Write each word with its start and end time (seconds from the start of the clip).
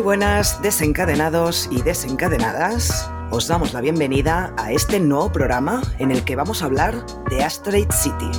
Muy 0.00 0.16
buenas 0.16 0.62
desencadenados 0.62 1.68
y 1.70 1.82
desencadenadas. 1.82 3.10
Os 3.28 3.48
damos 3.48 3.74
la 3.74 3.82
bienvenida 3.82 4.54
a 4.56 4.72
este 4.72 4.98
nuevo 4.98 5.30
programa 5.30 5.82
en 5.98 6.10
el 6.10 6.24
que 6.24 6.36
vamos 6.36 6.62
a 6.62 6.64
hablar 6.64 7.04
de 7.28 7.44
Asteroid 7.44 7.90
City. 7.90 8.30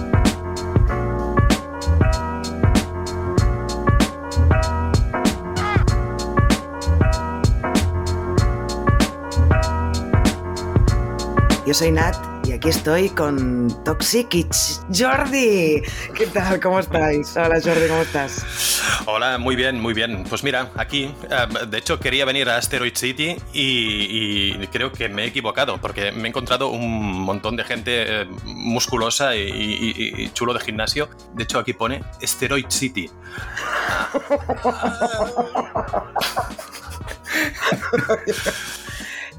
Yo 11.68 11.76
soy 11.76 11.92
Nat 11.92 12.16
y 12.44 12.54
aquí 12.54 12.70
estoy 12.70 13.10
con 13.10 13.84
Toxic 13.84 14.48
Jordi. 14.92 15.84
¿Qué 16.16 16.26
tal? 16.34 16.60
¿Cómo 16.60 16.80
estáis? 16.80 17.38
Hola 17.38 17.62
Jordi, 17.64 17.88
¿cómo 17.88 18.02
estás? 18.02 18.71
Hola, 19.06 19.38
muy 19.38 19.56
bien, 19.56 19.80
muy 19.80 19.94
bien. 19.94 20.24
Pues 20.30 20.44
mira, 20.44 20.70
aquí, 20.76 21.14
eh, 21.30 21.66
de 21.68 21.78
hecho 21.78 22.00
quería 22.00 22.26
venir 22.26 22.50
a 22.50 22.58
Asteroid 22.58 22.96
City 22.96 23.36
y, 23.54 24.54
creo 24.68 24.92
que 24.92 25.10
me 25.10 25.24
he 25.24 25.28
equivocado 25.28 25.80
porque 25.80 26.12
me 26.12 26.24
he 26.24 26.28
encontrado 26.30 26.70
un 26.70 27.22
montón 27.22 27.56
de 27.56 27.64
gente 27.64 28.22
eh, 28.22 28.26
musculosa 28.46 29.36
y, 29.36 29.42
y- 29.50 30.24
y 30.24 30.30
chulo 30.34 30.54
de 30.54 30.60
gimnasio. 30.60 31.10
De 31.34 31.44
hecho 31.44 31.60
aquí 31.60 31.74
pone 31.74 32.04
Asteroid 32.22 32.66
City. 32.70 33.10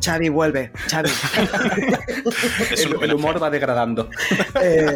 Xavi, 0.03 0.29
vuelve. 0.29 0.73
Xavi. 0.89 1.11
El, 2.71 3.03
el 3.03 3.15
humor 3.15 3.43
va 3.43 3.51
degradando. 3.51 4.09
Eh, 4.65 4.95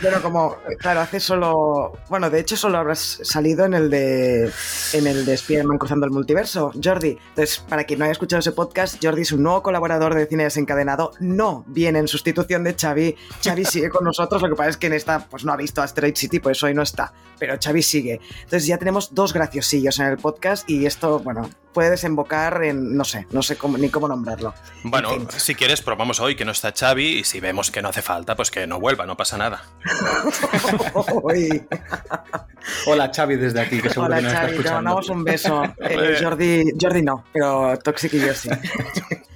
pero 0.00 0.22
como, 0.22 0.56
claro, 0.78 1.00
hace 1.00 1.18
solo. 1.18 1.92
Bueno, 2.08 2.30
de 2.30 2.38
hecho, 2.38 2.56
solo 2.56 2.78
habrás 2.78 3.18
salido 3.22 3.64
en 3.64 3.74
el 3.74 3.90
de. 3.90 4.52
En 4.92 5.06
el 5.06 5.24
de 5.24 5.34
Spider-Man 5.34 5.78
cruzando 5.78 6.06
el 6.06 6.12
multiverso, 6.12 6.70
Jordi. 6.82 7.18
Entonces, 7.30 7.58
para 7.68 7.84
quien 7.84 7.98
no 7.98 8.04
haya 8.04 8.12
escuchado 8.12 8.40
ese 8.40 8.52
podcast, 8.52 9.02
Jordi 9.02 9.22
es 9.22 9.32
un 9.32 9.42
nuevo 9.42 9.62
colaborador 9.62 10.14
de 10.14 10.26
cine 10.26 10.44
desencadenado. 10.44 11.12
No 11.18 11.64
viene 11.66 11.98
en 11.98 12.08
sustitución 12.08 12.62
de 12.62 12.74
Xavi. 12.74 13.16
Xavi 13.42 13.64
sigue 13.64 13.88
con 13.88 14.04
nosotros. 14.04 14.42
Lo 14.42 14.50
que 14.50 14.54
pasa 14.54 14.70
es 14.70 14.76
que 14.76 14.86
en 14.86 14.92
esta, 14.92 15.26
pues 15.26 15.44
no 15.44 15.52
ha 15.52 15.56
visto 15.56 15.82
Asteroid 15.82 16.14
City, 16.14 16.38
por 16.38 16.52
eso 16.52 16.66
hoy 16.66 16.74
no 16.74 16.82
está. 16.82 17.12
Pero 17.38 17.56
Xavi 17.60 17.82
sigue. 17.82 18.20
Entonces, 18.42 18.66
ya 18.66 18.78
tenemos 18.78 19.14
dos 19.14 19.32
graciosillos 19.32 19.98
en 19.98 20.06
el 20.06 20.18
podcast 20.18 20.68
y 20.68 20.86
esto, 20.86 21.18
bueno, 21.18 21.48
puede 21.72 21.90
desembocar 21.90 22.62
en. 22.64 22.96
No 22.96 23.04
sé, 23.04 23.26
no 23.32 23.42
sé 23.42 23.56
cómo, 23.56 23.76
ni 23.76 23.88
cómo 23.88 24.08
nombrarlo. 24.24 24.54
Bueno, 24.82 25.12
En 25.12 25.28
fin. 25.28 25.40
si 25.40 25.54
quieres 25.54 25.82
probamos 25.82 26.20
hoy 26.20 26.34
que 26.36 26.44
no 26.44 26.52
está 26.52 26.72
Xavi 26.72 27.18
y 27.20 27.24
si 27.24 27.40
vemos 27.40 27.70
que 27.70 27.82
no 27.82 27.88
hace 27.90 28.02
falta, 28.02 28.34
pues 28.36 28.50
que 28.50 28.66
no 28.66 28.80
vuelva, 28.80 29.06
no 29.06 29.16
pasa 29.16 29.36
nada. 29.38 29.62
Hola 32.86 33.10
Xavi 33.14 33.36
desde 33.36 33.60
aquí, 33.60 33.80
que 33.80 33.88
seguro 33.90 34.06
Hola 34.06 34.16
que 34.16 34.22
nos 34.22 34.32
está 34.32 34.40
Xavi, 34.42 34.52
te 34.52 34.56
escuchando. 34.56 34.76
mandamos 34.82 35.08
un 35.10 35.24
beso. 35.24 35.62
Eh, 35.84 36.18
Jordi, 36.20 36.72
Jordi 36.80 37.02
no, 37.02 37.24
pero 37.32 37.78
Toxic 37.78 38.14
y 38.14 38.20
yo 38.20 38.34
sí. 38.34 38.48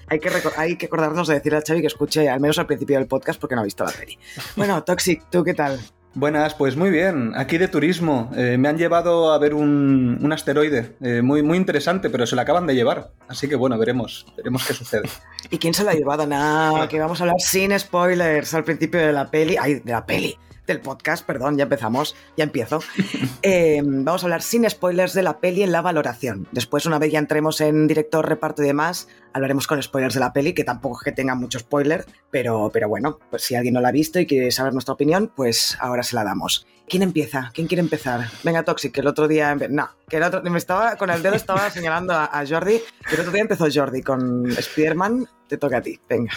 hay, 0.09 0.19
que 0.19 0.31
hay 0.57 0.77
que 0.77 0.87
acordarnos 0.87 1.29
de 1.29 1.35
decirle 1.35 1.59
a 1.59 1.63
Xavi 1.67 1.81
que 1.83 1.87
escuche 1.89 2.29
al 2.29 2.41
menos 2.41 2.59
al 2.59 2.67
principio 2.67 2.97
del 2.99 3.07
podcast 3.07 3.39
porque 3.41 3.55
no 3.55 3.61
ha 3.61 3.65
visto 3.65 3.85
la 3.85 3.93
peli. 3.93 4.19
Bueno, 4.57 4.83
Toxic, 4.83 5.25
¿tú 5.31 5.45
qué 5.45 5.55
tal? 5.55 5.79
Buenas, 6.19 6.53
pues 6.55 6.77
muy 6.77 6.91
bien. 6.91 7.31
Aquí 7.37 7.59
de 7.59 7.69
turismo. 7.69 8.29
Eh, 8.35 8.57
me 8.59 8.69
han 8.69 8.77
llevado 8.77 9.33
a 9.33 9.39
ver 9.39 9.55
un, 9.55 10.19
un 10.21 10.33
asteroide 10.33 10.97
eh, 11.01 11.23
muy, 11.23 11.45
muy 11.45 11.57
interesante, 11.57 12.11
pero 12.11 12.27
se 12.27 12.35
lo 12.35 12.43
acaban 12.43 12.67
de 12.67 12.75
llevar. 12.75 13.13
Así 13.29 13.49
que 13.49 13.55
bueno, 13.55 13.79
veremos, 13.79 14.27
veremos 14.37 14.67
qué 14.67 14.75
sucede. 14.75 15.09
¿Y 15.51 15.59
quién 15.59 15.75
se 15.75 15.85
lo 15.85 15.91
ha 15.91 15.95
llevado? 15.95 16.27
Nada, 16.27 16.89
que 16.89 16.99
vamos 16.99 17.21
a 17.21 17.23
hablar 17.23 17.37
sin 17.39 17.79
spoilers 17.79 18.53
al 18.53 18.65
principio 18.65 18.99
de 18.99 19.13
la 19.13 19.31
peli. 19.31 19.59
Ay, 19.61 19.75
de 19.75 19.93
la 19.93 20.05
peli. 20.05 20.37
Del 20.67 20.81
podcast, 20.81 21.25
perdón, 21.25 21.57
ya 21.57 21.63
empezamos, 21.63 22.17
ya 22.37 22.43
empiezo. 22.43 22.81
Eh, 23.43 23.81
vamos 23.85 24.25
a 24.25 24.27
hablar 24.27 24.43
sin 24.43 24.69
spoilers 24.69 25.15
de 25.15 25.23
la 25.23 25.39
peli 25.39 25.63
en 25.63 25.71
la 25.71 25.81
valoración. 25.81 26.49
Después, 26.51 26.87
una 26.87 26.99
vez 26.99 27.13
ya 27.13 27.21
entremos 27.21 27.61
en 27.61 27.87
director, 27.87 28.29
reparto 28.29 28.65
y 28.65 28.67
demás, 28.67 29.07
hablaremos 29.33 29.67
con 29.67 29.83
spoilers 29.83 30.15
de 30.15 30.21
la 30.21 30.33
peli, 30.33 30.53
que 30.53 30.65
tampoco 30.65 30.99
es 30.99 31.05
que 31.05 31.13
tenga 31.13 31.35
mucho 31.35 31.59
spoiler, 31.59 32.05
pero, 32.31 32.71
pero 32.73 32.89
bueno, 32.89 33.19
pues 33.31 33.45
si 33.45 33.55
alguien 33.55 33.75
no 33.75 33.81
la 33.81 33.89
ha 33.89 33.93
visto 33.93 34.19
y 34.19 34.27
quiere 34.27 34.51
saber 34.51 34.73
nuestra 34.73 34.95
opinión, 34.95 35.33
pues 35.35 35.77
ahora 35.81 36.03
se 36.03 36.17
la 36.17 36.25
damos. 36.25 36.67
¿Quién 36.89 37.03
empieza? 37.03 37.51
¿Quién 37.53 37.67
quiere 37.67 37.83
empezar? 37.83 38.29
Venga, 38.43 38.63
Toxic, 38.63 38.93
que 38.93 39.01
el 39.01 39.07
otro 39.07 39.29
día... 39.29 39.55
No, 39.69 39.91
que 40.09 40.17
el 40.17 40.23
otro... 40.23 40.43
Me 40.43 40.57
estaba, 40.57 40.97
con 40.97 41.11
el 41.11 41.23
dedo 41.23 41.35
estaba 41.35 41.69
señalando 41.71 42.15
a, 42.15 42.25
a 42.27 42.47
Jordi, 42.47 42.81
que 43.09 43.15
el 43.15 43.21
otro 43.21 43.33
día 43.33 43.43
empezó 43.43 43.67
Jordi 43.73 44.03
con 44.03 44.51
Spider-Man, 44.51 45.27
te 45.49 45.57
toca 45.57 45.79
a 45.79 45.83
ti, 45.83 45.99
venga. 46.09 46.33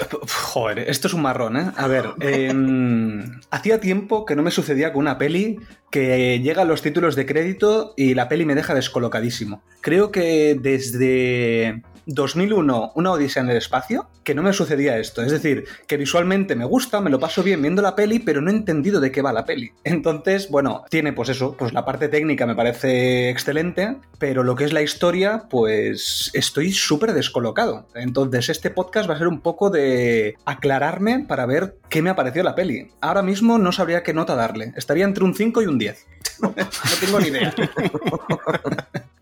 Joder, 0.52 0.80
esto 0.80 1.08
es 1.08 1.14
un 1.14 1.22
marrón, 1.22 1.58
¿eh? 1.58 1.72
A 1.76 1.88
ver, 1.88 2.06
em, 2.22 3.40
hacía 3.52 3.80
tiempo 3.80 4.26
que 4.26 4.36
no 4.36 4.42
me 4.42 4.52
sucedía 4.52 4.92
con 4.92 5.02
una 5.02 5.18
peli 5.18 5.60
que 5.90 6.40
llegan 6.40 6.68
los 6.68 6.82
títulos 6.82 7.16
de 7.16 7.26
crédito 7.26 7.94
y 7.98 8.14
la 8.14 8.30
peli 8.30 8.46
me 8.46 8.56
deja 8.56 8.74
descolocadísimo. 8.74 9.62
Creo 9.82 10.12
que 10.12 10.58
desde 10.60 11.84
2001, 12.14 12.92
Una 12.96 13.12
Odisea 13.12 13.44
en 13.44 13.50
el 13.50 13.58
Espacio, 13.58 14.08
que 14.24 14.36
no 14.36 14.44
me 14.44 14.54
sucedía 14.54 14.98
esto. 14.98 15.22
Es 15.22 15.32
decir, 15.32 15.66
que 15.88 15.98
visualmente 15.98 16.56
me 16.56 16.66
gusta, 16.66 17.02
me 17.02 17.10
lo 17.10 17.20
paso 17.20 17.44
bien 17.44 17.62
viendo 17.62 17.82
la 17.82 17.96
peli, 17.96 18.20
pero 18.20 18.42
no 18.42 18.50
he 18.50 18.54
entendido 18.54 19.00
de 19.00 19.12
qué 19.12 19.22
va 19.22 19.34
la 19.34 19.46
peli. 19.46 19.72
Entonces, 19.84 20.50
bueno, 20.50 20.84
tiene 20.90 21.14
pues 21.14 21.30
eso, 21.30 21.56
pues 21.58 21.74
la 21.74 21.86
parte 21.86 22.08
técnica 22.08 22.46
me 22.46 22.56
parece 22.56 23.30
excelente, 23.30 23.98
pero 24.20 24.44
lo 24.44 24.56
que 24.56 24.66
es 24.66 24.74
la 24.74 24.82
historia, 24.82 25.44
pues 25.50 26.30
estoy 26.34 26.72
súper 26.72 27.14
descolocado. 27.14 27.88
Entonces, 27.96 28.50
este 28.50 28.70
podcast 28.70 29.10
va 29.10 29.16
a 29.16 29.20
ser 29.20 29.28
un 29.28 29.42
poco 29.42 29.70
de 29.70 30.36
aclararme 30.46 31.26
para 31.28 31.46
ver 31.46 31.78
qué 31.90 32.02
me 32.02 32.10
ha 32.10 32.16
parecido 32.16 32.44
la 32.44 32.56
peli. 32.56 32.90
Ahora 33.02 33.22
mismo 33.22 33.58
no 33.58 33.72
sabría 33.72 34.04
qué 34.04 34.14
nota 34.14 34.36
darle. 34.36 34.74
Estaría 34.76 35.06
entre 35.06 35.24
un 35.24 35.34
5 35.34 35.62
y 35.62 35.66
un 35.66 35.78
10. 35.78 36.08
no 36.56 36.96
tengo 37.00 37.20
ni 37.20 37.28
idea. 37.28 37.54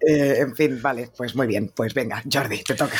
Eh, 0.01 0.37
en 0.39 0.55
fin, 0.55 0.81
vale, 0.81 1.09
pues 1.15 1.35
muy 1.35 1.45
bien. 1.45 1.71
Pues 1.75 1.93
venga, 1.93 2.23
Jordi, 2.31 2.63
te 2.63 2.73
toca. 2.73 2.97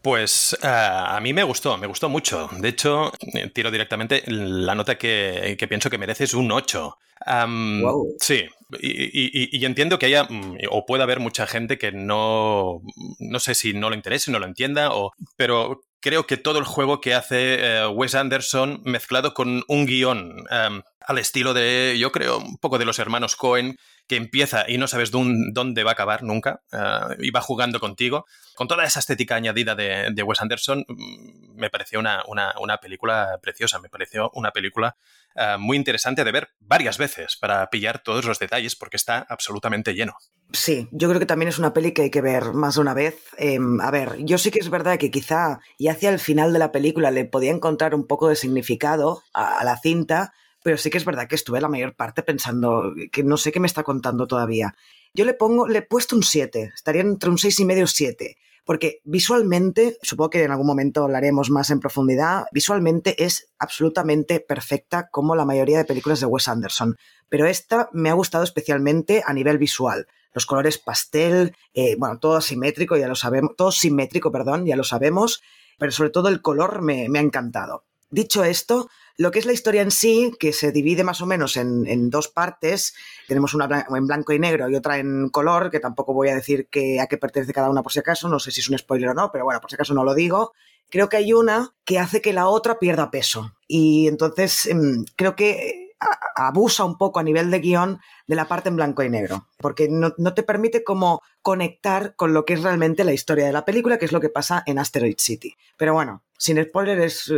Pues 0.00 0.56
eh, 0.62 0.66
a 0.66 1.20
mí 1.20 1.34
me 1.34 1.42
gustó, 1.42 1.76
me 1.76 1.86
gustó 1.86 2.08
mucho. 2.08 2.48
De 2.58 2.70
hecho, 2.70 3.12
eh, 3.34 3.50
tiro 3.52 3.70
directamente 3.70 4.22
la 4.26 4.74
nota 4.74 4.96
que, 4.96 5.56
que 5.58 5.68
pienso 5.68 5.90
que 5.90 5.98
merece 5.98 6.24
es 6.24 6.32
un 6.32 6.50
8. 6.50 6.96
Am, 7.26 7.82
Wow. 7.82 8.14
Sí, 8.18 8.46
y, 8.80 8.88
y- 8.88 9.30
y- 9.34 9.58
y 9.58 9.64
entiendo 9.66 9.98
que 9.98 10.06
haya, 10.06 10.24
mm, 10.24 10.56
o 10.70 10.86
pueda 10.86 11.04
haber 11.04 11.20
mucha 11.20 11.46
gente 11.46 11.76
que 11.76 11.92
no, 11.92 12.80
no 13.18 13.40
sé 13.40 13.54
si 13.54 13.74
no 13.74 13.90
lo 13.90 13.94
interese, 13.96 14.30
no 14.30 14.38
lo 14.38 14.46
entienda, 14.46 14.92
o, 14.94 15.12
pero 15.36 15.82
creo 16.00 16.26
que 16.26 16.38
todo 16.38 16.58
el 16.58 16.64
juego 16.64 17.00
que 17.02 17.14
hace 17.14 17.56
eh, 17.60 17.86
Wes 17.88 18.14
Anderson 18.14 18.80
mezclado 18.84 19.34
con 19.34 19.64
un 19.68 19.84
guion 19.86 20.44
am, 20.48 20.82
al 21.08 21.16
estilo 21.18 21.54
de, 21.54 21.96
yo 21.98 22.12
creo, 22.12 22.36
un 22.38 22.58
poco 22.58 22.78
de 22.78 22.84
los 22.84 22.98
hermanos 22.98 23.34
Cohen, 23.34 23.78
que 24.06 24.16
empieza 24.16 24.64
y 24.70 24.76
no 24.76 24.86
sabes 24.88 25.10
dónde 25.10 25.82
va 25.82 25.90
a 25.90 25.94
acabar 25.94 26.22
nunca, 26.22 26.60
eh, 26.70 27.16
y 27.20 27.30
va 27.30 27.40
jugando 27.40 27.80
contigo. 27.80 28.26
Con 28.54 28.68
toda 28.68 28.84
esa 28.84 29.00
estética 29.00 29.34
añadida 29.34 29.74
de, 29.74 30.22
Wes 30.22 30.40
Anderson, 30.42 30.84
mm, 30.86 31.56
me 31.56 31.70
pareció 31.70 31.98
una, 31.98 32.22
una- 32.28 32.54
una 32.60 32.76
película 32.76 33.38
preciosa, 33.40 33.78
me 33.80 33.88
pareció 33.88 34.30
una 34.34 34.50
película 34.50 34.96
eh, 35.34 35.56
muy 35.58 35.76
interesante 35.76 36.24
de 36.24 36.32
ver 36.32 36.48
varias 36.58 36.98
veces 36.98 37.36
para 37.36 37.70
pillar 37.70 38.02
todos 38.02 38.24
los 38.26 38.38
detalles, 38.38 38.76
porque 38.76 38.96
está 38.96 39.24
absolutamente 39.30 39.94
lleno. 39.94 40.14
Sí, 40.52 40.88
yo 40.90 41.08
creo 41.08 41.20
que 41.20 41.26
también 41.26 41.48
es 41.48 41.58
una 41.58 41.72
peli 41.72 41.92
que 41.92 42.02
hay 42.02 42.10
que 42.10 42.20
ver 42.22 42.52
más 42.52 42.74
de 42.74 42.80
una 42.82 42.92
vez. 42.92 43.14
Eh, 43.38 43.58
a 43.80 43.90
ver, 43.90 44.16
yo 44.18 44.36
sí 44.36 44.50
que 44.50 44.58
es 44.58 44.68
verdad 44.68 44.98
que 44.98 45.10
quizá 45.10 45.60
y 45.78 45.88
hacia 45.88 46.10
el 46.10 46.18
final 46.18 46.52
de 46.52 46.58
la 46.58 46.72
película 46.72 47.10
le 47.10 47.24
podía 47.24 47.52
encontrar 47.52 47.94
un 47.94 48.06
poco 48.06 48.28
de 48.28 48.36
significado 48.36 49.22
a 49.32 49.62
la 49.64 49.78
cinta, 49.78 50.32
pero 50.62 50.76
sí 50.76 50.90
que 50.90 50.98
es 50.98 51.04
verdad 51.04 51.28
que 51.28 51.34
estuve 51.34 51.60
la 51.60 51.68
mayor 51.68 51.94
parte 51.94 52.22
pensando 52.22 52.92
que 53.12 53.22
no 53.22 53.36
sé 53.36 53.52
qué 53.52 53.60
me 53.60 53.66
está 53.66 53.82
contando 53.82 54.26
todavía. 54.26 54.74
Yo 55.14 55.24
le 55.24 55.34
pongo, 55.34 55.66
le 55.68 55.78
he 55.78 55.82
puesto 55.82 56.16
un 56.16 56.22
7, 56.22 56.72
estaría 56.74 57.02
entre 57.02 57.30
un 57.30 57.38
6 57.38 57.60
y 57.60 57.64
medio 57.64 57.84
y 57.84 57.88
7. 57.88 58.36
Porque 58.68 59.00
visualmente, 59.04 59.96
supongo 60.02 60.28
que 60.28 60.44
en 60.44 60.50
algún 60.50 60.66
momento 60.66 61.02
hablaremos 61.02 61.48
más 61.48 61.70
en 61.70 61.80
profundidad, 61.80 62.44
visualmente 62.52 63.24
es 63.24 63.48
absolutamente 63.58 64.40
perfecta 64.40 65.08
como 65.08 65.34
la 65.34 65.46
mayoría 65.46 65.78
de 65.78 65.86
películas 65.86 66.20
de 66.20 66.26
Wes 66.26 66.48
Anderson. 66.48 66.98
Pero 67.30 67.46
esta 67.46 67.88
me 67.94 68.10
ha 68.10 68.12
gustado 68.12 68.44
especialmente 68.44 69.22
a 69.24 69.32
nivel 69.32 69.56
visual. 69.56 70.06
Los 70.34 70.44
colores 70.44 70.76
pastel, 70.76 71.56
eh, 71.72 71.96
bueno, 71.98 72.18
todo 72.18 72.36
asimétrico, 72.36 72.98
ya 72.98 73.08
lo 73.08 73.14
sabemos, 73.14 73.52
todo 73.56 73.72
simétrico, 73.72 74.30
perdón, 74.30 74.66
ya 74.66 74.76
lo 74.76 74.84
sabemos, 74.84 75.42
pero 75.78 75.90
sobre 75.90 76.10
todo 76.10 76.28
el 76.28 76.42
color 76.42 76.82
me, 76.82 77.08
me 77.08 77.20
ha 77.20 77.22
encantado. 77.22 77.84
dicho 78.10 78.44
esto, 78.44 78.90
lo 79.18 79.32
que 79.32 79.40
es 79.40 79.46
la 79.46 79.52
historia 79.52 79.82
en 79.82 79.90
sí, 79.90 80.32
que 80.38 80.52
se 80.52 80.70
divide 80.70 81.02
más 81.02 81.20
o 81.20 81.26
menos 81.26 81.56
en, 81.56 82.08
dos 82.08 82.28
partes, 82.28 82.94
tenemos 83.26 83.52
una 83.52 83.84
en 83.88 84.06
blanco 84.06 84.32
y 84.32 84.38
negro 84.38 84.70
y 84.70 84.76
otra 84.76 84.98
en 84.98 85.28
color, 85.28 85.70
que 85.70 85.80
tampoco 85.80 86.14
voy 86.14 86.28
a 86.28 86.36
decir 86.36 86.68
que, 86.70 87.00
a 87.00 87.08
qué 87.08 87.18
pertenece 87.18 87.52
cada 87.52 87.68
una 87.68 87.82
por 87.82 87.92
si 87.92 87.98
acaso, 87.98 88.28
no 88.28 88.38
sé 88.38 88.52
si 88.52 88.60
es 88.60 88.70
un 88.70 88.78
spoiler 88.78 89.10
o 89.10 89.14
no, 89.14 89.30
pero 89.32 89.44
bueno, 89.44 89.60
por 89.60 89.70
si 89.70 89.74
acaso 89.74 89.92
no 89.92 90.04
lo 90.04 90.14
digo. 90.14 90.52
Creo 90.88 91.08
que 91.08 91.16
hay 91.16 91.32
una 91.32 91.74
que 91.84 91.98
hace 91.98 92.22
que 92.22 92.32
la 92.32 92.48
otra 92.48 92.78
pierda 92.78 93.10
peso. 93.10 93.52
Y 93.66 94.06
entonces 94.06 94.66
em, 94.66 95.04
creo 95.16 95.34
que 95.34 95.88
abusa 96.36 96.84
un 96.84 96.96
poco 96.96 97.18
a 97.18 97.24
nivel 97.24 97.50
de 97.50 97.58
guion 97.58 98.00
de 98.26 98.36
la 98.36 98.46
parte 98.46 98.68
en 98.68 98.76
blanco 98.76 99.02
y 99.02 99.10
negro, 99.10 99.48
porque 99.58 99.88
no, 99.90 100.12
te 100.12 100.42
permite 100.42 100.84
como 100.84 101.22
conectar 101.42 102.14
con 102.14 102.32
lo 102.32 102.44
que 102.44 102.54
es 102.54 102.62
realmente 102.62 103.04
la 103.04 103.12
historia 103.12 103.46
de 103.46 103.52
la 103.52 103.64
película, 103.64 103.98
que 103.98 104.04
es 104.04 104.12
lo 104.12 104.20
que 104.20 104.28
pasa 104.28 104.62
en 104.66 104.78
Asteroid 104.78 105.16
City. 105.18 105.56
Pero 105.76 105.94
bueno, 105.94 106.22
sin 106.38 106.62
spoiler 106.62 107.00
es 107.00 107.30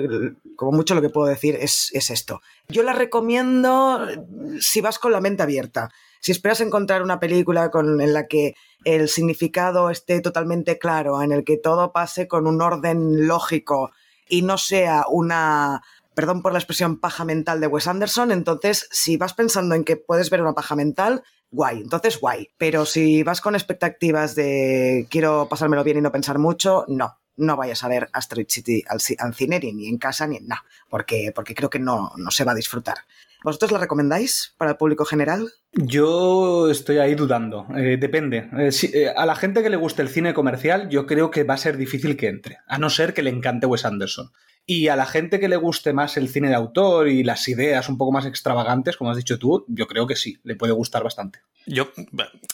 como 0.57 0.73
mucho 0.73 0.95
lo 0.95 1.01
que 1.01 1.09
puedo 1.09 1.27
decir 1.27 1.57
es, 1.59 1.91
es 1.93 2.11
esto. 2.11 2.43
Yo 2.69 2.83
la 2.83 2.93
recomiendo 2.93 4.07
si 4.61 4.81
vas 4.81 4.99
con 4.99 5.11
la 5.11 5.21
mente 5.21 5.43
abierta. 5.43 5.91
Si 6.21 6.33
esperas 6.33 6.61
encontrar 6.61 7.03
una 7.03 7.19
película 7.19 7.71
con, 7.71 8.01
en 8.01 8.13
la 8.13 8.29
que 8.29 8.55
el 8.85 9.09
significado 9.09 9.89
esté 9.89 10.21
totalmente 10.21 10.79
claro, 10.79 11.23
en 11.23 11.33
el 11.33 11.45
que 11.45 11.57
todo 11.57 11.93
pase 11.93 12.29
con 12.29 12.47
un 12.47 12.61
orden 12.61 13.27
lógico 13.27 13.91
y 14.29 14.43
no 14.43 14.59
sea 14.59 15.07
una 15.09 15.83
perdón 16.15 16.43
por 16.43 16.53
la 16.53 16.59
expresión 16.59 17.01
paja 17.01 17.25
mental 17.25 17.61
de 17.61 17.67
Wes 17.67 17.87
Anderson, 17.87 18.31
entonces 18.33 18.87
si 18.91 19.17
vas 19.17 19.33
pensando 19.33 19.75
en 19.75 19.85
que 19.85 19.97
puedes 19.97 20.29
ver 20.29 20.43
una 20.43 20.53
paja 20.53 20.77
mental, 20.77 21.23
guay, 21.51 21.81
entonces 21.81 22.21
guay. 22.21 22.49
Pero 22.59 22.85
si 22.85 23.23
vas 23.23 23.41
con 23.41 23.55
expectativas 23.55 24.35
de 24.35 25.07
quiero 25.09 25.49
pasármelo 25.49 25.83
bien 25.85 25.97
y 25.97 26.01
no 26.03 26.13
pensar 26.13 26.39
mucho, 26.39 26.85
no. 26.89 27.20
No 27.41 27.57
vayas 27.57 27.83
a 27.83 27.89
ver 27.89 28.09
Asteroid 28.13 28.47
City 28.49 28.85
al, 28.89 29.01
cine, 29.01 29.61
ni 29.61 29.89
en 29.89 29.99
casa, 29.99 30.27
ni 30.27 30.37
en 30.37 30.47
nada, 30.47 30.65
porque, 30.89 31.33
porque 31.35 31.55
creo 31.55 31.71
que 31.71 31.79
no, 31.79 32.13
no 32.17 32.31
se 32.31 32.45
va 32.45 32.53
a 32.53 32.55
disfrutar. 32.57 32.99
¿Vosotros 33.43 33.73
la 33.73 33.79
recomendáis 33.79 34.55
para 34.59 34.73
el 34.73 34.77
público 34.77 35.05
general? 35.05 35.51
Yo 35.73 36.71
estoy 36.71 36.99
ahí 36.99 37.15
dudando. 37.15 37.67
Eh, 37.75 37.97
depende. 37.99 38.51
Eh, 38.59 38.71
eh, 38.93 39.09
a 39.17 39.25
la 39.25 39.35
gente 39.35 39.63
que 39.63 39.71
le 39.71 39.77
guste 39.77 40.03
el 40.03 40.09
cine 40.09 40.35
comercial, 40.35 40.91
yo 40.91 41.07
creo 41.07 41.31
que 41.31 41.45
va 41.45 41.55
a 41.55 41.59
ser 41.59 41.79
difícil 41.79 42.17
que 42.17 42.29
entre, 42.29 42.59
a 42.67 42.79
no 42.79 42.91
ser 42.91 43.15
que 43.15 43.23
le 43.23 43.31
encante 43.31 43.67
Wes 43.67 43.87
Anderson. 43.87 44.31
Y 44.67 44.89
a 44.89 44.97
la 44.97 45.07
gente 45.07 45.41
que 45.41 45.49
le 45.49 45.57
guste 45.57 45.93
más 45.95 46.17
el 46.17 46.29
cine 46.29 46.49
de 46.49 46.55
autor 46.55 47.09
y 47.09 47.25
las 47.25 47.49
ideas 47.49 47.89
un 47.89 47.97
poco 47.97 48.13
más 48.13 48.27
extravagantes, 48.27 48.97
como 48.97 49.11
has 49.11 49.17
dicho 49.17 49.39
tú, 49.39 49.65
yo 49.69 49.87
creo 49.87 50.07
que 50.07 50.17
sí, 50.17 50.39
le 50.45 50.55
puede 50.55 50.75
gustar 50.75 51.03
bastante. 51.03 51.41
Yo, 51.67 51.91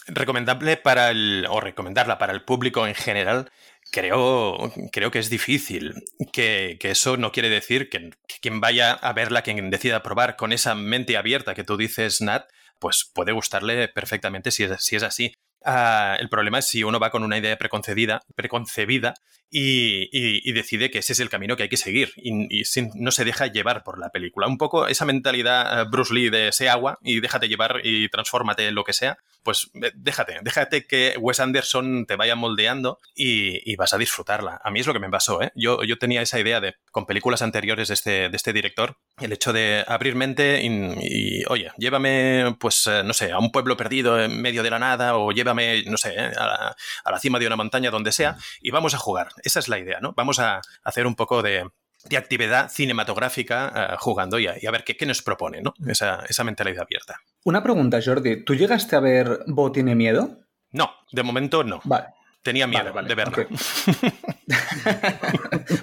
recomendable 0.07 0.77
para 0.77 1.11
el, 1.11 1.47
o 1.51 1.61
recomendarla 1.61 2.17
para 2.17 2.33
el 2.33 2.43
público 2.43 2.87
en 2.87 2.95
general, 2.95 3.51
creo, 3.97 4.73
creo 4.93 5.11
que 5.11 5.19
es 5.19 5.31
difícil. 5.31 5.95
Que, 6.33 6.79
eso 6.83 7.17
no 7.17 7.33
quiere 7.33 7.49
decir 7.49 7.89
que, 7.89 8.11
quien 8.43 8.61
vaya 8.61 8.93
a 8.93 9.13
verla, 9.15 9.43
quien 9.43 9.71
decida 9.71 10.03
probar 10.03 10.37
con 10.37 10.53
esa 10.53 10.75
mente 10.75 11.17
abierta 11.17 11.55
que 11.55 11.65
tú 11.65 11.77
dices, 11.79 12.21
Nat, 12.21 12.47
pues 12.79 13.11
puede 13.15 13.33
gustarle 13.33 13.89
perfectamente 13.89 14.51
si 14.51 14.65
es, 14.65 14.85
si 14.85 14.97
es 14.97 15.03
así. 15.03 15.35
Ah, 15.65 16.17
el 16.21 16.29
problema 16.29 16.59
es 16.59 16.69
si 16.69 16.85
uno 16.85 17.01
va 17.01 17.11
con 17.11 17.25
una 17.25 17.39
idea 17.39 17.57
preconcebida, 17.57 18.21
preconcebida 18.35 19.15
y, 19.51 20.53
decide 20.53 20.91
que 20.91 20.99
ese 20.99 21.13
es 21.13 21.21
el 21.21 21.29
camino 21.29 21.57
que 21.57 21.65
hay 21.65 21.69
que 21.69 21.77
seguir 21.77 22.13
y, 22.17 22.63
no 22.95 23.11
se 23.11 23.25
deja 23.25 23.47
llevar 23.47 23.83
por 23.85 23.99
la 23.99 24.11
película. 24.11 24.47
Un 24.47 24.59
poco 24.59 24.87
esa 24.87 25.05
mentalidad 25.05 25.83
eh, 25.83 25.87
Bruce 25.91 26.15
Lee 26.15 26.31
de 26.31 26.53
sé 26.53 26.69
agua 26.69 26.99
y 27.03 27.21
déjate 27.21 27.49
llevar 27.49 27.81
y 27.85 28.09
transfórmate 28.09 28.67
en 28.67 28.75
lo 28.75 28.85
que 28.85 28.93
sea, 28.93 29.19
pues 29.47 29.71
eh, 29.75 29.93
déjate, 29.95 30.41
déjate 30.43 30.87
que 30.87 31.15
Wes 31.21 31.39
Anderson 31.39 32.05
te 32.05 32.17
vaya 32.17 32.35
moldeando 32.35 32.99
y, 33.15 33.77
vas 33.77 33.93
a 33.93 33.99
disfrutarla. 33.99 34.59
A 34.65 34.71
mí 34.71 34.81
es 34.81 34.87
lo 34.87 34.95
que 34.95 34.99
me 34.99 35.11
pasó, 35.11 35.43
¿eh? 35.43 35.53
Yo, 35.55 35.85
yo 35.85 35.99
tenía 35.99 36.23
esa 36.23 36.41
idea 36.41 36.61
de, 36.61 36.75
con 36.91 37.05
películas 37.05 37.43
anteriores 37.43 37.89
de 37.89 37.95
este, 37.95 38.29
de 38.31 38.37
este 38.37 38.55
director, 38.55 38.97
el 39.21 39.33
hecho 39.33 39.53
de 39.53 39.85
abrir 39.87 40.15
mente 40.15 40.63
y, 40.65 41.45
oye, 41.45 41.71
llévame, 41.77 42.57
pues, 42.59 42.87
eh, 42.87 43.03
no 43.05 43.13
sé, 43.13 43.33
a 43.33 43.39
un 43.39 43.53
pueblo 43.53 43.77
perdido 43.77 44.19
en 44.19 44.41
medio 44.41 44.63
de 44.63 44.71
la 44.71 44.79
nada 44.79 45.17
o 45.17 45.31
llévame, 45.31 45.85
no 45.85 45.99
sé, 45.99 46.17
a 46.19 46.75
la 47.11 47.19
cima 47.21 47.39
de 47.39 47.47
una 47.47 47.57
montaña, 47.57 47.91
donde 47.91 48.13
sea, 48.13 48.37
y 48.63 48.71
vamos 48.71 48.95
a 48.95 48.99
jugar 48.99 49.29
esa 49.43 49.59
es 49.59 49.69
la 49.69 49.79
idea, 49.79 50.01
¿no? 50.01 50.13
Vamos 50.17 50.39
a 50.39 50.61
hacer 50.85 51.07
un 51.07 51.15
poco 51.15 51.43
de, 51.43 51.69
actividad 52.17 52.71
cinematográfica 52.71 53.73
eh, 53.75 53.97
jugando 53.99 54.39
y 54.39 54.47
a, 54.47 54.71
ver 54.71 54.85
qué, 54.85 55.07
nos 55.07 55.23
propone, 55.23 55.61
¿no? 55.61 55.75
Esa, 55.89 56.25
esa 56.29 56.45
mentalidad 56.45 56.83
abierta. 56.83 57.21
Una 57.45 57.63
pregunta, 57.63 58.01
Jordi. 58.05 58.45
¿Tú 58.45 58.55
llegaste 58.55 58.97
a 58.97 59.01
ver 59.01 59.41
Bo 59.47 59.73
tiene 59.73 59.95
miedo? 59.95 60.39
No, 60.71 60.91
de 61.11 61.23
momento 61.23 61.65
no. 61.65 61.81
Vale. 61.85 62.16
Tenía 62.47 62.69
miedo 62.69 62.93
de 63.03 63.15
verlo. 63.17 63.45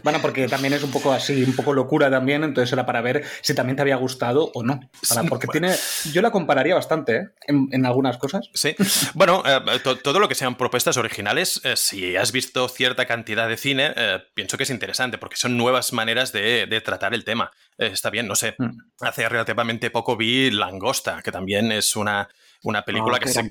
bueno, 0.03 0.19
porque 0.21 0.47
también 0.47 0.71
es 0.71 0.81
un 0.81 0.91
poco 0.91 1.11
así, 1.11 1.43
un 1.43 1.53
poco 1.57 1.73
locura 1.73 2.09
también, 2.09 2.41
entonces 2.45 2.71
era 2.71 2.85
para 2.85 3.01
ver 3.01 3.25
si 3.41 3.53
también 3.53 3.75
te 3.75 3.81
había 3.81 3.97
gustado 3.97 4.49
o 4.53 4.63
no. 4.63 4.79
porque 5.27 5.47
tiene. 5.47 5.75
Yo 6.13 6.21
la 6.21 6.31
compararía 6.31 6.73
bastante, 6.73 7.17
¿eh? 7.17 7.27
en, 7.47 7.85
algunas 7.85 8.17
cosas. 8.17 8.49
Sí. 8.53 8.77
Bueno, 9.13 9.43
eh, 9.45 9.59
todo 10.01 10.21
lo 10.21 10.29
que 10.29 10.35
sean 10.35 10.55
propuestas 10.55 10.95
originales, 10.95 11.59
eh, 11.65 11.75
si 11.75 12.15
has 12.15 12.31
visto 12.31 12.69
cierta 12.69 13.05
cantidad 13.05 13.49
de 13.49 13.57
cine, 13.57 13.93
pienso 14.33 14.55
que 14.55 14.63
es 14.63 14.69
interesante, 14.69 15.17
porque 15.17 15.35
son 15.35 15.57
nuevas 15.57 15.91
maneras 15.91 16.31
de, 16.31 16.81
tratar 16.85 17.13
el 17.13 17.25
tema. 17.25 17.51
está 17.77 18.09
bien, 18.09 18.25
no 18.25 18.35
sé. 18.35 18.55
Mm. 18.57 18.69
Hace 19.01 19.27
relativamente 19.27 19.91
poco 19.91 20.15
vi 20.15 20.49
Langosta, 20.49 21.21
que 21.21 21.33
también 21.33 21.73
es 21.73 21.97
una 21.97 22.29
una 22.63 22.83
película 22.83 23.19
que, 23.19 23.27
se, 23.27 23.41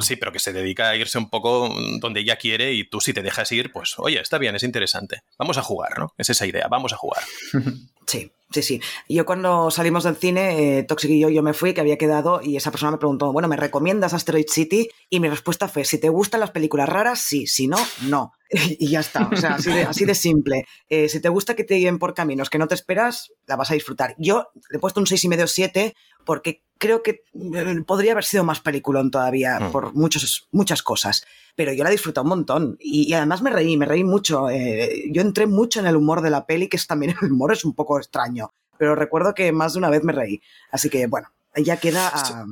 sí, 0.00 0.16
pero 0.16 0.32
que 0.32 0.38
se 0.38 0.52
dedica 0.52 0.90
a 0.90 0.96
irse 0.96 1.18
un 1.18 1.28
poco 1.30 1.68
donde 2.00 2.20
ella 2.20 2.36
quiere 2.36 2.72
y 2.72 2.84
tú 2.84 3.00
si 3.00 3.12
te 3.12 3.22
dejas 3.22 3.52
ir, 3.52 3.70
pues 3.72 3.94
oye, 3.98 4.20
está 4.20 4.38
bien, 4.38 4.54
es 4.56 4.62
interesante. 4.62 5.22
Vamos 5.38 5.58
a 5.58 5.62
jugar, 5.62 5.98
¿no? 5.98 6.14
Es 6.18 6.30
esa 6.30 6.46
idea, 6.46 6.66
vamos 6.68 6.92
a 6.92 6.96
jugar. 6.96 7.22
Sí, 8.06 8.32
sí, 8.50 8.62
sí. 8.62 8.80
Yo 9.08 9.24
cuando 9.24 9.70
salimos 9.70 10.04
del 10.04 10.16
cine, 10.16 10.78
eh, 10.78 10.82
Toxic 10.82 11.10
y 11.10 11.20
yo, 11.20 11.28
yo 11.28 11.42
me 11.42 11.54
fui, 11.54 11.72
que 11.72 11.80
había 11.80 11.96
quedado, 11.96 12.40
y 12.42 12.56
esa 12.56 12.70
persona 12.70 12.92
me 12.92 12.98
preguntó, 12.98 13.32
bueno, 13.32 13.48
¿me 13.48 13.56
recomiendas 13.56 14.12
Asteroid 14.12 14.48
City? 14.48 14.88
Y 15.08 15.20
mi 15.20 15.28
respuesta 15.28 15.68
fue, 15.68 15.84
si 15.84 15.98
te 15.98 16.08
gustan 16.08 16.40
las 16.40 16.50
películas 16.50 16.88
raras, 16.88 17.20
sí, 17.20 17.46
si 17.46 17.68
no, 17.68 17.78
no. 18.02 18.32
y 18.78 18.88
ya 18.90 19.00
está, 19.00 19.28
o 19.32 19.36
sea, 19.36 19.54
así 19.88 20.04
de, 20.04 20.14
simple. 20.14 20.66
Eh, 20.88 21.08
si 21.08 21.20
te 21.20 21.28
gusta 21.28 21.54
que 21.54 21.64
te 21.64 21.78
lleven 21.78 21.98
por 21.98 22.12
caminos 22.12 22.50
que 22.50 22.58
no 22.58 22.68
te 22.68 22.74
esperas, 22.74 23.32
la 23.46 23.56
vas 23.56 23.70
a 23.70 23.74
disfrutar. 23.74 24.14
Yo 24.18 24.48
le 24.70 24.76
he 24.76 24.80
puesto 24.80 25.00
un 25.00 25.06
6,5 25.06 25.42
o 25.42 25.46
7 25.46 25.94
porque 26.24 26.62
creo 26.82 27.02
que 27.02 27.22
eh, 27.54 27.82
podría 27.86 28.10
haber 28.10 28.24
sido 28.24 28.42
más 28.42 28.60
peliculón 28.60 29.12
todavía 29.12 29.60
mm. 29.60 29.72
por 29.72 29.94
muchos, 29.94 30.48
muchas 30.50 30.82
cosas. 30.82 31.24
Pero 31.54 31.72
yo 31.72 31.84
la 31.84 31.90
he 31.90 31.92
disfrutado 31.92 32.24
un 32.24 32.30
montón. 32.30 32.76
Y, 32.80 33.12
además 33.12 33.40
me 33.42 33.50
reí, 33.50 33.76
me 33.76 33.86
reí 33.86 34.02
mucho. 34.02 34.50
Eh, 34.50 35.04
yo 35.12 35.22
entré 35.22 35.46
mucho 35.46 35.78
en 35.80 35.86
el 35.86 35.96
humor 35.96 36.22
de 36.22 36.30
la 36.30 36.44
peli, 36.44 36.68
que 36.68 36.76
es 36.76 36.86
también 36.86 37.14
el 37.22 37.30
humor 37.30 37.52
es 37.52 37.64
un 37.64 37.74
poco 37.74 37.98
extraño. 37.98 38.50
Pero 38.78 38.96
recuerdo 38.96 39.32
que 39.32 39.52
más 39.52 39.74
de 39.74 39.78
una 39.78 39.90
vez 39.90 40.02
me 40.02 40.12
reí. 40.12 40.42
Así 40.72 40.90
que 40.90 41.06
bueno, 41.06 41.28
ya 41.54 41.76
queda 41.76 42.08
a, 42.08 42.44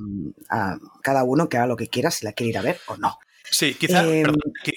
a 0.49 0.79
cada 1.03 1.25
uno 1.25 1.49
que 1.49 1.57
haga 1.57 1.67
lo 1.67 1.77
que 1.77 1.89
quiera, 1.89 2.13
si 2.13 2.25
la 2.25 2.33
quiere 2.33 2.51
ir 2.51 2.59
a 2.59 2.63
ver 2.63 2.79
o 2.87 2.97
no. 2.97 3.19
Sí, 3.51 3.75
quizá, 3.75 4.05
em, 4.05 4.33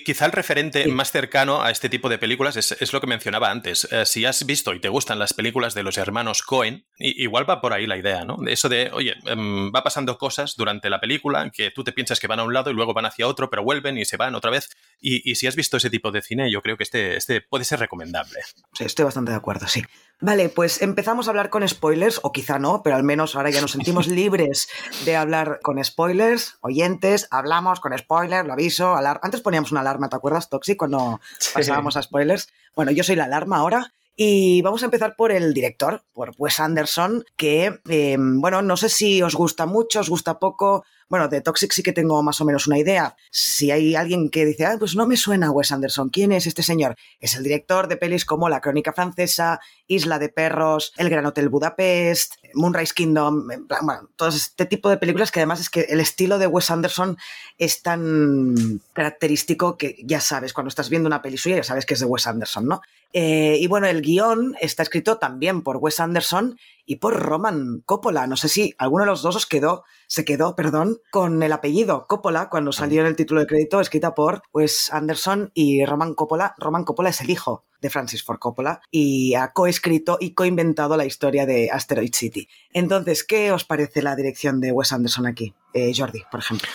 quizá 0.06 0.25
el 0.25 0.32
referente 0.32 0.88
más 0.88 1.12
cercano 1.12 1.62
a 1.62 1.72
este 1.72 1.89
tipo 1.89 2.10
de 2.10 2.18
películas 2.18 2.58
es, 2.58 2.94
lo 2.94 3.01
que 3.01 3.08
mencionaba 3.08 3.51
antes. 3.51 3.88
Eh, 3.92 4.06
si 4.06 4.25
has 4.25 4.46
visto 4.46 4.74
y 4.74 4.80
te 4.80 4.89
gustan 4.89 5.20
las 5.20 5.34
películas 5.34 5.74
de 5.74 5.84
los 5.84 5.98
hermanos 5.98 6.42
Cohen, 6.42 6.86
igual 6.98 7.50
va 7.50 7.62
por 7.62 7.74
ahí 7.74 7.88
la 7.88 7.98
idea, 7.98 8.25
¿no? 8.25 8.38
Eso 8.48 8.70
de, 8.70 8.89
oye, 8.92 9.15
em, 9.25 9.72
va 9.72 9.84
pasando 9.84 10.18
cosas 10.18 10.56
durante 10.56 10.89
la 10.89 11.00
película 11.00 11.50
que 11.51 11.72
tú 11.72 11.84
te 11.84 11.92
piensas 11.92 12.20
que 12.20 12.27
van 12.27 12.39
a 12.39 12.44
un 12.44 12.53
lado 12.53 12.72
y 12.72 12.74
luego 12.74 12.94
van 12.94 13.06
hacia 13.06 13.27
otro, 13.27 13.50
pero 13.50 13.63
vuelven 13.63 13.98
y 13.98 14.06
se 14.06 14.18
van 14.18 14.36
otra 14.36 14.51
vez. 14.51 14.70
Y, 15.00 15.36
si 15.36 15.48
has 15.48 15.56
visto 15.56 15.77
ese 15.77 15.89
tipo 15.89 16.12
de 16.12 16.22
cine, 16.22 16.50
yo 16.50 16.62
creo 16.62 16.77
que 16.77 16.84
este, 16.84 17.18
este 17.18 17.42
puede 17.42 17.65
ser 17.65 17.80
recomendable. 17.80 18.39
Sí, 18.74 18.86
estoy 18.86 19.03
bastante 19.03 19.32
de 19.32 19.38
acuerdo, 19.38 19.68
sí. 19.68 19.84
Vale, 20.22 20.48
pues 20.48 20.82
empezamos 20.82 21.27
a 21.27 21.32
hablar 21.32 21.50
con 21.50 21.68
spoilers, 21.68 22.22
o 22.24 22.32
quizá 22.32 22.58
no, 22.58 22.82
pero 22.82 22.96
al 22.96 23.03
menos 23.03 23.36
ahora 23.36 23.50
ya 23.50 23.60
nos 23.60 23.72
sentimos 23.72 24.08
libres 24.08 24.70
de 25.03 25.18
hablar 25.18 25.60
con 25.62 25.84
spoilers. 25.84 26.58
Oyentes, 26.62 27.27
hablamos 27.32 27.82
con 27.82 27.98
spoilers, 27.98 28.48
lo 28.48 28.56
aviso. 28.63 28.96
Antes 28.96 29.41
poníamos 29.41 29.72
una 29.72 29.82
alarma, 29.82 30.10
¿te 30.10 30.15
acuerdas, 30.15 30.50
Toxic, 30.50 30.77
cuando 30.77 31.20
pasábamos 31.53 31.98
a 31.98 32.01
spoilers? 32.01 32.48
Bueno, 32.75 32.91
yo 32.91 33.03
soy 33.03 33.15
la 33.15 33.25
alarma 33.25 33.58
ahora. 33.58 33.93
Y 34.15 34.62
vamos 34.62 34.84
a 34.84 34.86
empezar 34.86 35.15
por 35.15 35.32
el 35.32 35.55
director, 35.55 36.03
por 36.13 36.34
Wes 36.38 36.60
Anderson, 36.60 37.25
que, 37.36 37.79
eh, 37.89 38.15
bueno, 38.20 38.62
no 38.62 38.77
sé 38.77 38.88
si 38.89 39.24
os 39.24 39.34
gusta 39.34 39.65
mucho, 39.65 40.01
os 40.01 40.10
gusta 40.10 40.38
poco. 40.38 40.86
Bueno, 41.13 41.27
de 41.27 41.41
Toxic 41.41 41.72
sí 41.72 41.84
que 41.84 41.93
tengo 41.93 42.24
más 42.24 42.41
o 42.41 42.46
menos 42.46 42.65
una 42.65 42.79
idea. 42.79 43.15
Si 43.29 43.70
hay 43.70 43.93
alguien 43.93 44.32
que 44.32 44.48
dice, 44.48 44.65
ah, 44.65 44.77
pues 44.79 44.96
no 44.96 45.05
me 45.05 45.15
suena 45.15 45.51
Wes 45.51 45.72
Anderson, 45.72 46.10
¿quién 46.10 46.32
es 46.32 46.48
este 46.48 46.63
señor? 46.63 46.96
Es 47.20 47.36
el 47.36 47.43
director 47.43 47.88
de 47.88 47.98
pelis 47.98 48.25
como 48.25 48.50
La 48.50 48.62
Crónica 48.62 48.93
Francesa, 48.93 49.60
Isla 49.86 50.17
de 50.17 50.29
Perros, 50.29 50.91
El 50.98 51.12
Gran 51.12 51.27
Hotel 51.27 51.50
Budapest, 51.50 52.38
Moonrise 52.55 52.96
Kingdom, 52.96 53.48
bueno, 53.84 54.10
todo 54.15 54.29
este 54.29 54.65
tipo 54.65 54.89
de 54.89 54.98
películas 54.98 55.29
que 55.29 55.39
además 55.39 55.60
es 55.60 55.70
que 55.70 55.82
el 55.82 56.00
estilo 56.00 56.39
de 56.39 56.48
Wes 56.48 56.72
Anderson 56.72 57.15
es 57.60 57.84
tan 57.84 58.82
característico 58.93 59.77
que 59.77 59.98
ya 60.03 60.20
sabes, 60.20 60.51
cuando 60.51 60.70
estás 60.70 60.89
viendo 60.89 61.05
una 61.05 61.22
peli 61.22 61.38
suya 61.38 61.58
ya 61.58 61.63
sabes 61.63 61.86
que 61.86 61.93
es 61.93 62.00
de 62.00 62.08
Wes 62.08 62.25
Anderson, 62.25 62.67
¿no? 62.67 62.82
Eh, 63.13 63.58
y 63.60 63.67
bueno, 63.67 63.86
el 63.86 64.01
guion 64.01 64.55
está 64.60 64.82
escrito 64.82 65.17
también 65.17 65.62
por 65.62 65.77
Wes 65.77 66.00
Anderson 66.00 66.58
y 66.85 66.97
por 66.97 67.19
Roman 67.19 67.81
Coppola. 67.85 68.27
No 68.27 68.37
sé 68.37 68.49
si 68.49 68.73
alguno 68.77 69.03
de 69.03 69.09
los 69.09 69.21
dos 69.21 69.35
os 69.35 69.45
quedó, 69.45 69.83
se 70.07 70.25
quedó, 70.25 70.55
perdón, 70.55 70.97
con 71.11 71.41
el 71.43 71.51
apellido 71.51 72.07
Coppola 72.07 72.49
cuando 72.49 72.71
salió 72.71 73.01
en 73.01 73.07
el 73.07 73.15
título 73.15 73.41
de 73.41 73.47
crédito 73.47 73.79
escrita 73.79 74.13
por 74.13 74.43
Wes 74.53 74.91
Anderson 74.91 75.51
y 75.53 75.85
Roman 75.85 76.13
Coppola. 76.13 76.55
Roman 76.57 76.83
Coppola 76.83 77.09
es 77.09 77.21
el 77.21 77.29
hijo 77.29 77.65
de 77.81 77.89
Francis 77.89 78.23
Ford 78.23 78.39
Coppola 78.39 78.81
y 78.89 79.35
ha 79.35 79.51
coescrito 79.51 80.17
y 80.19 80.33
coinventado 80.33 80.97
la 80.97 81.05
historia 81.05 81.45
de 81.45 81.69
Asteroid 81.71 82.13
City. 82.13 82.47
Entonces, 82.71 83.23
¿qué 83.23 83.51
os 83.51 83.65
parece 83.65 84.01
la 84.01 84.15
dirección 84.15 84.61
de 84.61 84.71
Wes 84.71 84.93
Anderson 84.93 85.27
aquí? 85.27 85.53
Eh, 85.73 85.91
Jordi, 85.95 86.23
por 86.31 86.39
ejemplo. 86.39 86.69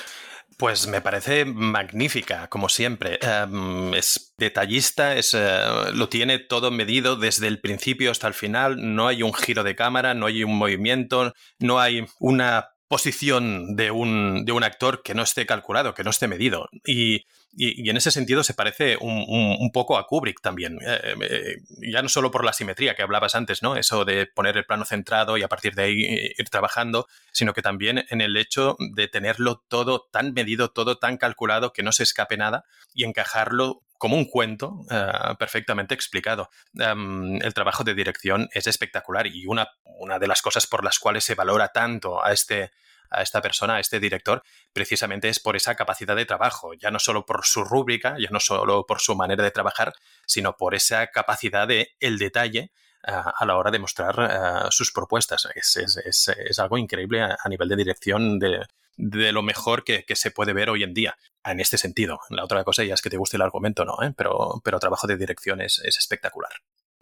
Pues 0.58 0.88
me 0.88 1.00
parece 1.00 1.44
magnífica, 1.44 2.48
como 2.48 2.68
siempre. 2.68 3.20
Em, 3.22 3.94
es 3.94 4.34
detallista, 4.36 5.14
es, 5.14 5.32
eh, 5.32 5.60
lo 5.94 6.08
tiene 6.08 6.40
todo 6.40 6.72
medido 6.72 7.14
desde 7.14 7.46
el 7.46 7.60
principio 7.60 8.10
hasta 8.10 8.26
el 8.26 8.34
final. 8.34 8.76
No 8.96 9.06
hay 9.06 9.22
un 9.22 9.32
giro 9.32 9.62
de 9.62 9.76
cámara, 9.76 10.14
no 10.14 10.26
hay 10.26 10.42
un 10.42 10.58
movimiento, 10.58 11.32
no 11.60 11.78
hay 11.78 12.04
una 12.18 12.70
posición 12.88 13.76
de 13.76 13.92
un, 13.92 14.44
de 14.44 14.50
un 14.50 14.64
actor 14.64 15.02
que 15.04 15.14
no 15.14 15.22
esté 15.22 15.46
calculado, 15.46 15.94
que 15.94 16.02
no 16.02 16.10
esté 16.10 16.26
medido. 16.26 16.68
Y 16.84 17.24
y, 17.60 17.90
en 17.90 17.96
ese 17.96 18.12
sentido 18.12 18.44
se 18.44 18.54
parece 18.54 18.96
un, 19.00 19.70
poco 19.72 19.98
a 19.98 20.06
Kubrick 20.06 20.40
también. 20.40 20.78
Eh, 20.80 21.14
eh, 21.20 21.56
ya 21.90 22.02
no 22.02 22.08
solo 22.08 22.30
por 22.30 22.44
la 22.44 22.52
simetría 22.52 22.94
que 22.94 23.02
hablabas 23.02 23.34
antes, 23.34 23.64
¿no? 23.64 23.74
Eso 23.74 24.04
de 24.04 24.26
poner 24.26 24.56
el 24.56 24.64
plano 24.64 24.84
centrado 24.84 25.36
y 25.36 25.42
a 25.42 25.48
partir 25.48 25.74
de 25.74 25.82
ahí 25.82 26.04
eh, 26.04 26.34
ir 26.38 26.48
trabajando, 26.50 27.08
sino 27.32 27.54
que 27.54 27.62
también 27.62 28.06
en 28.10 28.20
el 28.20 28.36
hecho 28.36 28.76
de 28.78 29.08
tenerlo 29.08 29.64
todo 29.66 30.06
tan 30.12 30.34
medido, 30.34 30.70
todo 30.70 30.98
tan 30.98 31.16
calculado 31.16 31.72
que 31.72 31.82
no 31.82 31.90
se 31.90 32.04
escape 32.04 32.36
nada 32.36 32.64
y 32.94 33.04
encajarlo 33.04 33.82
como 33.98 34.16
un 34.16 34.26
cuento 34.26 34.86
perfectamente 35.40 35.92
explicado. 35.92 36.50
Em, 36.78 37.42
el 37.42 37.52
trabajo 37.52 37.82
de 37.82 37.94
dirección 37.94 38.48
es 38.52 38.68
espectacular 38.68 39.26
y 39.26 39.46
una, 39.46 39.68
una 39.84 40.20
de 40.20 40.28
las 40.28 40.40
cosas 40.40 40.68
por 40.68 40.84
las 40.84 41.00
cuales 41.00 41.24
se 41.24 41.34
valora 41.34 41.68
tanto 41.68 42.24
a 42.24 42.32
este 42.32 42.70
a 43.10 43.22
esta 43.22 43.40
persona, 43.40 43.76
a 43.76 43.80
este 43.80 44.00
director, 44.00 44.42
precisamente 44.72 45.28
es 45.28 45.40
por 45.40 45.56
esa 45.56 45.74
capacidad 45.74 46.16
de 46.16 46.26
trabajo, 46.26 46.74
ya 46.74 46.90
no 46.90 46.98
solo 46.98 47.26
por 47.26 47.44
su 47.44 47.64
rúbrica, 47.64 48.16
ya 48.18 48.30
no 48.30 48.40
solo 48.40 48.86
por 48.86 49.00
su 49.00 49.14
manera 49.14 49.42
de 49.42 49.50
trabajar, 49.50 49.92
sino 50.26 50.56
por 50.56 50.74
esa 50.74 51.08
capacidad 51.08 51.66
de 51.66 51.96
el 52.00 52.18
detalle 52.18 52.70
eh, 53.06 53.12
a 53.12 53.46
la 53.46 53.56
hora 53.56 53.70
de 53.70 53.78
mostrar 53.78 54.16
eh, 54.18 54.68
sus 54.70 54.92
propuestas. 54.92 55.48
Es, 55.54 56.58
algo 56.58 56.78
increíble 56.78 57.22
a, 57.22 57.48
nivel 57.48 57.68
de 57.68 57.76
dirección 57.76 58.38
de, 58.38 58.66
lo 58.96 59.42
mejor 59.42 59.84
que, 59.84 60.04
se 60.14 60.30
puede 60.30 60.52
ver 60.52 60.70
hoy 60.70 60.82
en 60.82 60.94
día, 60.94 61.16
en 61.44 61.60
este 61.60 61.78
sentido. 61.78 62.20
La 62.30 62.44
otra 62.44 62.64
cosa 62.64 62.84
ya 62.84 62.94
es 62.94 63.02
que 63.02 63.10
te 63.10 63.16
guste 63.16 63.36
el 63.36 63.42
argumento, 63.42 63.84
¿no? 63.84 64.02
¿Eh? 64.02 64.12
Pero, 64.16 64.60
pero 64.64 64.80
trabajo 64.80 65.06
de 65.06 65.16
dirección 65.16 65.60
es 65.60 65.78
espectacular. 65.84 66.52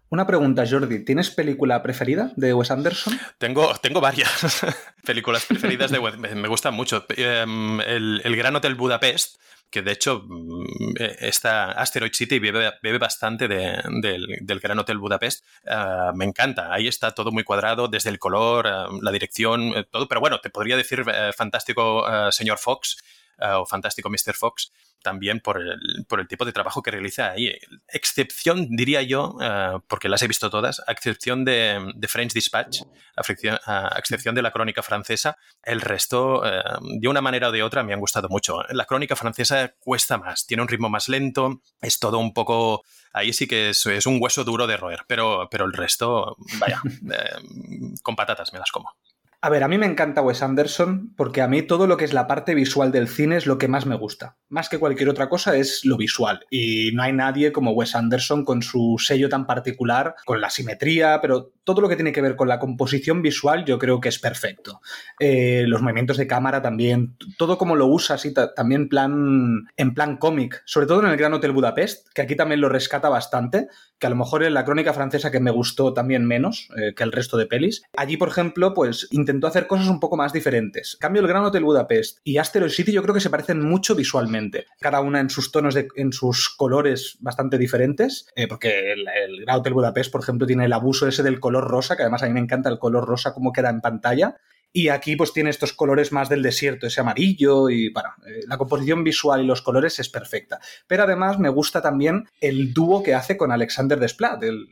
Una 0.09 0.25
pregunta, 0.25 0.63
Jordi. 0.69 1.03
¿Tienes 1.03 1.31
película 1.31 1.83
preferida 1.83 2.31
de 2.37 2.53
Wes 2.53 2.71
Anderson? 2.71 3.19
Tengo, 3.37 3.75
tengo 3.81 3.99
varias 3.99 4.65
películas 5.05 5.45
preferidas 5.45 5.91
de 5.91 5.99
Wes. 5.99 6.17
Me 6.17 6.47
gustan 6.47 6.73
mucho. 6.73 7.05
Em, 7.09 7.81
el, 7.81 8.35
Gran 8.37 8.55
Hotel 8.55 8.75
Budapest, 8.75 9.35
que 9.69 9.81
de 9.81 9.91
hecho 9.91 10.23
mm, 10.25 10.93
esta 11.19 11.71
Asteroid 11.71 12.13
City 12.13 12.39
bebe, 12.39 12.97
bastante 12.97 13.49
del, 13.49 14.59
Gran 14.61 14.79
Hotel 14.79 14.97
Budapest. 14.97 15.43
Eh, 15.65 16.11
me 16.15 16.23
encanta. 16.23 16.73
Ahí 16.73 16.87
está 16.87 17.11
todo 17.11 17.31
muy 17.31 17.43
cuadrado, 17.43 17.89
desde 17.89 18.09
el 18.09 18.17
color, 18.17 18.65
eh, 18.65 18.99
la 19.01 19.11
dirección, 19.11 19.73
eh, 19.75 19.83
todo. 19.91 20.07
Pero 20.07 20.21
bueno, 20.21 20.39
te 20.39 20.49
podría 20.49 20.77
decir 20.77 21.03
fantástico 21.35 22.05
señor 22.31 22.59
Fox 22.59 22.97
o 23.39 23.65
fantástico 23.65 24.09
Mr. 24.09 24.33
Fox 24.33 24.71
también 25.07 25.39
por 25.39 25.61
el, 25.61 26.05
por 26.09 26.19
el 26.19 26.27
tipo 26.27 26.43
de 26.43 26.51
trabajo 26.51 26.81
que 26.81 26.91
realiza 26.91 27.31
ahí. 27.31 27.57
Excepción, 27.87 28.67
diría 28.71 29.01
yo, 29.03 29.37
eh, 29.41 29.79
porque 29.87 30.09
las 30.09 30.21
he 30.21 30.27
visto 30.27 30.49
todas, 30.49 30.81
a 30.85 30.91
excepción 30.91 31.45
de, 31.45 31.93
de 31.95 32.07
French 32.09 32.33
Dispatch, 32.33 32.81
a, 33.15 33.97
excepción 33.97 34.35
de 34.35 34.41
la 34.41 34.51
crónica 34.51 34.83
francesa, 34.83 35.37
el 35.63 35.79
resto, 35.79 36.45
eh, 36.45 36.61
de 36.99 37.07
una 37.07 37.21
manera 37.21 37.47
o 37.47 37.51
de 37.53 37.63
otra, 37.63 37.83
me 37.83 37.93
han 37.93 38.01
gustado 38.01 38.27
mucho. 38.27 38.63
La 38.71 38.83
crónica 38.83 39.15
francesa 39.15 39.73
cuesta 39.79 40.17
más, 40.17 40.45
tiene 40.45 40.61
un 40.61 40.67
ritmo 40.67 40.89
más 40.89 41.07
lento, 41.07 41.61
es 41.79 41.99
todo 41.99 42.19
un 42.19 42.33
poco... 42.33 42.83
Ahí 43.13 43.31
sí 43.31 43.47
que 43.47 43.69
es, 43.69 43.85
es 43.85 44.05
un 44.05 44.19
hueso 44.21 44.43
duro 44.43 44.67
de 44.67 44.75
roer, 44.75 45.05
pero, 45.07 45.47
pero 45.49 45.63
el 45.63 45.71
resto, 45.71 46.35
vaya, 46.59 46.81
eh, 47.13 47.95
con 48.03 48.17
patatas 48.17 48.51
me 48.51 48.59
las 48.59 48.71
como. 48.71 48.93
A 49.39 49.49
ver, 49.49 49.63
a 49.63 49.67
mí 49.67 49.77
me 49.77 49.85
encanta 49.85 50.23
Wes 50.23 50.41
Anderson 50.41 51.13
porque 51.15 51.43
a 51.43 51.47
mí 51.47 51.61
todo 51.61 51.85
lo 51.85 51.95
que 51.95 52.05
es 52.05 52.13
la 52.13 52.25
parte 52.25 52.55
visual 52.55 52.91
del 52.91 53.07
cine 53.07 53.37
es 53.37 53.45
lo 53.45 53.59
que 53.59 53.67
más 53.67 53.85
me 53.85 53.95
gusta. 53.95 54.35
Más 54.49 54.67
que 54.67 54.79
cualquier 54.79 55.09
otra 55.09 55.29
cosa 55.29 55.55
es 55.55 55.85
lo 55.85 55.95
visual. 55.95 56.45
Y 56.49 56.89
no 56.93 57.03
hay 57.03 57.13
nadie 57.13 57.51
como 57.51 57.73
Wes 57.73 57.95
Anderson 57.95 58.43
con 58.43 58.63
su 58.63 58.95
sello 58.97 59.29
tan 59.29 59.45
particular, 59.45 60.15
con 60.25 60.41
la 60.41 60.49
simetría, 60.49 61.19
pero 61.21 61.51
todo 61.63 61.81
lo 61.81 61.89
que 61.89 61.95
tiene 61.95 62.13
que 62.13 62.21
ver 62.21 62.35
con 62.35 62.47
la 62.47 62.57
composición 62.57 63.21
visual 63.21 63.63
yo 63.63 63.77
creo 63.77 63.99
que 63.99 64.09
es 64.09 64.17
perfecto. 64.17 64.81
Eh, 65.19 65.65
los 65.67 65.83
movimientos 65.83 66.17
de 66.17 66.25
cámara 66.25 66.63
también, 66.63 67.15
todo 67.37 67.59
como 67.59 67.75
lo 67.75 67.85
usa 67.85 68.15
así 68.15 68.33
también 68.33 68.89
plan, 68.89 69.67
en 69.75 69.93
plan 69.93 70.17
cómic, 70.17 70.63
sobre 70.65 70.87
todo 70.87 71.01
en 71.01 71.11
el 71.11 71.17
Gran 71.17 71.33
Hotel 71.33 71.51
Budapest, 71.51 72.07
que 72.11 72.23
aquí 72.23 72.35
también 72.35 72.61
lo 72.61 72.69
rescata 72.69 73.09
bastante, 73.09 73.67
que 73.99 74.07
a 74.07 74.09
lo 74.09 74.15
mejor 74.15 74.43
en 74.43 74.53
la 74.53 74.65
crónica 74.65 74.93
francesa 74.93 75.29
que 75.29 75.39
me 75.39 75.51
gustó 75.51 75.93
también 75.93 76.25
menos 76.25 76.69
eh, 76.77 76.95
que 76.95 77.03
el 77.03 77.11
resto 77.11 77.37
de 77.37 77.45
pelis. 77.45 77.83
Allí, 77.97 78.17
por 78.17 78.29
ejemplo, 78.29 78.73
pues 78.73 79.07
intentó 79.27 79.47
hacer 79.47 79.67
cosas 79.67 79.89
un 79.89 79.99
poco 79.99 80.15
más 80.15 80.31
diferentes. 80.31 80.97
Cambio 81.01 81.21
el 81.21 81.27
Gran 81.27 81.43
Hotel 81.43 81.65
Budapest 81.65 82.19
y 82.23 82.37
Asteroid 82.37 82.71
City 82.71 82.93
yo 82.93 83.03
creo 83.03 83.13
que 83.13 83.19
se 83.19 83.29
parecen 83.29 83.61
mucho 83.61 83.93
visualmente, 83.93 84.67
cada 84.79 85.01
una 85.01 85.19
en 85.19 85.29
sus 85.29 85.51
tonos, 85.51 85.73
de, 85.73 85.89
en 85.97 86.13
sus 86.13 86.49
colores 86.49 87.17
bastante 87.19 87.57
diferentes, 87.57 88.27
eh, 88.37 88.47
porque 88.47 88.93
el, 88.93 89.05
Gran 89.41 89.57
Hotel 89.57 89.73
Budapest, 89.73 90.11
por 90.13 90.21
ejemplo, 90.21 90.47
tiene 90.47 90.63
el 90.63 90.71
abuso 90.71 91.07
ese 91.07 91.23
del 91.23 91.41
color 91.41 91.65
rosa, 91.65 91.97
que 91.97 92.03
además 92.03 92.23
a 92.23 92.27
mí 92.27 92.33
me 92.33 92.39
encanta 92.39 92.69
el 92.69 92.79
color 92.79 93.05
rosa 93.05 93.33
como 93.33 93.51
queda 93.51 93.69
en 93.69 93.81
pantalla. 93.81 94.37
Y 94.73 94.89
aquí 94.89 95.15
pues 95.15 95.33
tiene 95.33 95.49
estos 95.49 95.73
colores 95.73 96.11
más 96.11 96.29
del 96.29 96.43
desierto, 96.43 96.87
ese 96.87 97.01
amarillo 97.01 97.69
y 97.69 97.89
bueno, 97.91 98.09
eh, 98.27 98.41
la 98.47 98.57
composición 98.57 99.03
visual 99.03 99.43
y 99.43 99.47
los 99.47 99.61
colores 99.61 99.99
es 99.99 100.09
perfecta. 100.09 100.59
Pero 100.87 101.03
además 101.03 101.39
me 101.39 101.49
gusta 101.49 101.81
también 101.81 102.29
el 102.41 102.73
dúo 102.73 103.01
que 103.01 103.15
hace 103.15 103.37
con 103.37 103.51
Alexander 103.51 103.99
Desplat, 103.99 104.43
el, 104.43 104.67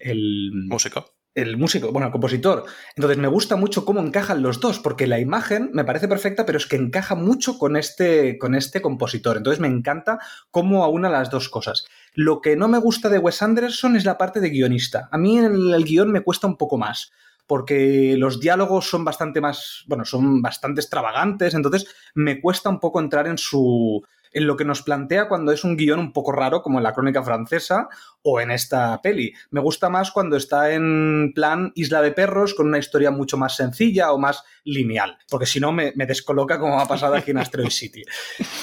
el 0.00 0.50
músico 0.52 1.15
el 1.36 1.58
músico, 1.58 1.92
bueno, 1.92 2.06
el 2.06 2.12
compositor. 2.12 2.64
Entonces 2.96 3.18
me 3.18 3.28
gusta 3.28 3.56
mucho 3.56 3.84
cómo 3.84 4.00
encajan 4.00 4.42
los 4.42 4.58
dos, 4.58 4.80
porque 4.80 5.06
la 5.06 5.20
imagen 5.20 5.70
me 5.72 5.84
parece 5.84 6.08
perfecta, 6.08 6.46
pero 6.46 6.58
es 6.58 6.66
que 6.66 6.76
encaja 6.76 7.14
mucho 7.14 7.58
con 7.58 7.76
este, 7.76 8.38
con 8.38 8.54
este 8.54 8.80
compositor. 8.80 9.36
Entonces 9.36 9.60
me 9.60 9.68
encanta 9.68 10.18
cómo 10.50 10.82
aúna 10.82 11.10
las 11.10 11.30
dos 11.30 11.48
cosas. 11.50 11.86
Lo 12.14 12.40
que 12.40 12.56
no 12.56 12.68
me 12.68 12.78
gusta 12.78 13.10
de 13.10 13.18
Wes 13.18 13.42
Anderson 13.42 13.96
es 13.96 14.06
la 14.06 14.18
parte 14.18 14.40
de 14.40 14.48
guionista. 14.48 15.08
A 15.12 15.18
mí 15.18 15.38
el, 15.38 15.74
el 15.74 15.84
guion 15.84 16.10
me 16.10 16.22
cuesta 16.22 16.46
un 16.46 16.56
poco 16.56 16.78
más 16.78 17.12
porque 17.46 18.16
los 18.18 18.40
diálogos 18.40 18.90
son 18.90 19.04
bastante 19.04 19.40
más, 19.40 19.84
bueno, 19.86 20.04
son 20.04 20.42
bastante 20.42 20.80
extravagantes, 20.80 21.54
entonces 21.54 21.86
me 22.14 22.40
cuesta 22.40 22.68
un 22.68 22.80
poco 22.80 22.98
entrar 22.98 23.28
en 23.28 23.38
su, 23.38 24.04
en 24.36 24.46
lo 24.46 24.58
que 24.58 24.66
nos 24.66 24.82
plantea 24.82 25.28
cuando 25.28 25.50
es 25.50 25.64
un 25.64 25.78
guion 25.78 25.98
un 25.98 26.12
poco 26.12 26.30
raro, 26.30 26.60
como 26.60 26.78
en 26.78 26.84
la 26.84 26.92
crónica 26.92 27.22
francesa 27.22 27.88
o 28.20 28.38
en 28.38 28.50
esta 28.50 29.00
peli. 29.00 29.32
Me 29.50 29.62
gusta 29.62 29.88
más 29.88 30.10
cuando 30.10 30.36
está 30.36 30.74
en 30.74 31.32
plan 31.34 31.72
Isla 31.74 32.02
de 32.02 32.12
Perros, 32.12 32.52
con 32.52 32.66
una 32.66 32.76
historia 32.76 33.10
mucho 33.10 33.38
más 33.38 33.56
sencilla 33.56 34.12
o 34.12 34.18
más 34.18 34.44
lineal, 34.64 35.16
porque 35.30 35.46
si 35.46 35.58
no 35.58 35.72
me, 35.72 35.92
descoloca 35.92 36.60
como 36.60 36.78
ha 36.78 36.86
pasado 36.86 37.14
aquí 37.14 37.30
en 37.30 37.38
Asteroid 37.38 37.70
City. 37.70 38.02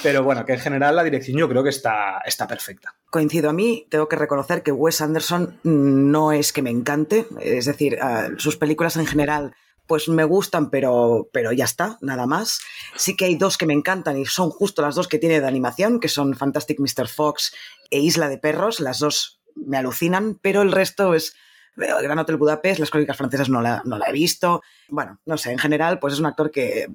Pero 0.03 0.21
bueno, 0.21 0.45
que 0.45 0.53
en 0.53 0.59
general 0.59 0.95
la 0.95 1.03
dirección 1.03 1.39
yo 1.39 1.49
creo 1.49 1.63
que 1.63 1.71
está, 1.71 2.21
está 2.23 2.45
perfecta. 2.45 2.93
Coincido 3.09 3.49
a 3.49 3.53
mí, 3.53 3.87
tengo 3.89 4.07
que 4.07 4.15
reconocer 4.15 4.61
que 4.61 4.71
Wes 4.71 5.01
Anderson 5.01 5.57
no 5.63 6.33
es 6.33 6.53
que 6.53 6.61
me 6.61 6.69
encante, 6.69 7.25
es 7.41 7.65
decir, 7.65 7.97
sus 8.37 8.57
películas 8.57 8.95
en 8.97 9.07
general 9.07 9.55
pues 9.87 10.07
me 10.07 10.23
gustan, 10.23 10.69
pero, 10.69 11.29
pero 11.33 11.51
ya 11.51 11.65
está, 11.65 11.97
nada 12.01 12.25
más. 12.25 12.59
Sí 12.95 13.15
que 13.15 13.25
hay 13.25 13.35
dos 13.35 13.57
que 13.57 13.65
me 13.65 13.73
encantan 13.73 14.17
y 14.17 14.25
son 14.25 14.49
justo 14.49 14.81
las 14.81 14.95
dos 14.95 15.07
que 15.07 15.19
tiene 15.19 15.39
de 15.39 15.47
animación, 15.47 15.99
que 15.99 16.09
son 16.09 16.35
Fantastic 16.35 16.79
Mr. 16.79 17.07
Fox 17.07 17.53
e 17.89 17.99
Isla 17.99 18.29
de 18.29 18.37
Perros. 18.37 18.79
Las 18.79 18.99
dos 18.99 19.41
me 19.55 19.77
alucinan, 19.77 20.39
pero 20.41 20.61
el 20.61 20.71
resto 20.71 21.13
es 21.13 21.35
el 21.77 22.03
Gran 22.03 22.19
Hotel 22.19 22.37
Budapest, 22.37 22.79
las 22.79 22.91
crónicas 22.91 23.17
francesas 23.17 23.49
no 23.49 23.61
la, 23.61 23.81
no 23.85 23.97
la 23.97 24.09
he 24.09 24.13
visto. 24.13 24.61
Bueno, 24.89 25.19
no 25.25 25.37
sé, 25.37 25.51
en 25.51 25.57
general, 25.57 25.99
pues 25.99 26.13
es 26.13 26.19
un 26.19 26.27
actor 26.27 26.51
que 26.51 26.87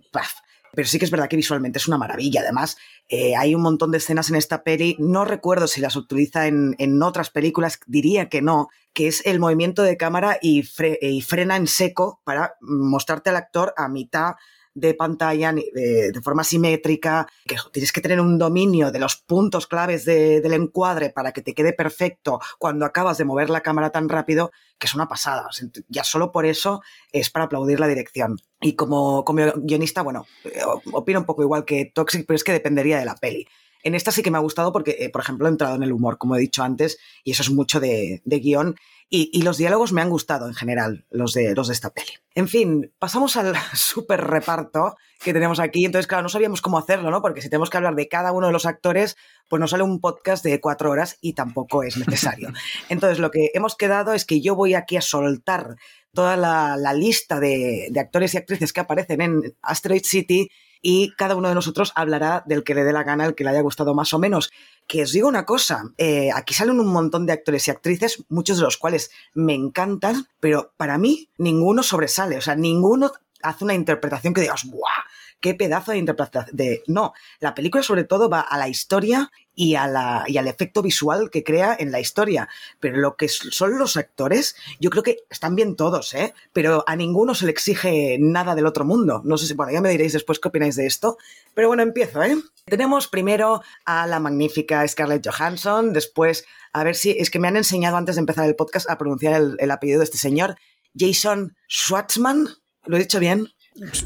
pero 0.74 0.86
sí 0.86 0.98
que 0.98 1.06
es 1.06 1.10
verdad 1.10 1.28
que 1.28 1.36
visualmente 1.36 1.78
es 1.78 1.88
una 1.88 1.98
maravilla. 1.98 2.42
Además, 2.42 2.76
eh, 3.08 3.34
hay 3.36 3.54
un 3.54 3.62
montón 3.62 3.90
de 3.90 3.98
escenas 3.98 4.30
en 4.30 4.36
esta 4.36 4.62
peli, 4.62 4.96
no 4.98 5.24
recuerdo 5.24 5.66
si 5.66 5.80
las 5.80 5.96
utiliza 5.96 6.46
en, 6.46 6.76
en 6.78 7.02
otras 7.02 7.30
películas, 7.30 7.80
diría 7.86 8.28
que 8.28 8.42
no, 8.42 8.68
que 8.98 9.06
es 9.06 9.24
el 9.26 9.38
movimiento 9.38 9.84
de 9.84 9.96
cámara 9.96 10.40
y, 10.42 10.64
frena 10.64 11.54
en 11.54 11.68
seco 11.68 12.20
para 12.24 12.56
mostrarte 12.60 13.30
al 13.30 13.36
actor 13.36 13.72
a 13.76 13.86
mitad 13.86 14.32
de 14.74 14.92
pantalla 14.92 15.52
de, 15.52 16.20
forma 16.20 16.42
simétrica, 16.42 17.28
que 17.46 17.54
tienes 17.72 17.92
que 17.92 18.00
tener 18.00 18.20
un 18.20 18.38
dominio 18.38 18.90
de 18.90 18.98
los 18.98 19.14
puntos 19.14 19.68
claves 19.68 20.04
del 20.04 20.52
encuadre 20.52 21.10
para 21.10 21.30
que 21.30 21.42
te 21.42 21.54
quede 21.54 21.72
perfecto 21.74 22.40
cuando 22.58 22.84
acabas 22.84 23.18
de 23.18 23.24
mover 23.24 23.50
la 23.50 23.60
cámara 23.60 23.90
tan 23.90 24.08
rápido, 24.08 24.50
que 24.78 24.88
es 24.88 24.94
una 24.96 25.06
pasada. 25.06 25.48
ya 25.86 26.02
solo 26.02 26.32
por 26.32 26.44
eso 26.44 26.82
es 27.12 27.30
para 27.30 27.44
aplaudir 27.44 27.78
la 27.78 27.86
dirección. 27.86 28.40
Y 28.60 28.74
como, 28.74 29.24
como 29.24 29.44
guionista, 29.58 30.02
bueno, 30.02 30.26
eh, 30.42 30.58
opino 30.92 31.20
un 31.20 31.24
poco 31.24 31.42
igual 31.42 31.64
que 31.64 31.92
Toxic, 31.94 32.26
pero 32.26 32.34
es 32.34 32.42
que 32.42 32.50
dependería 32.50 32.98
de 32.98 33.04
la 33.04 33.14
peli. 33.14 33.46
En 33.82 33.94
esta 33.94 34.12
sí 34.12 34.22
que 34.22 34.30
me 34.30 34.38
ha 34.38 34.42
gustado 34.42 34.72
porque, 34.72 34.96
eh, 34.98 35.10
por 35.10 35.22
ejemplo, 35.22 35.46
he 35.46 35.50
entrado 35.50 35.76
en 35.76 35.82
el 35.82 35.92
humor, 35.92 36.18
como 36.18 36.36
he 36.36 36.40
dicho 36.40 36.62
antes, 36.62 36.98
y 37.24 37.32
eso 37.32 37.42
es 37.42 37.50
mucho 37.50 37.80
de, 37.80 38.22
de 38.24 38.38
guion. 38.40 38.76
Y, 39.10 39.40
los 39.40 39.56
diálogos 39.56 39.90
me 39.92 40.02
han 40.02 40.10
gustado 40.10 40.46
en 40.46 40.54
general, 40.54 41.06
los 41.10 41.32
de, 41.32 41.54
los 41.54 41.68
de 41.68 41.72
esta 41.72 41.88
peli. 41.88 42.12
En 42.34 42.46
fin, 42.46 42.92
pasamos 42.98 43.36
al 43.36 43.54
súper 43.74 44.22
reparto 44.22 44.96
que 45.20 45.32
tenemos 45.32 45.60
aquí. 45.60 45.86
Entonces, 45.86 46.06
claro, 46.06 46.24
no 46.24 46.28
sabíamos 46.28 46.60
cómo 46.60 46.76
hacerlo, 46.76 47.10
¿no? 47.10 47.22
Porque 47.22 47.40
si 47.40 47.48
tenemos 47.48 47.70
que 47.70 47.78
hablar 47.78 47.94
de 47.94 48.06
cada 48.06 48.32
uno 48.32 48.48
de 48.48 48.52
los 48.52 48.66
actores, 48.66 49.16
pues 49.48 49.60
nos 49.60 49.70
sale 49.70 49.82
un 49.82 50.00
podcast 50.00 50.44
de 50.44 50.60
cuatro 50.60 50.90
horas 50.90 51.16
y 51.22 51.32
tampoco 51.32 51.82
es 51.82 51.96
necesario. 51.96 52.52
Entonces, 52.90 53.18
lo 53.18 53.30
que 53.30 53.50
hemos 53.54 53.76
quedado 53.76 54.12
es 54.12 54.26
que 54.26 54.42
yo 54.42 54.54
voy 54.54 54.74
aquí 54.74 54.98
a 54.98 55.00
soltar 55.00 55.76
toda 56.12 56.36
la, 56.36 56.92
lista 56.92 57.40
de, 57.40 57.88
de 57.90 58.00
actores 58.00 58.34
y 58.34 58.36
actrices 58.36 58.74
que 58.74 58.80
aparecen 58.80 59.22
en 59.22 59.56
Asteroid 59.62 60.04
City 60.04 60.50
y 60.82 61.12
cada 61.12 61.36
uno 61.36 61.48
de 61.48 61.54
nosotros 61.54 61.92
hablará 61.94 62.42
del 62.46 62.64
que 62.64 62.74
le 62.74 62.84
dé 62.84 62.92
la 62.92 63.04
gana, 63.04 63.26
el 63.26 63.34
que 63.34 63.44
le 63.44 63.50
haya 63.50 63.60
gustado 63.60 63.94
más 63.94 64.12
o 64.14 64.18
menos. 64.18 64.50
Que 64.86 65.02
os 65.02 65.12
digo 65.12 65.28
una 65.28 65.44
cosa, 65.44 65.84
eh, 65.98 66.30
aquí 66.34 66.54
salen 66.54 66.80
un 66.80 66.88
montón 66.88 67.26
de 67.26 67.32
actores 67.32 67.68
y 67.68 67.70
actrices, 67.70 68.24
muchos 68.28 68.58
de 68.58 68.64
los 68.64 68.76
cuales 68.76 69.10
me 69.34 69.54
encantan, 69.54 70.26
pero 70.40 70.72
para 70.76 70.98
mí 70.98 71.30
ninguno 71.38 71.82
sobresale, 71.82 72.38
o 72.38 72.40
sea, 72.40 72.54
ninguno 72.54 73.12
hace 73.42 73.64
una 73.64 73.74
interpretación 73.74 74.34
que 74.34 74.40
digas, 74.42 74.64
¡buah! 74.64 75.04
Qué 75.40 75.54
pedazo 75.54 75.92
de 75.92 75.98
interpretación. 75.98 76.56
De... 76.56 76.82
No, 76.86 77.12
la 77.40 77.54
película 77.54 77.82
sobre 77.82 78.04
todo 78.04 78.28
va 78.28 78.40
a 78.40 78.58
la 78.58 78.68
historia 78.68 79.30
y, 79.54 79.74
a 79.74 79.88
la, 79.88 80.24
y 80.28 80.36
al 80.36 80.46
efecto 80.46 80.82
visual 80.82 81.30
que 81.30 81.42
crea 81.42 81.76
en 81.78 81.90
la 81.90 82.00
historia. 82.00 82.48
Pero 82.78 82.98
lo 82.98 83.16
que 83.16 83.28
son 83.28 83.78
los 83.78 83.96
actores, 83.96 84.56
yo 84.78 84.90
creo 84.90 85.02
que 85.02 85.18
están 85.30 85.56
bien 85.56 85.74
todos, 85.74 86.14
¿eh? 86.14 86.32
Pero 86.52 86.84
a 86.86 86.94
ninguno 86.94 87.34
se 87.34 87.44
le 87.44 87.50
exige 87.50 88.18
nada 88.20 88.54
del 88.54 88.66
otro 88.66 88.84
mundo. 88.84 89.20
No 89.24 89.36
sé 89.36 89.46
si, 89.46 89.54
bueno, 89.54 89.72
ya 89.72 89.80
me 89.80 89.90
diréis 89.90 90.12
después 90.12 90.38
qué 90.38 90.48
opináis 90.48 90.76
de 90.76 90.86
esto. 90.86 91.18
Pero 91.54 91.68
bueno, 91.68 91.82
empiezo, 91.82 92.22
¿eh? 92.22 92.36
Tenemos 92.66 93.08
primero 93.08 93.62
a 93.84 94.06
la 94.06 94.20
magnífica 94.20 94.86
Scarlett 94.86 95.26
Johansson, 95.28 95.92
después, 95.92 96.44
a 96.72 96.84
ver 96.84 96.94
si, 96.94 97.10
es 97.18 97.30
que 97.30 97.38
me 97.38 97.48
han 97.48 97.56
enseñado 97.56 97.96
antes 97.96 98.14
de 98.14 98.20
empezar 98.20 98.46
el 98.46 98.54
podcast 98.54 98.88
a 98.88 98.98
pronunciar 98.98 99.34
el, 99.34 99.56
el 99.58 99.70
apellido 99.70 99.98
de 99.98 100.04
este 100.04 100.18
señor, 100.18 100.56
Jason 100.96 101.56
Schwartzman. 101.68 102.48
¿Lo 102.84 102.96
he 102.96 103.00
dicho 103.00 103.18
bien? 103.18 103.48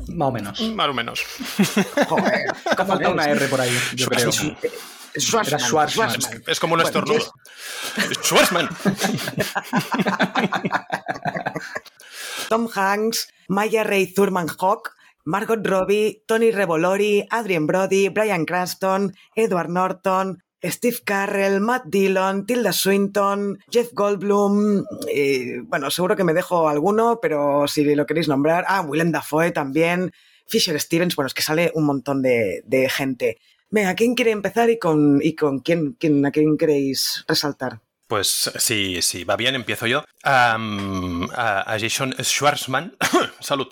Más 0.08 0.28
o 0.28 0.32
menos. 0.32 0.60
Más 0.60 0.88
o 0.88 0.92
menos. 0.94 1.20
Joder, 2.08 2.54
falta 2.76 3.08
una 3.08 3.24
R 3.24 3.48
por 3.48 3.60
ahí, 3.60 3.76
yo 3.94 4.06
creo. 4.06 4.30
Schwarzman, 5.18 6.10
Es 6.46 6.58
como 6.58 6.74
un 6.74 6.80
estornudo. 6.80 7.32
Schwarzman. 8.22 8.68
Tom 12.48 12.68
Hanks, 12.74 13.28
Maya 13.48 13.84
Ray 13.84 14.06
Thurman 14.12 14.48
Hawk, 14.58 14.94
Margot 15.24 15.64
Robbie, 15.64 16.22
Tony 16.26 16.50
Revolori, 16.50 17.26
Adrian 17.30 17.66
Brody, 17.66 18.08
Brian 18.08 18.44
Cranston, 18.44 19.14
Edward 19.34 19.68
Norton, 19.70 20.42
Steve 20.64 20.98
Carrell, 21.04 21.60
Matt 21.60 21.86
Dillon, 21.86 22.46
Tilda 22.46 22.72
Swinton, 22.72 23.58
Jeff 23.70 23.92
Goldblum, 23.92 24.84
eh, 25.08 25.60
bueno, 25.64 25.90
seguro 25.90 26.14
que 26.14 26.24
me 26.24 26.34
dejo 26.34 26.68
alguno, 26.68 27.18
pero 27.20 27.66
si 27.66 27.94
lo 27.94 28.06
queréis 28.06 28.28
nombrar, 28.28 28.64
ah, 28.68 28.82
Willem 28.82 29.10
Dafoe 29.10 29.50
también, 29.50 30.12
Fisher 30.46 30.78
Stevens, 30.80 31.16
bueno, 31.16 31.26
es 31.26 31.34
que 31.34 31.42
sale 31.42 31.72
un 31.74 31.84
montón 31.84 32.22
de, 32.22 32.88
gente. 32.90 33.38
Venga, 33.70 33.94
¿quién 33.94 34.14
quiere 34.14 34.30
empezar 34.30 34.70
y 34.70 34.78
con, 34.78 35.20
y 35.22 35.34
con 35.34 35.60
quién, 35.60 35.96
quién, 35.98 36.24
a 36.24 36.30
quién 36.30 36.56
queréis 36.56 37.24
resaltar? 37.26 37.80
Pues 38.12 38.50
sí, 38.58 39.00
sí, 39.00 39.24
va 39.24 39.36
bien, 39.36 39.54
empiezo 39.54 39.86
yo. 39.86 40.04
a, 40.22 40.58
Jason 41.80 42.14
Schwartzman, 42.22 42.94
salud, 43.40 43.68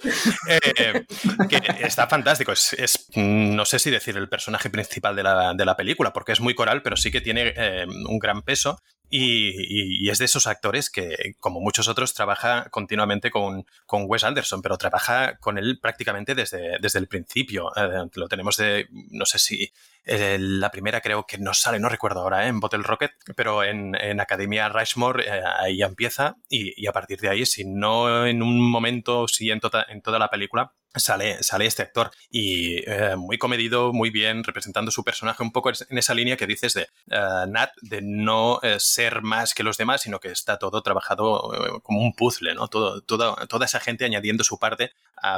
eh, 0.49 1.05
que 1.47 1.61
está 1.85 2.07
fantástico. 2.07 2.51
Es, 2.51 3.11
no 3.17 3.67
sé 3.67 3.79
si 3.79 3.91
decir 3.91 4.17
el 4.17 4.31
personaje 4.31 4.71
principal 4.71 5.15
de 5.15 5.23
la, 5.23 5.77
película, 5.77 6.15
porque 6.15 6.33
es 6.33 6.41
muy 6.41 6.55
coral, 6.55 6.81
pero 6.81 6.97
sí 6.97 7.11
que 7.11 7.21
tiene 7.21 7.53
eh, 7.55 7.85
un 7.87 8.19
gran 8.19 8.41
peso. 8.41 8.79
Y, 9.13 10.09
es 10.09 10.19
de 10.19 10.25
esos 10.25 10.47
actores 10.47 10.89
que, 10.89 11.35
como 11.41 11.61
muchos 11.61 11.89
otros, 11.89 12.15
trabaja 12.15 12.69
continuamente 12.71 13.31
con, 13.31 13.67
con 13.85 14.05
Wes 14.07 14.23
Anderson, 14.23 14.63
pero 14.63 14.79
trabaja 14.79 15.37
con 15.39 15.59
él 15.59 15.81
prácticamente 15.81 16.37
desde, 16.37 16.79
desde 16.81 17.01
el 17.01 17.09
principio. 17.09 17.73
Eh, 17.77 18.09
lo 18.15 18.29
tenemos 18.29 18.57
de, 18.57 18.87
no 19.11 19.27
sé 19.27 19.41
si 19.41 19.73
eh, 20.05 20.39
la 20.39 20.71
primera 20.71 21.01
creo 21.01 21.27
que 21.27 21.39
no 21.39 21.55
sale, 21.55 21.81
no 21.81 21.89
recuerdo 21.89 22.21
ahora, 22.21 22.47
¿eh? 22.47 22.49
en 22.49 22.61
Bottle 22.61 22.83
Rocket, 22.83 23.13
pero 23.37 23.65
en, 23.65 23.91
Academia 24.21 24.69
Rushmore 24.69 25.29
ahí 25.31 25.79
ya 25.79 25.87
empieza 25.87 26.37
y, 26.49 26.87
a 26.87 26.93
partir 26.93 27.19
de 27.21 27.31
ahí, 27.31 27.47
si 27.47 27.65
no 27.65 28.27
en 28.27 28.43
un 28.43 28.71
momento, 28.71 29.27
sí 29.27 29.51
en, 29.51 29.61
tota, 29.61 29.87
en 29.89 30.03
toda 30.03 30.19
la 30.19 30.29
película, 30.29 30.73
sale, 30.95 31.43
sale 31.43 31.67
este 31.67 31.83
actor 31.83 32.11
y 32.31 32.79
eh, 32.91 33.15
muy 33.17 33.39
comedido, 33.39 33.93
muy 33.93 34.11
bien, 34.11 34.43
representando 34.43 34.91
su 34.91 35.05
personaje 35.05 35.43
un 35.43 35.53
poco 35.53 35.71
en 35.71 35.99
esa 35.99 36.15
línea 36.15 36.37
que 36.37 36.47
dices 36.47 36.75
de 36.75 36.83
eh, 37.11 37.47
Nat, 37.49 37.71
de 37.81 38.01
no 38.03 38.61
eh, 38.63 38.81
ser 38.81 39.23
más 39.23 39.55
que 39.55 39.63
los 39.63 39.77
demás, 39.77 40.03
sino 40.03 40.19
que 40.19 40.29
está 40.29 40.59
todo 40.59 40.83
trabajado 40.83 41.81
como 41.83 42.01
un 42.01 42.13
puzzle, 42.15 42.55
¿no? 42.55 42.69
Todo, 42.69 43.01
toda 43.03 43.65
esa 43.65 43.81
gente 43.81 44.05
añadiendo 44.05 44.45
su 44.45 44.59
parte 44.59 44.93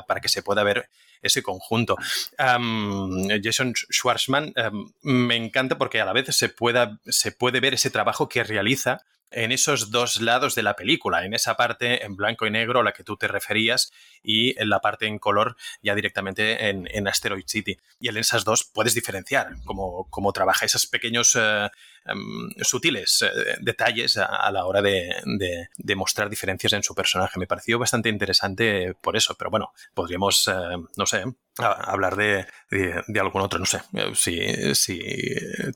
para 0.07 0.21
que 0.21 0.29
se 0.29 0.43
pueda 0.43 0.63
ver 0.63 0.89
ese 1.23 1.43
conjunto. 1.43 1.97
Jason 2.39 3.75
Schwartzman 3.75 4.55
me 5.03 5.37
encanta 5.37 5.77
porque 5.77 6.01
a 6.01 6.05
la 6.05 6.13
vez 6.13 6.35
se, 6.35 6.49
pueda, 6.49 7.01
se 7.07 7.33
puede 7.33 7.61
ver 7.61 7.75
ese 7.75 7.91
trabajo 7.91 8.29
que 8.29 8.45
realiza 8.45 9.03
en 9.33 9.53
esos 9.53 9.91
dos 9.91 10.21
lados 10.21 10.55
de 10.55 10.63
la 10.63 10.75
película, 10.75 11.25
en 11.25 11.35
esa 11.35 11.57
parte 11.57 12.05
en 12.05 12.17
blanco 12.17 12.47
y 12.47 12.51
negro 12.51 12.81
a 12.81 12.83
la 12.83 12.93
que 12.93 13.05
tú 13.05 13.17
te 13.17 13.29
referías 13.29 13.93
y 14.23 14.59
en 14.61 14.69
la 14.69 14.81
parte 14.81 15.07
en 15.07 15.19
color 15.19 15.57
ya 15.83 15.95
directamente 15.95 16.69
en, 16.69 17.09
Asteroid 17.09 17.45
City. 17.47 17.79
Y 18.01 18.09
en 18.09 18.17
esas 18.17 18.45
dos 18.45 18.65
puedes 18.65 18.95
diferenciar 18.95 19.57
cómo, 19.65 20.07
cómo 20.11 20.33
trabaja 20.33 20.67
esos 20.67 20.87
pequeños 20.87 21.37
eh, 21.37 21.69
em, 22.07 22.51
sutiles 22.63 23.23
eh, 23.23 23.57
detalles 23.61 24.17
a, 24.17 24.51
la 24.51 24.65
hora 24.67 24.81
de, 24.81 25.69
mostrar 25.97 26.31
diferencias 26.31 26.73
en 26.73 26.83
su 26.83 26.95
personaje. 26.95 27.39
Me 27.39 27.47
pareció 27.47 27.79
bastante 27.79 28.09
interesante 28.09 28.95
por 29.01 29.17
eso, 29.17 29.35
pero 29.37 29.51
bueno, 29.51 29.73
podríamos, 29.95 30.49
eh, 30.49 30.53
no 30.97 31.07
sé, 31.07 31.25
hablar 31.59 32.17
de, 32.17 32.47
algún 33.21 33.43
otro, 33.43 33.59
no 33.59 33.67
sé, 33.67 33.81
si, 34.15 34.75
si 34.75 35.01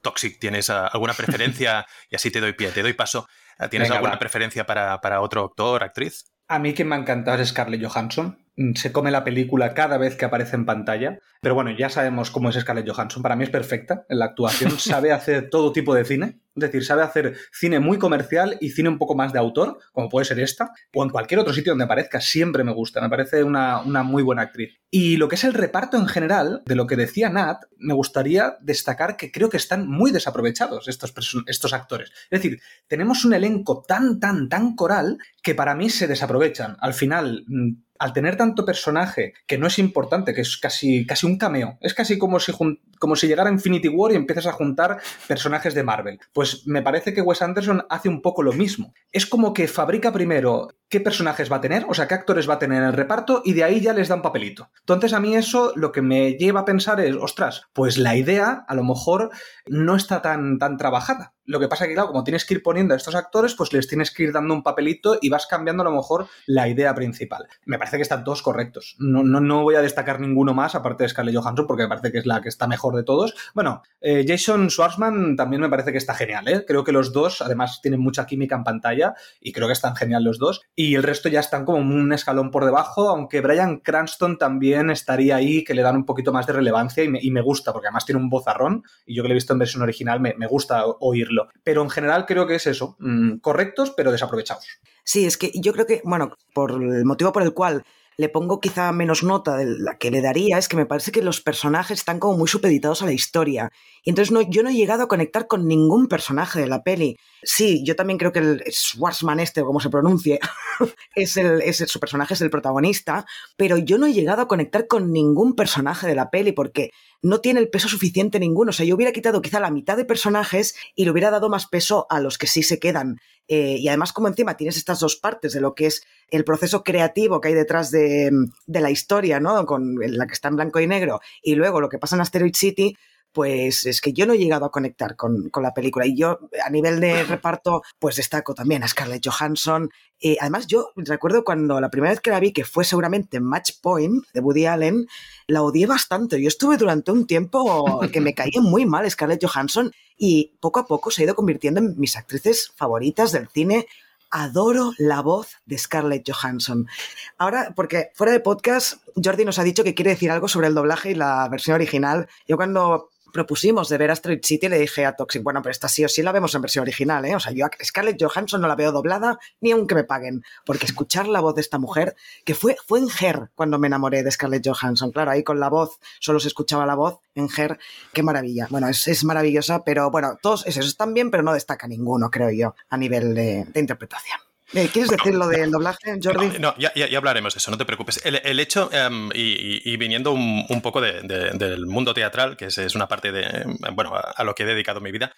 Toxic 0.03 0.39
tienes 0.39 0.71
alguna 0.71 1.13
preferencia 1.17 1.87
y 2.11 2.17
así 2.17 2.31
te 2.31 2.41
doy 2.41 2.55
pie, 2.55 2.71
te 2.71 2.83
doy 2.83 2.95
paso 2.95 3.27
¿Tienes 3.71 3.91
alguna 3.91 4.19
preferencia 4.19 4.67
para, 4.67 5.01
para, 5.01 5.21
otro 5.21 5.45
actor, 5.45 5.83
actriz? 5.83 6.27
A 6.49 6.59
mí 6.59 6.75
quien 6.75 6.89
me 6.89 6.97
ha 6.97 6.99
encantado 6.99 7.41
es 7.43 7.49
Scarlett 7.49 7.85
Johansson. 7.85 8.39
Mm, 8.57 8.75
se 8.75 8.91
come 8.91 9.11
la 9.11 9.25
película 9.25 9.75
cada 9.75 9.99
vez 9.99 10.17
que 10.17 10.25
aparece 10.25 10.57
en 10.57 10.67
pantalla. 10.67 11.19
Pero 11.41 11.55
bueno, 11.55 11.71
ya 11.77 11.91
sabemos 11.91 12.31
cómo 12.31 12.49
es 12.49 12.57
Scarlett 12.57 12.89
Johansson. 12.89 13.23
Para 13.23 13.37
mí 13.37 13.45
es 13.45 13.51
perfecta 13.51 14.07
en 14.09 14.19
la 14.19 14.27
actuación. 14.27 14.71
Sabe 14.79 15.13
hacer 15.13 15.51
todo 15.51 15.73
tipo 15.73 15.95
de 15.95 16.05
cine. 16.05 16.41
Es 16.57 16.63
decir, 16.63 16.87
sabe 16.87 17.03
hacer 17.03 17.37
cine 17.53 17.81
muy 17.81 17.99
comercial 17.99 18.57
y 18.63 18.71
cine 18.71 18.89
un 18.89 18.97
poco 18.97 19.15
más 19.15 19.31
de 19.35 19.39
autor, 19.39 19.79
como 19.93 20.09
puede 20.09 20.25
ser 20.25 20.41
esta, 20.41 20.71
o 20.95 21.05
en 21.05 21.11
cualquier 21.11 21.39
otro 21.39 21.53
sitio 21.53 21.73
donde 21.73 21.85
aparezca. 21.85 22.19
Siempre 22.19 22.65
me 22.65 22.73
gusta. 22.73 23.03
Me 23.03 23.11
parece 23.11 23.45
una, 23.45 23.83
una 23.83 24.03
muy 24.03 24.23
buena 24.23 24.41
actriz. 24.41 24.81
Y 24.91 25.19
lo 25.19 25.29
que 25.29 25.35
es 25.35 25.45
el 25.45 25.53
reparto 25.53 25.99
en 25.99 26.07
general, 26.07 26.63
de 26.65 26.75
lo 26.75 26.87
que 26.87 26.97
decía 26.97 27.29
Nat, 27.29 27.65
me 27.77 27.93
gustaría 27.93 28.57
destacar 28.63 29.19
que 29.19 29.31
creo 29.31 29.51
que 29.51 29.59
están 29.59 29.87
muy 29.87 30.13
desaprovechados 30.13 30.89
estos, 30.89 31.13
estos 31.47 31.75
actores. 31.75 32.11
Es 32.31 32.41
decir, 32.41 32.63
tenemos 32.89 33.27
un 33.27 33.35
elenco 33.35 33.85
tan, 33.87 34.19
tan, 34.19 34.49
tan 34.49 34.75
coral 34.77 35.19
que 35.43 35.55
para 35.55 35.75
mí 35.75 35.91
se 35.91 36.07
desaprovechan. 36.07 36.79
Al 36.81 36.95
final, 36.95 37.45
mm, 37.49 37.73
al 37.99 38.13
tener 38.13 38.37
tanto 38.37 38.65
personaje 38.65 39.35
que 39.47 39.59
no 39.59 39.67
es 39.67 39.79
importante, 39.79 40.35
que 40.35 40.43
es 40.43 40.57
casi, 40.57 41.07
casi 41.07 41.27
un 41.27 41.39
cameo, 41.39 41.79
es 41.81 41.95
casi 41.95 42.19
como 42.19 42.41
si, 42.41 42.53
como 42.99 43.17
si 43.17 43.27
llegara 43.27 43.51
Infinity 43.51 43.89
War 43.89 44.13
y 44.13 44.17
empiezas 44.17 44.47
a 44.47 44.53
juntar 44.53 45.01
personajes 45.29 45.75
de 45.75 45.83
Marvel. 45.83 46.19
Pues 46.33 46.67
me 46.67 46.83
parece 46.83 47.15
que 47.15 47.23
Wes 47.23 47.43
Anderson 47.43 47.85
hace 47.89 48.09
un 48.09 48.23
poco 48.23 48.43
lo 48.43 48.53
mismo. 48.53 48.95
Es 49.13 49.27
como 49.27 49.53
que 49.53 49.69
fabrica 49.69 50.13
primero 50.13 50.69
qué 50.89 51.01
personajes 51.01 51.51
va 51.51 51.57
a 51.57 51.61
tener, 51.61 51.85
o 51.89 51.95
sea, 51.95 52.07
qué 52.07 52.15
actores 52.15 52.49
va 52.49 52.55
a 52.55 52.59
tener 52.59 52.83
en 52.83 52.89
el 52.89 52.95
reparto 52.95 53.43
y 53.45 53.55
de 53.55 53.65
ahí 53.65 53.81
ya 53.81 53.93
les 53.93 54.09
da 54.09 54.15
un 54.15 54.23
papelito. 54.23 54.71
Entonces 54.81 55.13
a 55.13 55.21
mí 55.21 55.35
eso 55.35 55.73
lo 55.75 55.93
que 55.93 56.03
me 56.03 56.35
lleva 56.35 56.61
a 56.61 56.65
pensar 56.65 57.01
es, 57.01 57.17
ostras, 57.17 57.63
pues 57.73 57.99
la 57.99 58.17
idea 58.17 58.65
a 58.69 58.75
lo 58.75 58.85
mejor 58.85 59.31
no 59.67 59.97
está 59.97 60.23
tan, 60.23 60.59
tan 60.59 60.77
trabajada. 60.77 61.35
Lo 61.47 61.61
que 61.61 61.69
pasa 61.69 61.85
es 61.85 61.89
que, 61.89 61.95
claro, 61.95 62.09
como 62.09 62.25
tienes 62.25 62.45
que 62.45 62.55
ir 62.55 62.63
poniendo 62.63 62.95
a 62.95 62.97
estos 62.97 63.15
actores, 63.15 63.55
pues 63.55 63.73
les 63.73 63.87
tienes 63.87 64.11
que 64.11 64.25
ir 64.25 64.33
dando 64.33 64.53
un 64.53 64.65
papelito 64.65 65.17
y 65.21 65.29
vas 65.29 65.47
cambiando 65.47 65.83
a 65.83 65.85
lo 65.85 65.93
mejor 65.93 66.27
la 66.47 66.69
idea 66.69 66.93
principal. 66.95 67.47
Me 67.65 67.79
parece 67.79 67.97
que 67.97 68.03
están 68.03 68.25
todos 68.25 68.43
correctos. 68.43 68.97
No, 68.99 69.23
no, 69.23 69.41
no 69.41 69.63
voy 69.63 69.77
a 69.77 69.83
destacar 69.83 70.21
ninguno 70.21 70.55
más, 70.55 70.75
aparte 70.75 71.05
de 71.05 71.09
Scarlett 71.09 71.37
Johansson, 71.37 71.67
porque 71.67 71.85
me 71.85 71.89
parece 71.89 72.11
que 72.11 72.19
es 72.19 72.27
la 72.27 72.41
que 72.41 72.49
está 72.49 72.67
mejor 72.67 72.86
de 72.95 73.03
todos. 73.03 73.35
Bueno, 73.55 73.83
eh, 74.01 74.25
Jason 74.29 74.71
Schwartzman 74.71 75.35
también 75.35 75.63
me 75.63 75.69
parece 75.69 75.91
que 75.91 75.99
está 75.99 76.15
genial, 76.15 76.47
¿eh? 76.47 76.65
Creo 76.67 76.85
que 76.85 76.93
los 76.93 77.13
dos, 77.13 77.43
además, 77.43 77.81
tienen 77.83 78.01
mucha 78.01 78.27
química 78.27 78.55
en 78.55 78.63
pantalla 78.63 79.15
y 79.41 79.53
creo 79.53 79.67
que 79.67 79.73
están 79.73 79.97
genial 79.97 80.23
los 80.23 80.39
dos. 80.39 80.61
Y 80.75 80.95
el 80.95 81.03
resto 81.03 81.29
ya 81.29 81.41
están 81.41 81.65
como 81.65 81.79
un 81.79 82.13
escalón 82.13 82.51
por 82.51 82.65
debajo, 82.65 83.09
aunque 83.09 83.41
Brian 83.41 83.79
Cranston 83.79 84.39
también 84.39 84.91
estaría 84.91 85.37
ahí, 85.37 85.65
que 85.65 85.75
le 85.75 85.83
dan 85.83 85.97
un 85.97 86.07
poquito 86.07 86.33
más 86.33 86.47
de 86.47 86.53
relevancia 86.53 87.03
y 87.03 87.31
me, 87.31 87.41
gusta, 87.41 87.73
porque 87.73 87.89
además 87.89 88.07
tiene 88.07 88.21
un 88.21 88.29
vozarrón 88.29 88.83
y 89.07 89.15
yo 89.15 89.23
que 89.23 89.29
lo 89.29 89.33
he 89.33 89.35
visto 89.35 89.53
en 89.53 89.59
versión 89.59 89.83
original 89.83 90.21
me, 90.21 90.35
me 90.37 90.47
gusta 90.47 90.85
oírlo. 90.87 91.49
Pero 91.63 91.83
en 91.83 91.91
general 91.91 92.27
creo 92.27 92.47
que 92.47 92.57
es 92.57 92.67
eso, 92.67 92.97
mm, 92.99 93.39
correctos 93.39 93.93
pero 93.97 94.13
desaprovechados. 94.13 94.67
Sí, 95.09 95.25
es 95.25 95.37
que 95.37 95.53
yo 95.55 95.73
creo 95.73 95.87
que, 95.87 96.03
bueno, 96.05 96.37
por 96.53 96.73
el 96.73 97.05
motivo 97.05 97.33
por 97.33 97.45
el 97.45 97.55
cual 97.55 97.85
le 98.19 98.29
pongo 98.31 98.61
quizá 98.61 98.91
menos 98.93 99.23
nota 99.23 99.57
de 99.57 99.67
la 99.67 99.99
que 99.99 100.11
le 100.11 100.23
daría 100.23 100.57
es 100.57 100.69
que 100.69 100.77
me 100.77 100.87
parece 100.87 101.13
que 101.13 101.23
los 101.23 101.43
personajes 101.43 101.99
están 101.99 102.19
como 102.19 102.39
muy 102.39 102.49
supeditados 102.49 103.03
a 103.03 103.07
la 103.07 103.13
historia. 103.13 103.71
Y 104.03 104.11
entonces 104.11 104.33
no, 104.33 104.41
yo 104.41 104.63
no 104.63 104.71
he 104.71 104.75
llegado 104.75 105.03
a 105.03 105.09
conectar 105.09 105.47
con 105.47 105.67
ningún 105.67 106.07
personaje 106.07 106.61
de 106.61 106.67
la 106.67 106.83
peli. 106.83 107.19
Sí, 107.43 107.85
yo 107.85 107.95
también 107.95 108.19
creo 108.19 108.33
que 108.33 108.39
el 108.39 108.63
Schwarzman 108.71 109.41
este, 109.41 109.61
o 109.61 109.67
como 109.67 109.81
se 109.81 109.91
pronuncie, 109.91 110.41
es 111.15 111.37
el, 111.37 111.61
es 111.61 111.77
su 111.87 112.01
personaje 112.01 112.35
es 112.35 112.41
el 112.41 112.51
protagonista, 112.51 113.27
pero 113.57 113.77
yo 113.77 113.99
no 113.99 114.07
he 114.07 114.15
llegado 114.15 114.43
a 114.43 114.49
conectar 114.49 114.87
con 114.87 115.13
ningún 115.13 115.55
personaje 115.55 116.07
de 116.07 116.15
la 116.15 116.31
peli 116.31 116.53
porque 116.53 116.93
no 117.23 117.41
tiene 117.41 117.61
el 117.61 117.69
peso 117.69 117.89
suficiente 117.89 118.39
ninguno. 118.39 118.71
O 118.71 118.73
sea, 118.73 118.87
yo 118.87 118.95
hubiera 118.95 119.13
quitado 119.13 119.43
quizá 119.43 119.61
la 119.61 119.71
mitad 119.71 119.97
de 119.97 120.05
personajes 120.05 120.77
y 120.95 121.05
le 121.05 121.11
hubiera 121.11 121.31
dado 121.31 121.49
más 121.49 121.67
peso 121.67 122.07
a 122.11 122.21
los 122.21 122.39
que 122.39 122.47
sí 122.47 122.63
se 122.63 122.79
quedan. 122.79 123.19
Eh, 123.49 123.77
y 123.79 123.89
además, 123.89 124.13
como 124.13 124.29
encima 124.29 124.57
tienes 124.57 124.77
estas 124.77 125.01
dos 125.01 125.17
partes 125.17 125.53
de 125.53 125.61
lo 125.61 125.75
que 125.75 125.87
es 125.87 126.03
el 126.31 126.45
proceso 126.45 126.83
creativo 126.83 127.41
que 127.41 127.49
hay 127.49 127.55
detrás 127.55 127.91
de, 127.91 128.31
de 128.67 128.81
la 128.81 128.91
historia, 128.91 129.39
¿no? 129.41 129.65
Con 129.67 129.97
la 130.01 130.27
que 130.27 130.35
está 130.35 130.49
en 130.49 130.57
blanco 130.57 130.81
y 130.81 130.87
negro, 130.87 131.21
y 131.43 131.55
luego 131.55 131.81
lo 131.81 131.89
que 131.89 131.99
pasa 131.99 132.17
en 132.17 132.23
Asteroid 132.23 132.55
City, 132.55 132.97
pues 133.37 133.85
es 133.85 134.01
que 134.01 134.15
yo 134.15 134.25
no 134.25 134.33
he 134.33 134.39
llegado 134.39 134.65
a 134.65 134.71
conectar 134.71 135.15
con, 135.15 135.51
con, 135.51 135.63
la 135.63 135.75
película. 135.75 136.07
Y 136.07 136.17
yo, 136.17 136.39
a 136.65 136.71
nivel 136.71 137.01
de 137.01 137.23
reparto, 137.25 137.83
pues 137.99 138.17
destaco 138.17 138.55
también 138.55 138.83
a 138.83 138.89
Scarlett 138.89 139.29
Johansson. 139.29 139.91
Eh, 140.23 140.39
además, 140.41 140.67
yo 140.67 140.89
recuerdo 140.97 141.45
cuando 141.45 141.79
la 141.79 141.91
primera 141.91 142.13
vez 142.13 142.23
que 142.23 142.31
la 142.31 142.41
vi, 142.41 142.55
que 142.55 142.65
fue 142.65 142.83
seguramente 142.83 143.39
Match 143.39 143.73
Point 143.83 144.25
de 144.33 144.41
Woody 144.41 144.65
Allen, 144.65 145.07
la 145.49 145.63
odié 145.63 145.87
bastante. 145.87 146.41
Yo 146.41 146.49
estuve 146.49 146.79
durante 146.79 147.13
un 147.13 147.27
tiempo 147.27 148.01
que 148.11 148.23
me 148.23 148.33
caía 148.33 148.63
muy 148.63 148.87
mal 148.87 149.11
Scarlett 149.11 149.45
Johansson 149.45 149.93
y 150.17 150.55
poco 150.59 150.81
a 150.81 150.87
poco 150.87 151.11
se 151.11 151.21
ha 151.21 151.25
ido 151.27 151.35
convirtiendo 151.35 151.81
en 151.81 151.95
mis 152.01 152.17
actrices 152.17 152.73
favoritas 152.75 153.33
del 153.33 153.49
cine 153.49 153.87
adoro 154.31 154.93
la 154.97 155.21
voz 155.21 155.57
de 155.67 155.77
Scarlett 155.77 156.27
Johansson. 156.27 156.89
Ahora, 157.37 157.75
porque 157.77 158.11
fuera 158.15 158.33
de 158.33 158.41
podcast, 158.41 158.95
Jordi 159.23 159.45
nos 159.45 159.59
ha 159.59 159.63
dicho 159.63 159.85
que 159.85 159.95
quiere 159.95 160.13
decir 160.13 160.31
algo 160.31 160.49
sobre 160.49 160.69
el 160.69 160.75
doblaje 160.75 161.11
y 161.11 161.15
la 161.15 161.47
versión 161.49 161.75
original. 161.75 162.29
Yo 162.49 162.57
cuando 162.57 163.11
propusimos 163.37 163.91
de 163.91 163.99
ver 163.99 164.11
Asteroid 164.11 164.41
City, 164.43 164.67
le 164.67 164.79
dije 164.79 165.05
a 165.05 165.15
Toxic, 165.15 165.43
bueno, 165.43 165.61
pero 165.61 165.71
esta 165.71 165.89
sí 165.89 166.03
o 166.03 166.09
sí 166.09 166.23
la 166.23 166.33
vemos 166.33 166.55
en 166.55 166.63
versión 166.63 166.85
original, 166.85 167.23
¿eh? 167.27 167.37
O 167.37 167.39
sea, 167.39 167.53
yo 167.53 167.67
a 167.67 167.71
Scarlett 167.85 168.17
Johansson 168.19 168.63
no 168.63 168.67
la 168.67 168.77
veo 168.77 168.93
doblada 168.93 169.39
ni 169.61 169.73
aunque 169.73 169.95
me 169.95 170.05
paguen, 170.05 170.43
porque 170.65 170.87
escuchar 170.87 171.29
la 171.29 171.41
voz 171.41 171.55
de 171.55 171.61
esta 171.61 171.77
mujer, 171.79 172.17
que 172.47 172.55
fue, 172.55 172.79
fue 172.87 172.99
en 172.99 173.09
Her 173.21 173.51
cuando 173.55 173.79
me 173.79 173.89
enamoré 173.89 174.23
de 174.23 174.31
Scarlett 174.31 174.67
Johansson, 174.67 175.13
claro, 175.13 175.33
ahí 175.33 175.45
con 175.45 175.61
la 175.61 175.69
voz, 175.69 175.99
solo 176.19 176.41
se 176.41 176.49
escuchaba 176.49 176.87
la 176.87 176.95
voz 176.95 177.19
en 177.35 177.51
Her, 177.55 177.79
qué 178.15 178.23
maravilla. 178.23 178.69
Bueno, 178.71 178.89
es, 178.89 179.07
es 179.07 179.23
maravillosa, 179.23 179.85
pero 179.85 180.11
bueno, 180.11 180.39
todos 180.41 180.67
esos 180.67 180.87
están 180.87 181.13
bien, 181.13 181.31
pero 181.31 181.43
no 181.43 181.53
destaca 181.53 181.87
ninguno, 181.87 182.31
creo 182.31 182.51
yo, 182.51 182.75
a 182.89 182.97
nivel 182.97 183.35
de, 183.35 183.67
de 183.67 183.81
interpretación. 183.81 184.46
Eh, 184.73 184.89
¿Quieres 184.93 185.11
decir 185.11 185.35
lo 185.35 185.47
del 185.47 185.71
doblaje, 185.71 186.19
Jordi? 186.23 186.59
No, 186.59 186.75
ya, 186.77 186.93
ya, 186.95 187.17
hablaremos 187.17 187.55
de 187.55 187.59
eso, 187.59 187.71
no 187.71 187.79
te 187.79 187.85
preocupes. 187.85 188.21
El, 188.25 188.41
el 188.43 188.59
hecho, 188.59 188.91
um, 189.09 189.31
y, 189.33 189.81
y, 189.85 189.97
viniendo 189.97 190.33
un, 190.33 190.67
un 190.69 190.83
poco 190.83 191.01
de, 191.01 191.23
de, 191.23 191.51
del 191.53 191.87
mundo 191.87 192.13
teatral, 192.13 192.57
que 192.57 192.67
es, 192.67 192.79
es, 192.79 192.97
una 192.97 193.07
parte 193.07 193.31
de, 193.31 193.65
bueno, 193.93 194.15
a, 194.15 194.21
a, 194.21 194.45
lo 194.45 194.55
que 194.55 194.65
he 194.65 194.67
dedicado 194.67 195.01
mi 195.01 195.13
vida. 195.13 195.33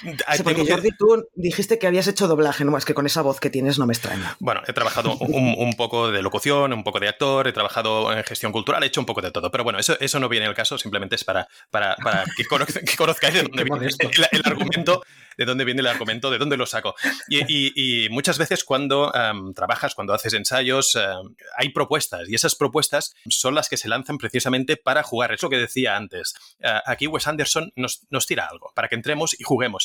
Sí, 0.00 0.42
porque 0.42 0.66
Jordi, 0.66 0.90
tú 0.96 1.26
dijiste 1.34 1.78
que 1.78 1.86
habías 1.86 2.06
hecho 2.06 2.28
doblaje, 2.28 2.64
no 2.64 2.76
es 2.76 2.84
que 2.84 2.94
con 2.94 3.06
esa 3.06 3.22
voz 3.22 3.40
que 3.40 3.50
tienes 3.50 3.78
no 3.78 3.86
me 3.86 3.92
extraña. 3.92 4.36
Bueno, 4.40 4.62
he 4.66 4.72
trabajado 4.72 5.16
un, 5.16 5.54
un, 5.56 5.72
poco 5.74 6.10
de 6.10 6.22
locución, 6.22 6.72
un 6.72 6.84
poco 6.84 7.00
de 7.00 7.08
actor, 7.08 7.46
he 7.48 7.52
trabajado 7.52 8.12
en 8.12 8.22
gestión 8.24 8.52
cultural, 8.52 8.82
he 8.82 8.86
hecho 8.86 9.00
un 9.00 9.06
poco 9.06 9.20
de 9.22 9.30
todo. 9.30 9.50
Pero 9.50 9.64
bueno, 9.64 9.78
eso, 9.78 9.96
eso 10.00 10.20
no 10.20 10.28
viene 10.28 10.46
al 10.46 10.54
caso, 10.54 10.78
simplemente 10.78 11.16
es 11.16 11.24
para, 11.24 11.48
para, 11.70 11.96
para 11.96 12.24
que, 12.36 12.44
que, 12.84 12.96
conozcáis 12.96 13.34
de 13.34 13.42
dónde 13.48 13.64
viene 13.64 13.86
el, 13.86 14.26
el, 14.32 14.42
argumento, 14.44 15.02
de 15.36 15.44
dónde 15.44 15.64
viene 15.64 15.80
el 15.80 15.86
argumento, 15.86 16.30
de 16.30 16.38
dónde 16.38 16.56
lo 16.56 16.66
saco. 16.66 16.94
Y, 17.28 17.40
y, 17.48 17.72
y 18.04 18.08
muchas 18.08 18.38
veces 18.38 18.64
cuando 18.64 19.12
um, 19.12 19.54
trabajas, 19.54 19.94
cuando 19.94 20.14
haces 20.14 20.34
ensayos, 20.34 20.94
um, 20.94 21.34
hay 21.56 21.70
propuestas 21.70 22.28
y 22.28 22.34
esas 22.34 22.54
propuestas 22.54 23.14
son 23.28 23.54
las 23.54 23.68
que 23.68 23.76
se 23.76 23.88
lanzan 23.88 24.18
precisamente 24.18 24.76
para 24.76 25.02
jugar. 25.02 25.32
Es 25.32 25.42
lo 25.42 25.50
que 25.50 25.56
decía 25.56 25.96
antes. 25.96 26.34
Uh, 26.60 26.80
aquí 26.86 27.06
Wes 27.06 27.26
Anderson 27.26 27.72
nos, 27.76 28.02
nos 28.10 28.26
tira 28.26 28.46
algo 28.50 28.72
para 28.74 28.88
que 28.88 28.94
entremos 28.94 29.38
y 29.38 29.44
juguemos 29.44 29.81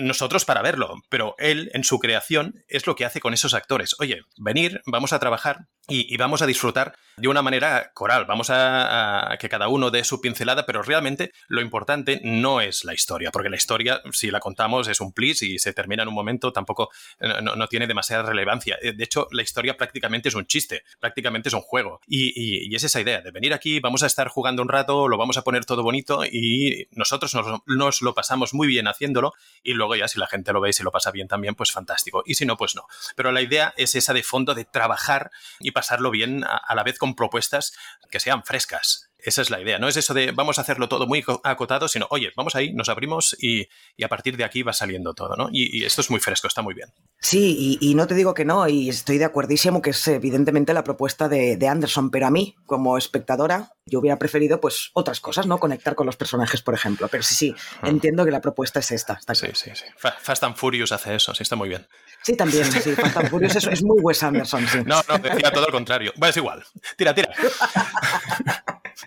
nosotros 0.00 0.44
para 0.44 0.62
verlo, 0.62 0.94
pero 1.08 1.34
él 1.38 1.70
en 1.72 1.84
su 1.84 1.98
creación 1.98 2.64
es 2.68 2.86
lo 2.86 2.96
que 2.96 3.04
hace 3.04 3.20
con 3.20 3.34
esos 3.34 3.54
actores. 3.54 3.94
Oye, 4.00 4.22
venir, 4.36 4.82
vamos 4.86 5.12
a 5.12 5.18
trabajar 5.18 5.68
y, 5.88 6.16
vamos 6.16 6.42
a 6.42 6.46
disfrutar 6.46 6.96
de 7.16 7.28
una 7.28 7.42
manera 7.42 7.92
coral, 7.94 8.26
vamos 8.26 8.48
a, 8.50 9.36
que 9.38 9.48
cada 9.48 9.68
uno 9.68 9.90
dé 9.90 10.04
su 10.04 10.20
pincelada, 10.20 10.66
pero 10.66 10.82
realmente 10.82 11.32
lo 11.48 11.60
importante 11.60 12.20
no 12.24 12.60
es 12.60 12.84
la 12.84 12.92
historia, 12.92 13.30
porque 13.30 13.48
la 13.48 13.56
historia, 13.56 14.02
si 14.12 14.30
la 14.30 14.40
contamos, 14.40 14.88
es 14.88 15.00
un 15.00 15.12
plis 15.12 15.42
y 15.42 15.58
se 15.58 15.72
termina 15.72 16.02
en 16.02 16.08
un 16.08 16.14
momento, 16.14 16.52
tampoco 16.52 16.90
no, 17.20 17.56
no 17.56 17.68
tiene 17.68 17.86
demasiada 17.86 18.24
relevancia. 18.24 18.76
De 18.82 19.02
hecho, 19.02 19.28
la 19.30 19.42
historia 19.42 19.76
prácticamente 19.76 20.28
es 20.28 20.34
un 20.34 20.46
chiste, 20.46 20.82
prácticamente 21.00 21.48
es 21.48 21.54
un 21.54 21.62
juego. 21.62 22.00
Y, 22.06 22.32
y, 22.68 22.74
es 22.74 22.84
esa 22.84 23.00
idea 23.00 23.22
de 23.22 23.30
venir 23.30 23.54
aquí, 23.54 23.80
vamos 23.80 24.02
a 24.02 24.06
estar 24.06 24.28
jugando 24.28 24.60
un 24.62 24.68
rato, 24.68 25.08
lo 25.08 25.16
vamos 25.16 25.38
a 25.38 25.42
poner 25.42 25.64
todo 25.64 25.82
bonito 25.82 26.24
y 26.24 26.88
nosotros 26.90 27.34
nos, 27.34 27.62
nos 27.66 28.02
lo 28.02 28.14
pasamos 28.14 28.52
muy 28.52 28.66
bien 28.66 28.88
haciéndolo 28.88 29.32
y 29.62 29.72
luego 29.72 29.96
ya 29.96 30.08
si 30.08 30.18
la 30.18 30.26
gente 30.26 30.52
lo 30.52 30.60
ve 30.60 30.70
y 30.70 30.72
se 30.72 30.84
lo 30.84 30.90
pasa 30.90 31.10
bien 31.10 31.28
también, 31.28 31.54
pues 31.54 31.72
fantástico. 31.72 32.22
Y 32.26 32.34
si 32.34 32.44
no, 32.44 32.56
pues 32.56 32.74
no. 32.74 32.86
Pero 33.14 33.32
la 33.32 33.40
idea 33.40 33.72
es 33.76 33.94
esa 33.94 34.12
de 34.12 34.22
fondo 34.22 34.54
de 34.54 34.64
trabajar 34.64 35.30
y 35.60 35.70
pasarlo 35.76 36.10
bien 36.10 36.42
a, 36.42 36.74
la 36.74 36.82
vez 36.84 36.98
con 36.98 37.14
propuestas 37.14 37.76
que 38.10 38.18
sean 38.18 38.42
frescas. 38.44 39.05
Esa 39.18 39.42
es 39.42 39.50
la 39.50 39.60
idea, 39.60 39.78
no 39.78 39.88
es 39.88 39.96
eso 39.96 40.14
de 40.14 40.30
vamos 40.32 40.58
a 40.58 40.60
hacerlo 40.60 40.88
todo 40.88 41.06
muy 41.06 41.24
acotado, 41.42 41.88
sino 41.88 42.06
oye, 42.10 42.32
vamos 42.36 42.54
ahí, 42.54 42.72
nos 42.72 42.88
abrimos 42.88 43.36
y, 43.40 43.66
y 43.96 44.04
a 44.04 44.08
partir 44.08 44.36
de 44.36 44.44
aquí 44.44 44.62
va 44.62 44.72
saliendo 44.72 45.14
todo, 45.14 45.36
¿no? 45.36 45.48
Y, 45.50 45.78
y 45.80 45.84
esto 45.84 46.00
es 46.00 46.10
muy 46.10 46.20
fresco, 46.20 46.46
está 46.46 46.62
muy 46.62 46.74
bien. 46.74 46.92
Sí, 47.18 47.78
y, 47.80 47.90
y, 47.90 47.94
no 47.94 48.06
te 48.06 48.14
digo 48.14 48.34
que 48.34 48.44
no, 48.44 48.68
y 48.68 48.90
estoy 48.90 49.18
de 49.18 49.24
acuerdísimo 49.24 49.80
que 49.80 49.90
es 49.90 50.08
evidentemente 50.08 50.74
la 50.74 50.84
propuesta 50.84 51.28
de, 51.28 51.56
de, 51.56 51.68
Anderson, 51.68 52.10
pero 52.10 52.26
a 52.26 52.30
mí, 52.30 52.56
como 52.66 52.98
espectadora, 52.98 53.72
yo 53.86 54.00
hubiera 54.00 54.18
preferido 54.18 54.60
pues 54.60 54.90
otras 54.92 55.20
cosas, 55.20 55.46
¿no? 55.46 55.58
Conectar 55.58 55.94
con 55.94 56.06
los 56.06 56.16
personajes, 56.16 56.60
por 56.62 56.74
ejemplo. 56.74 57.08
Pero 57.08 57.22
sí, 57.22 57.34
sí, 57.34 57.50
uh 57.50 57.54
-huh. 57.86 57.88
entiendo 57.88 58.24
que 58.24 58.30
la 58.30 58.40
propuesta 58.40 58.80
es 58.80 58.90
esta. 58.90 59.14
Está 59.14 59.34
sí, 59.34 59.48
sí, 59.54 59.70
sí. 59.74 59.84
Fast 59.96 60.44
and 60.44 60.56
Furious 60.56 60.92
hace 60.92 61.14
eso, 61.14 61.34
sí, 61.34 61.42
está 61.42 61.56
muy 61.56 61.68
bien. 61.68 61.86
Sí, 62.22 62.36
también, 62.36 62.70
sí, 62.70 62.80
Fast 62.94 63.16
and 63.16 63.30
Furious 63.30 63.56
es, 63.56 63.66
es 63.66 63.82
muy 63.82 63.98
Wes 64.00 64.22
Anderson, 64.22 64.66
sí. 64.68 64.78
No, 64.86 65.02
no, 65.08 65.18
decía 65.18 65.50
todo 65.50 65.66
lo 65.66 65.72
contrario. 65.72 66.12
Bueno, 66.16 66.30
es 66.30 66.36
igual. 66.36 66.64
Tira, 66.96 67.14
tira. 67.14 67.30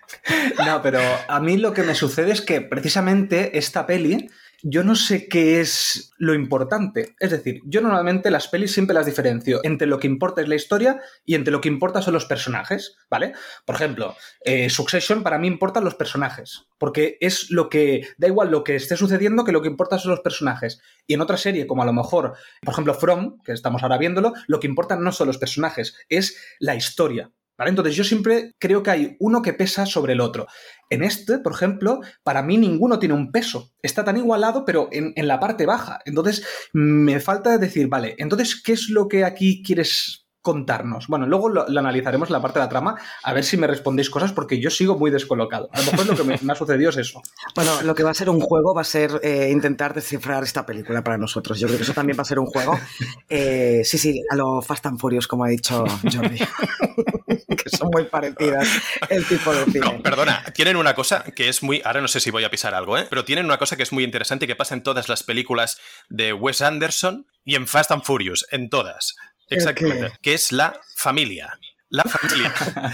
No, 0.65 0.81
pero 0.81 0.99
a 1.27 1.39
mí 1.39 1.57
lo 1.57 1.73
que 1.73 1.83
me 1.83 1.95
sucede 1.95 2.31
es 2.31 2.41
que 2.41 2.61
precisamente 2.61 3.57
esta 3.57 3.85
peli 3.85 4.29
yo 4.61 4.83
no 4.83 4.95
sé 4.95 5.27
qué 5.27 5.61
es 5.61 6.11
lo 6.17 6.33
importante. 6.33 7.15
Es 7.19 7.31
decir, 7.31 7.61
yo 7.65 7.81
normalmente 7.81 8.31
las 8.31 8.47
pelis 8.47 8.73
siempre 8.73 8.93
las 8.93 9.05
diferencio 9.05 9.61
entre 9.63 9.87
lo 9.87 9.99
que 9.99 10.07
importa 10.07 10.41
es 10.41 10.47
la 10.47 10.55
historia 10.55 10.99
y 11.25 11.35
entre 11.35 11.51
lo 11.51 11.61
que 11.61 11.69
importa 11.69 12.01
son 12.01 12.13
los 12.13 12.25
personajes, 12.25 12.97
¿vale? 13.09 13.33
Por 13.65 13.75
ejemplo, 13.75 14.15
eh, 14.43 14.69
Succession 14.69 15.23
para 15.23 15.37
mí 15.37 15.47
importan 15.47 15.83
los 15.83 15.95
personajes, 15.95 16.65
porque 16.77 17.17
es 17.21 17.49
lo 17.51 17.69
que, 17.69 18.07
da 18.17 18.27
igual 18.27 18.51
lo 18.51 18.63
que 18.63 18.75
esté 18.75 18.97
sucediendo 18.97 19.45
que 19.45 19.51
lo 19.51 19.61
que 19.61 19.69
importa 19.69 19.97
son 19.97 20.11
los 20.11 20.21
personajes. 20.21 20.81
Y 21.07 21.13
en 21.13 21.21
otra 21.21 21.37
serie, 21.37 21.67
como 21.67 21.83
a 21.83 21.85
lo 21.85 21.93
mejor, 21.93 22.33
por 22.61 22.73
ejemplo, 22.73 22.93
From, 22.93 23.41
que 23.43 23.53
estamos 23.53 23.83
ahora 23.83 23.97
viéndolo, 23.97 24.33
lo 24.47 24.59
que 24.59 24.67
importan 24.67 25.03
no 25.03 25.11
son 25.11 25.27
los 25.27 25.37
personajes, 25.37 25.95
es 26.09 26.37
la 26.59 26.75
historia. 26.75 27.31
¿Vale? 27.59 27.71
Entonces 27.71 27.93
yo 27.93 28.05
siempre 28.05 28.53
creo 28.57 28.81
que 28.81 28.89
hay 28.89 29.17
uno 29.19 29.41
que 29.41 29.51
pesa 29.51 29.85
sobre 29.85 30.13
el 30.13 30.21
otro. 30.21 30.47
En 30.89 31.03
este, 31.03 31.39
por 31.39 31.51
ejemplo, 31.51 31.99
para 32.23 32.41
mí 32.41 32.57
ninguno 32.57 32.99
tiene 32.99 33.15
un 33.15 33.33
peso. 33.33 33.73
Está 33.83 34.05
tan 34.05 34.15
igualado, 34.15 34.63
pero 34.63 34.87
en, 34.93 35.11
en 35.17 35.27
la 35.27 35.41
parte 35.41 35.65
baja. 35.65 35.99
Entonces 36.05 36.45
me 36.71 37.19
falta 37.19 37.57
decir, 37.57 37.89
vale, 37.89 38.15
entonces, 38.17 38.61
¿qué 38.63 38.71
es 38.71 38.87
lo 38.87 39.09
que 39.09 39.25
aquí 39.25 39.61
quieres 39.61 40.18
contarnos? 40.41 41.07
Bueno, 41.07 41.25
luego 41.25 41.49
lo, 41.49 41.67
lo, 41.67 41.79
analizaremos 41.79 42.29
en 42.29 42.33
la 42.33 42.41
parte 42.41 42.59
de 42.59 42.65
la 42.65 42.69
trama, 42.69 42.95
a 43.23 43.33
ver 43.33 43.43
si 43.43 43.57
me 43.57 43.67
respondéis 43.67 44.09
cosas, 44.09 44.31
porque 44.31 44.59
yo 44.59 44.69
sigo 44.69 44.97
muy 44.97 45.11
descolocado. 45.11 45.69
A 45.71 45.79
lo 45.79 45.91
mejor 45.91 46.05
lo 46.07 46.15
que 46.15 46.23
me, 46.23 46.39
me 46.41 46.53
ha 46.53 46.55
sucedido 46.55 46.89
es 46.89 46.97
eso. 46.97 47.21
Bueno, 47.55 47.81
lo 47.81 47.95
que 47.95 48.03
va 48.03 48.11
a 48.11 48.13
ser 48.13 48.29
un 48.29 48.39
juego 48.39 48.73
va 48.73 48.81
a 48.81 48.85
ser 48.85 49.19
eh, 49.21 49.49
intentar 49.51 49.93
descifrar 49.93 50.43
esta 50.43 50.65
película 50.65 51.03
para 51.03 51.17
nosotros. 51.17 51.59
Yo 51.59 51.67
creo 51.67 51.77
que 51.77 51.83
eso 51.83 51.93
también 51.93 52.17
va 52.17 52.21
a 52.21 52.25
ser 52.25 52.39
un 52.39 52.45
juego. 52.45 52.79
Eh, 53.31 53.81
sí, 53.83 53.97
sí, 53.97 54.23
a 54.29 54.35
lo 54.35 54.61
Fast 54.61 54.87
and 54.87 54.99
Furious, 54.99 55.27
como 55.27 55.43
ha 55.43 55.49
dicho 55.49 55.83
Jordi. 56.11 56.39
que 57.63 57.69
son 57.69 57.89
muy 57.91 58.05
parecidas 58.05 58.67
el 59.09 59.25
tipo 59.27 59.53
de 59.53 59.65
cine. 59.65 59.79
No, 59.79 60.01
perdona, 60.01 60.43
tienen 60.53 60.75
una 60.75 60.95
cosa 60.95 61.23
que 61.23 61.49
es 61.49 61.61
muy. 61.61 61.81
Ahora 61.85 62.01
no 62.01 62.07
sé 62.07 62.19
si 62.19 62.31
voy 62.31 62.43
a 62.43 62.49
pisar 62.49 62.73
algo, 62.73 62.97
¿eh? 62.97 63.05
Pero 63.09 63.25
tienen 63.25 63.45
una 63.45 63.57
cosa 63.57 63.75
que 63.75 63.83
es 63.83 63.91
muy 63.91 64.03
interesante 64.03 64.45
y 64.45 64.47
que 64.47 64.55
pasa 64.55 64.73
en 64.73 64.83
todas 64.83 65.09
las 65.09 65.23
películas 65.23 65.79
de 66.09 66.33
Wes 66.33 66.61
Anderson 66.61 67.27
y 67.43 67.55
en 67.55 67.67
Fast 67.67 67.91
and 67.91 68.03
Furious, 68.03 68.45
en 68.51 68.69
todas. 68.69 69.15
Exactamente. 69.49 70.11
Que 70.21 70.33
es 70.33 70.51
la 70.51 70.79
familia. 70.95 71.57
La 71.91 72.03
familia. 72.03 72.53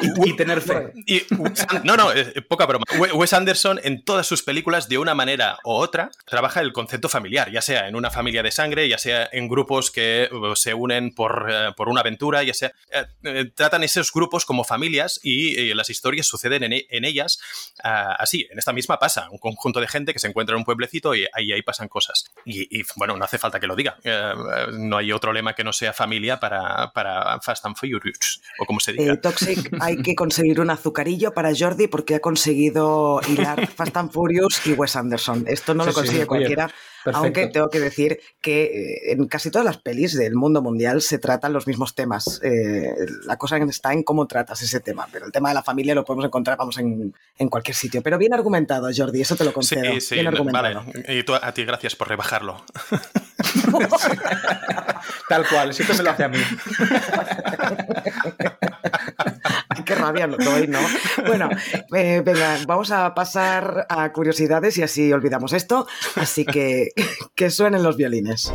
y, 0.00 0.30
y, 0.30 0.36
tener 0.36 0.60
fe. 0.60 0.92
Y, 1.06 1.22
no, 1.84 1.96
no, 1.96 2.12
eh, 2.12 2.42
poca 2.42 2.66
broma. 2.66 2.84
Wes 3.14 3.32
Anderson 3.32 3.80
en 3.84 4.04
todas 4.04 4.26
sus 4.26 4.42
películas, 4.42 4.88
de 4.88 4.98
una 4.98 5.14
manera 5.14 5.58
u 5.64 5.70
otra, 5.70 6.10
trabaja 6.24 6.60
el 6.60 6.72
concepto 6.72 7.08
familiar, 7.08 7.52
ya 7.52 7.62
sea 7.62 7.86
en 7.86 7.94
una 7.94 8.10
familia 8.10 8.42
de 8.42 8.50
sangre, 8.50 8.88
ya 8.88 8.98
sea 8.98 9.28
en 9.30 9.46
grupos 9.46 9.92
que 9.92 10.28
uh, 10.32 10.56
se 10.56 10.74
unen 10.74 11.14
por, 11.14 11.46
por 11.76 11.88
una 11.88 12.00
aventura, 12.00 12.42
ya 12.42 12.54
sea... 12.54 12.72
Tratan 13.54 13.84
esos 13.84 14.12
grupos 14.12 14.44
como 14.44 14.64
familias 14.64 15.20
y 15.22 15.74
las 15.74 15.90
historias 15.90 16.26
suceden 16.26 16.64
en, 16.64 16.72
en 16.72 17.04
ellas 17.04 17.38
así. 17.82 18.46
En 18.50 18.58
esta 18.58 18.72
misma 18.72 18.98
pasa, 18.98 19.28
un 19.30 19.38
conjunto 19.38 19.80
de 19.80 19.88
gente 19.88 20.12
que 20.12 20.18
se 20.18 20.26
encuentra 20.26 20.54
en 20.54 20.58
un 20.58 20.64
pueblecito 20.64 21.14
y 21.14 21.26
ahí, 21.32 21.52
ahí 21.52 21.62
pasan 21.62 21.88
cosas. 21.88 22.24
Y, 22.44 22.80
y, 22.80 22.84
bueno, 22.96 23.16
no 23.16 23.24
hace 23.24 23.38
falta 23.38 23.60
que 23.60 23.66
lo 23.66 23.76
diga. 23.76 23.98
no 24.72 24.96
hay 24.96 25.12
otro 25.12 25.32
lema 25.32 25.54
que 25.54 25.64
no 25.64 25.72
sea 25.72 25.92
familia 25.92 26.40
para, 26.40 26.92
para 26.92 27.40
Fast 27.40 27.66
and 27.66 27.76
Furious. 27.76 28.15
O 28.58 28.64
como 28.66 28.80
se 28.80 28.92
diga. 28.92 29.14
Eh, 29.14 29.16
Toxic 29.16 29.68
hay 29.80 29.96
que 30.02 30.14
conseguir 30.14 30.60
un 30.60 30.70
azucarillo 30.70 31.32
para 31.32 31.52
Jordi 31.56 31.86
porque 31.88 32.14
ha 32.14 32.20
conseguido 32.20 33.20
hilar 33.28 33.66
Fast 33.68 33.96
and 33.96 34.10
Furious 34.12 34.66
y 34.66 34.72
Wes 34.72 34.96
Anderson. 34.96 35.44
Esto 35.46 35.74
no 35.74 35.84
Sí, 35.84 35.88
lo 35.88 35.92
sí, 35.92 36.00
consigue 36.00 36.26
cualquiera, 36.26 36.66
perfecto. 37.04 37.18
aunque 37.18 37.46
tengo 37.48 37.68
que 37.68 37.80
decir 37.80 38.20
que 38.40 38.64
eh, 38.64 39.12
en 39.12 39.26
casi 39.28 39.50
todas 39.50 39.64
las 39.64 39.78
pelis 39.78 40.16
del 40.16 40.34
mundo 40.34 40.62
mundial 40.62 41.02
se 41.02 41.18
tratan 41.18 41.52
los 41.52 41.66
mismos 41.66 41.94
temas. 41.94 42.40
Eh, 42.42 42.94
la 43.24 43.36
cosa 43.36 43.56
está 43.58 43.92
en 43.92 44.02
cómo 44.02 44.26
tratas 44.26 44.62
ese 44.62 44.80
tema, 44.80 45.06
pero 45.12 45.26
el 45.26 45.32
tema 45.32 45.50
de 45.50 45.54
la 45.56 45.62
familia 45.62 45.94
lo 45.94 46.04
podemos 46.04 46.24
encontrar, 46.26 46.56
vamos, 46.56 46.78
en, 46.78 47.14
en 47.38 47.48
cualquier 47.48 47.74
sitio. 47.74 48.02
Pero 48.02 48.18
bien 48.18 48.32
argumentado, 48.34 48.88
Jordi, 48.94 49.20
eso 49.20 49.36
te 49.36 49.44
lo 49.44 49.50
Sí, 49.50 49.54
concedo. 49.54 50.00
sí, 50.00 50.14
bien 50.14 50.26
argumentado. 50.28 50.84
vale. 50.84 51.14
Y 51.18 51.22
tú, 51.22 51.34
a 51.34 51.52
ti 51.52 51.64
gracias 51.64 51.94
por 51.96 52.08
rebajarlo. 52.08 52.64
Tal 55.28 55.46
cual, 55.48 55.74
siempre 55.74 55.96
me 55.96 56.02
lo 56.02 56.10
hace 56.10 56.24
a 56.24 56.28
mí. 56.28 56.38
Qué 59.84 59.94
rabia 59.94 60.26
lo 60.26 60.36
doy, 60.36 60.66
¿no? 60.66 60.80
Bueno, 61.26 61.48
eh, 61.94 62.20
venga, 62.24 62.58
vamos 62.66 62.90
a 62.90 63.14
pasar 63.14 63.86
a 63.88 64.12
curiosidades 64.12 64.76
y 64.78 64.82
así 64.82 65.12
olvidamos 65.12 65.52
esto. 65.52 65.86
Así 66.16 66.44
que 66.44 66.88
que 67.36 67.50
suenen 67.50 67.84
los 67.84 67.96
violines. 67.96 68.52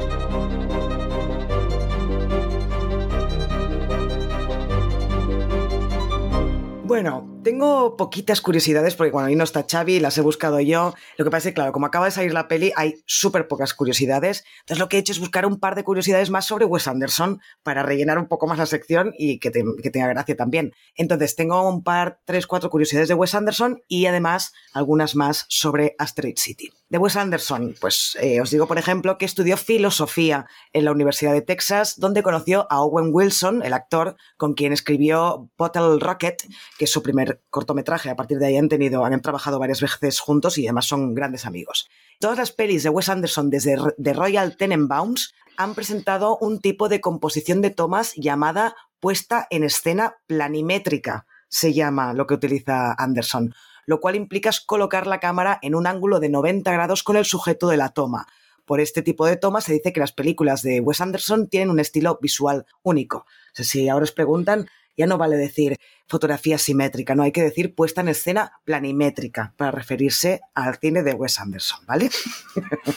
Bueno, 6.84 7.31
tengo 7.44 7.98
poquitas 7.98 8.42
curiosidades 8.42 8.96
porque 8.96 9.12
cuando 9.12 9.30
ahí 9.30 9.36
no 9.36 9.44
está 9.44 9.66
Xavi, 9.70 10.00
las 10.00 10.18
he 10.18 10.22
buscado 10.22 10.60
yo. 10.60 10.94
Lo 11.18 11.26
que 11.26 11.32
pasa 11.32 11.50
es 11.50 11.52
que, 11.52 11.56
claro, 11.56 11.72
como 11.72 11.86
acaba 11.86 12.06
de 12.06 12.12
salir 12.12 12.34
la 12.34 12.48
peli, 12.48 12.72
hay 12.76 13.02
súper 13.06 13.48
pocas 13.48 13.74
curiosidades. 13.74 14.44
Entonces 14.62 14.80
lo 14.80 14.90
que 14.90 14.98
he 14.98 15.00
hecho 15.00 15.12
es 15.12 15.20
buscar 15.20 15.46
un 15.46 15.60
par 15.60 15.76
de 15.76 15.84
curiosidades 15.84 16.30
más 16.30 16.46
sobre 16.46 16.66
Wes 16.66 16.88
Anderson 16.88 17.42
para 17.64 17.84
rellenar 17.84 18.18
un 18.18 18.28
poco 18.28 18.48
más 18.48 18.58
la 18.58 18.66
sección 18.66 19.14
y 19.18 19.40
que, 19.40 19.52
que 19.52 19.92
tenga 19.92 20.08
gracia 20.08 20.36
también. 20.36 20.74
Entonces 20.96 21.36
tengo 21.36 21.68
un 21.68 21.84
par, 21.84 22.20
tres, 22.26 22.48
cuatro 22.48 22.70
curiosidades 22.70 23.08
de 23.08 23.16
Wes 23.16 23.36
Anderson 23.36 23.82
y 23.88 24.06
además 24.06 24.54
algunas 24.74 25.16
más 25.16 25.46
sobre 25.50 25.96
Asteroid 25.98 26.38
City. 26.38 26.72
De 26.92 26.98
Wes 26.98 27.16
Anderson, 27.16 27.74
pues 27.80 28.18
eh, 28.20 28.42
os 28.42 28.52
digo, 28.52 28.68
por 28.68 28.78
ejemplo, 28.78 29.18
que 29.18 29.24
estudió 29.24 29.56
filosofía 29.56 30.46
en 30.74 30.84
la 30.84 30.92
Universidad 30.92 31.32
de 31.32 31.42
Texas, 31.42 31.98
donde 31.98 32.22
conoció 32.22 32.68
a 32.70 32.82
Owen 32.82 33.12
Wilson, 33.14 33.64
el 33.64 33.72
actor 33.72 34.18
con 34.36 34.56
quien 34.56 34.74
escribió 34.74 35.50
Bottle 35.58 36.00
Rocket, 36.02 36.44
que 36.78 36.84
es 36.84 36.92
su 36.92 37.02
primer 37.02 37.42
cortometraje. 37.50 38.10
A 38.10 38.18
partir 38.18 38.40
de 38.40 38.48
ahí 38.48 38.58
han 38.58 38.68
tenido, 38.68 39.06
han 39.06 39.22
trabajado 39.22 39.58
varias 39.58 39.80
veces 39.80 40.20
juntos 40.20 40.58
y 40.58 40.68
además 40.68 40.86
son 40.86 41.14
grandes 41.14 41.46
amigos. 41.46 41.88
Todas 42.20 42.38
las 42.38 42.52
pelis 42.52 42.84
de 42.84 42.90
Wes 42.90 43.08
Anderson 43.08 43.50
desde 43.50 43.78
The 43.98 44.12
Royal 44.12 44.58
Tenenbaums 44.58 45.34
han 45.56 45.76
presentado 45.76 46.38
un 46.42 46.60
tipo 46.60 46.90
de 46.90 47.00
composición 47.00 47.62
de 47.62 47.70
tomas 47.70 48.12
llamada 48.18 48.76
puesta 49.00 49.48
en 49.50 49.64
escena 49.64 50.18
planimétrica, 50.28 51.26
se 51.48 51.74
llama 51.74 52.14
lo 52.14 52.28
que 52.28 52.34
utiliza 52.34 52.94
Anderson, 52.98 53.54
lo 53.92 54.00
cual 54.00 54.16
implica 54.16 54.52
colocar 54.66 55.06
la 55.06 55.20
cámara 55.20 55.60
en 55.62 55.76
un 55.76 55.86
ángulo 55.86 56.22
de 56.22 56.30
90 56.30 56.72
grados 56.72 57.04
con 57.04 57.18
el 57.18 57.26
sujeto 57.26 57.68
de 57.68 57.76
la 57.76 57.90
toma. 57.90 58.26
Por 58.64 58.80
este 58.80 59.02
tipo 59.02 59.26
de 59.26 59.36
tomas 59.36 59.66
se 59.66 59.74
dice 59.74 59.92
que 59.92 60.00
las 60.00 60.14
películas 60.14 60.62
de 60.62 60.80
Wes 60.80 61.02
Anderson 61.02 61.50
tienen 61.50 61.70
un 61.70 61.82
estilo 61.82 62.18
visual 62.22 62.66
único. 62.84 63.26
Si 63.52 63.90
ahora 63.90 64.04
os 64.04 64.14
preguntan, 64.14 64.70
ya 64.98 65.08
no 65.08 65.18
vale 65.18 65.38
decir 65.38 65.78
fotografía 66.12 66.58
simétrica, 66.58 67.16
no 67.16 67.24
hay 67.24 67.32
que 67.32 67.42
decir 67.42 67.74
puesta 67.74 68.02
en 68.02 68.10
escena 68.10 68.60
planimétrica 68.66 69.54
para 69.56 69.72
referirse 69.72 70.42
al 70.54 70.76
cine 70.76 71.04
de 71.04 71.14
Wes 71.14 71.40
Anderson, 71.40 71.86
¿vale? 71.86 72.10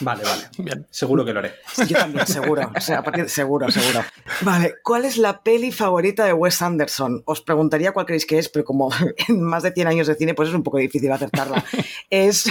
Vale, 0.01 0.23
vale. 0.23 0.43
Bien. 0.57 0.85
Seguro 0.89 1.23
que 1.23 1.31
lo 1.31 1.39
haré. 1.39 1.53
Yo 1.87 1.97
también, 1.97 2.27
seguro. 2.27 2.69
O 2.75 2.81
sea, 2.81 2.99
a 2.99 3.03
partir 3.03 3.29
seguro, 3.29 3.71
seguro. 3.71 4.03
Vale, 4.41 4.75
¿cuál 4.83 5.05
es 5.05 5.17
la 5.17 5.43
peli 5.43 5.71
favorita 5.71 6.25
de 6.25 6.33
Wes 6.33 6.61
Anderson? 6.61 7.23
Os 7.25 7.41
preguntaría 7.41 7.93
cuál 7.93 8.05
creéis 8.05 8.25
que 8.25 8.37
es, 8.37 8.49
pero 8.49 8.65
como 8.65 8.89
en 9.29 9.41
más 9.41 9.63
de 9.63 9.71
100 9.71 9.87
años 9.87 10.07
de 10.07 10.15
cine, 10.15 10.33
pues 10.33 10.49
es 10.49 10.55
un 10.55 10.63
poco 10.63 10.77
difícil 10.77 11.11
acertarla. 11.11 11.63
Es 12.09 12.45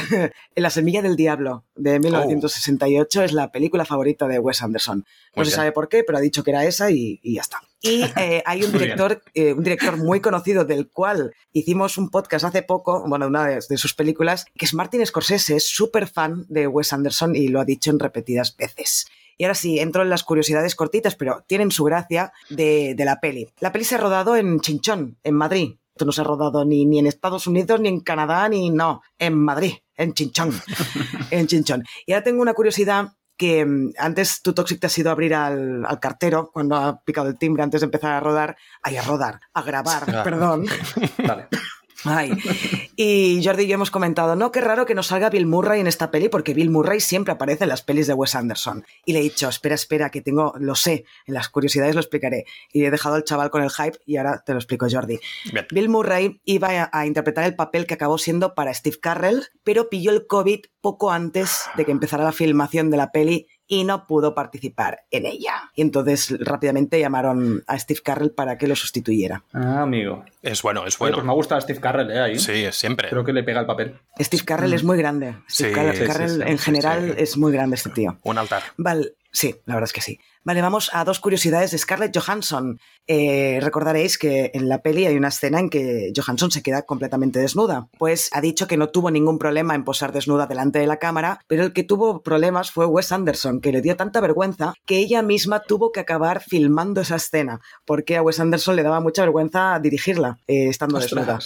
La 0.56 0.70
semilla 0.70 1.02
del 1.02 1.16
diablo, 1.16 1.64
de 1.74 1.98
1968. 2.00 3.22
Es 3.22 3.32
la 3.32 3.52
película 3.52 3.84
favorita 3.84 4.26
de 4.26 4.38
Wes 4.38 4.62
Anderson. 4.62 4.98
No 4.98 5.04
Muy 5.36 5.44
se 5.44 5.50
bien. 5.50 5.56
sabe 5.56 5.72
por 5.72 5.88
qué, 5.88 6.04
pero 6.04 6.18
ha 6.18 6.20
dicho 6.20 6.42
que 6.42 6.50
era 6.50 6.64
esa 6.64 6.90
y, 6.90 7.20
y 7.22 7.34
ya 7.34 7.42
está. 7.42 7.60
Y 7.84 8.02
eh, 8.16 8.42
hay 8.46 8.64
un 8.64 8.72
director, 8.72 9.22
eh, 9.34 9.52
un 9.52 9.62
director 9.62 9.98
muy 9.98 10.20
conocido 10.20 10.64
del 10.64 10.88
cual 10.88 11.34
hicimos 11.52 11.98
un 11.98 12.08
podcast 12.08 12.46
hace 12.46 12.62
poco, 12.62 13.04
bueno, 13.06 13.26
una 13.26 13.46
de, 13.46 13.60
de 13.68 13.76
sus 13.76 13.92
películas, 13.92 14.46
que 14.56 14.64
es 14.64 14.72
Martin 14.72 15.04
Scorsese, 15.04 15.56
es 15.56 15.68
súper 15.68 16.06
fan 16.06 16.46
de 16.48 16.66
Wes 16.66 16.94
Anderson 16.94 17.36
y 17.36 17.48
lo 17.48 17.60
ha 17.60 17.66
dicho 17.66 17.90
en 17.90 17.98
repetidas 17.98 18.56
veces. 18.56 19.06
Y 19.36 19.44
ahora 19.44 19.54
sí, 19.54 19.80
entro 19.80 20.00
en 20.00 20.08
las 20.08 20.24
curiosidades 20.24 20.74
cortitas, 20.74 21.14
pero 21.14 21.44
tienen 21.46 21.70
su 21.70 21.84
gracia 21.84 22.32
de, 22.48 22.94
de 22.96 23.04
la 23.04 23.20
peli. 23.20 23.50
La 23.60 23.70
peli 23.70 23.84
se 23.84 23.96
ha 23.96 23.98
rodado 23.98 24.34
en 24.34 24.60
Chinchón, 24.60 25.18
en 25.22 25.34
Madrid. 25.34 25.74
Esto 25.94 26.06
no 26.06 26.12
se 26.12 26.22
ha 26.22 26.24
rodado 26.24 26.64
ni, 26.64 26.86
ni 26.86 27.00
en 27.00 27.06
Estados 27.06 27.46
Unidos, 27.46 27.80
ni 27.80 27.88
en 27.88 28.00
Canadá, 28.00 28.48
ni 28.48 28.70
no, 28.70 29.02
en 29.18 29.34
Madrid, 29.34 29.74
en 29.98 30.14
Chinchón. 30.14 30.58
en 31.30 31.46
Chinchón. 31.48 31.84
Y 32.06 32.12
ahora 32.12 32.24
tengo 32.24 32.40
una 32.40 32.54
curiosidad 32.54 33.12
que 33.36 33.64
mm, 33.64 33.92
antes 33.98 34.42
tu 34.42 34.52
Toxic 34.54 34.80
te 34.80 34.86
has 34.86 34.98
ido 34.98 35.10
a 35.10 35.12
abrir 35.12 35.34
al, 35.34 35.84
al 35.86 36.00
cartero 36.00 36.50
cuando 36.52 36.76
ha 36.76 37.00
picado 37.00 37.28
el 37.28 37.38
timbre 37.38 37.62
antes 37.62 37.80
de 37.80 37.86
empezar 37.86 38.12
a 38.12 38.20
rodar, 38.20 38.56
ay, 38.82 38.96
a 38.96 39.02
rodar, 39.02 39.40
a 39.52 39.62
grabar, 39.62 40.04
Ah. 40.14 40.22
perdón. 40.22 40.66
Vale. 41.26 41.48
Ay. 42.04 42.32
Y 42.96 43.40
Jordi 43.44 43.64
y 43.64 43.66
yo 43.66 43.74
hemos 43.74 43.90
comentado, 43.90 44.36
no, 44.36 44.52
qué 44.52 44.60
raro 44.60 44.86
que 44.86 44.94
no 44.94 45.02
salga 45.02 45.30
Bill 45.30 45.46
Murray 45.46 45.80
en 45.80 45.86
esta 45.86 46.10
peli, 46.10 46.28
porque 46.28 46.54
Bill 46.54 46.70
Murray 46.70 47.00
siempre 47.00 47.32
aparece 47.32 47.64
en 47.64 47.70
las 47.70 47.82
pelis 47.82 48.06
de 48.06 48.14
Wes 48.14 48.34
Anderson. 48.34 48.84
Y 49.04 49.12
le 49.12 49.20
he 49.20 49.22
dicho, 49.22 49.48
espera, 49.48 49.74
espera, 49.74 50.10
que 50.10 50.20
tengo, 50.20 50.54
lo 50.58 50.74
sé, 50.74 51.04
en 51.26 51.34
las 51.34 51.48
curiosidades 51.48 51.94
lo 51.94 52.00
explicaré. 52.00 52.44
Y 52.72 52.84
he 52.84 52.90
dejado 52.90 53.16
al 53.16 53.24
chaval 53.24 53.50
con 53.50 53.62
el 53.62 53.70
hype 53.70 53.98
y 54.06 54.16
ahora 54.16 54.42
te 54.44 54.52
lo 54.52 54.58
explico, 54.58 54.86
Jordi. 54.90 55.18
Bien. 55.52 55.66
Bill 55.70 55.88
Murray 55.88 56.40
iba 56.44 56.68
a, 56.68 56.90
a 56.92 57.06
interpretar 57.06 57.44
el 57.44 57.56
papel 57.56 57.86
que 57.86 57.94
acabó 57.94 58.18
siendo 58.18 58.54
para 58.54 58.74
Steve 58.74 58.98
Carrell, 59.00 59.48
pero 59.62 59.88
pilló 59.88 60.10
el 60.10 60.26
COVID 60.26 60.60
poco 60.80 61.10
antes 61.10 61.62
de 61.76 61.84
que 61.84 61.92
empezara 61.92 62.24
la 62.24 62.32
filmación 62.32 62.90
de 62.90 62.96
la 62.96 63.10
peli 63.10 63.48
y 63.66 63.84
no 63.84 64.06
pudo 64.06 64.34
participar 64.34 65.04
en 65.10 65.26
ella. 65.26 65.70
Y 65.74 65.82
entonces 65.82 66.34
rápidamente 66.40 67.00
llamaron 67.00 67.64
a 67.66 67.78
Steve 67.78 68.00
Carrell 68.04 68.30
para 68.32 68.58
que 68.58 68.68
lo 68.68 68.76
sustituyera. 68.76 69.42
Ah, 69.52 69.82
amigo. 69.82 70.24
Es 70.42 70.62
bueno, 70.62 70.86
es 70.86 70.94
Oye, 70.96 70.98
bueno. 70.98 71.16
pues 71.16 71.24
me 71.26 71.32
ha 71.32 71.34
gustado 71.34 71.60
Steve 71.60 71.80
Carrell, 71.80 72.10
¿eh? 72.10 72.20
Ahí. 72.20 72.38
Sí, 72.38 72.66
siempre. 72.72 73.08
Creo 73.08 73.24
que 73.24 73.32
le 73.32 73.42
pega 73.42 73.60
el 73.60 73.66
papel. 73.66 73.98
Steve 74.20 74.44
Carrell 74.44 74.72
es 74.74 74.84
muy 74.84 74.98
grande. 74.98 75.36
Steve 75.48 75.70
Sí, 75.70 75.74
Carrell, 75.74 75.96
sí, 75.96 76.04
Carrell 76.06 76.30
sí, 76.30 76.42
en 76.46 76.58
sí, 76.58 76.64
general 76.64 77.04
sí. 77.16 77.22
es 77.22 77.36
muy 77.36 77.52
grande 77.52 77.76
este 77.76 77.90
tío. 77.90 78.18
Un 78.22 78.38
altar. 78.38 78.62
Vale, 78.76 79.14
sí, 79.34 79.56
la 79.66 79.74
verdad 79.74 79.88
es 79.88 79.92
que 79.92 80.00
sí. 80.00 80.18
Vale, 80.44 80.60
vamos 80.60 80.90
a 80.92 81.04
dos 81.04 81.20
curiosidades 81.20 81.70
de 81.70 81.78
Scarlett 81.78 82.14
Johansson. 82.14 82.78
Eh, 83.06 83.58
recordaréis 83.62 84.18
que 84.18 84.50
en 84.52 84.68
la 84.68 84.82
peli 84.82 85.06
hay 85.06 85.16
una 85.16 85.28
escena 85.28 85.58
en 85.58 85.70
que 85.70 86.12
Johansson 86.14 86.50
se 86.50 86.62
queda 86.62 86.82
completamente 86.82 87.38
desnuda. 87.38 87.88
Pues 87.98 88.28
ha 88.32 88.42
dicho 88.42 88.66
que 88.66 88.76
no 88.76 88.90
tuvo 88.90 89.10
ningún 89.10 89.38
problema 89.38 89.74
en 89.74 89.84
posar 89.84 90.12
desnuda 90.12 90.46
delante 90.46 90.78
de 90.78 90.86
la 90.86 90.98
cámara, 90.98 91.40
pero 91.46 91.64
el 91.64 91.72
que 91.72 91.82
tuvo 91.82 92.22
problemas 92.22 92.70
fue 92.70 92.84
Wes 92.84 93.10
Anderson, 93.10 93.60
que 93.62 93.72
le 93.72 93.80
dio 93.80 93.96
tanta 93.96 94.20
vergüenza 94.20 94.74
que 94.84 94.98
ella 94.98 95.22
misma 95.22 95.60
tuvo 95.60 95.92
que 95.92 96.00
acabar 96.00 96.42
filmando 96.42 97.00
esa 97.00 97.16
escena, 97.16 97.60
porque 97.86 98.18
a 98.18 98.22
Wes 98.22 98.38
Anderson 98.38 98.76
le 98.76 98.82
daba 98.82 99.00
mucha 99.00 99.22
vergüenza 99.22 99.78
dirigirla 99.80 100.38
eh, 100.46 100.68
estando 100.68 100.98
desnuda. 100.98 101.38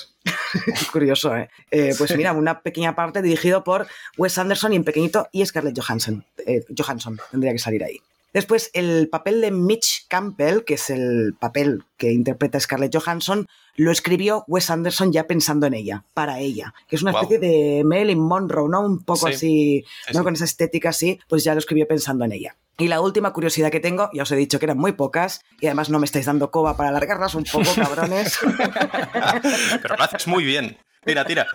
Curioso, 0.92 1.36
¿eh? 1.36 1.48
Eh, 1.70 1.94
Pues 1.96 2.16
mira, 2.16 2.32
una 2.32 2.60
pequeña 2.62 2.94
parte 2.94 3.22
dirigido 3.22 3.64
por 3.64 3.86
Wes 4.16 4.38
Anderson 4.38 4.72
y 4.72 4.76
en 4.76 4.84
pequeñito 4.84 5.28
y 5.32 5.44
Scarlett 5.44 5.78
Johansson. 5.78 6.24
Eh, 6.46 6.64
Johansson 6.76 7.18
tendría 7.30 7.52
que 7.52 7.58
salir 7.58 7.84
ahí. 7.84 7.98
Después, 8.34 8.70
el 8.74 9.08
papel 9.08 9.40
de 9.40 9.50
Mitch 9.50 10.06
Campbell, 10.06 10.62
que 10.64 10.74
es 10.74 10.90
el 10.90 11.34
papel 11.40 11.84
que 11.96 12.12
interpreta 12.12 12.60
Scarlett 12.60 12.94
Johansson, 12.94 13.46
lo 13.74 13.90
escribió 13.90 14.44
Wes 14.46 14.68
Anderson 14.70 15.12
ya 15.12 15.26
pensando 15.26 15.66
en 15.66 15.72
ella, 15.74 16.04
para 16.12 16.38
ella, 16.38 16.74
que 16.88 16.96
es 16.96 17.02
una 17.02 17.12
Wow. 17.12 17.22
especie 17.22 17.38
de 17.48 17.84
Marilyn 17.84 18.20
Monroe, 18.20 18.68
¿no? 18.68 18.82
Un 18.84 19.02
poco 19.02 19.28
Sí. 19.28 19.32
así, 19.34 19.84
Sí, 20.06 20.12
¿no? 20.12 20.18
sí. 20.20 20.24
Con 20.24 20.34
esa 20.34 20.44
estética 20.44 20.90
así, 20.90 21.18
pues 21.28 21.42
ya 21.42 21.54
lo 21.54 21.58
escribió 21.60 21.88
pensando 21.88 22.24
en 22.26 22.32
ella. 22.32 22.56
Y 22.80 22.86
la 22.86 23.00
última 23.00 23.32
curiosidad 23.32 23.72
que 23.72 23.80
tengo, 23.80 24.08
ya 24.12 24.22
os 24.22 24.30
he 24.30 24.36
dicho 24.36 24.60
que 24.60 24.66
eran 24.66 24.78
muy 24.78 24.92
pocas, 24.92 25.44
y 25.60 25.66
además 25.66 25.90
no 25.90 25.98
me 25.98 26.04
estáis 26.04 26.26
dando 26.26 26.52
coba 26.52 26.76
para 26.76 26.90
alargarlas 26.90 27.34
un 27.34 27.42
poco, 27.42 27.66
cabrones. 27.74 28.38
Pero 29.82 29.96
lo 29.96 30.04
haces 30.04 30.28
muy 30.28 30.44
bien. 30.44 30.78
Tira, 31.08 31.24
tira. 31.24 31.46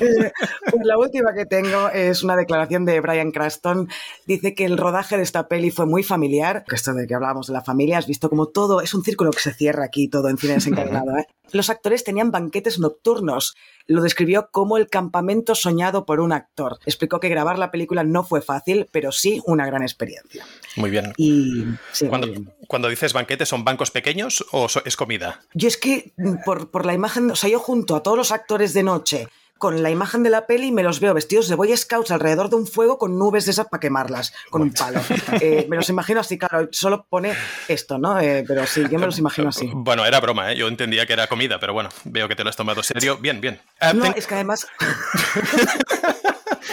Eh, 0.00 0.32
pues 0.70 0.84
la 0.84 0.96
última 0.96 1.34
que 1.34 1.44
tengo 1.44 1.90
es 1.90 2.22
una 2.22 2.34
declaración 2.34 2.86
de 2.86 2.98
Brian 3.00 3.30
Cranston. 3.30 3.88
Dice 4.26 4.54
que 4.54 4.64
el 4.64 4.78
rodaje 4.78 5.18
de 5.18 5.22
esta 5.22 5.48
peli 5.48 5.70
fue 5.70 5.84
muy 5.84 6.02
familiar. 6.02 6.64
Esto 6.72 6.94
de 6.94 7.06
que 7.06 7.14
hablábamos 7.14 7.48
de 7.48 7.52
la 7.52 7.62
familia, 7.62 7.98
has 7.98 8.06
visto 8.06 8.30
como 8.30 8.46
todo 8.46 8.80
es 8.80 8.94
un 8.94 9.04
círculo 9.04 9.30
que 9.32 9.40
se 9.40 9.52
cierra 9.52 9.84
aquí, 9.84 10.08
todo 10.08 10.28
en 10.30 10.38
cine 10.38 10.54
desencadenado. 10.54 11.16
¿eh? 11.18 11.26
Los 11.52 11.68
actores 11.68 12.04
tenían 12.04 12.30
banquetes 12.30 12.78
nocturnos. 12.78 13.54
Lo 13.86 14.02
describió 14.02 14.50
como 14.52 14.76
el 14.76 14.88
campamento 14.88 15.54
soñado 15.54 16.06
por 16.06 16.20
un 16.20 16.32
actor. 16.32 16.78
Explicó 16.86 17.18
que 17.18 17.28
grabar 17.28 17.58
la 17.58 17.70
película 17.72 18.04
no 18.04 18.22
fue 18.22 18.40
fácil, 18.40 18.88
pero 18.92 19.10
sí 19.10 19.42
una 19.46 19.66
gran 19.66 19.82
experiencia. 19.82 20.46
Muy 20.76 20.90
bien. 20.90 21.12
Y 21.16 21.64
sí, 21.92 22.04
muy 22.04 22.08
Cuando, 22.10 22.26
bien. 22.28 22.52
cuando 22.68 22.88
dices 22.88 23.12
banquetes, 23.12 23.48
¿son 23.48 23.64
bancos 23.64 23.90
pequeños 23.90 24.44
o 24.52 24.68
es 24.84 24.96
comida? 24.96 25.40
Yo 25.54 25.66
es 25.66 25.76
que 25.76 26.12
mm, 26.16 26.44
por, 26.44 26.70
por 26.70 26.86
la 26.86 26.94
imagen, 26.94 27.30
o 27.32 27.36
sea, 27.36 27.50
yo 27.50 27.58
junto 27.58 27.96
a 27.96 28.02
todos 28.02 28.16
los 28.16 28.30
actores 28.30 28.69
de 28.74 28.82
noche 28.82 29.28
con 29.60 29.82
la 29.82 29.90
imagen 29.90 30.22
de 30.22 30.30
la 30.30 30.46
peli 30.46 30.68
y 30.68 30.72
me 30.72 30.82
los 30.82 31.00
veo 31.00 31.12
vestidos 31.12 31.46
de 31.48 31.54
Boy 31.54 31.76
Scouts 31.76 32.10
alrededor 32.10 32.48
de 32.48 32.56
un 32.56 32.66
fuego 32.66 32.96
con 32.96 33.18
nubes 33.18 33.44
de 33.44 33.50
esas 33.50 33.66
para 33.66 33.78
quemarlas, 33.78 34.32
con 34.48 34.62
un 34.62 34.72
palo. 34.72 35.00
Eh, 35.40 35.66
me 35.68 35.76
los 35.76 35.88
imagino 35.90 36.20
así, 36.20 36.38
claro, 36.38 36.68
solo 36.72 37.04
pone 37.08 37.34
esto, 37.68 37.98
¿no? 37.98 38.18
Eh, 38.18 38.42
pero 38.48 38.66
sí, 38.66 38.84
yo 38.90 38.98
me 38.98 39.04
los 39.04 39.18
imagino 39.18 39.50
así. 39.50 39.70
Bueno, 39.72 40.06
era 40.06 40.18
broma, 40.18 40.50
¿eh? 40.50 40.56
Yo 40.56 40.66
entendía 40.66 41.04
que 41.04 41.12
era 41.12 41.26
comida, 41.26 41.60
pero 41.60 41.74
bueno, 41.74 41.90
veo 42.04 42.26
que 42.26 42.34
te 42.34 42.42
lo 42.42 42.48
has 42.48 42.56
tomado 42.56 42.82
serio. 42.82 43.18
Bien, 43.18 43.40
bien. 43.40 43.60
No, 43.94 44.06
es 44.06 44.26
que 44.26 44.34
además... 44.34 44.66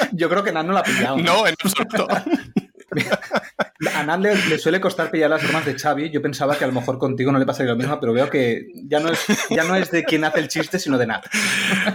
yo 0.13 0.29
creo 0.29 0.43
que 0.43 0.53
Nan 0.53 0.67
no 0.67 0.73
la 0.73 0.79
ha 0.79 0.83
pillado. 0.83 1.17
No, 1.17 1.45
en 1.45 1.55
absoluto. 1.61 2.07
A 3.93 4.03
Nan 4.03 4.21
le, 4.21 4.57
suele 4.57 4.81
costar 4.81 5.11
pillar 5.11 5.29
las 5.29 5.43
bromas 5.43 5.65
de 5.65 5.77
Xavi. 5.77 6.09
Yo 6.09 6.21
pensaba 6.21 6.57
que 6.57 6.63
a 6.63 6.67
lo 6.67 6.73
mejor 6.73 6.97
contigo 6.97 7.31
no 7.31 7.39
le 7.39 7.45
pasaría 7.45 7.71
lo 7.71 7.77
mismo, 7.77 7.99
pero 7.99 8.13
veo 8.13 8.29
que 8.29 8.67
ya 8.87 8.99
no 8.99 9.09
es, 9.09 9.25
ya 9.49 9.63
no 9.63 9.75
es 9.75 9.91
de 9.91 10.03
quien 10.03 10.23
hace 10.23 10.39
el 10.39 10.47
chiste, 10.47 10.79
sino 10.79 10.97
de 10.97 11.07
Nat. 11.07 11.25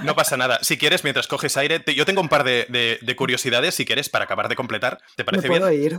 No 0.04 0.14
pasa 0.14 0.36
nada. 0.36 0.58
Si 0.62 0.78
quieres, 0.78 1.04
mientras 1.04 1.26
coges 1.26 1.56
aire, 1.56 1.82
yo 1.94 2.04
tengo 2.04 2.20
un 2.20 2.28
par 2.28 2.44
de, 2.44 3.14
curiosidades, 3.16 3.74
si 3.74 3.84
quieres, 3.84 4.08
para 4.08 4.24
acabar 4.24 4.48
de 4.48 4.56
completar. 4.56 4.98
¿Te 5.16 5.24
parece 5.24 5.48
¿Me 5.48 5.58
puedo 5.58 5.70
bien? 5.70 5.82
ir? 5.82 5.98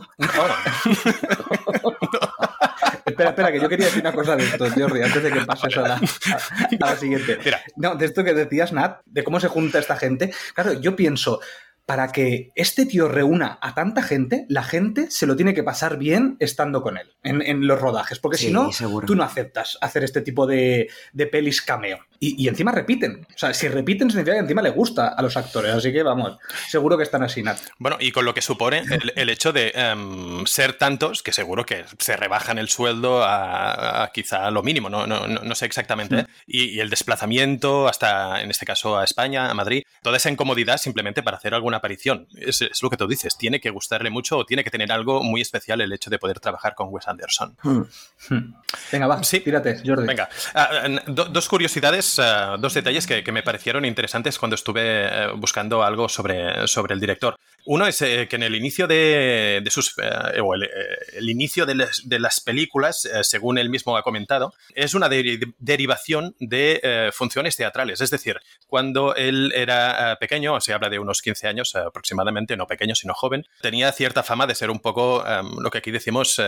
Espera, 3.05 3.29
espera, 3.29 3.51
que 3.51 3.59
yo 3.59 3.69
quería 3.69 3.87
decir 3.87 4.01
una 4.01 4.13
cosa 4.13 4.35
de 4.35 4.45
esto, 4.45 4.65
Jordi, 4.69 5.01
antes 5.01 5.21
de 5.21 5.31
que 5.31 5.41
pases 5.41 5.77
a 5.77 5.81
la, 5.81 5.95
a 5.95 6.85
la 6.85 6.95
siguiente. 6.95 7.37
Mira. 7.43 7.61
No, 7.75 7.95
de 7.95 8.05
esto 8.05 8.23
que 8.23 8.33
decías, 8.33 8.71
Nat, 8.71 9.01
de 9.05 9.23
cómo 9.23 9.39
se 9.39 9.49
junta 9.49 9.79
esta 9.79 9.97
gente. 9.97 10.33
Claro, 10.55 10.73
yo 10.73 10.95
pienso, 10.95 11.39
para 11.85 12.11
que 12.11 12.51
este 12.55 12.85
tío 12.85 13.07
reúna 13.09 13.59
a 13.61 13.73
tanta 13.73 14.01
gente, 14.01 14.45
la 14.47 14.63
gente 14.63 15.11
se 15.11 15.25
lo 15.25 15.35
tiene 15.35 15.53
que 15.53 15.63
pasar 15.63 15.97
bien 15.97 16.37
estando 16.39 16.81
con 16.81 16.97
él 16.97 17.15
en, 17.23 17.67
los 17.67 17.79
rodajes, 17.79 18.19
porque 18.19 18.37
Sí, 18.37 18.47
si 18.47 18.51
no, 18.53 18.71
seguro. 18.71 19.05
tú 19.05 19.15
no 19.15 19.23
aceptas 19.23 19.77
hacer 19.81 20.03
este 20.03 20.21
tipo 20.21 20.47
de, 20.47 20.89
de 21.11 21.27
pelis 21.27 21.61
cameo. 21.61 21.99
Y, 22.19 22.43
y 22.43 22.47
encima 22.47 22.71
repiten. 22.71 23.25
O 23.35 23.37
sea, 23.37 23.53
si 23.53 23.67
repiten 23.67 24.09
significa 24.09 24.33
que 24.35 24.39
encima 24.39 24.61
le 24.61 24.69
gusta 24.69 25.09
a 25.09 25.21
los 25.21 25.35
actores, 25.35 25.73
así 25.73 25.91
que 25.91 26.03
vamos, 26.03 26.37
seguro 26.69 26.97
que 26.97 27.03
están 27.03 27.23
así, 27.23 27.43
Nat. 27.43 27.57
Bueno, 27.79 27.97
y 27.99 28.11
con 28.11 28.23
lo 28.25 28.33
que 28.33 28.41
supone 28.41 28.79
el, 28.89 29.11
el 29.15 29.29
hecho 29.29 29.51
de 29.51 29.71
em, 29.75 30.45
ser 30.45 30.73
tantos, 30.77 31.21
que 31.21 31.33
seguro 31.33 31.65
que 31.65 31.83
se 31.99 32.15
rebajan 32.15 32.57
el 32.57 32.69
sueldo 32.69 33.23
a, 33.23 34.03
a 34.03 34.11
quizá 34.13 34.49
lo 34.51 34.63
mínimo, 34.63 34.89
no, 34.89 35.05
no, 35.05 35.27
no, 35.27 35.41
no 35.41 35.55
sé 35.55 35.65
exactamente, 35.65 36.19
¿eh? 36.19 36.25
y, 36.47 36.63
y 36.69 36.79
el 36.79 36.89
desplazamiento 36.89 37.87
hasta, 37.87 38.41
en 38.41 38.49
este 38.51 38.65
caso, 38.65 38.97
a 38.97 39.03
España, 39.03 39.49
a 39.49 39.53
Madrid, 39.53 39.83
toda 40.01 40.17
esa 40.17 40.29
incomodidad 40.29 40.77
simplemente 40.77 41.23
para 41.23 41.37
hacer 41.37 41.53
alguna 41.53 41.77
aparición. 41.77 42.27
Es, 42.35 42.61
es 42.61 42.81
lo 42.81 42.89
que 42.89 42.97
tú 42.97 43.07
dices, 43.07 43.37
tiene 43.37 43.59
que 43.59 43.69
gustarle 43.69 44.09
mucho 44.09 44.37
o 44.37 44.45
tiene 44.45 44.63
que 44.63 44.69
tener 44.71 44.91
algo 44.91 45.23
muy 45.23 45.41
especial 45.41 45.81
el 45.81 45.91
hecho 45.93 46.09
de 46.09 46.19
poder 46.19 46.39
trabajar 46.39 46.75
con 46.75 46.87
Wes 46.89 47.07
Anderson. 47.07 47.57
Hmm. 47.63 47.81
Hmm. 48.29 48.53
Venga, 48.91 49.07
va, 49.07 49.23
Sí. 49.23 49.39
tírate, 49.41 49.81
Jordi. 49.85 50.07
Venga, 50.07 50.29
ah, 50.53 50.87
do- 51.07 51.25
dos 51.25 51.47
curiosidades, 51.47 52.12
ah, 52.19 52.57
dos 52.59 52.73
detalles 52.73 53.07
que, 53.07 53.23
que 53.23 53.31
me 53.31 53.43
parecieron 53.43 53.85
interesantes 53.85 54.37
cuando 54.39 54.55
estuve 54.55 54.81
eh, 54.83 55.31
buscando 55.35 55.83
algo 55.83 56.09
sobre, 56.09 56.67
sobre 56.67 56.93
el 56.93 56.99
director. 56.99 57.35
Uno 57.65 57.87
es 57.87 58.01
eh, 58.01 58.27
que 58.29 58.35
en 58.35 58.43
el 58.43 58.55
inicio 58.55 58.87
de, 58.87 59.61
de 59.63 59.71
sus. 59.71 59.95
eh, 59.97 60.41
o 60.41 60.53
el, 60.53 60.63
eh, 60.63 60.69
el 61.13 61.29
inicio 61.29 61.65
de 61.65 61.75
las, 61.75 62.01
de 62.07 62.19
las 62.19 62.41
películas, 62.41 63.05
eh, 63.05 63.23
según 63.23 63.57
él 63.57 63.69
mismo 63.69 63.95
ha 63.95 64.03
comentado, 64.03 64.53
es 64.75 64.93
una 64.93 65.07
deri- 65.09 65.53
derivación 65.59 66.35
de 66.39 67.09
funciones 67.13 67.55
teatrales. 67.55 68.01
Es 68.01 68.09
decir, 68.09 68.37
cuando 68.67 69.15
él 69.15 69.51
era 69.55 70.17
pequeño, 70.19 70.59
se 70.61 70.73
habla 70.73 70.89
de 70.89 70.99
unos 70.99 71.21
15 71.21 71.47
años 71.47 71.75
aproximadamente, 71.75 72.57
no 72.57 72.67
pequeño, 72.67 72.95
sino 72.95 73.13
joven, 73.13 73.45
tenía 73.61 73.91
cierta 73.91 74.23
fama 74.23 74.45
de 74.47 74.55
ser 74.55 74.69
un 74.69 74.79
poco, 74.79 75.23
eh, 75.25 75.41
lo 75.61 75.69
que 75.71 75.77
aquí 75.77 75.91
decimos, 75.91 76.41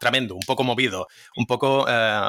tremendo, 0.00 0.34
un 0.34 0.42
poco 0.46 0.64
movido, 0.64 1.08
un 1.36 1.46
poco 1.46 1.86
eh, 1.88 2.20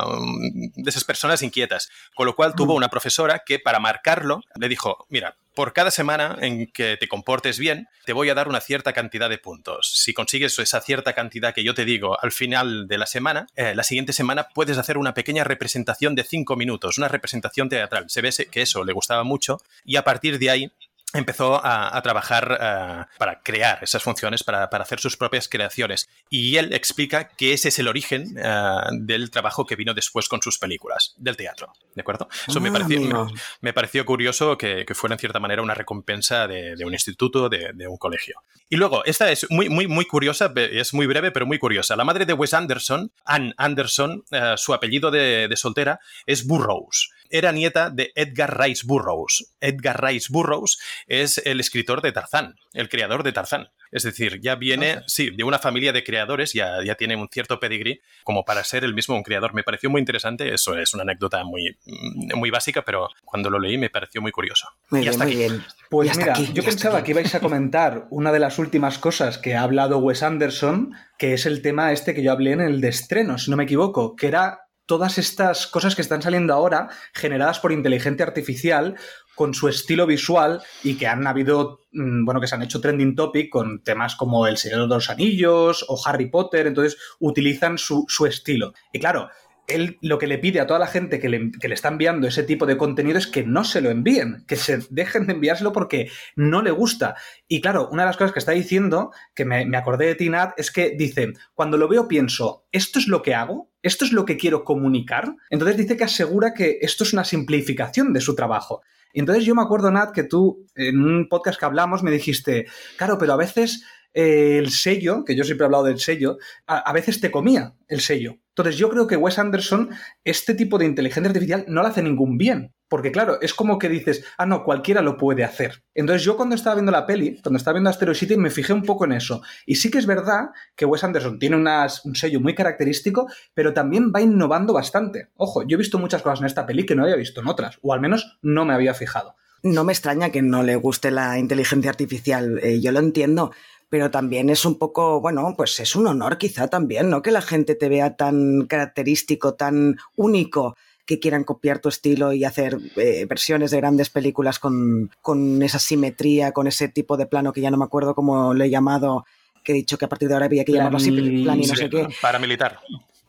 de 0.75 0.89
esas 0.89 1.03
personas 1.03 1.41
inquietas. 1.43 1.89
Con 2.15 2.25
lo 2.25 2.35
cual 2.35 2.55
tuvo 2.55 2.73
una 2.73 2.89
profesora 2.89 3.43
que 3.45 3.59
para 3.59 3.79
marcarlo 3.79 4.41
le 4.59 4.67
dijo, 4.67 5.05
mira, 5.09 5.35
por 5.57 5.73
cada 5.73 5.89
semana 5.89 6.37
en 6.39 6.67
que 6.67 6.97
te 6.97 7.07
comportes 7.07 7.57
bien, 7.57 7.87
te 8.05 8.13
voy 8.13 8.29
a 8.29 8.35
dar 8.35 8.47
una 8.47 8.61
cierta 8.61 8.93
cantidad 8.93 9.27
de 9.27 9.39
puntos. 9.39 9.91
Si 9.95 10.13
consigues 10.13 10.59
esa 10.59 10.81
cierta 10.81 11.13
cantidad 11.13 11.51
que 11.51 11.63
yo 11.63 11.73
te 11.73 11.83
digo 11.83 12.15
al 12.21 12.31
final 12.31 12.87
de 12.87 12.99
la 12.99 13.07
semana, 13.07 13.47
eh, 13.55 13.73
la 13.73 13.81
siguiente 13.81 14.13
semana 14.13 14.49
puedes 14.53 14.77
hacer 14.77 14.99
una 14.99 15.15
pequeña 15.15 15.43
representación 15.43 16.13
de 16.13 16.23
cinco 16.23 16.55
minutos, 16.57 16.99
una 16.99 17.07
representación 17.07 17.69
teatral. 17.69 18.05
Se 18.07 18.21
ve 18.21 18.29
que 18.51 18.61
eso 18.61 18.83
le 18.83 18.93
gustaba 18.93 19.23
mucho 19.23 19.57
y 19.83 19.95
a 19.95 20.03
partir 20.03 20.37
de 20.37 20.51
ahí 20.51 20.71
empezó 21.13 21.63
a, 21.65 21.95
a 21.95 22.01
trabajar 22.01 22.57
eh, 22.59 23.05
para 23.17 23.41
crear 23.41 23.79
esas 23.81 24.03
funciones, 24.03 24.43
para, 24.43 24.69
para 24.69 24.83
hacer 24.83 24.99
sus 24.99 25.15
propias 25.17 25.47
creaciones. 25.47 26.09
Y 26.29 26.57
él 26.57 26.73
explica 26.73 27.29
que 27.29 27.53
ese 27.53 27.69
es 27.69 27.79
el 27.79 27.87
origen 27.87 28.35
eh, 28.37 28.75
del 28.91 29.31
trabajo 29.31 29.65
que 29.65 29.75
vino 29.75 29.93
después 29.93 30.27
con 30.27 30.41
sus 30.41 30.59
películas, 30.59 31.13
del 31.17 31.37
teatro. 31.37 31.71
¿De 31.95 32.01
acuerdo? 32.01 32.27
Eso 32.47 32.59
me, 32.59 32.69
Ah, 32.69 32.73
pareció, 32.73 33.25
me, 33.25 33.31
me 33.61 33.73
pareció 33.73 34.05
curioso 34.05 34.57
que, 34.57 34.85
que 34.85 34.93
fuera 34.93 35.15
en 35.15 35.19
cierta 35.19 35.39
manera 35.39 35.61
una 35.61 35.73
recompensa 35.73 36.47
de, 36.47 36.75
de 36.75 36.85
un 36.85 36.93
instituto, 36.93 37.49
de, 37.49 37.71
de 37.73 37.87
un 37.87 37.97
colegio. 37.97 38.43
Y 38.69 38.75
luego, 38.75 39.03
esta 39.05 39.31
es 39.31 39.47
muy, 39.49 39.69
muy, 39.69 39.87
muy 39.87 40.05
curiosa, 40.05 40.51
es 40.55 40.93
muy 40.93 41.07
breve, 41.07 41.31
pero 41.31 41.45
muy 41.45 41.57
curiosa. 41.57 41.95
La 41.95 42.03
madre 42.03 42.25
de 42.25 42.33
Wes 42.33 42.53
Anderson, 42.53 43.11
Ann 43.25 43.53
Anderson, 43.57 44.23
eh, 44.31 44.53
su 44.57 44.73
apellido 44.73 45.09
de, 45.11 45.47
de 45.47 45.55
soltera 45.57 45.99
es 46.25 46.45
Burroughs. 46.45 47.09
Era 47.29 47.51
nieta 47.51 47.89
de 47.89 48.11
Edgar 48.15 48.57
Rice 48.59 48.83
Burroughs. 48.85 49.53
Edgar 49.59 50.01
Rice 50.03 50.27
Burroughs 50.29 50.79
es 51.07 51.37
el 51.39 51.59
escritor 51.59 52.01
de 52.01 52.11
Tarzán, 52.13 52.55
el 52.73 52.87
creador 52.89 53.23
de 53.23 53.33
Tarzán. 53.33 53.69
Es 53.91 54.03
decir, 54.03 54.41
ya 54.41 54.55
viene, 54.55 54.99
sí, 55.07 55.29
de 55.29 55.43
una 55.45 55.59
familia 55.59 55.93
de 55.93 56.03
creadores, 56.03 56.51
ya, 56.53 56.83
ya 56.85 56.95
tiene 56.95 57.15
un 57.15 57.29
cierto 57.29 57.59
pedigrí 57.59 58.01
como 58.25 58.43
para 58.43 58.63
ser 58.65 58.83
el 58.83 58.93
mismo 58.93 59.15
un 59.15 59.23
creador. 59.23 59.53
Me 59.53 59.63
pareció 59.63 59.89
muy 59.89 59.99
interesante, 59.99 60.53
eso 60.53 60.77
es 60.77 60.93
una 60.93 61.03
anécdota 61.03 61.43
muy, 61.45 61.77
mm, 61.85 62.37
muy 62.37 62.49
básica, 62.49 62.81
pero 62.83 63.07
cuando 63.23 63.49
lo 63.49 63.59
leí 63.59 63.77
me 63.77 63.89
pareció 63.89 64.21
muy 64.21 64.31
curioso. 64.31 64.67
Muy 64.89 65.01
y 65.01 65.03
bien, 65.03 65.11
hasta 65.13 65.23
muy 65.23 65.33
aquí. 65.33 65.39
bien. 65.41 65.65
Pues 65.89 66.07
Y 66.07 66.09
hasta 66.11 66.21
mira, 66.21 66.33
aquí, 66.33 66.49
yo 66.53 66.63
pensaba 66.63 66.97
aquí. 66.97 67.05
que 67.05 67.11
ibais 67.11 67.33
a 67.35 67.39
comentar 67.39 68.07
una 68.09 68.31
de 68.33 68.39
las 68.39 68.56
últimas 68.59 68.97
cosas 68.97 69.37
que 69.37 69.55
ha 69.55 69.63
hablado 69.63 69.99
Wes 69.99 70.23
Anderson, 70.23 70.93
que 71.17 71.33
es 71.33 71.45
el 71.45 71.61
tema 71.61 71.91
este 71.91 72.13
que 72.13 72.23
yo 72.23 72.31
hablé 72.31 72.51
en 72.51 72.61
el 72.61 72.81
de 72.81 72.89
estreno, 72.89 73.37
si 73.37 73.51
no 73.51 73.57
me 73.57 73.63
equivoco, 73.63 74.15
que 74.15 74.27
era 74.27 74.67
todas 74.85 75.17
estas 75.17 75.67
cosas 75.67 75.95
que 75.95 76.01
están 76.01 76.21
saliendo 76.21 76.53
ahora 76.53 76.89
generadas 77.13 77.59
por 77.59 77.71
inteligencia 77.71 78.25
artificial 78.25 78.95
con 79.35 79.53
su 79.53 79.67
estilo 79.67 80.07
visual 80.07 80.61
y 80.83 80.95
que 80.95 81.05
han 81.05 81.27
habido, 81.27 81.81
mm, 81.91 82.25
bueno, 82.25 82.41
que 82.41 82.47
se 82.47 82.55
han 82.55 82.63
hecho 82.63 82.81
trending 82.81 83.15
topic 83.15 83.49
con 83.51 83.83
temas 83.83 84.15
como 84.15 84.47
El 84.47 84.57
Señor 84.57 84.81
de 84.81 84.87
los 84.87 85.09
Anillos 85.11 85.85
o 85.87 86.01
Harry 86.05 86.29
Potter, 86.29 86.65
entonces 86.65 86.97
utilizan 87.19 87.77
su, 87.77 88.05
su 88.07 88.25
estilo. 88.25 88.73
Y 88.91 88.99
claro, 88.99 89.29
él 89.67 89.97
lo 90.01 90.17
que 90.17 90.27
le 90.27 90.37
pide 90.37 90.59
a 90.59 90.67
toda 90.67 90.79
la 90.79 90.87
gente 90.87 91.19
que 91.19 91.29
le, 91.29 91.51
que 91.51 91.67
le 91.67 91.75
está 91.75 91.89
enviando 91.89 92.27
ese 92.27 92.43
tipo 92.43 92.65
de 92.65 92.77
contenido 92.77 93.17
es 93.17 93.27
que 93.27 93.43
no 93.43 93.63
se 93.63 93.81
lo 93.81 93.89
envíen, 93.89 94.45
que 94.47 94.55
se 94.55 94.79
dejen 94.89 95.27
de 95.27 95.33
enviárselo 95.33 95.73
porque 95.73 96.09
no 96.35 96.61
le 96.61 96.71
gusta. 96.71 97.15
Y 97.47 97.61
claro, 97.61 97.89
una 97.91 98.03
de 98.03 98.07
las 98.07 98.17
cosas 98.17 98.31
que 98.31 98.39
está 98.39 98.53
diciendo, 98.53 99.11
que 99.35 99.45
me, 99.45 99.65
me 99.65 99.77
acordé 99.77 100.05
de 100.05 100.15
Tinat, 100.15 100.57
es 100.57 100.71
que 100.71 100.95
dice, 100.97 101.33
cuando 101.53 101.77
lo 101.77 101.87
veo 101.87 102.07
pienso, 102.07 102.65
¿esto 102.71 102.97
es 102.97 103.07
lo 103.07 103.21
que 103.21 103.35
hago? 103.35 103.69
¿Esto 103.83 104.05
es 104.05 104.13
lo 104.13 104.25
que 104.25 104.37
quiero 104.37 104.63
comunicar? 104.63 105.35
Entonces 105.49 105.77
dice 105.77 105.97
que 105.97 106.05
asegura 106.05 106.53
que 106.53 106.79
esto 106.81 107.03
es 107.03 107.13
una 107.13 107.25
simplificación 107.25 108.13
de 108.13 108.21
su 108.21 108.35
trabajo. 108.35 108.81
Y 109.13 109.19
entonces 109.19 109.45
yo 109.45 109.55
me 109.55 109.61
acuerdo, 109.61 109.91
Nat, 109.91 110.11
que 110.11 110.23
tú 110.23 110.65
en 110.75 111.01
un 111.01 111.27
podcast 111.27 111.59
que 111.59 111.65
hablamos 111.65 112.03
me 112.03 112.11
dijiste, 112.11 112.67
claro, 112.97 113.17
pero 113.17 113.33
a 113.33 113.37
veces 113.37 113.83
eh, 114.13 114.57
el 114.57 114.71
sello, 114.71 115.23
que 115.25 115.35
yo 115.35 115.43
siempre 115.43 115.65
he 115.65 115.67
hablado 115.67 115.83
del 115.83 115.99
sello, 115.99 116.37
a, 116.67 116.77
a 116.77 116.93
veces 116.93 117.19
te 117.19 117.31
comía 117.31 117.75
el 117.87 118.01
sello. 118.01 118.37
Entonces 118.57 118.79
yo 118.79 118.89
creo 118.89 119.05
que 119.05 119.15
Wes 119.15 119.37
Anderson, 119.37 119.91
este 120.23 120.55
tipo 120.55 120.79
de 120.79 120.85
inteligencia 120.85 121.29
artificial 121.29 121.65
no 121.67 121.83
le 121.83 121.89
hace 121.89 122.01
ningún 122.01 122.39
bien. 122.39 122.73
Porque 122.87 123.11
claro, 123.11 123.37
es 123.39 123.53
como 123.53 123.77
que 123.77 123.87
dices, 123.87 124.23
ah, 124.39 124.47
no, 124.47 124.63
cualquiera 124.63 125.03
lo 125.03 125.15
puede 125.17 125.43
hacer. 125.43 125.83
Entonces 125.93 126.23
yo 126.23 126.37
cuando 126.37 126.55
estaba 126.55 126.73
viendo 126.73 126.91
la 126.91 127.05
peli, 127.05 127.39
cuando 127.43 127.57
estaba 127.57 127.73
viendo 127.73 127.91
Asteroid 127.91 128.17
City, 128.17 128.35
me 128.35 128.49
fijé 128.49 128.73
un 128.73 128.81
poco 128.81 129.05
en 129.05 129.11
eso. 129.11 129.43
Y 129.67 129.75
sí 129.75 129.91
que 129.91 129.99
es 129.99 130.07
verdad 130.07 130.45
que 130.75 130.85
Wes 130.85 131.03
Anderson 131.03 131.37
tiene 131.37 131.55
un 131.57 132.15
sello 132.15 132.39
muy 132.39 132.55
característico, 132.55 133.27
pero 133.53 133.73
también 133.73 134.11
va 134.15 134.21
innovando 134.21 134.73
bastante. 134.73 135.29
Ojo, 135.35 135.61
yo 135.67 135.75
he 135.75 135.77
visto 135.77 135.99
muchas 135.99 136.23
cosas 136.23 136.39
en 136.39 136.47
esta 136.47 136.65
peli 136.65 136.83
que 136.83 136.95
no 136.95 137.03
había 137.03 137.15
visto 137.15 137.41
en 137.41 137.47
otras, 137.49 137.77
o 137.83 137.93
al 137.93 138.01
menos 138.01 138.39
no 138.41 138.65
me 138.65 138.73
había 138.73 138.95
fijado. 138.95 139.35
No 139.61 139.83
me 139.83 139.93
extraña 139.93 140.31
que 140.31 140.41
no 140.41 140.63
le 140.63 140.75
guste 140.77 141.11
la 141.11 141.37
inteligencia 141.37 141.91
artificial, 141.91 142.59
eh, 142.63 142.79
yo 142.79 142.91
lo 142.91 142.99
entiendo, 142.99 143.51
pero 143.89 144.11
también 144.11 144.49
es 144.49 144.65
un 144.65 144.77
poco, 144.77 145.21
bueno, 145.21 145.53
pues 145.55 145.79
es 145.79 145.95
un 145.95 146.07
honor 146.07 146.37
quizá 146.37 146.67
también, 146.67 147.09
¿no? 147.09 147.21
Que 147.21 147.31
la 147.31 147.41
gente 147.41 147.75
te 147.75 147.89
vea 147.89 148.15
tan 148.15 148.65
característico, 148.67 149.53
tan 149.53 149.97
único, 150.15 150.75
que 151.05 151.19
quieran 151.19 151.45
copiar 151.45 151.79
tu 151.79 151.87
estilo 151.87 152.33
y 152.33 152.43
hacer 152.43 152.77
eh, 152.97 153.25
versiones 153.29 153.71
de 153.71 153.77
grandes 153.77 154.09
películas 154.09 154.59
con, 154.59 155.09
con 155.21 155.63
esa 155.63 155.79
simetría, 155.79 156.51
con 156.51 156.67
ese 156.67 156.89
tipo 156.89 157.15
de 157.15 157.25
plano 157.25 157.53
que 157.53 157.61
ya 157.61 157.71
no 157.71 157.77
me 157.77 157.85
acuerdo 157.85 158.13
cómo 158.13 158.53
lo 158.53 158.63
he 158.63 158.69
llamado, 158.69 159.25
que 159.63 159.71
he 159.71 159.75
dicho 159.75 159.97
que 159.97 160.03
a 160.03 160.09
partir 160.09 160.27
de 160.27 160.33
ahora 160.33 160.47
había 160.47 160.65
que 160.65 160.73
llamarlo 160.73 160.97
así, 160.97 161.11
plan 161.43 161.63
y 161.63 161.67
no 161.67 161.75
sé 161.75 161.89
qué. 161.89 162.09
Paramilitar. 162.21 162.79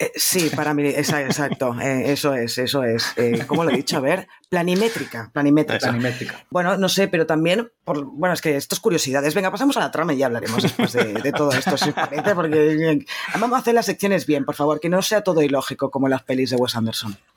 Eh, 0.01 0.13
sí, 0.15 0.49
para 0.55 0.75
mí, 0.75 0.87
exacto, 0.87 1.77
eh, 1.81 2.13
eso 2.13 2.33
es, 2.33 2.57
eso 2.59 2.85
es. 2.85 3.13
Eh, 3.17 3.45
¿Cómo 3.49 3.65
lo 3.65 3.71
he 3.71 3.77
dicho? 3.77 3.97
A 3.97 4.01
ver, 4.01 4.29
planimétrica, 4.49 5.29
planimétrica. 5.33 5.89
Planimétrica. 5.89 6.47
Bueno, 6.51 6.77
no 6.77 6.89
sé, 6.89 7.09
pero 7.09 7.27
también, 7.27 7.73
por, 7.85 8.05
bueno, 8.05 8.33
es 8.33 8.41
que 8.41 8.57
esto 8.57 8.77
es 8.77 8.81
curiosidades. 8.81 9.35
Venga, 9.35 9.51
pasamos 9.51 9.77
a 9.77 9.81
la 9.81 9.91
trama 9.91 10.15
y 10.15 10.19
ya 10.19 10.27
hablaremos 10.27 10.62
después 10.62 10.93
de, 10.93 11.14
de 11.14 11.33
todo 11.33 11.51
esto, 11.51 11.77
si 11.77 11.91
parece, 11.91 12.33
porque 12.37 13.05
vamos 13.41 13.57
a 13.57 13.61
hacer 13.61 13.75
las 13.75 13.87
secciones 13.87 14.25
bien, 14.25 14.45
por 14.45 14.55
favor, 14.55 14.79
que 14.79 14.89
no 14.89 15.03
sea 15.03 15.22
todo 15.22 15.43
ilógico 15.43 15.91
como 15.91 16.07
las 16.07 16.22
pelis 16.22 16.51
de 16.51 16.57
Wes 16.57 16.77
Anderson. 16.77 17.18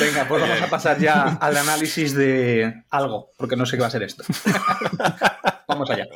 Venga, 0.00 0.26
pues 0.26 0.40
vamos 0.40 0.62
a 0.62 0.70
pasar 0.70 0.98
ya 0.98 1.36
al 1.38 1.56
análisis 1.56 2.14
de 2.14 2.82
algo, 2.88 3.30
porque 3.36 3.56
no 3.56 3.66
sé 3.66 3.76
qué 3.76 3.82
va 3.82 3.88
a 3.88 3.90
ser 3.90 4.02
esto. 4.02 4.24
vamos 5.68 5.90
allá. 5.90 6.06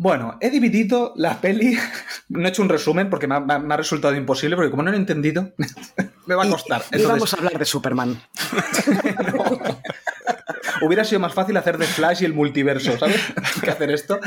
Bueno, 0.00 0.38
he 0.40 0.48
dividido 0.48 1.12
la 1.16 1.40
peli, 1.40 1.76
no 2.28 2.46
he 2.46 2.48
hecho 2.48 2.62
un 2.62 2.68
resumen 2.68 3.10
porque 3.10 3.26
me 3.26 3.34
ha, 3.34 3.76
resultado 3.76 4.14
imposible, 4.14 4.54
porque 4.54 4.70
como 4.70 4.84
no 4.84 4.90
lo 4.90 4.96
he 4.96 5.00
entendido, 5.00 5.52
me 6.26 6.36
va 6.36 6.44
a 6.44 6.48
costar. 6.48 6.82
Y, 6.92 7.02
vamos 7.02 7.34
a 7.34 7.36
hablar 7.36 7.58
de 7.58 7.64
Superman. 7.64 8.20
Hubiera 10.80 11.04
sido 11.04 11.20
más 11.20 11.34
fácil 11.34 11.56
hacer 11.56 11.78
de 11.78 11.86
Flash 11.86 12.22
y 12.22 12.24
el 12.24 12.34
multiverso, 12.34 12.96
¿sabes? 12.98 13.20
que 13.62 13.70
hacer 13.70 13.90
esto. 13.90 14.18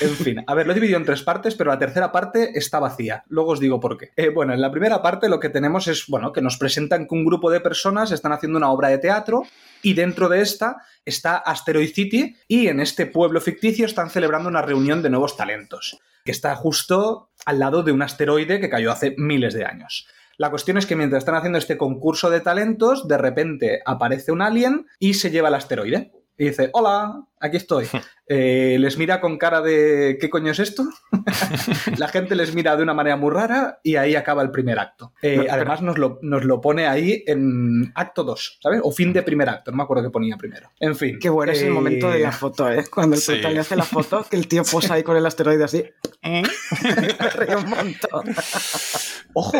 En 0.00 0.14
fin, 0.16 0.44
a 0.46 0.54
ver, 0.54 0.66
lo 0.66 0.72
he 0.72 0.74
dividido 0.74 0.98
en 0.98 1.04
tres 1.04 1.22
partes, 1.22 1.54
pero 1.54 1.70
la 1.70 1.78
tercera 1.78 2.12
parte 2.12 2.58
está 2.58 2.78
vacía. 2.78 3.24
Luego 3.28 3.52
os 3.52 3.60
digo 3.60 3.80
por 3.80 3.96
qué. 3.96 4.10
Eh, 4.16 4.30
bueno, 4.30 4.52
en 4.52 4.60
la 4.60 4.70
primera 4.70 5.02
parte 5.02 5.28
lo 5.28 5.40
que 5.40 5.48
tenemos 5.48 5.86
es, 5.88 6.06
bueno, 6.08 6.32
que 6.32 6.40
nos 6.40 6.56
presentan 6.56 7.06
que 7.06 7.14
un 7.14 7.24
grupo 7.24 7.50
de 7.50 7.60
personas 7.60 8.10
están 8.12 8.32
haciendo 8.32 8.58
una 8.58 8.70
obra 8.70 8.88
de 8.88 8.98
teatro 8.98 9.42
y 9.82 9.94
dentro 9.94 10.28
de 10.28 10.40
esta 10.40 10.78
está 11.04 11.36
Asteroid 11.36 11.92
City 11.92 12.36
y 12.48 12.68
en 12.68 12.80
este 12.80 13.06
pueblo 13.06 13.40
ficticio 13.40 13.86
están 13.86 14.10
celebrando 14.10 14.48
una 14.48 14.62
reunión 14.62 15.02
de 15.02 15.10
nuevos 15.10 15.36
talentos, 15.36 15.98
que 16.24 16.32
está 16.32 16.54
justo 16.56 17.30
al 17.46 17.58
lado 17.58 17.82
de 17.82 17.92
un 17.92 18.02
asteroide 18.02 18.60
que 18.60 18.70
cayó 18.70 18.92
hace 18.92 19.14
miles 19.16 19.54
de 19.54 19.64
años. 19.64 20.06
La 20.40 20.48
cuestión 20.48 20.78
es 20.78 20.86
que 20.86 20.96
mientras 20.96 21.20
están 21.20 21.34
haciendo 21.34 21.58
este 21.58 21.76
concurso 21.76 22.30
de 22.30 22.40
talentos, 22.40 23.06
de 23.06 23.18
repente 23.18 23.82
aparece 23.84 24.32
un 24.32 24.40
alien 24.40 24.86
y 24.98 25.12
se 25.12 25.30
lleva 25.30 25.48
el 25.48 25.54
asteroide. 25.54 26.12
Y 26.38 26.46
dice, 26.46 26.70
hola, 26.72 27.26
aquí 27.38 27.58
estoy. 27.58 27.86
Eh, 28.32 28.76
les 28.78 28.96
mira 28.96 29.20
con 29.20 29.38
cara 29.38 29.60
de 29.60 30.16
¿qué 30.20 30.30
coño 30.30 30.52
es 30.52 30.60
esto? 30.60 30.88
la 31.98 32.06
gente 32.06 32.36
les 32.36 32.54
mira 32.54 32.76
de 32.76 32.84
una 32.84 32.94
manera 32.94 33.16
muy 33.16 33.32
rara 33.32 33.80
y 33.82 33.96
ahí 33.96 34.14
acaba 34.14 34.40
el 34.42 34.52
primer 34.52 34.78
acto. 34.78 35.12
Eh, 35.20 35.48
además 35.50 35.82
nos 35.82 35.98
lo, 35.98 36.20
nos 36.22 36.44
lo, 36.44 36.60
pone 36.60 36.86
ahí 36.86 37.24
en 37.26 37.90
acto 37.96 38.22
2, 38.22 38.60
¿sabes? 38.62 38.82
O 38.84 38.92
fin 38.92 39.12
de 39.12 39.24
primer 39.24 39.48
acto, 39.48 39.72
no 39.72 39.78
me 39.78 39.82
acuerdo 39.82 40.04
qué 40.04 40.10
ponía 40.10 40.36
primero. 40.36 40.70
En 40.78 40.94
fin. 40.94 41.18
Qué 41.18 41.28
bueno 41.28 41.50
es 41.50 41.60
el 41.62 41.72
momento 41.72 42.08
de 42.08 42.20
la 42.20 42.28
eh, 42.28 42.32
foto, 42.32 42.70
¿eh? 42.70 42.84
Cuando 42.88 43.16
el 43.16 43.20
sí. 43.20 43.32
hace 43.44 43.74
la 43.74 43.82
foto, 43.82 44.24
que 44.30 44.36
el 44.36 44.46
tío 44.46 44.62
posa 44.62 44.94
ahí 44.94 45.02
con 45.02 45.16
el 45.16 45.26
asteroide 45.26 45.64
así. 45.64 45.84
un 46.22 47.68
montón. 47.68 48.32
Ojo, 49.34 49.58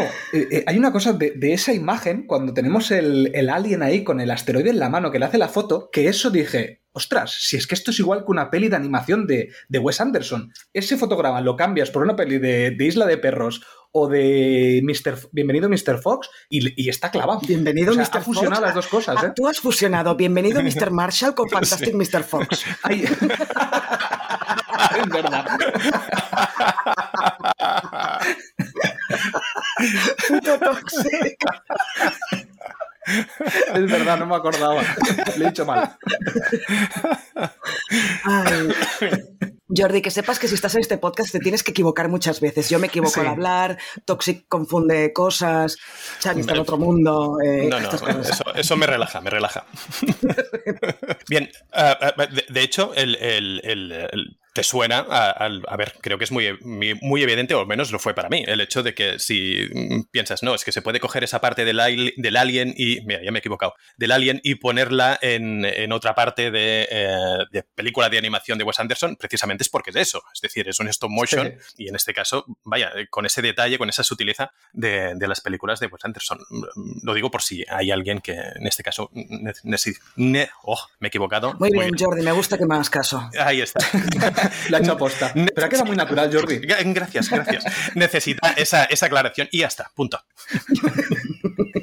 hay 0.66 0.78
una 0.78 0.92
cosa 0.92 1.12
de, 1.12 1.34
esa 1.52 1.72
imagen, 1.72 2.24
cuando 2.24 2.54
tenemos 2.54 2.92
el, 2.92 3.32
el 3.34 3.50
alien 3.50 3.82
ahí 3.82 4.04
con 4.04 4.20
el 4.20 4.30
asteroide 4.30 4.70
en 4.70 4.78
la 4.78 4.90
mano 4.90 5.10
que 5.10 5.18
le 5.18 5.24
hace 5.24 5.38
la 5.38 5.48
foto, 5.48 5.90
que 5.90 6.06
eso 6.06 6.30
dije, 6.30 6.79
ostras, 6.92 7.36
si 7.40 7.56
es 7.56 7.66
que 7.66 7.74
esto 7.74 7.90
es 7.90 7.98
igual 7.98 8.20
que 8.20 8.30
una 8.30 8.50
peli 8.50 8.68
de 8.68 8.76
animación 8.76 9.26
de, 9.26 9.52
Wes 9.78 10.00
Anderson. 10.00 10.52
Ese 10.72 10.96
fotograma 10.96 11.40
lo 11.40 11.56
cambias 11.56 11.90
por 11.90 12.02
una 12.02 12.16
peli 12.16 12.38
de, 12.38 12.76
Isla 12.78 13.06
de 13.06 13.18
Perros 13.18 13.62
o 13.92 14.08
de 14.08 14.80
Mr. 14.84 15.28
Bienvenido 15.32 15.68
Mr. 15.68 15.98
Fox 16.00 16.30
y, 16.48 16.88
está 16.88 17.10
clavado. 17.10 17.40
Bienvenido 17.46 17.94
Mr. 17.94 18.06
Fox. 18.06 18.24
fusionado 18.24 18.62
las 18.62 18.74
dos 18.74 18.86
cosas. 18.86 19.22
¿eh? 19.22 19.32
Tú 19.34 19.46
has 19.48 19.60
fusionado 19.60 20.14
Bienvenido 20.16 20.62
Mr. 20.62 20.90
Marshall 20.92 21.34
con 21.34 21.48
Fantastic 21.48 21.94
Mr. 21.94 22.22
Fox. 22.22 22.64
es 22.90 23.20
verdad. 25.08 25.46
Puto 30.28 30.58
tóxico. 30.58 31.52
Es 33.74 33.90
verdad, 33.90 34.18
no 34.18 34.26
me 34.26 34.36
acordaba. 34.36 34.82
Le 35.36 35.44
he 35.44 35.48
dicho 35.48 35.64
mal. 35.64 35.96
Jordi, 39.74 40.02
que 40.02 40.10
sepas 40.10 40.38
que 40.38 40.48
si 40.48 40.54
estás 40.54 40.74
en 40.74 40.80
este 40.80 40.98
podcast 40.98 41.32
te 41.32 41.38
tienes 41.38 41.62
que 41.62 41.70
equivocar 41.70 42.08
muchas 42.08 42.40
veces. 42.40 42.68
Yo 42.68 42.78
me 42.78 42.88
equivoco 42.88 43.20
al 43.20 43.28
hablar, 43.28 43.78
Toxic 44.04 44.46
confunde 44.48 45.12
cosas, 45.12 45.76
Chan 46.18 46.40
está 46.40 46.54
en 46.54 46.60
otro 46.60 46.76
mundo. 46.76 47.38
Eh, 47.42 47.68
no, 47.68 47.80
no, 47.80 47.90
eso, 48.54 48.76
me 48.76 48.86
relaja, 48.86 49.20
me 49.20 49.30
relaja. 49.30 49.64
Bien, 51.28 51.44
eh, 51.72 51.94
eh, 52.00 52.44
de, 52.48 52.62
hecho, 52.62 52.92
el, 52.94 54.39
te 54.52 54.62
suena 54.62 54.98
a, 55.08 55.76
ver, 55.76 55.94
creo 56.00 56.18
que 56.18 56.24
es 56.24 56.32
muy, 56.32 56.58
muy, 56.60 57.22
evidente, 57.22 57.54
o 57.54 57.60
al 57.60 57.66
menos 57.66 57.92
lo 57.92 57.98
fue 57.98 58.14
para 58.14 58.28
mí, 58.28 58.44
el 58.46 58.60
hecho 58.60 58.82
de 58.82 58.94
que 58.94 59.18
si 59.18 59.68
piensas, 60.10 60.42
no, 60.42 60.54
es 60.54 60.64
que 60.64 60.72
se 60.72 60.82
puede 60.82 61.00
coger 61.00 61.24
esa 61.24 61.40
parte 61.40 61.64
del, 61.64 62.12
del 62.16 62.36
alien 62.36 62.74
y, 62.76 63.00
mira, 63.02 63.22
ya 63.22 63.30
me 63.30 63.38
he 63.38 63.40
equivocado, 63.40 63.74
del 63.96 64.12
alien 64.12 64.40
y 64.42 64.56
ponerla 64.56 65.18
en, 65.22 65.92
otra 65.92 66.14
parte 66.14 66.50
de, 66.50 67.46
de, 67.50 67.62
película 67.74 68.08
de 68.08 68.18
animación 68.18 68.58
de 68.58 68.64
Wes 68.64 68.80
Anderson, 68.80 69.16
precisamente 69.16 69.62
es 69.62 69.68
porque 69.68 69.90
es 69.90 69.96
eso, 69.96 70.22
es 70.32 70.40
decir, 70.40 70.68
es 70.68 70.80
un 70.80 70.88
stop 70.88 71.10
motion 71.10 71.54
y 71.76 71.88
en 71.88 71.96
este 71.96 72.12
caso, 72.12 72.44
vaya, 72.64 72.92
con 73.10 73.26
ese 73.26 73.42
detalle, 73.42 73.78
con 73.78 73.88
esa 73.88 74.02
sutileza 74.02 74.50
de, 74.72 75.14
las 75.28 75.40
películas 75.40 75.80
de 75.80 75.86
Wes 75.86 76.04
Anderson. 76.04 76.38
Lo 77.02 77.14
digo 77.14 77.30
por 77.30 77.42
si 77.42 77.64
hay 77.68 77.90
alguien 77.90 78.20
que 78.20 78.32
en 78.32 78.66
este 78.66 78.82
caso, 78.82 79.10
oh, 80.64 80.78
me 80.98 81.06
he 81.06 81.08
equivocado. 81.08 81.54
Muy, 81.58 81.70
bien, 81.70 81.96
Jordi, 81.96 82.22
me 82.22 82.32
gusta 82.32 82.58
que 82.58 82.66
me 82.66 82.74
hagas 82.74 82.90
caso. 82.90 83.30
Ahí 83.38 83.60
está. 83.60 83.80
La 84.68 84.78
he 84.78 84.80
hecho 84.80 84.92
aposta. 84.92 85.32
Pero 85.34 85.66
ha 85.66 85.68
quedado 85.68 85.86
muy 85.86 85.96
natural, 85.96 86.30
Jordi. 86.32 86.58
Gracias, 86.58 87.30
gracias. 87.30 87.64
Necesita 87.94 88.52
esa, 88.52 88.84
esa 88.84 89.06
aclaración 89.06 89.48
y 89.50 89.58
ya 89.58 89.66
está, 89.66 89.90
punto. 89.94 90.20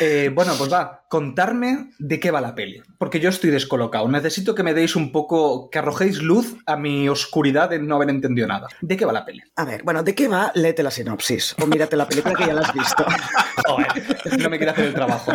Eh, 0.00 0.30
bueno, 0.32 0.54
pues 0.56 0.72
va, 0.72 1.06
contarme 1.08 1.90
de 1.98 2.20
qué 2.20 2.30
va 2.30 2.40
la 2.40 2.54
peli, 2.54 2.80
porque 2.98 3.18
yo 3.18 3.30
estoy 3.30 3.50
descolocado. 3.50 4.08
Necesito 4.08 4.54
que 4.54 4.62
me 4.62 4.74
deis 4.74 4.94
un 4.94 5.10
poco, 5.10 5.70
que 5.70 5.78
arrojéis 5.80 6.22
luz 6.22 6.54
a 6.66 6.76
mi 6.76 7.08
oscuridad 7.08 7.70
de 7.70 7.80
no 7.80 7.96
haber 7.96 8.10
entendido 8.10 8.46
nada. 8.46 8.68
¿De 8.80 8.96
qué 8.96 9.04
va 9.04 9.12
la 9.12 9.24
peli? 9.24 9.42
A 9.56 9.64
ver, 9.64 9.82
bueno, 9.82 10.04
¿de 10.04 10.14
qué 10.14 10.28
va? 10.28 10.52
Léete 10.54 10.84
la 10.84 10.92
sinopsis 10.92 11.56
o 11.60 11.66
mírate 11.66 11.96
la 11.96 12.06
película 12.06 12.34
que 12.34 12.46
ya 12.46 12.54
la 12.54 12.60
has 12.60 12.72
visto. 12.72 13.04
no 14.38 14.50
me 14.50 14.56
quiere 14.56 14.70
hacer 14.70 14.84
el 14.86 14.94
trabajo. 14.94 15.32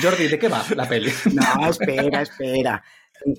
Jordi, 0.00 0.28
¿de 0.28 0.38
qué 0.38 0.48
va 0.48 0.64
la 0.74 0.88
peli? 0.88 1.12
No, 1.32 1.70
espera, 1.70 2.22
espera. 2.22 2.84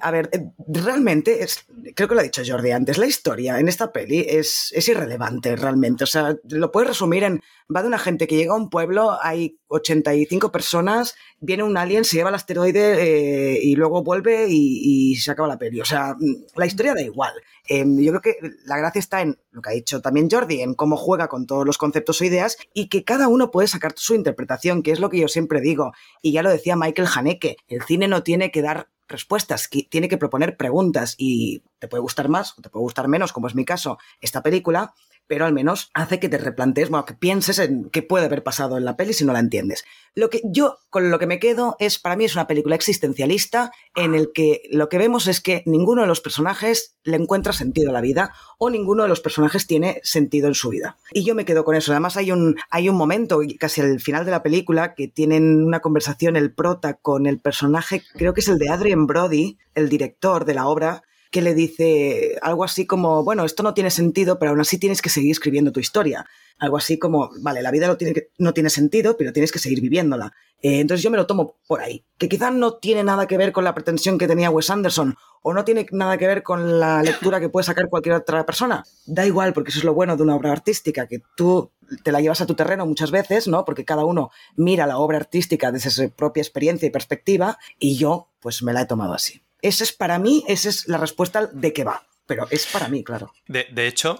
A 0.02 0.12
ver, 0.12 0.30
eh, 0.34 0.52
realmente, 0.68 1.44
es, 1.44 1.66
creo 1.96 2.10
que 2.10 2.16
lo 2.16 2.20
ha 2.20 2.24
dicho 2.24 2.42
Jordi 2.46 2.72
antes, 2.72 2.98
la 2.98 3.06
historia 3.06 3.60
en 3.60 3.68
esta 3.68 3.92
peli 3.92 4.26
es, 4.28 4.72
es, 4.76 4.88
irrelevante 4.90 5.56
realmente. 5.56 6.04
O 6.04 6.08
sea, 6.08 6.36
lo 6.50 6.72
puedes 6.72 6.90
resumir 6.90 7.24
en, 7.24 7.42
va 7.74 7.82
de 7.82 7.88
una 7.88 7.98
gente 7.98 8.28
que 8.28 8.36
llega 8.36 8.54
a 8.54 8.58
un 8.58 8.70
pueblo, 8.70 9.18
hay 9.22 9.60
85 9.68 10.52
personas, 10.52 11.16
viene 11.40 11.64
un 11.64 11.78
alien, 11.78 12.04
se 12.04 12.18
lleva 12.18 12.30
el 12.30 12.36
asteroide 12.36 12.96
eh, 13.00 13.60
y 13.62 13.76
luego 13.76 14.04
vuelve 14.04 14.48
y, 14.50 15.16
se 15.16 15.32
acaba 15.32 15.48
la 15.48 15.58
peli. 15.58 15.80
O 15.80 15.86
sea, 15.86 16.16
la 16.56 16.66
historia 16.66 16.94
da 16.94 17.02
igual. 17.02 17.34
Em, 17.68 17.98
yo 18.00 18.12
creo 18.12 18.22
que 18.22 18.36
la 18.66 18.78
gracia 18.78 19.00
está 19.00 19.22
en 19.22 19.38
lo 19.52 19.62
que 19.62 19.70
ha 19.70 19.74
dicho 19.74 20.02
también 20.02 20.30
Jordi, 20.30 20.62
en 20.62 20.74
cómo 20.74 20.98
juega 20.98 21.28
con 21.28 21.48
todos 21.48 21.66
los 21.66 21.78
conceptos 21.78 22.22
o 22.22 22.26
ideas 22.26 22.58
y 22.74 22.88
que 22.88 23.04
cada 23.04 23.28
uno 23.28 23.52
puede 23.52 23.68
sacar 23.68 23.94
su 23.96 24.16
interpretación, 24.16 24.84
que 24.84 24.92
es 24.92 25.00
lo 25.00 25.10
que 25.10 25.20
yo 25.20 25.28
siempre 25.28 25.62
digo. 25.62 25.94
Y 26.22 26.34
ya 26.34 26.44
lo 26.44 26.50
decía 26.50 26.76
Michael 26.76 27.08
Haneke, 27.14 27.58
el 27.68 27.84
cine 27.84 28.08
no 28.08 28.24
tiene 28.24 28.52
que 28.52 28.62
dar 28.62 28.90
respuestas, 29.08 29.68
que 29.68 29.84
tiene 29.84 30.10
que 30.10 30.18
proponer 30.18 30.58
preguntas 30.58 31.16
y 31.18 31.64
te 31.80 31.88
puede 31.88 32.02
gustar 32.02 32.30
más 32.30 32.58
o 32.58 32.62
te 32.62 32.70
puede 32.70 32.84
gustar 32.84 33.08
menos, 33.08 33.34
como 33.34 33.48
es 33.48 33.56
mi 33.56 33.66
caso, 33.66 33.98
esta 34.22 34.44
película, 34.44 34.94
pero 35.28 35.46
al 35.46 35.54
menos 35.54 35.90
hace 35.94 36.20
que 36.20 36.30
te 36.30 36.38
replantees, 36.38 36.90
bueno, 36.90 37.06
que 37.06 37.14
pienses 37.14 37.60
en 37.60 37.90
qué 37.90 38.02
puede 38.02 38.26
haber 38.26 38.44
pasado 38.44 38.78
en 38.78 38.86
la 38.86 38.98
peli 38.98 39.14
si 39.14 39.26
no 39.26 39.34
la 39.34 39.40
entiendes. 39.40 39.86
Lo 40.16 40.30
que 40.30 40.42
yo 40.44 40.80
con 40.90 41.12
lo 41.12 41.20
que 41.20 41.28
me 41.28 41.40
quedo 41.40 41.76
es, 41.80 42.00
para 42.00 42.16
mí 42.16 42.26
es 42.26 42.34
una 42.34 42.48
película 42.48 42.76
existencialista 42.76 43.72
en 43.96 44.16
el 44.16 44.32
que 44.34 44.64
lo 44.72 44.90
que 44.90 44.98
vemos 44.98 45.28
es 45.28 45.42
que 45.42 45.62
ninguno 45.66 46.02
de 46.02 46.08
los 46.08 46.22
personajes 46.22 46.96
le 47.04 47.18
encuentra 47.18 47.54
sentido 47.54 47.92
a 47.92 47.94
la 47.94 48.02
vida 48.02 48.34
o 48.58 48.70
ninguno 48.70 49.04
de 49.04 49.10
los 49.10 49.20
personajes 49.20 49.68
tiene 49.68 50.02
sentido 50.04 50.48
en 50.48 50.56
su 50.56 50.70
vida. 50.70 50.98
Y 51.12 51.24
yo 51.24 51.36
me 51.36 51.46
quedo 51.46 51.64
con 51.64 51.76
eso. 51.76 51.92
Además 51.92 52.18
hay 52.18 52.32
un, 52.32 52.56
hay 52.70 52.90
un 52.90 52.96
momento, 52.96 53.42
casi 53.60 53.82
al 53.82 54.00
final 54.00 54.26
de 54.26 54.32
la 54.32 54.44
película, 54.44 54.96
que 54.96 55.08
tienen 55.08 55.64
una 55.64 55.82
conversación 55.82 56.36
el 56.36 56.52
prota 56.52 56.96
con 56.96 57.28
el 57.28 57.40
personaje, 57.40 58.02
creo 58.16 58.34
que 58.34 58.42
es 58.42 58.48
el 58.48 58.58
de 58.58 58.70
Adrian 58.70 59.08
Brody, 59.08 59.58
el 59.76 59.90
director 59.90 60.46
de 60.46 60.54
la 60.56 60.68
obra, 60.68 61.04
que 61.32 61.42
le 61.42 61.54
dice 61.54 62.38
algo 62.42 62.64
así 62.64 62.86
como, 62.86 63.24
bueno, 63.24 63.46
esto 63.46 63.64
no 63.64 63.74
tiene 63.74 63.92
sentido, 63.92 64.40
pero 64.40 64.52
aún 64.52 64.62
así 64.62 64.78
tienes 64.78 65.02
que 65.02 65.10
seguir 65.10 65.32
escribiendo 65.32 65.72
tu 65.72 65.80
historia. 65.80 66.26
Algo 66.60 66.78
así 66.78 66.98
como, 66.98 67.30
vale, 67.42 67.62
la 67.62 67.72
vida 67.72 67.88
no 67.88 67.98
tiene, 67.98 68.30
no 68.38 68.54
tiene 68.54 68.70
sentido, 68.70 69.16
pero 69.18 69.34
tienes 69.34 69.52
que 69.52 69.60
seguir 69.60 69.82
viviéndola. 69.82 70.34
Eh, 70.62 70.80
entonces 70.80 71.04
yo 71.04 71.12
me 71.12 71.18
lo 71.18 71.28
tomo 71.28 71.58
por 71.68 71.82
ahí, 71.82 72.04
que 72.18 72.28
quizás 72.28 72.52
no 72.52 72.76
tiene 72.78 73.04
nada 73.04 73.28
que 73.28 73.38
ver 73.38 73.52
con 73.52 73.64
la 73.64 73.76
pretensión 73.76 74.18
que 74.18 74.28
tenía 74.28 74.50
Wes 74.50 74.72
Anderson 74.72 75.16
o 75.44 75.54
no 75.54 75.64
tiene 75.64 75.86
nada 75.92 76.18
que 76.18 76.26
ver 76.26 76.42
con 76.42 76.80
la 76.80 77.04
lectura 77.04 77.40
que 77.40 77.50
puede 77.50 77.64
sacar 77.64 77.90
cualquier 77.90 78.16
otra 78.16 78.46
persona. 78.46 78.84
Da 79.06 79.26
igual, 79.26 79.54
porque 79.54 79.70
eso 79.70 79.80
es 79.80 79.86
lo 79.86 79.94
bueno 79.94 80.18
de 80.18 80.24
una 80.24 80.36
obra 80.36 80.52
artística, 80.52 81.08
que 81.08 81.22
tú 81.36 81.72
te 82.04 82.12
la 82.12 82.22
llevas 82.22 82.42
a 82.42 82.48
tu 82.48 82.56
terreno 82.56 82.86
muchas 82.86 83.12
veces, 83.12 83.48
¿no? 83.48 83.64
Porque 83.64 83.86
cada 83.86 84.04
uno 84.04 84.32
mira 84.56 84.88
la 84.88 84.98
obra 84.98 85.18
artística 85.18 85.72
desde 85.72 85.92
su 85.92 86.10
propia 86.10 86.42
experiencia 86.42 86.88
y 86.88 86.92
perspectiva, 86.92 87.60
y 87.80 87.98
yo, 87.98 88.30
pues 88.40 88.64
me 88.64 88.74
la 88.74 88.82
he 88.82 88.86
tomado 88.88 89.14
así. 89.14 89.42
Esa 89.62 89.84
es 89.84 89.92
para 89.92 90.20
mí, 90.20 90.44
esa 90.48 90.70
es 90.70 90.88
la 90.88 90.98
respuesta 90.98 91.48
de 91.48 91.74
qué 91.74 91.84
va. 91.84 92.04
Pero 92.28 92.46
es 92.50 92.66
para 92.68 92.90
mí, 92.90 93.04
claro. 93.06 93.32
De, 93.48 93.88
hecho, 93.88 94.20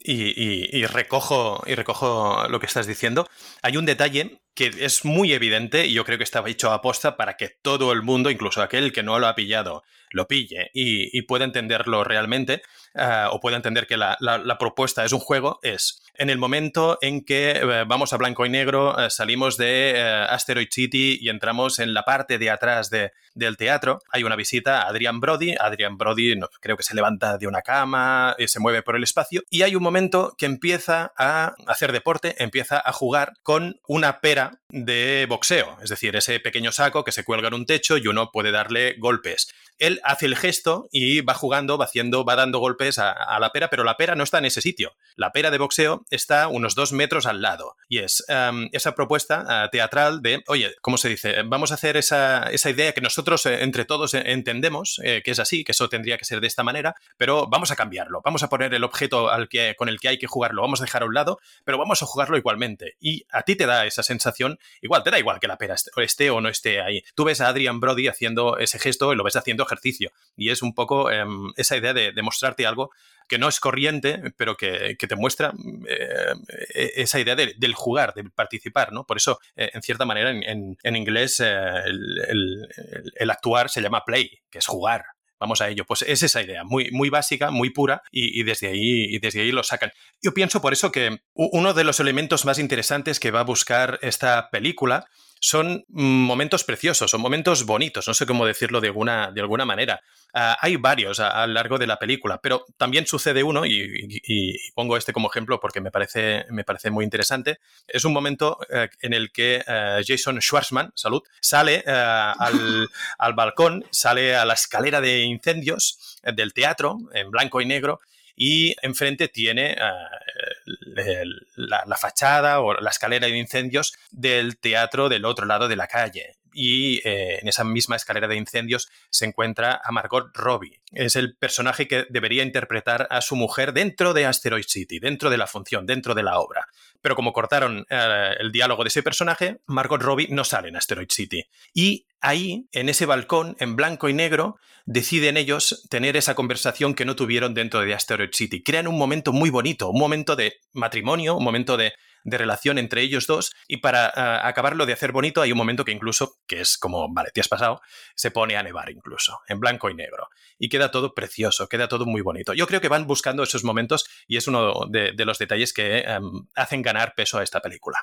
y, 0.00 0.86
recojo, 0.86 1.62
y 1.66 1.74
recojo 1.74 2.48
lo 2.48 2.58
que 2.58 2.66
estás 2.66 2.86
diciendo, 2.86 3.28
hay 3.60 3.76
un 3.76 3.84
detalle 3.84 4.40
que 4.58 4.72
es 4.80 5.04
muy 5.04 5.32
evidente 5.32 5.86
y 5.86 5.92
yo 5.92 6.04
creo 6.04 6.18
que 6.18 6.24
estaba 6.24 6.50
hecho 6.50 6.72
a 6.72 6.82
posta 6.82 7.16
para 7.16 7.36
que 7.36 7.48
todo 7.48 7.92
el 7.92 8.02
mundo, 8.02 8.28
incluso 8.28 8.60
aquel 8.60 8.92
que 8.92 9.04
no 9.04 9.20
lo 9.20 9.28
ha 9.28 9.36
pillado, 9.36 9.84
lo 10.10 10.26
pille 10.26 10.70
y, 10.74 11.22
pueda 11.22 11.44
entenderlo 11.44 12.02
realmente 12.02 12.62
eh, 12.94 13.26
o 13.30 13.38
pueda 13.38 13.56
entender 13.56 13.86
que 13.86 13.96
la, 13.96 14.16
propuesta 14.58 15.04
es 15.04 15.12
un 15.12 15.20
juego, 15.20 15.60
es 15.62 16.02
en 16.14 16.30
el 16.30 16.38
momento 16.38 16.98
en 17.02 17.24
que 17.24 17.50
eh, 17.50 17.84
vamos 17.86 18.12
a 18.12 18.16
blanco 18.16 18.46
y 18.46 18.48
negro, 18.48 18.98
eh, 18.98 19.10
salimos 19.10 19.56
de 19.58 20.26
Asteroid 20.28 20.68
City 20.72 21.18
y 21.20 21.28
entramos 21.28 21.78
en 21.78 21.94
la 21.94 22.02
parte 22.02 22.38
de 22.38 22.50
atrás 22.50 22.90
del 22.90 23.56
teatro, 23.56 24.00
hay 24.10 24.24
una 24.24 24.34
visita 24.34 24.80
a 24.80 24.88
Adrian 24.88 25.20
Brody, 25.20 25.54
Adrian 25.60 25.98
Brody 25.98 26.34
creo 26.60 26.76
que 26.76 26.82
se 26.82 26.96
levanta 26.96 27.38
de 27.38 27.46
una 27.46 27.62
cama, 27.62 28.34
y 28.38 28.48
se 28.48 28.58
mueve 28.58 28.82
por 28.82 28.96
el 28.96 29.04
espacio 29.04 29.42
y 29.50 29.62
hay 29.62 29.76
un 29.76 29.82
momento 29.82 30.34
que 30.36 30.46
empieza 30.46 31.12
a 31.16 31.54
hacer 31.66 31.92
deporte, 31.92 32.42
empieza 32.42 32.82
a 32.84 32.92
jugar 32.92 33.34
con 33.42 33.80
una 33.86 34.20
pera 34.20 34.47
de 34.68 35.26
boxeo, 35.28 35.78
es 35.82 35.90
decir, 35.90 36.14
ese 36.16 36.40
pequeño 36.40 36.72
saco 36.72 37.04
que 37.04 37.12
se 37.12 37.24
cuelga 37.24 37.48
en 37.48 37.54
un 37.54 37.66
techo 37.66 37.96
y 37.96 38.06
uno 38.06 38.30
puede 38.32 38.50
darle 38.50 38.96
golpes 38.98 39.48
él 39.78 40.00
hace 40.04 40.26
el 40.26 40.36
gesto 40.36 40.88
y 40.92 41.20
va 41.20 41.34
jugando, 41.34 41.78
va 41.78 41.84
haciendo, 41.84 42.24
va 42.24 42.36
dando 42.36 42.58
golpes 42.58 42.98
a, 42.98 43.38
la 43.38 43.50
pera, 43.50 43.70
pero 43.70 43.84
la 43.84 43.96
pera 43.96 44.14
no 44.14 44.24
está 44.24 44.38
en 44.38 44.46
ese 44.46 44.60
sitio. 44.60 44.96
La 45.16 45.32
pera 45.32 45.50
de 45.50 45.58
boxeo 45.58 46.04
está 46.10 46.48
unos 46.48 46.74
dos 46.74 46.92
metros 46.92 47.26
al 47.26 47.40
lado. 47.42 47.76
Y 47.88 47.98
es 47.98 48.24
em, 48.28 48.68
esa 48.72 48.94
propuesta 48.94 49.64
eh, 49.64 49.68
teatral 49.70 50.22
de, 50.22 50.42
oye, 50.48 50.74
¿cómo 50.80 50.98
se 50.98 51.08
dice? 51.08 51.42
Vamos 51.44 51.70
a 51.70 51.74
hacer 51.74 51.96
esa, 51.96 52.50
idea 52.52 52.92
que 52.92 53.00
nosotros 53.00 53.46
eh, 53.46 53.62
entre 53.62 53.84
todos 53.84 54.14
eh, 54.14 54.22
entendemos, 54.26 55.00
que 55.02 55.30
es 55.30 55.38
así, 55.38 55.64
que 55.64 55.72
eso 55.72 55.88
tendría 55.88 56.18
que 56.18 56.24
ser 56.24 56.40
de 56.40 56.46
esta 56.46 56.62
manera, 56.62 56.94
pero 57.16 57.46
vamos 57.46 57.70
a 57.70 57.76
cambiarlo. 57.76 58.20
Vamos 58.24 58.42
a 58.42 58.48
poner 58.48 58.74
el 58.74 58.84
objeto 58.84 59.30
con 59.76 59.88
el 59.88 60.00
que 60.00 60.08
hay 60.08 60.18
que 60.18 60.26
jugarlo, 60.26 60.62
vamos 60.62 60.80
a 60.80 60.84
dejar 60.84 61.02
a 61.02 61.06
un 61.06 61.14
lado, 61.14 61.38
pero 61.64 61.78
vamos 61.78 62.02
a 62.02 62.06
jugarlo 62.06 62.36
igualmente. 62.36 62.96
Y 63.00 63.24
a 63.30 63.42
ti 63.42 63.56
te 63.56 63.66
da 63.66 63.86
esa 63.86 64.02
sensación, 64.02 64.58
igual, 64.82 65.02
te 65.02 65.10
da 65.10 65.18
igual 65.18 65.40
que 65.40 65.48
la 65.48 65.56
pera 65.56 65.76
esté 65.96 66.30
o 66.30 66.40
no 66.40 66.48
esté 66.48 66.80
ahí. 66.80 67.02
Tú 67.14 67.24
ves 67.24 67.40
a 67.40 67.48
Adrian 67.48 67.80
Brody 67.80 68.08
haciendo 68.08 68.58
ese 68.58 68.78
gesto 68.78 69.12
y 69.12 69.16
lo 69.16 69.24
ves 69.24 69.36
haciendo 69.36 69.64
ejercicio. 69.68 70.10
Y 70.36 70.50
es 70.50 70.62
un 70.62 70.74
poco 70.74 71.10
em, 71.10 71.52
esa 71.56 71.76
idea 71.76 71.94
de, 71.94 72.12
mostrarte 72.22 72.66
algo 72.66 72.90
que 73.28 73.38
no 73.38 73.48
es 73.48 73.60
corriente, 73.60 74.32
pero 74.36 74.56
que, 74.56 74.96
te 74.96 75.16
muestra 75.16 75.52
eh, 75.86 76.32
e, 76.74 76.92
esa 77.02 77.20
idea 77.20 77.36
del 77.36 77.74
jugar, 77.74 78.14
de 78.14 78.24
participar, 78.24 78.92
¿no? 78.92 79.04
Por 79.04 79.18
eso, 79.18 79.38
eh, 79.54 79.70
en 79.72 79.82
cierta 79.82 80.04
manera, 80.04 80.30
en, 80.30 80.96
inglés 80.96 81.40
eh, 81.40 81.82
el, 81.86 83.30
actuar 83.30 83.68
se 83.68 83.82
llama 83.82 84.04
play, 84.04 84.30
que 84.50 84.58
es 84.58 84.66
jugar. 84.66 85.04
Vamos 85.40 85.60
a 85.60 85.68
ello. 85.68 85.84
Pues 85.84 86.02
es 86.02 86.22
esa 86.24 86.42
idea, 86.42 86.64
muy, 86.64 86.90
muy 86.90 87.10
básica, 87.10 87.50
muy 87.52 87.70
pura, 87.70 88.02
y, 88.10 88.42
desde 88.42 88.68
ahí, 88.68 89.14
y 89.14 89.18
desde 89.20 89.42
ahí 89.42 89.52
lo 89.52 89.62
sacan. 89.62 89.92
Yo 90.20 90.34
pienso 90.34 90.60
por 90.60 90.72
eso 90.72 90.90
que 90.90 91.20
uno 91.34 91.74
de 91.74 91.84
los 91.84 92.00
elementos 92.00 92.44
más 92.44 92.58
interesantes 92.58 93.20
que 93.20 93.30
va 93.30 93.40
a 93.40 93.44
buscar 93.44 94.00
esta 94.02 94.50
película 94.50 95.06
son 95.40 95.84
momentos 95.88 96.64
preciosos, 96.64 97.10
son 97.10 97.20
momentos 97.20 97.64
bonitos, 97.64 98.06
no 98.06 98.14
sé 98.14 98.26
cómo 98.26 98.46
decirlo 98.46 98.80
de 98.80 98.88
alguna, 98.88 99.30
de 99.32 99.40
alguna 99.40 99.64
manera. 99.64 100.00
Ah, 100.34 100.58
hay 100.60 100.76
varios 100.76 101.20
a, 101.20 101.46
lo 101.46 101.54
largo 101.54 101.78
de 101.78 101.86
la 101.86 101.98
película, 101.98 102.38
pero 102.40 102.66
también 102.76 103.06
sucede 103.06 103.42
uno, 103.42 103.64
y, 103.64 104.56
pongo 104.74 104.96
este 104.96 105.12
como 105.12 105.30
ejemplo 105.30 105.58
porque 105.58 105.80
me 105.80 105.90
parece, 105.90 106.44
me 106.50 106.64
parece 106.64 106.90
muy 106.90 107.04
interesante, 107.04 107.60
es 107.86 108.04
un 108.04 108.12
momento 108.12 108.58
eh, 108.68 108.88
en 109.00 109.14
el 109.14 109.32
que 109.32 109.64
eh, 109.66 110.02
Jason 110.06 110.40
Schwartzman, 110.40 110.92
salud, 110.94 111.22
sale 111.40 111.82
eh, 111.86 111.90
al, 111.90 112.88
al 113.18 113.32
balcón, 113.34 113.84
sale 113.90 114.36
a 114.36 114.44
la 114.44 114.54
escalera 114.54 115.00
de 115.00 115.20
incendios 115.22 116.18
del 116.22 116.52
teatro 116.52 116.98
en 117.14 117.30
blanco 117.30 117.60
y 117.60 117.66
negro 117.66 118.00
y 118.38 118.76
enfrente 118.82 119.26
tiene 119.26 119.72
eh, 119.72 121.24
la, 121.56 121.96
fachada 121.96 122.60
o 122.60 122.72
la 122.80 122.90
escalera 122.90 123.26
de 123.26 123.36
incendios 123.36 123.94
del 124.12 124.58
teatro 124.58 125.08
del 125.08 125.24
otro 125.24 125.44
lado 125.44 125.66
de 125.66 125.74
la 125.74 125.88
calle. 125.88 126.37
Y 126.60 126.96
eh, 127.04 127.38
en 127.40 127.46
esa 127.46 127.62
misma 127.62 127.94
escalera 127.94 128.26
de 128.26 128.34
incendios 128.34 128.88
se 129.10 129.26
encuentra 129.26 129.80
a 129.84 129.92
Margot 129.92 130.28
Robbie. 130.34 130.80
Es 130.90 131.14
el 131.14 131.36
personaje 131.36 131.86
que 131.86 132.06
debería 132.10 132.42
interpretar 132.42 133.06
a 133.10 133.20
su 133.20 133.36
mujer 133.36 133.72
dentro 133.72 134.12
de 134.12 134.26
Asteroid 134.26 134.64
City, 134.66 134.98
dentro 134.98 135.30
de 135.30 135.36
la 135.36 135.46
función, 135.46 135.86
dentro 135.86 136.16
de 136.16 136.24
la 136.24 136.40
obra. 136.40 136.66
Pero 137.00 137.14
como 137.14 137.32
cortaron 137.32 137.86
eh, 137.88 138.34
el 138.40 138.50
diálogo 138.50 138.82
de 138.82 138.88
ese 138.88 139.04
personaje, 139.04 139.60
Margot 139.66 140.02
Robbie 140.02 140.26
no 140.30 140.42
sale 140.42 140.66
en 140.66 140.74
Asteroid 140.74 141.10
City. 141.10 141.44
Y 141.72 142.06
ahí, 142.20 142.66
en 142.72 142.88
ese 142.88 143.06
balcón, 143.06 143.54
en 143.60 143.76
blanco 143.76 144.08
y 144.08 144.14
negro, 144.14 144.56
deciden 144.84 145.36
ellos 145.36 145.86
tener 145.90 146.16
esa 146.16 146.34
conversación 146.34 146.94
que 146.94 147.04
no 147.04 147.14
tuvieron 147.14 147.54
dentro 147.54 147.82
de 147.82 147.94
Asteroid 147.94 148.30
City. 148.32 148.64
Crean 148.64 148.88
un 148.88 148.98
momento 148.98 149.32
muy 149.32 149.50
bonito, 149.50 149.90
un 149.90 150.00
momento 150.00 150.34
de 150.34 150.54
matrimonio, 150.72 151.36
un 151.36 151.44
momento 151.44 151.76
de, 151.76 151.92
relación 152.36 152.76
entre 152.78 153.00
ellos 153.00 153.26
dos 153.26 153.54
y 153.66 153.78
para 153.78 154.08
eh, 154.08 154.40
acabarlo 154.42 154.84
de 154.84 154.92
hacer 154.92 155.12
bonito 155.12 155.40
hay 155.40 155.52
un 155.52 155.58
momento 155.58 155.84
que 155.84 155.92
incluso, 155.92 156.38
que 156.46 156.60
es 156.60 156.76
como, 156.76 157.12
vale, 157.12 157.30
te 157.32 157.40
has 157.40 157.48
pasado, 157.48 157.80
se 158.14 158.30
pone 158.30 158.56
a 158.56 158.62
nevar 158.62 158.90
incluso, 158.90 159.40
en 159.48 159.60
blanco 159.60 159.88
y 159.88 159.94
negro. 159.94 160.28
Y 160.58 160.68
queda 160.68 160.90
todo 160.90 161.14
precioso, 161.14 161.68
queda 161.68 161.88
todo 161.88 162.04
muy 162.04 162.20
bonito. 162.20 162.52
Yo 162.52 162.66
creo 162.66 162.80
que 162.80 162.88
van 162.88 163.06
buscando 163.06 163.42
esos 163.42 163.64
momentos 163.64 164.06
y 164.26 164.36
es 164.36 164.48
uno 164.48 164.86
de, 164.90 165.14
los 165.24 165.38
detalles 165.38 165.72
que 165.72 166.00
em, 166.00 166.46
hacen 166.54 166.82
ganar 166.82 167.14
peso 167.14 167.38
a 167.38 167.42
esta 167.42 167.60
película. 167.60 167.98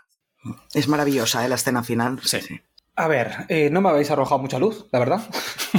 Es 0.74 0.88
maravillosa 0.88 1.46
¿eh? 1.46 1.50
la 1.50 1.56
escena 1.56 1.84
final. 1.84 2.20
sí. 2.24 2.42
sí. 2.42 2.60
A 2.98 3.10
ver, 3.10 3.46
eh, 3.50 3.70
no 3.70 3.82
me 3.82 3.90
habéis 3.90 4.10
arrojado 4.10 4.40
mucha 4.42 4.58
luz, 4.58 4.86
la 4.94 5.00
verdad. 5.00 5.22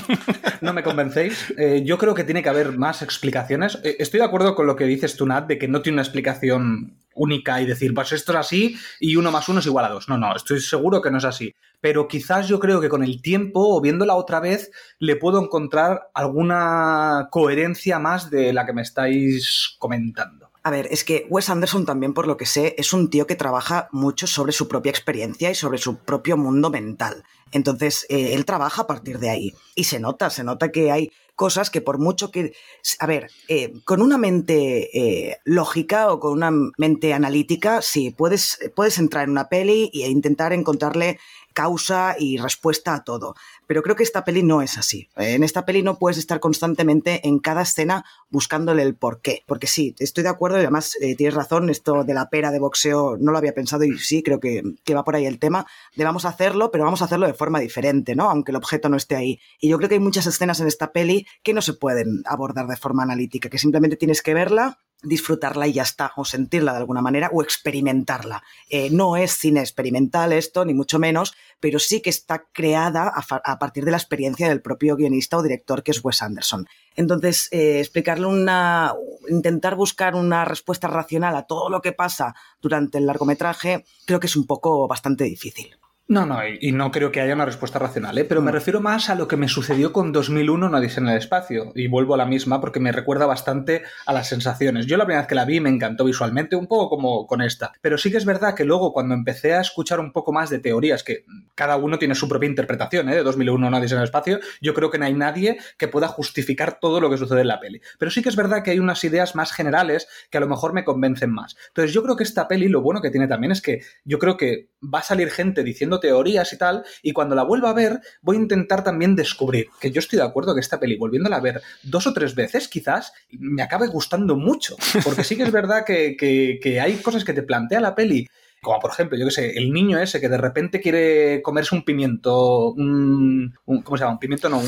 no 0.60 0.74
me 0.74 0.82
convencéis. 0.82 1.54
Eh, 1.56 1.82
yo 1.82 1.96
creo 1.96 2.14
que 2.14 2.24
tiene 2.24 2.42
que 2.42 2.50
haber 2.50 2.76
más 2.76 3.00
explicaciones. 3.00 3.78
Eh, 3.84 3.96
estoy 4.00 4.20
de 4.20 4.26
acuerdo 4.26 4.54
con 4.54 4.66
lo 4.66 4.76
que 4.76 4.84
dices 4.84 5.16
tú, 5.16 5.24
Nat, 5.24 5.46
de 5.46 5.58
que 5.58 5.66
no 5.66 5.80
tiene 5.80 5.94
una 5.94 6.02
explicación 6.02 6.98
única 7.14 7.62
y 7.62 7.66
decir, 7.66 7.94
pues 7.94 8.12
esto 8.12 8.32
es 8.32 8.38
así 8.38 8.76
y 9.00 9.16
uno 9.16 9.30
más 9.32 9.48
uno 9.48 9.60
es 9.60 9.66
igual 9.66 9.86
a 9.86 9.88
dos. 9.88 10.10
No, 10.10 10.18
no, 10.18 10.36
estoy 10.36 10.60
seguro 10.60 11.00
que 11.00 11.10
no 11.10 11.16
es 11.16 11.24
así. 11.24 11.54
Pero 11.80 12.06
quizás 12.06 12.48
yo 12.48 12.60
creo 12.60 12.82
que 12.82 12.90
con 12.90 13.02
el 13.02 13.22
tiempo 13.22 13.76
o 13.76 13.80
viéndola 13.80 14.14
otra 14.14 14.38
vez 14.38 14.70
le 14.98 15.16
puedo 15.16 15.42
encontrar 15.42 16.10
alguna 16.12 17.28
coherencia 17.30 17.98
más 17.98 18.28
de 18.28 18.52
la 18.52 18.66
que 18.66 18.74
me 18.74 18.82
estáis 18.82 19.74
comentando. 19.78 20.45
A 20.66 20.70
ver, 20.70 20.88
es 20.90 21.04
que 21.04 21.28
Wes 21.30 21.48
Anderson 21.48 21.86
también, 21.86 22.12
por 22.12 22.26
lo 22.26 22.36
que 22.36 22.44
sé, 22.44 22.74
es 22.76 22.92
un 22.92 23.08
tío 23.08 23.28
que 23.28 23.36
trabaja 23.36 23.88
mucho 23.92 24.26
sobre 24.26 24.50
su 24.50 24.66
propia 24.66 24.90
experiencia 24.90 25.48
y 25.48 25.54
sobre 25.54 25.78
su 25.78 25.98
propio 25.98 26.36
mundo 26.36 26.70
mental. 26.70 27.22
Entonces, 27.52 28.04
eh, 28.08 28.34
él 28.34 28.44
trabaja 28.44 28.82
a 28.82 28.86
partir 28.88 29.20
de 29.20 29.30
ahí. 29.30 29.54
Y 29.76 29.84
se 29.84 30.00
nota, 30.00 30.28
se 30.28 30.42
nota 30.42 30.72
que 30.72 30.90
hay 30.90 31.12
cosas 31.36 31.70
que 31.70 31.80
por 31.80 31.98
mucho 31.98 32.30
que... 32.30 32.54
A 32.98 33.06
ver, 33.06 33.30
eh, 33.46 33.74
con 33.84 34.02
una 34.02 34.18
mente 34.18 34.90
eh, 34.98 35.38
lógica 35.44 36.12
o 36.12 36.18
con 36.18 36.32
una 36.32 36.50
mente 36.78 37.12
analítica, 37.12 37.82
sí, 37.82 38.10
puedes, 38.10 38.58
puedes 38.74 38.98
entrar 38.98 39.24
en 39.24 39.30
una 39.30 39.48
peli 39.48 39.90
e 39.94 40.08
intentar 40.08 40.52
encontrarle 40.52 41.18
causa 41.56 42.16
y 42.18 42.36
respuesta 42.36 42.94
a 42.94 43.02
todo. 43.02 43.34
Pero 43.66 43.82
creo 43.82 43.96
que 43.96 44.02
esta 44.02 44.26
peli 44.26 44.42
no 44.42 44.60
es 44.60 44.76
así. 44.76 45.08
En 45.16 45.42
esta 45.42 45.64
peli 45.64 45.82
no 45.82 45.98
puedes 45.98 46.18
estar 46.18 46.38
constantemente 46.38 47.26
en 47.26 47.38
cada 47.38 47.62
escena 47.62 48.04
buscándole 48.28 48.82
el 48.82 48.94
por 48.94 49.22
qué. 49.22 49.42
Porque 49.46 49.66
sí, 49.66 49.94
estoy 49.98 50.22
de 50.22 50.28
acuerdo 50.28 50.58
y 50.58 50.60
además 50.60 50.98
eh, 51.00 51.16
tienes 51.16 51.34
razón, 51.34 51.70
esto 51.70 52.04
de 52.04 52.12
la 52.12 52.28
pera 52.28 52.50
de 52.50 52.58
boxeo 52.58 53.16
no 53.18 53.32
lo 53.32 53.38
había 53.38 53.54
pensado 53.54 53.84
y 53.84 53.98
sí, 53.98 54.22
creo 54.22 54.38
que, 54.38 54.62
que 54.84 54.94
va 54.94 55.02
por 55.02 55.16
ahí 55.16 55.24
el 55.24 55.38
tema. 55.38 55.66
De 55.96 56.04
vamos 56.04 56.26
a 56.26 56.28
hacerlo, 56.28 56.70
pero 56.70 56.84
vamos 56.84 57.00
a 57.00 57.06
hacerlo 57.06 57.26
de 57.26 57.32
forma 57.32 57.58
diferente, 57.58 58.14
¿no? 58.14 58.28
Aunque 58.28 58.52
el 58.52 58.56
objeto 58.56 58.90
no 58.90 58.98
esté 58.98 59.16
ahí. 59.16 59.40
Y 59.58 59.70
yo 59.70 59.78
creo 59.78 59.88
que 59.88 59.94
hay 59.94 60.00
muchas 60.00 60.26
escenas 60.26 60.60
en 60.60 60.66
esta 60.66 60.92
peli 60.92 61.25
que 61.42 61.54
no 61.54 61.62
se 61.62 61.74
pueden 61.74 62.22
abordar 62.26 62.66
de 62.66 62.76
forma 62.76 63.02
analítica, 63.02 63.48
que 63.48 63.58
simplemente 63.58 63.96
tienes 63.96 64.22
que 64.22 64.34
verla 64.34 64.78
disfrutarla 65.02 65.66
y 65.66 65.74
ya 65.74 65.82
está, 65.82 66.12
o 66.16 66.24
sentirla 66.24 66.72
de 66.72 66.78
alguna 66.78 67.02
manera, 67.02 67.30
o 67.32 67.42
experimentarla. 67.42 68.42
Eh, 68.68 68.88
no 68.90 69.16
es 69.16 69.32
cine 69.32 69.60
experimental 69.60 70.32
esto, 70.32 70.64
ni 70.64 70.74
mucho 70.74 70.98
menos, 70.98 71.34
pero 71.60 71.78
sí 71.78 72.00
que 72.00 72.10
está 72.10 72.46
creada 72.52 73.12
a, 73.14 73.58
partir 73.58 73.84
de 73.84 73.90
la 73.90 73.96
experiencia 73.96 74.48
del 74.48 74.62
propio 74.62 74.96
guionista 74.96 75.36
o 75.36 75.42
director 75.42 75.82
que 75.82 75.92
es 75.92 76.04
Wes 76.04 76.22
Anderson. 76.22 76.66
Entonces, 76.94 77.48
eh, 77.50 77.80
explicarle 77.80 78.26
una, 78.26 78.94
intentar 79.28 79.76
buscar 79.76 80.14
una 80.14 80.44
respuesta 80.44 80.88
racional 80.88 81.36
a 81.36 81.46
todo 81.46 81.68
lo 81.68 81.82
que 81.82 81.92
pasa 81.92 82.34
durante 82.60 82.98
el 82.98 83.06
largometraje, 83.06 83.84
creo 84.06 84.20
que 84.20 84.26
es 84.26 84.36
un 84.36 84.46
poco 84.46 84.88
bastante 84.88 85.24
difícil. 85.24 85.76
No, 86.08 86.24
no, 86.24 86.38
y 86.46 86.70
no 86.70 86.92
creo 86.92 87.10
que 87.10 87.20
haya 87.20 87.34
una 87.34 87.46
respuesta 87.46 87.80
racional, 87.80 88.16
¿eh? 88.16 88.24
pero 88.24 88.40
me 88.40 88.52
refiero 88.52 88.80
más 88.80 89.10
a 89.10 89.16
lo 89.16 89.26
que 89.26 89.36
me 89.36 89.48
sucedió 89.48 89.92
con 89.92 90.12
2001 90.12 90.68
Nadie 90.68 90.88
en 90.96 91.08
el 91.08 91.16
espacio, 91.16 91.72
y 91.74 91.88
vuelvo 91.88 92.14
a 92.14 92.16
la 92.16 92.26
misma 92.26 92.60
porque 92.60 92.78
me 92.78 92.92
recuerda 92.92 93.26
bastante 93.26 93.82
a 94.06 94.12
las 94.12 94.28
sensaciones. 94.28 94.86
Yo 94.86 94.98
la 94.98 95.04
primera 95.04 95.22
vez 95.22 95.28
que 95.28 95.34
la 95.34 95.44
vi 95.44 95.58
me 95.58 95.68
encantó 95.68 96.04
visualmente, 96.04 96.54
un 96.54 96.68
poco 96.68 96.88
como 96.88 97.26
con 97.26 97.42
esta, 97.42 97.72
pero 97.80 97.98
sí 97.98 98.12
que 98.12 98.18
es 98.18 98.24
verdad 98.24 98.54
que 98.54 98.64
luego 98.64 98.92
cuando 98.92 99.14
empecé 99.14 99.54
a 99.54 99.60
escuchar 99.60 99.98
un 99.98 100.12
poco 100.12 100.32
más 100.32 100.48
de 100.48 100.60
teorías, 100.60 101.02
que 101.02 101.24
cada 101.56 101.76
uno 101.76 101.98
tiene 101.98 102.14
su 102.14 102.28
propia 102.28 102.48
interpretación 102.48 103.08
¿eh? 103.08 103.16
de 103.16 103.24
2001 103.24 103.68
Nadie 103.68 103.88
en 103.90 103.98
el 103.98 104.04
espacio, 104.04 104.38
yo 104.60 104.74
creo 104.74 104.92
que 104.92 104.98
no 104.98 105.06
hay 105.06 105.14
nadie 105.14 105.58
que 105.76 105.88
pueda 105.88 106.06
justificar 106.06 106.78
todo 106.80 107.00
lo 107.00 107.10
que 107.10 107.18
sucede 107.18 107.40
en 107.40 107.48
la 107.48 107.58
peli. 107.58 107.80
Pero 107.98 108.12
sí 108.12 108.22
que 108.22 108.28
es 108.28 108.36
verdad 108.36 108.62
que 108.62 108.70
hay 108.70 108.78
unas 108.78 109.02
ideas 109.02 109.34
más 109.34 109.50
generales 109.50 110.06
que 110.30 110.38
a 110.38 110.40
lo 110.40 110.46
mejor 110.46 110.72
me 110.72 110.84
convencen 110.84 111.32
más. 111.32 111.56
Entonces 111.66 111.92
yo 111.92 112.04
creo 112.04 112.14
que 112.14 112.22
esta 112.22 112.46
peli 112.46 112.68
lo 112.68 112.80
bueno 112.80 113.02
que 113.02 113.10
tiene 113.10 113.26
también 113.26 113.50
es 113.50 113.60
que 113.60 113.82
yo 114.04 114.20
creo 114.20 114.36
que 114.36 114.70
va 114.82 115.00
a 115.00 115.02
salir 115.02 115.30
gente 115.30 115.64
diciendo 115.64 115.95
teorías 116.00 116.52
y 116.52 116.58
tal, 116.58 116.84
y 117.02 117.12
cuando 117.12 117.34
la 117.34 117.44
vuelva 117.44 117.70
a 117.70 117.74
ver, 117.74 118.00
voy 118.22 118.36
a 118.36 118.40
intentar 118.40 118.84
también 118.84 119.16
descubrir 119.16 119.66
que 119.80 119.90
yo 119.90 120.00
estoy 120.00 120.18
de 120.18 120.24
acuerdo 120.24 120.54
que 120.54 120.60
esta 120.60 120.80
peli, 120.80 120.96
volviéndola 120.96 121.36
a 121.36 121.40
ver 121.40 121.62
dos 121.82 122.06
o 122.06 122.12
tres 122.12 122.34
veces, 122.34 122.68
quizás 122.68 123.12
me 123.30 123.62
acabe 123.62 123.88
gustando 123.88 124.36
mucho, 124.36 124.76
porque 125.04 125.24
sí 125.24 125.36
que 125.36 125.44
es 125.44 125.52
verdad 125.52 125.84
que, 125.84 126.16
que 126.16 126.80
hay 126.80 126.94
cosas 126.96 127.24
que 127.24 127.32
te 127.32 127.42
plantea 127.42 127.80
la 127.80 127.94
peli 127.94 128.26
como 128.66 128.80
por 128.80 128.90
ejemplo, 128.90 129.16
yo 129.16 129.26
que 129.26 129.30
sé, 129.30 129.56
el 129.56 129.72
niño 129.72 129.98
ese 129.98 130.20
que 130.20 130.28
de 130.28 130.38
repente 130.38 130.80
quiere 130.80 131.40
comerse 131.40 131.74
un 131.74 131.84
pimiento, 131.84 132.72
un, 132.72 133.54
¿cómo 133.64 133.96
se 133.96 134.02
llama? 134.02 134.14
Un 134.14 134.18
pimiento 134.18 134.48
no, 134.48 134.60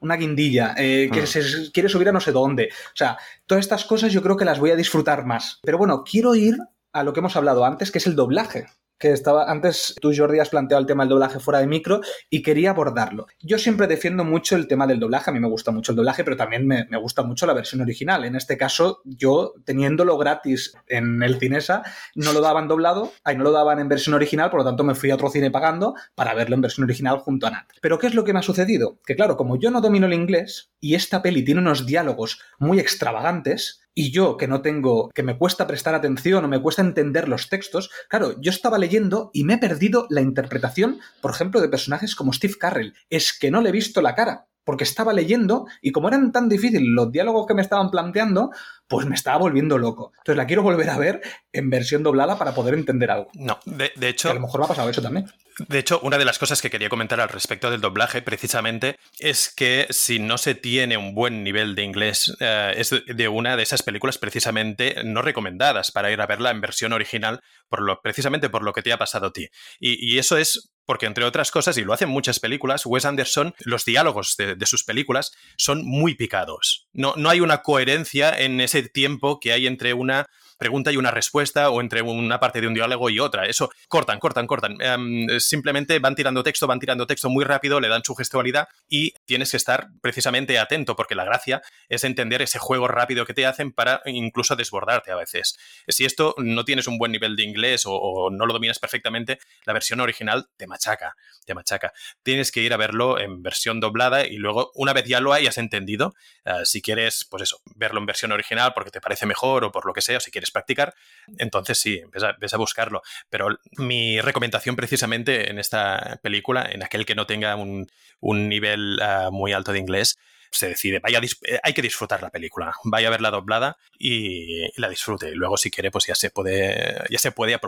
una 0.00 0.16
guindilla, 0.16 0.74
eh, 0.78 1.10
que 1.12 1.22
mm. 1.22 1.26
se 1.26 1.72
quiere 1.72 1.88
subir 1.88 2.08
a 2.08 2.12
no 2.12 2.20
sé 2.20 2.30
dónde. 2.30 2.68
O 2.70 2.96
sea, 2.96 3.18
todas 3.46 3.64
estas 3.64 3.84
cosas 3.84 4.12
yo 4.12 4.22
creo 4.22 4.36
que 4.36 4.44
las 4.44 4.60
voy 4.60 4.70
a 4.70 4.76
disfrutar 4.76 5.26
más. 5.26 5.58
Pero 5.64 5.76
bueno, 5.76 6.04
quiero 6.04 6.36
ir 6.36 6.56
a 6.92 7.02
lo 7.02 7.12
que 7.12 7.18
hemos 7.18 7.34
hablado 7.34 7.64
antes, 7.64 7.90
que 7.90 7.98
es 7.98 8.06
el 8.06 8.14
doblaje 8.14 8.66
que 8.98 9.12
estaba 9.12 9.50
antes 9.50 9.94
tú 10.00 10.12
Jordi 10.14 10.38
has 10.38 10.48
planteado 10.48 10.80
el 10.80 10.86
tema 10.86 11.02
del 11.02 11.10
doblaje 11.10 11.40
fuera 11.40 11.60
de 11.60 11.66
micro 11.66 12.00
y 12.30 12.42
quería 12.42 12.70
abordarlo. 12.70 13.26
Yo 13.40 13.58
siempre 13.58 13.86
defiendo 13.86 14.24
mucho 14.24 14.56
el 14.56 14.68
tema 14.68 14.86
del 14.86 15.00
doblaje, 15.00 15.30
a 15.30 15.32
mí 15.32 15.40
me 15.40 15.48
gusta 15.48 15.70
mucho 15.70 15.92
el 15.92 15.96
doblaje, 15.96 16.24
pero 16.24 16.36
también 16.36 16.66
me, 16.66 16.86
gusta 16.98 17.22
mucho 17.22 17.46
la 17.46 17.52
versión 17.52 17.80
original. 17.80 18.24
En 18.24 18.36
este 18.36 18.56
caso, 18.56 19.00
yo 19.04 19.54
teniéndolo 19.64 20.16
gratis 20.16 20.74
en 20.86 21.22
el 21.22 21.38
Cinesa, 21.38 21.82
no 22.14 22.32
lo 22.32 22.40
daban 22.40 22.68
doblado, 22.68 23.12
ahí 23.24 23.36
no 23.36 23.44
lo 23.44 23.52
daban 23.52 23.78
en 23.78 23.88
versión 23.88 24.14
original, 24.14 24.50
por 24.50 24.60
lo 24.60 24.64
tanto 24.64 24.84
me 24.84 24.94
fui 24.94 25.10
a 25.10 25.14
otro 25.14 25.28
cine 25.28 25.50
pagando 25.50 25.94
para 26.14 26.34
verlo 26.34 26.54
en 26.54 26.62
versión 26.62 26.84
original 26.84 27.18
junto 27.18 27.46
a 27.46 27.50
Nat. 27.50 27.66
Pero 27.80 27.98
¿qué 27.98 28.06
es 28.06 28.14
lo 28.14 28.24
que 28.24 28.32
me 28.32 28.38
ha 28.38 28.42
sucedido? 28.42 28.98
Que 29.04 29.16
claro, 29.16 29.36
como 29.36 29.58
yo 29.58 29.70
no 29.70 29.80
domino 29.80 30.06
el 30.06 30.14
inglés 30.14 30.70
y 30.80 30.94
esta 30.94 31.22
peli 31.22 31.44
tiene 31.44 31.60
unos 31.60 31.86
diálogos 31.86 32.40
muy 32.58 32.80
extravagantes, 32.80 33.85
y 33.98 34.12
yo 34.12 34.36
que 34.36 34.46
no 34.46 34.60
tengo, 34.60 35.08
que 35.14 35.22
me 35.22 35.38
cuesta 35.38 35.66
prestar 35.66 35.94
atención 35.94 36.44
o 36.44 36.48
me 36.48 36.60
cuesta 36.60 36.82
entender 36.82 37.28
los 37.28 37.48
textos, 37.48 37.90
claro, 38.08 38.38
yo 38.40 38.50
estaba 38.50 38.78
leyendo 38.78 39.30
y 39.32 39.44
me 39.44 39.54
he 39.54 39.58
perdido 39.58 40.06
la 40.10 40.20
interpretación, 40.20 41.00
por 41.22 41.30
ejemplo, 41.30 41.62
de 41.62 41.70
personajes 41.70 42.14
como 42.14 42.34
Steve 42.34 42.56
Carrell. 42.60 42.94
Es 43.08 43.36
que 43.36 43.50
no 43.50 43.62
le 43.62 43.70
he 43.70 43.72
visto 43.72 44.02
la 44.02 44.14
cara 44.14 44.48
porque 44.66 44.82
estaba 44.82 45.12
leyendo 45.12 45.66
y 45.80 45.92
como 45.92 46.08
eran 46.08 46.32
tan 46.32 46.48
difíciles 46.48 46.82
los 46.84 47.12
diálogos 47.12 47.46
que 47.46 47.54
me 47.54 47.62
estaban 47.62 47.88
planteando, 47.88 48.50
pues 48.88 49.06
me 49.06 49.14
estaba 49.14 49.38
volviendo 49.38 49.78
loco. 49.78 50.12
Entonces 50.18 50.36
la 50.36 50.46
quiero 50.46 50.64
volver 50.64 50.90
a 50.90 50.98
ver 50.98 51.22
en 51.52 51.70
versión 51.70 52.02
doblada 52.02 52.36
para 52.36 52.52
poder 52.52 52.74
entender 52.74 53.12
algo. 53.12 53.30
No, 53.34 53.60
de, 53.64 53.92
hecho... 54.08 54.28
a 54.28 54.34
lo 54.34 54.40
mejor 54.40 54.60
me 54.60 54.64
ha 54.66 54.68
pasado 54.68 54.90
eso 54.90 55.00
también. 55.00 55.30
De 55.68 55.78
hecho, 55.78 56.00
una 56.02 56.18
de 56.18 56.24
las 56.24 56.40
cosas 56.40 56.60
que 56.60 56.68
quería 56.68 56.88
comentar 56.88 57.20
al 57.20 57.28
respecto 57.28 57.70
del 57.70 57.80
doblaje, 57.80 58.22
precisamente, 58.22 58.96
es 59.20 59.54
que 59.54 59.86
si 59.90 60.18
no 60.18 60.36
se 60.36 60.56
tiene 60.56 60.96
un 60.96 61.14
buen 61.14 61.44
nivel 61.44 61.76
de 61.76 61.84
inglés, 61.84 62.36
eh, 62.40 62.74
es 62.76 62.90
de 62.90 63.28
una 63.28 63.56
de 63.56 63.62
esas 63.62 63.84
películas 63.84 64.18
precisamente 64.18 64.96
no 65.04 65.22
recomendadas 65.22 65.92
para 65.92 66.10
ir 66.10 66.20
a 66.20 66.26
verla 66.26 66.50
en 66.50 66.60
versión 66.60 66.92
original, 66.92 67.40
por 67.68 67.82
lo, 67.82 68.00
precisamente 68.02 68.50
por 68.50 68.64
lo 68.64 68.72
que 68.72 68.82
te 68.82 68.92
ha 68.92 68.98
pasado 68.98 69.28
a 69.28 69.32
ti. 69.32 69.48
y 69.78 70.18
eso 70.18 70.36
es 70.36 70.75
porque 70.86 71.06
entre 71.06 71.24
otras 71.24 71.50
cosas, 71.50 71.76
y 71.76 71.84
lo 71.84 71.92
hacen 71.92 72.08
muchas 72.08 72.40
películas, 72.40 72.86
Wes 72.86 73.04
Anderson, 73.04 73.54
los 73.64 73.84
diálogos 73.84 74.36
de, 74.36 74.56
sus 74.66 74.84
películas 74.84 75.32
son 75.56 75.84
muy 75.84 76.14
picados. 76.14 76.86
No, 76.92 77.14
no 77.16 77.28
hay 77.28 77.40
una 77.40 77.62
coherencia 77.62 78.30
en 78.30 78.60
ese 78.60 78.82
tiempo 78.88 79.40
que 79.40 79.52
hay 79.52 79.66
entre 79.66 79.92
una 79.92 80.28
pregunta 80.58 80.92
y 80.92 80.96
una 80.96 81.10
respuesta 81.10 81.70
o 81.70 81.80
entre 81.80 82.02
una 82.02 82.40
parte 82.40 82.60
de 82.60 82.66
un 82.66 82.74
diálogo 82.74 83.10
y 83.10 83.20
otra. 83.20 83.46
Eso 83.46 83.70
cortan, 83.88 84.18
cortan, 84.18 84.46
cortan. 84.46 84.76
Em, 84.80 85.38
simplemente 85.38 85.98
van 85.98 86.14
tirando 86.14 86.42
texto, 86.42 86.66
van 86.66 86.80
tirando 86.80 87.06
texto 87.06 87.28
muy 87.28 87.44
rápido, 87.44 87.80
le 87.80 87.88
dan 87.88 88.02
su 88.04 88.14
gestualidad 88.14 88.68
y 88.88 89.12
tienes 89.24 89.50
que 89.50 89.56
estar 89.56 89.88
precisamente 90.00 90.58
atento 90.58 90.96
porque 90.96 91.14
la 91.14 91.24
gracia 91.24 91.62
es 91.88 92.04
entender 92.04 92.42
ese 92.42 92.58
juego 92.58 92.88
rápido 92.88 93.26
que 93.26 93.34
te 93.34 93.46
hacen 93.46 93.72
para 93.72 94.02
incluso 94.06 94.56
desbordarte 94.56 95.10
a 95.10 95.16
veces. 95.16 95.56
Si 95.88 96.04
esto 96.04 96.34
no 96.38 96.64
tienes 96.64 96.86
un 96.86 96.98
buen 96.98 97.12
nivel 97.12 97.36
de 97.36 97.42
inglés 97.42 97.82
o, 97.86 98.30
no 98.30 98.46
lo 98.46 98.52
dominas 98.52 98.78
perfectamente, 98.78 99.38
la 99.64 99.72
versión 99.72 100.00
original 100.00 100.48
te 100.56 100.66
machaca, 100.66 101.16
te 101.44 101.54
machaca. 101.54 101.92
Tienes 102.22 102.50
que 102.50 102.62
ir 102.62 102.72
a 102.72 102.76
verlo 102.76 103.18
en 103.18 103.42
versión 103.42 103.80
doblada 103.80 104.26
y 104.26 104.36
luego, 104.36 104.70
una 104.74 104.92
vez 104.92 105.04
ya 105.06 105.20
lo 105.20 105.32
hayas 105.32 105.58
entendido, 105.58 106.14
eh, 106.44 106.64
si 106.64 106.82
quieres, 106.82 107.26
pues 107.30 107.42
eso, 107.42 107.60
verlo 107.74 108.00
en 108.00 108.06
versión 108.06 108.32
original 108.32 108.72
porque 108.74 108.90
te 108.90 109.00
parece 109.00 109.26
mejor 109.26 109.64
o 109.64 109.72
por 109.72 109.86
lo 109.86 109.92
que 109.92 110.02
sea, 110.02 110.18
o 110.18 110.20
si 110.20 110.30
quieres 110.30 110.45
practicar, 110.50 110.94
entonces 111.38 111.78
sí, 111.78 112.02
ves 112.40 112.54
a, 112.54 112.56
buscarlo. 112.56 113.02
Pero 113.28 113.48
mi 113.78 114.20
recomendación 114.20 114.76
precisamente 114.76 115.50
en 115.50 115.58
esta 115.58 116.18
película, 116.22 116.68
en 116.70 116.82
aquel 116.82 117.06
que 117.06 117.14
no 117.14 117.26
tenga 117.26 117.56
un, 117.56 117.88
nivel 118.20 118.98
ah, 119.02 119.30
muy 119.32 119.52
alto 119.52 119.72
de 119.72 119.78
inglés, 119.78 120.18
se 120.50 120.68
decide, 120.68 121.00
vaya, 121.00 121.20
eh, 121.20 121.58
hay 121.62 121.72
que 121.74 121.82
disfrutar 121.82 122.22
la 122.22 122.30
película, 122.30 122.72
vaya 122.84 123.08
a 123.08 123.10
verla 123.10 123.30
doblada 123.30 123.76
y, 123.98 124.66
la 124.80 124.88
disfrute. 124.88 125.30
Y 125.30 125.34
luego, 125.34 125.56
si 125.56 125.70
quiere, 125.70 125.90
pues 125.90 126.06
ya 126.06 126.14
se 126.14 126.30
puede, 126.30 127.04
ya 127.10 127.18
se 127.18 127.32
puede 127.32 127.58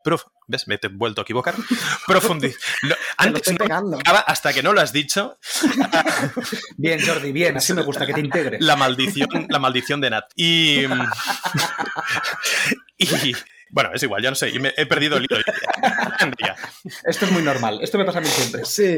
aprofundir, 0.00 0.38
¿Ves? 0.48 0.66
Me 0.66 0.80
he 0.82 0.88
vuelto 0.88 1.20
a 1.20 1.24
equivocar. 1.24 1.54
Profundizar. 2.06 2.58
antes 3.18 3.52
no 3.52 3.98
hasta 4.26 4.52
que 4.52 4.62
no 4.62 4.72
lo 4.72 4.80
has 4.80 4.92
dicho. 4.92 5.38
bien, 6.78 6.98
Jordi, 7.04 7.32
bien. 7.32 7.58
Así 7.58 7.74
me 7.74 7.82
gusta 7.82 8.06
que 8.06 8.14
te 8.14 8.20
integres. 8.20 8.62
La 8.62 8.74
maldición, 8.74 9.46
la 9.48 9.58
maldición 9.58 10.00
de 10.00 10.10
Nat. 10.10 10.24
Y. 10.34 10.84
y 12.96 13.34
bueno, 13.70 13.90
es 13.94 14.02
igual, 14.02 14.22
ya 14.22 14.30
no 14.30 14.36
sé, 14.36 14.50
me 14.58 14.72
he 14.76 14.86
perdido 14.86 15.16
el 15.16 15.24
hilo. 15.24 15.38
Esto 17.04 17.24
es 17.24 17.32
muy 17.32 17.42
normal, 17.42 17.78
esto 17.82 17.98
me 17.98 18.04
pasa 18.04 18.18
a 18.18 18.22
mí 18.22 18.28
siempre. 18.28 18.64
Sí, 18.64 18.96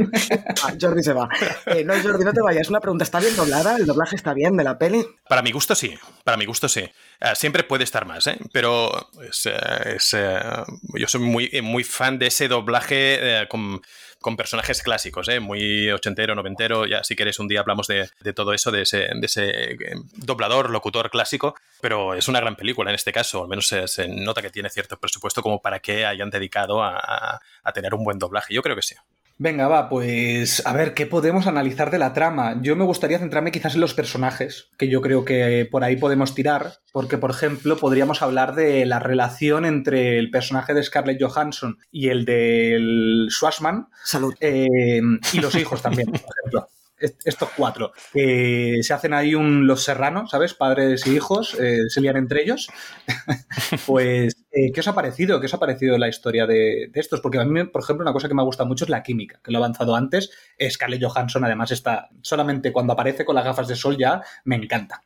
ah, 0.63 0.75
Jordi 0.81 1.03
se 1.03 1.13
va. 1.13 1.29
Eh, 1.67 1.85
no, 1.85 1.95
Jordi, 2.03 2.25
no 2.25 2.33
te 2.33 2.41
vayas. 2.41 2.69
Una 2.69 2.81
pregunta, 2.81 3.05
¿está 3.05 3.21
bien 3.21 3.37
doblada? 3.37 3.77
¿El 3.77 3.87
doblaje 3.87 4.17
está 4.17 4.35
bien 4.35 4.57
de 4.57 4.65
la 4.65 4.79
peli? 4.79 5.07
Para 5.29 5.43
mi 5.43 5.53
gusto 5.53 5.75
sí, 5.75 5.97
para 6.25 6.37
mi 6.37 6.45
gusto 6.45 6.69
sí. 6.69 6.81
Eh, 6.81 7.33
siempre 7.35 7.65
puede 7.65 7.85
estar 7.85 8.07
más, 8.07 8.27
¿eh? 8.27 8.39
pero 8.53 9.11
eh, 9.23 9.97
yo 10.95 11.07
soy 11.07 11.21
muy, 11.21 11.51
muy 11.63 11.85
fan 11.85 12.19
de 12.19 12.29
ese 12.29 12.49
doblaje 12.49 13.47
con 13.49 13.83
con 14.21 14.37
personajes 14.37 14.83
clásicos, 14.83 15.29
¿eh? 15.29 15.41
muy 15.41 15.91
ochentero, 15.91 16.35
noventero. 16.35 16.87
Ya 16.87 17.03
si 17.03 17.17
quieres 17.17 17.39
un 17.39 17.49
día 17.49 17.61
hablamos 17.61 17.87
de, 17.87 18.09
todo 18.35 18.53
eso, 18.53 18.71
de 18.71 18.83
ese, 18.83 19.09
de 19.15 19.27
ese, 19.27 19.73
eh, 19.73 19.77
doblador, 20.17 20.71
locutor 20.71 21.11
clásico. 21.11 21.55
Pero 21.81 22.15
es 22.15 22.29
una 22.29 22.41
gran 22.41 22.57
película 22.57 22.91
en 22.91 22.97
este 22.97 23.13
caso, 23.13 23.43
al 23.43 23.49
menos 23.49 23.67
se, 23.67 24.09
nota 24.09 24.43
que 24.43 24.51
tiene 24.51 24.69
cierto 24.69 24.99
presupuesto 24.99 25.43
como 25.43 25.63
para 25.63 25.81
que 25.81 26.05
hayan 26.05 26.31
dedicado 26.31 26.83
a 26.83 27.41
tener 27.75 27.95
un 27.95 28.05
buen 28.05 28.19
doblaje. 28.19 28.53
Yo 28.53 28.63
creo 28.63 28.77
que 28.77 28.83
sí. 28.83 28.95
Venga, 29.43 29.69
va, 29.69 29.89
pues 29.89 30.67
a 30.67 30.75
ver, 30.75 30.93
¿qué 30.93 31.07
podemos 31.07 31.47
analizar 31.47 31.91
de 31.91 31.99
la 31.99 32.13
trama? 32.13 32.61
Yo 32.61 32.77
me 32.77 32.85
gustaría 32.85 33.19
centrarme 33.19 33.51
quizás 33.51 33.75
en 33.75 33.81
los 33.81 33.95
personajes, 33.95 34.69
que 34.77 34.91
yo 34.91 35.01
creo 35.01 35.25
que 35.25 35.67
por 35.71 35.83
ahí 35.83 35.97
podemos 35.97 36.35
tirar, 36.35 36.75
porque 36.93 37.17
por 37.17 37.31
ejemplo 37.31 37.79
podríamos 37.79 38.21
hablar 38.21 38.55
de 38.55 38.85
la 38.85 38.99
relación 38.99 39.65
entre 39.65 40.19
el 40.19 40.31
personaje 40.31 40.75
de 40.75 40.83
Scarlett 40.83 41.23
Johansson 41.23 41.79
y 41.91 42.09
el 42.11 42.27
del 42.27 43.29
Schwarzman. 43.31 43.89
Salud. 44.05 44.35
Eh, 44.41 45.01
y 45.33 45.41
los 45.41 45.55
hijos 45.55 45.81
también, 45.81 46.09
por 46.11 46.21
ejemplo 46.21 46.69
estos 47.01 47.49
cuatro, 47.57 47.93
que 48.13 48.79
se 48.83 48.93
hacen 48.93 49.15
ahí 49.15 49.35
un 49.35 49.67
Los 49.67 49.85
Serranos, 49.85 50.31
¿sabes? 50.31 50.55
Padres 50.55 51.07
y 51.07 51.17
hijos, 51.17 51.55
eh, 51.59 51.89
se 51.89 52.01
lían 52.01 52.17
entre 52.17 52.43
ellos. 52.43 52.69
pues, 53.87 54.37
eh, 54.53 54.71
¿qué 54.73 54.81
os 54.81 54.89
ha 54.89 54.95
parecido? 54.95 55.41
¿Qué 55.41 55.47
os 55.47 55.55
ha 55.55 55.61
parecido 55.61 55.97
la 55.99 56.09
historia 56.09 56.47
de, 56.47 56.91
estos? 56.95 57.21
Porque 57.21 57.39
a 57.39 57.45
mí, 57.45 57.65
por 57.65 57.83
ejemplo, 57.83 58.05
una 58.05 58.13
cosa 58.13 58.29
que 58.29 58.35
me 58.35 58.43
gusta 58.43 58.65
mucho 58.65 58.85
es 58.85 58.91
la 58.91 59.03
química, 59.03 59.41
que 59.43 59.51
lo 59.51 59.59
he 59.59 59.63
avanzado 59.63 59.97
antes. 59.97 60.31
Scarlett 60.71 61.03
Johansson, 61.03 61.45
además, 61.45 61.71
está 61.71 62.11
solamente 62.21 62.73
cuando 62.73 62.93
aparece 62.93 63.25
con 63.25 63.35
las 63.35 63.45
gafas 63.45 63.69
de 63.69 63.77
sol 63.77 63.97
ya 63.97 64.23
me 64.45 64.57
encanta. 64.57 65.03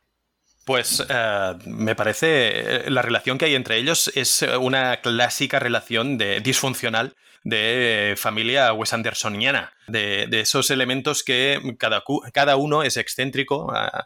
Pues 0.65 1.05
eh, 1.07 1.53
me 1.65 1.95
parece 1.95 2.89
la 2.89 3.03
relación 3.03 3.37
que 3.37 3.45
hay 3.45 3.55
entre 3.55 3.77
ellos 3.77 4.11
es 4.15 4.43
una 4.59 4.97
clásica 4.97 5.59
relación 5.59 6.17
de 6.17 6.39
disfuncional 6.39 7.13
de 7.43 8.15
familia 8.17 8.73
Wes 8.73 8.91
Andersoniana 8.91 9.74
de, 9.87 10.27
esos 10.39 10.71
elementos 10.71 11.23
que 11.23 11.75
cada, 11.77 12.03
cada 12.33 12.55
uno 12.57 12.83
es 12.83 12.97
excéntrico 12.97 13.71
a, 13.71 14.05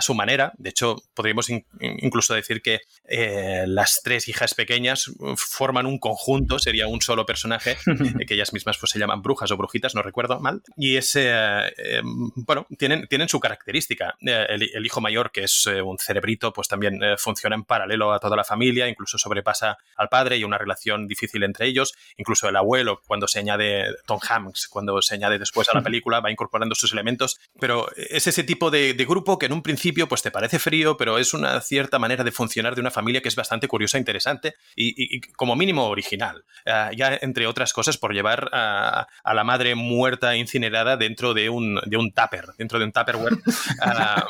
su 0.00 0.14
manera. 0.14 0.52
De 0.58 0.70
hecho, 0.70 0.96
podríamos 1.14 1.48
incluso 1.80 2.34
decir 2.34 2.62
que 2.62 2.80
eh, 3.04 3.64
las 3.66 4.00
tres 4.02 4.28
hijas 4.28 4.54
pequeñas 4.54 5.10
forman 5.36 5.86
un 5.86 5.98
conjunto, 5.98 6.58
sería 6.58 6.86
un 6.86 7.00
solo 7.00 7.24
personaje, 7.26 7.76
que 8.26 8.34
ellas 8.34 8.52
mismas 8.52 8.78
pues, 8.78 8.90
se 8.90 8.98
llaman 8.98 9.22
brujas 9.22 9.50
o 9.50 9.56
brujitas, 9.56 9.94
no 9.94 10.02
recuerdo 10.02 10.40
mal. 10.40 10.62
Y 10.76 10.96
ese, 10.96 11.30
eh, 11.30 12.02
bueno, 12.04 12.66
tienen, 12.78 13.06
tienen 13.08 13.28
su 13.28 13.40
característica. 13.40 14.16
Eh, 14.20 14.46
el, 14.48 14.86
hijo 14.86 15.00
mayor, 15.00 15.30
que 15.30 15.44
es 15.44 15.66
un 15.66 15.98
cerebrito, 15.98 16.52
pues 16.52 16.68
también 16.68 17.00
funciona 17.18 17.54
en 17.54 17.64
paralelo 17.64 18.12
a 18.12 18.18
toda 18.18 18.36
la 18.36 18.44
familia, 18.44 18.88
incluso 18.88 19.18
sobrepasa 19.18 19.78
al 19.96 20.08
padre 20.08 20.36
y 20.36 20.44
una 20.44 20.58
relación 20.58 21.06
difícil 21.06 21.42
entre 21.44 21.66
ellos. 21.66 21.94
Incluso 22.16 22.48
el 22.48 22.56
abuelo, 22.56 23.00
cuando 23.06 23.28
se 23.28 23.38
añade 23.38 23.94
Tom 24.06 24.18
Hanks, 24.28 24.68
cuando 24.72 25.00
se 25.02 25.14
añade 25.14 25.38
después 25.38 25.68
a 25.68 25.74
la 25.74 25.82
película, 25.82 26.20
va 26.20 26.30
incorporando 26.30 26.74
sus 26.74 26.92
elementos, 26.92 27.38
pero 27.60 27.88
es 27.96 28.26
ese 28.26 28.42
tipo 28.44 28.70
de, 28.70 28.94
grupo 29.08 29.38
que 29.38 29.46
en 29.46 29.52
un 29.52 29.62
principio 29.62 30.08
pues 30.08 30.22
te 30.22 30.30
parece 30.30 30.58
frío, 30.58 30.96
pero 30.96 31.18
es 31.18 31.34
una 31.34 31.60
cierta 31.60 31.98
manera 31.98 32.24
de 32.24 32.32
funcionar 32.32 32.74
de 32.74 32.80
una 32.80 32.90
familia 32.90 33.20
que 33.20 33.28
es 33.28 33.36
bastante 33.36 33.68
curiosa, 33.68 33.98
interesante 33.98 34.54
y, 34.74 35.20
como 35.32 35.56
mínimo 35.56 35.86
original. 35.86 36.44
Ah, 36.66 36.90
ya 36.96 37.18
entre 37.20 37.46
otras 37.46 37.72
cosas 37.72 37.98
por 37.98 38.14
llevar 38.14 38.48
a, 38.52 39.06
la 39.24 39.44
madre 39.44 39.74
muerta 39.74 40.36
incinerada 40.36 40.96
dentro 40.96 41.34
de 41.34 41.48
un, 41.48 41.80
de 41.86 41.96
un 41.96 42.12
tupper, 42.12 42.46
dentro 42.56 42.78
de 42.78 42.84
un 42.86 42.92
tupperware. 42.92 43.38
Ah, 43.84 44.24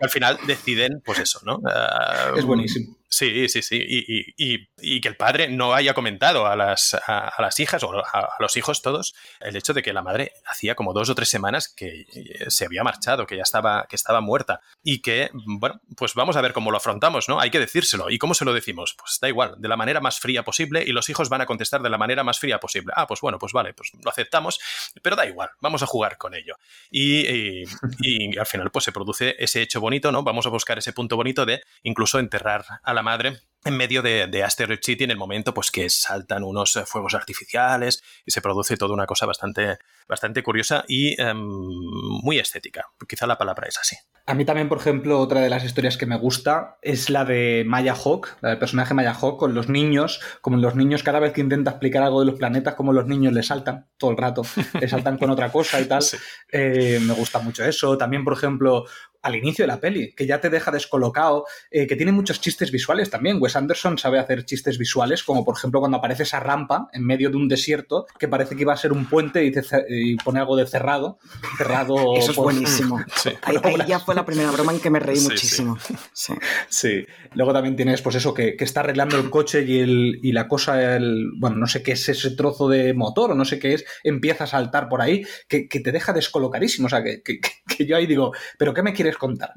al 0.00 0.10
final 0.10 0.38
deciden, 0.46 1.02
pues 1.04 1.18
eso, 1.18 1.40
¿no? 1.44 1.60
Ah, 1.66 2.32
es 2.36 2.44
buenísimo 2.44 2.95
Sí, 3.08 3.48
sí, 3.48 3.62
sí. 3.62 3.78
Y, 4.36 5.00
que 5.00 5.08
el 5.08 5.16
padre 5.16 5.48
no 5.48 5.74
haya 5.74 5.94
comentado 5.94 6.46
a 6.46 6.56
las, 6.56 6.94
a, 7.06 7.34
las 7.38 7.60
hijas 7.60 7.82
o 7.84 7.92
a, 7.92 8.34
los 8.40 8.56
hijos 8.56 8.82
todos 8.82 9.14
el 9.40 9.56
hecho 9.56 9.72
de 9.74 9.82
que 9.82 9.92
la 9.92 10.02
madre 10.02 10.32
hacía 10.46 10.74
como 10.74 10.92
dos 10.92 11.08
o 11.08 11.14
tres 11.14 11.28
semanas 11.28 11.68
que 11.68 12.06
eh, 12.12 12.50
se 12.50 12.64
había 12.64 12.82
marchado, 12.82 13.26
que 13.26 13.36
ya 13.36 13.42
estaba, 13.42 13.86
que 13.88 13.96
estaba 13.96 14.20
muerta. 14.20 14.60
Y 14.82 15.02
que, 15.02 15.30
bueno, 15.32 15.80
pues 15.96 16.14
vamos 16.14 16.36
a 16.36 16.40
ver 16.40 16.52
cómo 16.52 16.70
lo 16.70 16.78
afrontamos, 16.78 17.28
¿no? 17.28 17.40
Hay 17.40 17.50
que 17.50 17.60
decírselo. 17.60 18.10
¿Y 18.10 18.18
cómo 18.18 18.34
se 18.34 18.44
lo 18.44 18.52
decimos? 18.52 18.94
Pues 18.98 19.18
da 19.20 19.28
igual, 19.28 19.54
de 19.58 19.68
la 19.68 19.76
manera 19.76 20.00
más 20.00 20.18
fría 20.18 20.42
posible 20.42 20.82
y 20.84 20.92
los 20.92 21.08
hijos 21.08 21.28
van 21.28 21.40
a 21.40 21.46
contestar 21.46 21.82
de 21.82 21.90
la 21.90 21.98
manera 21.98 22.24
más 22.24 22.38
fría 22.38 22.58
posible. 22.58 22.92
Ah, 22.96 23.06
pues 23.06 23.20
bueno, 23.20 23.38
pues 23.38 23.52
vale, 23.52 23.72
pues 23.74 23.92
lo 24.02 24.10
aceptamos, 24.10 24.60
pero 25.02 25.16
da 25.16 25.26
igual, 25.26 25.50
vamos 25.60 25.82
a 25.82 25.86
jugar 25.86 26.18
con 26.18 26.34
ello. 26.34 26.56
Y, 26.90 27.64
y 28.00 28.38
al 28.38 28.46
final, 28.46 28.70
pues 28.70 28.84
se 28.84 28.92
produce 28.92 29.36
ese 29.38 29.62
hecho 29.62 29.80
bonito, 29.80 30.10
¿no? 30.10 30.22
Vamos 30.22 30.46
a 30.46 30.50
buscar 30.50 30.78
ese 30.78 30.92
punto 30.92 31.16
bonito 31.16 31.46
de 31.46 31.62
incluso 31.82 32.18
enterrar 32.18 32.64
a 32.82 32.94
la 32.94 33.02
madre 33.06 33.40
en 33.64 33.76
medio 33.76 34.02
de, 34.02 34.26
de, 34.28 34.44
Asteroid 34.44 34.78
City 34.82 35.04
en 35.04 35.10
el 35.10 35.16
momento 35.16 35.52
pues 35.52 35.70
que 35.70 35.90
saltan 35.90 36.44
unos 36.44 36.76
eh, 36.76 36.84
fuegos 36.86 37.14
artificiales 37.14 38.02
y 38.24 38.30
se 38.30 38.40
produce 38.40 38.76
toda 38.76 38.94
una 38.94 39.06
cosa 39.06 39.26
bastante, 39.26 39.78
bastante 40.08 40.42
curiosa 40.42 40.84
y 40.86 41.20
em, 41.20 41.36
muy 42.22 42.38
estética. 42.38 42.86
Quizá 43.08 43.26
la 43.26 43.38
palabra 43.38 43.66
es 43.68 43.78
así. 43.78 43.96
A 44.28 44.34
mí 44.34 44.44
también, 44.44 44.68
por 44.68 44.78
ejemplo, 44.78 45.20
otra 45.20 45.40
de 45.40 45.48
las 45.48 45.64
historias 45.64 45.96
que 45.96 46.06
me 46.06 46.18
gusta 46.18 46.78
es 46.82 47.10
la 47.10 47.24
de 47.24 47.62
Maya 47.64 47.94
Hawk, 47.94 48.36
la 48.40 48.50
del 48.50 48.58
personaje 48.58 48.92
Maya 48.92 49.14
Hawk 49.14 49.38
con 49.38 49.54
los 49.54 49.68
niños, 49.68 50.20
como 50.40 50.56
los 50.56 50.74
niños 50.74 51.04
cada 51.04 51.20
vez 51.20 51.32
que 51.32 51.40
intenta 51.40 51.70
explicar 51.70 52.02
algo 52.02 52.20
de 52.20 52.26
los 52.26 52.34
planetas, 52.34 52.74
como 52.74 52.92
los 52.92 53.06
niños 53.06 53.32
le 53.32 53.44
saltan 53.44 53.86
todo 53.96 54.10
el 54.10 54.16
rato, 54.16 54.42
le 54.80 54.88
saltan 54.88 55.16
con 55.16 55.30
otra 55.30 55.50
cosa 55.50 55.80
y 55.80 55.84
tal. 55.86 56.02
Eh, 56.52 57.00
me 57.02 57.12
gusta 57.12 57.40
mucho 57.40 57.64
eso. 57.64 57.98
También, 57.98 58.24
por 58.24 58.32
ejemplo, 58.32 58.86
al 59.26 59.34
inicio 59.34 59.64
de 59.64 59.66
la 59.66 59.80
peli, 59.80 60.12
que 60.12 60.26
ya 60.26 60.40
te 60.40 60.50
deja 60.50 60.70
descolocado, 60.70 61.46
eh, 61.70 61.86
que 61.86 61.96
tiene 61.96 62.12
muchos 62.12 62.40
chistes 62.40 62.70
visuales 62.70 63.10
también. 63.10 63.38
Wes 63.40 63.56
Anderson 63.56 63.98
sabe 63.98 64.20
hacer 64.20 64.44
chistes 64.44 64.78
visuales, 64.78 65.24
como 65.24 65.44
por 65.44 65.56
ejemplo 65.56 65.80
cuando 65.80 65.98
aparece 65.98 66.22
esa 66.22 66.38
rampa 66.38 66.88
en 66.92 67.04
medio 67.04 67.28
de 67.30 67.36
un 67.36 67.48
desierto 67.48 68.06
que 68.18 68.28
parece 68.28 68.54
que 68.54 68.62
iba 68.62 68.72
a 68.72 68.76
ser 68.76 68.92
un 68.92 69.06
puente 69.06 69.44
y, 69.44 70.16
pone 70.16 70.38
algo 70.38 70.56
de 70.56 70.66
cerrado. 70.66 71.18
cerrado 71.58 71.96
Eso 72.16 72.30
es 72.30 72.36
buenísimo. 72.36 73.00
Ahí, 73.42 73.56
ya 73.88 73.98
fue 73.98 74.14
la 74.14 74.24
primera 74.24 74.50
broma 74.52 74.72
en 74.72 74.80
que 74.80 74.90
me 74.90 75.00
reí 75.00 75.20
muchísimo. 75.20 75.76
Sí. 76.68 77.06
Luego 77.34 77.52
también 77.52 77.74
tienes, 77.74 78.02
pues 78.02 78.16
eso, 78.16 78.32
que, 78.32 78.56
está 78.58 78.80
arreglando 78.80 79.16
el 79.16 79.28
coche 79.30 79.62
y, 79.62 79.80
el, 79.80 80.20
y 80.22 80.32
la 80.32 80.46
cosa, 80.46 80.96
el, 80.96 81.30
bueno, 81.38 81.56
no 81.56 81.66
sé 81.66 81.82
qué 81.82 81.92
es 81.92 82.08
ese 82.08 82.30
trozo 82.30 82.68
de 82.68 82.94
motor 82.94 83.32
o 83.32 83.34
no 83.34 83.44
sé 83.44 83.58
qué 83.58 83.74
es, 83.74 83.84
empieza 84.04 84.44
a 84.44 84.46
saltar 84.46 84.88
por 84.88 85.02
ahí, 85.02 85.24
que, 85.48 85.66
te 85.68 85.92
deja 85.92 86.12
descolocadísimo. 86.12 86.86
O 86.86 86.88
sea, 86.88 87.02
que, 87.02 87.22
que 87.22 87.86
yo 87.86 87.96
ahí 87.96 88.06
digo, 88.06 88.32
¿pero 88.58 88.72
qué 88.72 88.82
me 88.82 88.92
quieres 88.92 89.15
contar? 89.18 89.52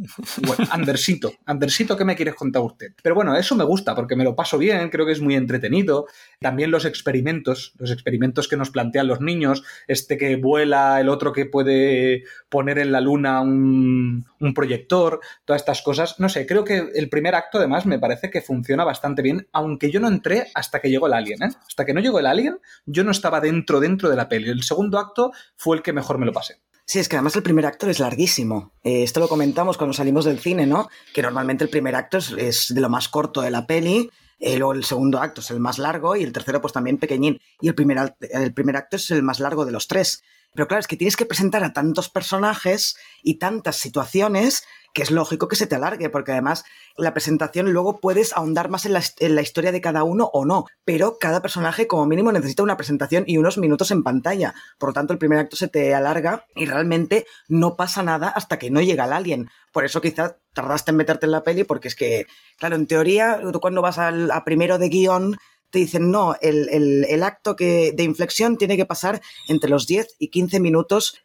Bueno, 0.46 0.66
Andersito, 0.72 1.34
Andersito, 1.46 1.98
¿qué 1.98 2.06
me 2.06 2.16
quieres 2.16 2.36
contar 2.36 2.62
usted? 2.62 2.94
Pero 3.02 3.16
bueno, 3.16 3.36
eso 3.36 3.56
me 3.56 3.64
gusta 3.64 3.96
porque 3.96 4.16
me 4.16 4.24
lo 4.24 4.36
paso 4.36 4.58
bien, 4.58 4.90
creo 4.90 5.06
que 5.06 5.12
es 5.12 5.22
muy 5.22 5.36
entretenido. 5.36 6.08
También 6.40 6.72
los 6.72 6.86
experimentos, 6.86 7.74
los 7.78 7.92
experimentos 7.92 8.48
que 8.48 8.58
nos 8.58 8.70
plantean 8.70 9.08
los 9.08 9.22
niños, 9.22 9.64
este 9.88 10.18
que 10.18 10.36
vuela, 10.36 11.00
el 11.00 11.10
otro 11.10 11.34
que 11.34 11.46
puede 11.46 12.24
poner 12.50 12.80
en 12.80 12.92
la 12.92 13.02
luna 13.02 13.42
un, 13.42 14.26
proyector, 14.56 15.20
todas 15.46 15.62
estas 15.62 15.82
cosas. 15.82 16.20
No 16.20 16.30
sé, 16.30 16.46
creo 16.46 16.64
que 16.64 16.90
el 16.96 17.10
primer 17.10 17.36
acto 17.36 17.58
además 17.58 17.86
me 17.86 18.00
parece 18.00 18.30
que 18.30 18.42
funciona 18.42 18.84
bastante 18.84 19.22
bien, 19.22 19.48
aunque 19.52 19.92
yo 19.92 20.00
no 20.00 20.08
entré 20.08 20.48
hasta 20.56 20.80
que 20.80 20.90
llegó 20.90 21.08
el 21.08 21.14
alien. 21.14 21.44
¿eh? 21.44 21.50
Hasta 21.68 21.86
que 21.86 21.94
no 21.94 22.02
llegó 22.02 22.20
el 22.20 22.26
alien, 22.26 22.60
yo 22.86 23.04
no 23.04 23.12
estaba 23.12 23.40
dentro, 23.40 23.80
dentro 23.80 24.10
de 24.10 24.16
la 24.16 24.28
peli. 24.28 24.50
El 24.50 24.64
segundo 24.64 25.00
acto 25.00 25.32
fue 25.56 25.78
el 25.78 25.84
que 25.84 25.94
mejor 25.94 26.18
me 26.18 26.26
lo 26.26 26.34
pasé. 26.34 26.60
Sí, 26.90 26.98
es 26.98 27.08
que 27.08 27.18
además 27.18 27.36
el 27.36 27.44
primer 27.44 27.68
acto 27.68 27.88
es 27.88 28.00
larguísimo. 28.00 28.72
Eh, 28.84 29.04
esto 29.04 29.20
lo 29.20 29.28
comentamos 29.28 29.78
cuando 29.78 29.94
salimos 29.94 30.26
del 30.26 30.40
cine, 30.40 30.66
¿no? 30.66 30.90
Que 31.14 31.22
normalmente 31.22 31.64
el 31.64 31.70
primer 31.70 31.96
acto 31.96 32.18
es, 32.18 32.74
de 32.74 32.82
lo 32.82 32.90
más 32.90 33.10
corto 33.10 33.42
de 33.42 33.52
la 33.52 33.68
peli, 33.68 34.10
eh, 34.40 34.58
luego 34.58 34.74
el 34.74 34.84
segundo 34.84 35.20
acto 35.20 35.42
es 35.42 35.52
el 35.52 35.60
más 35.60 35.78
largo 35.78 36.16
y 36.16 36.24
el 36.24 36.34
tercero 36.34 36.62
pues 36.62 36.74
también 36.74 36.98
pequeñín. 36.98 37.40
Y 37.62 37.68
el 37.68 37.76
primer, 37.76 38.16
el 38.32 38.56
primer 38.56 38.76
acto 38.76 38.96
es 38.96 39.12
el 39.12 39.22
más 39.22 39.40
largo 39.40 39.66
de 39.66 39.72
los 39.72 39.88
tres. 39.88 40.24
Pero 40.52 40.68
claro, 40.68 40.80
es 40.80 40.88
que 40.88 40.98
tienes 40.98 41.16
que 41.16 41.28
presentar 41.28 41.64
a 41.64 41.74
tantos 41.74 42.10
personajes 42.10 42.98
y 43.22 43.36
tantas 43.36 43.76
situaciones 43.76 44.64
que 44.94 45.02
es 45.02 45.12
lógico 45.12 45.48
que 45.48 45.56
se 45.56 45.68
te 45.68 45.76
alargue, 45.76 46.10
porque 46.10 46.32
además 46.32 46.66
la 46.98 47.14
presentación 47.14 47.72
luego 47.72 48.00
puedes 48.00 48.36
ahondar 48.36 48.70
más 48.70 48.86
en 48.86 48.94
la, 48.94 49.42
historia 49.42 49.72
de 49.72 49.82
cada 49.82 50.04
uno 50.04 50.30
o 50.34 50.46
no, 50.46 50.66
pero 50.86 51.18
cada 51.20 51.42
personaje 51.42 51.88
como 51.88 52.06
mínimo 52.06 52.32
necesita 52.32 52.64
una 52.64 52.78
presentación 52.78 53.24
y 53.28 53.38
unos 53.38 53.58
minutos 53.58 53.92
en 53.92 54.04
pantalla. 54.04 54.54
Por 54.78 54.90
lo 54.90 54.94
tanto, 54.94 55.14
el 55.14 55.20
primer 55.20 55.40
acto 55.40 55.56
se 55.56 55.68
te 55.68 55.94
alarga 55.94 56.46
y 56.56 56.66
realmente 56.66 57.26
no 57.48 57.76
pasa 57.76 58.04
nada 58.04 58.30
hasta 58.30 58.60
que 58.60 58.72
no 58.72 58.82
llega 58.82 59.06
el 59.06 59.14
alien. 59.14 59.50
Por 59.72 59.86
eso 59.86 60.02
quizás 60.02 60.36
tardaste 60.54 60.92
en 60.92 60.98
meterte 60.98 61.26
en 61.26 61.32
la 61.32 61.44
peli, 61.44 61.64
porque 61.64 61.88
es 61.88 61.96
que, 61.96 62.26
claro, 62.58 62.76
en 62.76 62.88
teoría, 62.88 63.40
tú 63.52 63.60
cuando 63.60 63.82
vas 63.82 63.98
al, 63.98 64.32
a 64.32 64.44
primero 64.44 64.78
de 64.78 64.90
guion, 64.90 65.38
te 65.70 65.80
dicen, 65.80 66.12
no, 66.12 66.36
el, 66.42 67.24
acto 67.24 67.56
que, 67.56 67.92
de 67.96 68.04
inflexión 68.04 68.58
tiene 68.58 68.78
que 68.78 68.86
pasar 68.86 69.22
entre 69.48 69.70
los 69.70 69.88
10 69.88 70.16
y 70.20 70.30
15 70.30 70.60
minutos 70.60 71.20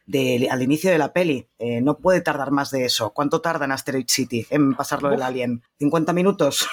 al 0.50 0.62
inicio 0.62 0.90
de 0.90 0.98
la 0.98 1.12
peli. 1.12 1.48
Eh, 1.58 1.80
no 1.80 1.96
puede 1.96 2.20
tardar 2.20 2.50
más 2.50 2.70
de 2.70 2.84
eso. 2.84 3.10
¿Cuánto 3.10 3.40
tarda 3.40 3.64
en 3.64 3.72
Asteroid 3.72 4.06
City 4.08 4.46
en 4.50 4.74
pasarlo 4.74 5.08
del 5.08 5.22
alien? 5.22 5.62
¿50 5.80 6.12
minutos? 6.12 6.68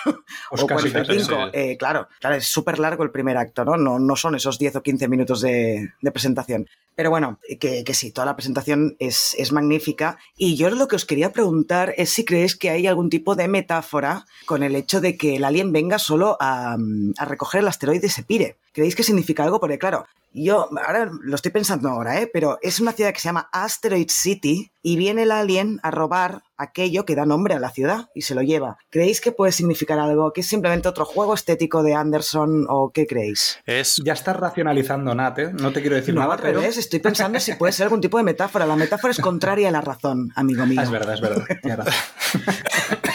Pues 0.50 0.62
¿O 0.64 0.68
45? 0.68 1.52
Eh, 1.54 1.78
claro, 1.78 2.08
claro, 2.20 2.36
es 2.36 2.46
súper 2.46 2.80
largo 2.80 3.04
el 3.04 3.12
primer 3.12 3.38
acto, 3.38 3.64
¿no? 3.64 3.78
¿no? 3.78 4.00
No 4.00 4.16
son 4.16 4.36
esos 4.36 4.60
10 4.60 4.78
o 4.78 4.84
15 4.84 5.08
minutos 5.08 5.42
de, 5.42 5.92
presentación. 6.12 6.68
Pero 6.96 7.10
bueno, 7.10 7.40
que, 7.60 7.86
sí, 7.94 8.12
toda 8.12 8.26
la 8.26 8.36
presentación 8.36 8.98
es, 9.00 9.34
es, 9.38 9.54
magnífica. 9.54 10.18
Y 10.36 10.58
yo 10.58 10.70
lo 10.70 10.90
que 10.90 10.98
os 10.98 11.06
quería 11.06 11.32
preguntar 11.32 11.94
es 11.98 12.10
si 12.10 12.26
creéis 12.26 12.58
que 12.58 12.70
hay 12.70 12.86
algún 12.86 13.10
tipo 13.10 13.36
de 13.36 13.48
metáfora 13.48 14.26
con 14.46 14.62
el 14.62 14.76
hecho 14.76 15.00
de 15.00 15.18
que 15.18 15.38
el 15.38 15.46
alien 15.46 15.72
venga 15.72 16.00
solo 16.00 16.36
a, 16.42 16.76
a 17.18 17.26
recoger 17.26 17.61
el 17.62 17.68
asteroide 17.68 18.10
se 18.10 18.24
pire. 18.24 18.58
¿Creéis 18.74 18.96
que 18.96 19.04
significa 19.04 19.44
algo? 19.44 19.60
Porque 19.60 19.80
claro, 19.80 20.06
yo 20.34 20.70
ahora 20.86 21.12
lo 21.22 21.36
estoy 21.36 21.52
pensando 21.52 21.90
ahora, 21.90 22.22
¿eh? 22.22 22.30
pero 22.32 22.58
es 22.62 22.80
una 22.80 22.94
ciudad 22.94 23.12
que 23.14 23.20
se 23.20 23.28
llama 23.28 23.50
Asteroid 23.52 24.10
City 24.10 24.72
y 24.82 24.96
viene 24.96 25.24
el 25.24 25.32
alien 25.32 25.80
a 25.84 25.92
robar 25.92 26.44
aquello 26.58 27.06
que 27.06 27.16
da 27.16 27.26
nombre 27.26 27.54
a 27.54 27.60
la 27.60 27.70
ciudad 27.70 28.10
y 28.16 28.22
se 28.22 28.34
lo 28.34 28.42
lleva. 28.42 28.78
¿Creéis 28.90 29.20
que 29.20 29.32
puede 29.32 29.52
significar 29.52 30.00
algo? 30.00 30.32
¿Que 30.32 30.42
es 30.42 30.48
simplemente 30.48 30.88
otro 30.88 31.04
juego 31.06 31.34
estético 31.34 31.84
de 31.84 31.96
Anderson 31.96 32.66
o 32.70 32.92
qué 32.92 33.06
creéis? 33.08 33.60
Es... 33.66 34.02
Ya 34.06 34.14
estás 34.14 34.38
racionalizando, 34.38 35.14
Nat, 35.14 35.38
¿eh? 35.40 35.52
No 35.54 35.74
te 35.74 35.82
quiero 35.82 35.98
decir 35.98 36.16
nada, 36.16 36.38
pero... 36.38 36.62
estoy 36.62 37.00
pensando 37.00 37.40
si 37.40 37.54
puede 37.56 37.74
ser 37.74 37.86
algún 37.86 38.02
tipo 38.02 38.18
de 38.18 38.24
metáfora. 38.24 38.66
La 38.66 38.76
metáfora 38.76 39.12
es 39.12 39.20
contraria 39.20 39.68
a 39.68 39.72
la 39.72 39.82
razón, 39.82 40.32
amigo 40.36 40.66
mío. 40.66 40.82
es 40.82 40.90
verdad, 40.90 41.14
es 41.14 41.22
verdad. 41.22 41.88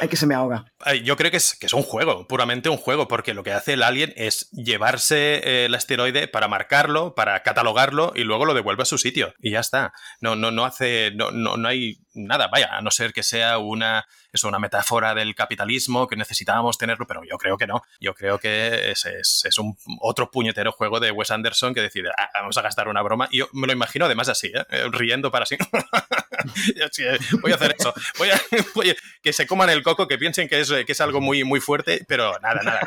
Hay 0.00 0.08
que 0.08 0.16
se 0.16 0.26
me 0.26 0.34
ahoga. 0.34 0.64
Yo 1.04 1.16
creo 1.16 1.30
que 1.30 1.36
es, 1.36 1.54
que 1.54 1.66
es 1.66 1.72
un 1.72 1.82
juego, 1.82 2.26
puramente 2.26 2.68
un 2.68 2.76
juego, 2.76 3.08
porque 3.08 3.34
lo 3.34 3.42
que 3.42 3.52
hace 3.52 3.74
el 3.74 3.82
alien 3.82 4.12
es 4.16 4.50
llevarse 4.50 5.40
eh, 5.44 5.64
el 5.66 5.74
asteroide 5.74 6.28
para 6.28 6.48
marcarlo, 6.48 7.14
para 7.14 7.42
catalogarlo 7.42 8.12
y 8.14 8.24
luego 8.24 8.44
lo 8.44 8.54
devuelve 8.54 8.82
a 8.82 8.86
su 8.86 8.98
sitio. 8.98 9.34
Y 9.40 9.52
ya 9.52 9.60
está. 9.60 9.92
No, 10.20 10.36
no, 10.36 10.50
no 10.50 10.64
hace. 10.64 11.12
No, 11.14 11.30
no, 11.30 11.56
no 11.56 11.68
hay 11.68 11.98
nada, 12.14 12.48
vaya, 12.48 12.68
a 12.72 12.82
no 12.82 12.90
ser 12.90 13.12
que 13.12 13.22
sea 13.22 13.58
una, 13.58 14.06
es 14.32 14.44
una 14.44 14.58
metáfora 14.58 15.14
del 15.14 15.34
capitalismo, 15.34 16.08
que 16.08 16.16
necesitábamos 16.16 16.78
tenerlo, 16.78 17.06
pero 17.06 17.22
yo 17.24 17.36
creo 17.36 17.58
que 17.58 17.66
no. 17.66 17.82
Yo 18.00 18.14
creo 18.14 18.38
que 18.38 18.90
es, 18.90 19.04
es, 19.04 19.58
un 19.58 19.76
otro 20.00 20.30
puñetero 20.30 20.72
juego 20.72 21.00
de 21.00 21.10
Wes 21.10 21.30
Anderson 21.30 21.74
que 21.74 21.82
decide, 21.82 22.10
ah, 22.16 22.30
vamos 22.34 22.56
a 22.56 22.62
gastar 22.62 22.88
una 22.88 23.02
broma. 23.02 23.28
Y 23.30 23.38
yo 23.38 23.48
me 23.52 23.66
lo 23.66 23.72
imagino 23.72 24.06
además 24.06 24.28
así, 24.28 24.48
¿eh? 24.48 24.64
eh 24.70 24.88
riendo 24.90 25.30
para 25.30 25.46
sí. 25.46 25.56
Eh, 26.74 27.18
voy 27.40 27.52
a 27.52 27.54
hacer 27.54 27.76
eso. 27.78 27.94
Voy 28.18 28.30
a, 28.90 28.96
que 29.22 29.32
se 29.32 29.46
coman 29.46 29.70
el 29.70 29.82
coco, 29.82 30.08
que 30.08 30.18
piensen 30.18 30.48
que 30.48 30.60
es, 30.60 30.70
que 30.70 30.90
es 30.90 31.00
algo 31.00 31.20
muy, 31.20 31.44
muy 31.44 31.60
fuerte, 31.60 32.04
pero 32.08 32.36
nada, 32.40 32.62
nada. 32.62 32.80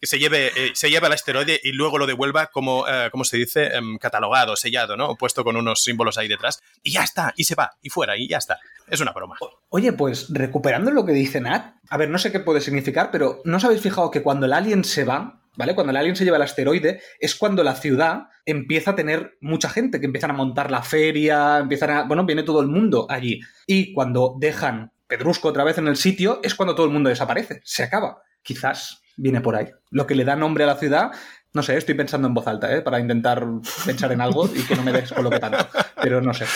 Que 0.00 0.06
se 0.06 0.20
lleve, 0.20 0.52
se 0.74 0.88
lleve 0.88 1.08
el 1.08 1.12
asteroide 1.12 1.60
y 1.64 1.72
luego 1.72 1.98
lo 1.98 2.06
devuelva 2.06 2.46
como, 2.48 2.84
como 3.10 3.24
se 3.24 3.38
dice, 3.38 3.74
em, 3.74 3.98
catalogado, 3.98 4.54
sellado, 4.54 4.96
¿no? 4.96 5.16
Puesto 5.16 5.42
con 5.42 5.56
unos 5.56 5.82
símbolos 5.82 6.16
ahí 6.16 6.28
detrás. 6.28 6.62
Y 6.82 6.92
ya 6.92 7.02
está, 7.02 7.34
y 7.36 7.44
se 7.44 7.56
va, 7.56 7.72
y 7.82 7.90
fuera, 7.90 8.16
y 8.16 8.28
ya 8.28 8.38
está. 8.38 8.60
Es 8.92 9.00
una 9.00 9.12
broma. 9.12 9.36
Oye, 9.70 9.94
pues 9.94 10.26
recuperando 10.28 10.90
lo 10.90 11.06
que 11.06 11.12
dice 11.12 11.40
Nat, 11.40 11.76
a 11.88 11.96
ver, 11.96 12.10
no 12.10 12.18
sé 12.18 12.30
qué 12.30 12.40
puede 12.40 12.60
significar, 12.60 13.10
pero 13.10 13.40
¿no 13.46 13.56
os 13.56 13.64
habéis 13.64 13.80
fijado 13.80 14.10
que 14.10 14.22
cuando 14.22 14.44
el 14.44 14.52
alien 14.52 14.84
se 14.84 15.04
va, 15.04 15.40
¿vale? 15.56 15.74
Cuando 15.74 15.92
el 15.92 15.96
alien 15.96 16.14
se 16.14 16.26
lleva 16.26 16.36
el 16.36 16.42
asteroide, 16.42 17.00
es 17.18 17.34
cuando 17.34 17.64
la 17.64 17.74
ciudad 17.74 18.24
empieza 18.44 18.90
a 18.90 18.94
tener 18.94 19.38
mucha 19.40 19.70
gente, 19.70 19.98
que 19.98 20.04
empiezan 20.04 20.30
a 20.30 20.34
montar 20.34 20.70
la 20.70 20.82
feria, 20.82 21.60
empiezan 21.60 21.88
a. 21.88 22.02
Bueno, 22.02 22.26
viene 22.26 22.42
todo 22.42 22.60
el 22.60 22.68
mundo 22.68 23.06
allí. 23.08 23.40
Y 23.66 23.94
cuando 23.94 24.36
dejan 24.38 24.92
Pedrusco 25.06 25.48
otra 25.48 25.64
vez 25.64 25.78
en 25.78 25.88
el 25.88 25.96
sitio, 25.96 26.40
es 26.42 26.54
cuando 26.54 26.74
todo 26.74 26.84
el 26.84 26.92
mundo 26.92 27.08
desaparece. 27.08 27.62
Se 27.64 27.84
acaba. 27.84 28.20
Quizás 28.42 29.00
viene 29.16 29.40
por 29.40 29.56
ahí. 29.56 29.68
Lo 29.88 30.06
que 30.06 30.14
le 30.14 30.26
da 30.26 30.36
nombre 30.36 30.64
a 30.64 30.66
la 30.66 30.76
ciudad 30.76 31.12
no 31.54 31.62
sé, 31.62 31.76
estoy 31.76 31.94
pensando 31.94 32.28
en 32.28 32.34
voz 32.34 32.46
alta, 32.46 32.74
¿eh? 32.74 32.80
Para 32.80 32.98
intentar 32.98 33.46
pensar 33.86 34.12
en 34.12 34.20
algo 34.20 34.48
y 34.54 34.62
que 34.62 34.74
no 34.74 34.82
me 34.82 34.92
descoloque 34.92 35.38
tanto. 35.38 35.66
Pero 36.02 36.20
no 36.20 36.34
sé. 36.34 36.46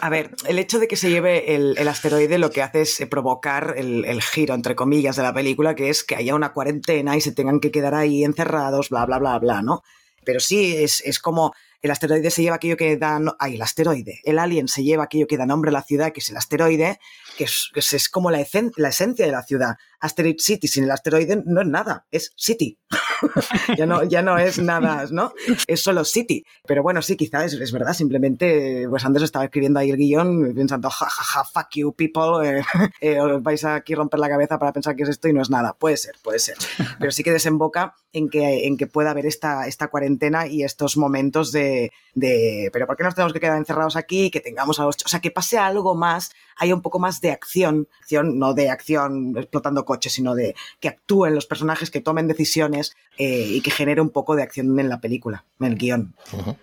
A 0.00 0.08
ver, 0.10 0.30
el 0.46 0.58
hecho 0.58 0.78
de 0.78 0.88
que 0.88 0.96
se 0.96 1.10
lleve 1.10 1.54
el, 1.54 1.88
asteroide 1.88 2.38
lo 2.38 2.50
que 2.50 2.62
hace 2.62 2.82
es 2.82 3.02
provocar 3.10 3.74
el, 3.76 4.22
giro, 4.22 4.54
entre 4.54 4.74
comillas, 4.74 5.16
de 5.16 5.22
la 5.22 5.34
película, 5.34 5.74
que 5.74 5.90
es 5.90 6.04
que 6.04 6.16
haya 6.16 6.34
una 6.34 6.52
cuarentena 6.52 7.16
y 7.16 7.20
se 7.20 7.32
tengan 7.32 7.60
que 7.60 7.70
quedar 7.70 7.94
ahí 7.94 8.24
encerrados, 8.24 8.90
bla, 8.90 9.06
bla, 9.06 9.18
bla, 9.18 9.38
bla, 9.38 9.62
¿no? 9.62 9.82
Pero 10.24 10.40
sí, 10.40 10.76
es, 10.76 11.02
es 11.04 11.18
como 11.18 11.52
el 11.82 11.90
asteroide 11.90 12.30
se 12.30 12.42
lleva 12.42 12.56
aquello 12.56 12.76
que 12.76 12.96
da... 12.96 13.18
No, 13.18 13.36
el 13.40 13.62
asteroide. 13.62 14.20
El 14.24 14.38
alien 14.38 14.68
se 14.68 14.84
lleva 14.84 15.04
aquello 15.04 15.26
que 15.26 15.38
da 15.38 15.46
nombre 15.46 15.70
a 15.70 15.72
la 15.72 15.82
ciudad, 15.82 16.12
que 16.12 16.20
es 16.20 16.28
el 16.28 16.36
asteroide, 16.36 16.98
que 17.38 17.44
es, 17.44 17.70
es 17.74 18.08
como 18.10 18.30
la, 18.30 18.44
la 18.76 18.88
esencia 18.88 19.24
de 19.24 19.32
la 19.32 19.42
ciudad. 19.42 19.76
Asteroid 19.98 20.36
City 20.38 20.68
sin 20.68 20.84
el 20.84 20.90
asteroide 20.90 21.42
no 21.46 21.62
es 21.62 21.66
nada, 21.66 22.06
es 22.10 22.32
City. 22.36 22.78
ya, 23.76 23.86
no, 23.86 24.02
ya 24.04 24.22
no 24.22 24.38
es 24.38 24.58
nada, 24.58 25.06
¿no? 25.10 25.32
Es 25.66 25.82
solo 25.82 26.04
City. 26.04 26.44
Pero 26.66 26.82
bueno, 26.82 27.02
sí, 27.02 27.16
quizás 27.16 27.52
es, 27.52 27.72
verdad, 27.72 27.92
simplemente 27.92 28.86
pues 28.88 29.04
antes 29.04 29.22
estaba 29.22 29.44
escribiendo 29.44 29.80
ahí 29.80 29.90
el 29.90 29.96
guion 29.96 30.52
pensando, 30.54 30.90
jajaja, 30.90 31.44
fuck 31.44 31.68
you 31.74 31.92
people, 31.92 32.46
eh, 32.46 32.62
eh, 33.00 33.20
os 33.20 33.42
vais 33.42 33.64
a 33.64 33.82
romper 33.88 34.20
la 34.20 34.28
cabeza 34.28 34.58
para 34.58 34.72
pensar 34.72 34.96
que 34.96 35.02
es 35.02 35.08
esto 35.08 35.28
y 35.28 35.32
no 35.32 35.42
es 35.42 35.50
nada. 35.50 35.74
Puede 35.74 35.96
ser, 35.96 36.14
puede 36.22 36.38
ser. 36.38 36.56
Pero 36.98 37.12
sí 37.12 37.22
que 37.22 37.32
desemboca 37.32 37.94
en 38.12 38.28
que, 38.28 38.66
en 38.66 38.76
que 38.76 38.86
pueda 38.86 39.10
haber 39.10 39.26
esta, 39.26 39.66
esta 39.66 39.88
cuarentena 39.88 40.46
y 40.46 40.64
estos 40.64 40.96
momentos 40.96 41.52
de, 41.52 41.92
de, 42.14 42.70
pero 42.72 42.86
¿por 42.86 42.96
qué 42.96 43.04
nos 43.04 43.14
tenemos 43.14 43.32
que 43.32 43.40
quedar 43.40 43.56
encerrados 43.56 43.96
aquí? 43.96 44.30
Que 44.30 44.40
tengamos 44.40 44.80
a 44.80 44.84
los... 44.84 44.96
O 45.04 45.08
sea, 45.08 45.20
que 45.20 45.30
pase 45.30 45.58
algo 45.58 45.94
más, 45.94 46.32
haya 46.56 46.74
un 46.74 46.82
poco 46.82 46.98
más 46.98 47.20
de 47.20 47.30
acción, 47.30 47.88
acción 48.00 48.38
no 48.38 48.54
de 48.54 48.70
acción 48.70 49.34
explotando 49.36 49.84
coches, 49.84 50.12
sino 50.12 50.34
de 50.34 50.54
que 50.80 50.88
actúen 50.88 51.34
los 51.34 51.46
personajes, 51.46 51.90
que 51.90 52.00
tomen 52.00 52.28
decisiones 52.28 52.96
eh, 53.18 53.46
y 53.48 53.60
que 53.60 53.70
genere 53.70 54.00
un 54.00 54.10
poco 54.10 54.36
de 54.36 54.42
acción 54.42 54.78
en 54.78 54.88
la 54.88 55.00
película, 55.00 55.44
en 55.60 55.66
el 55.66 55.76
guion. 55.76 56.14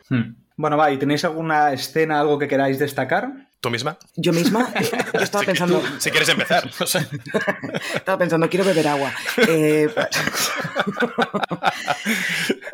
Hmm. 0.10 0.36
Bueno, 0.56 0.76
va, 0.76 0.92
¿y 0.92 0.98
tenéis 0.98 1.24
alguna 1.24 1.72
escena, 1.72 2.20
algo 2.20 2.40
que 2.40 2.48
queráis 2.48 2.80
destacar? 2.80 3.48
¿Tú 3.60 3.70
misma? 3.70 3.98
Yo 4.16 4.34
misma. 4.34 4.72
Yo 5.14 5.20
estaba 5.22 5.44
pensando. 5.44 5.82
si 6.00 6.10
quieres 6.12 6.30
empezar. 6.30 6.70
estaba 7.96 8.18
pensando, 8.18 8.50
quiero 8.50 8.66
beber 8.66 8.88
agua. 8.88 9.14
Eh, 9.48 9.88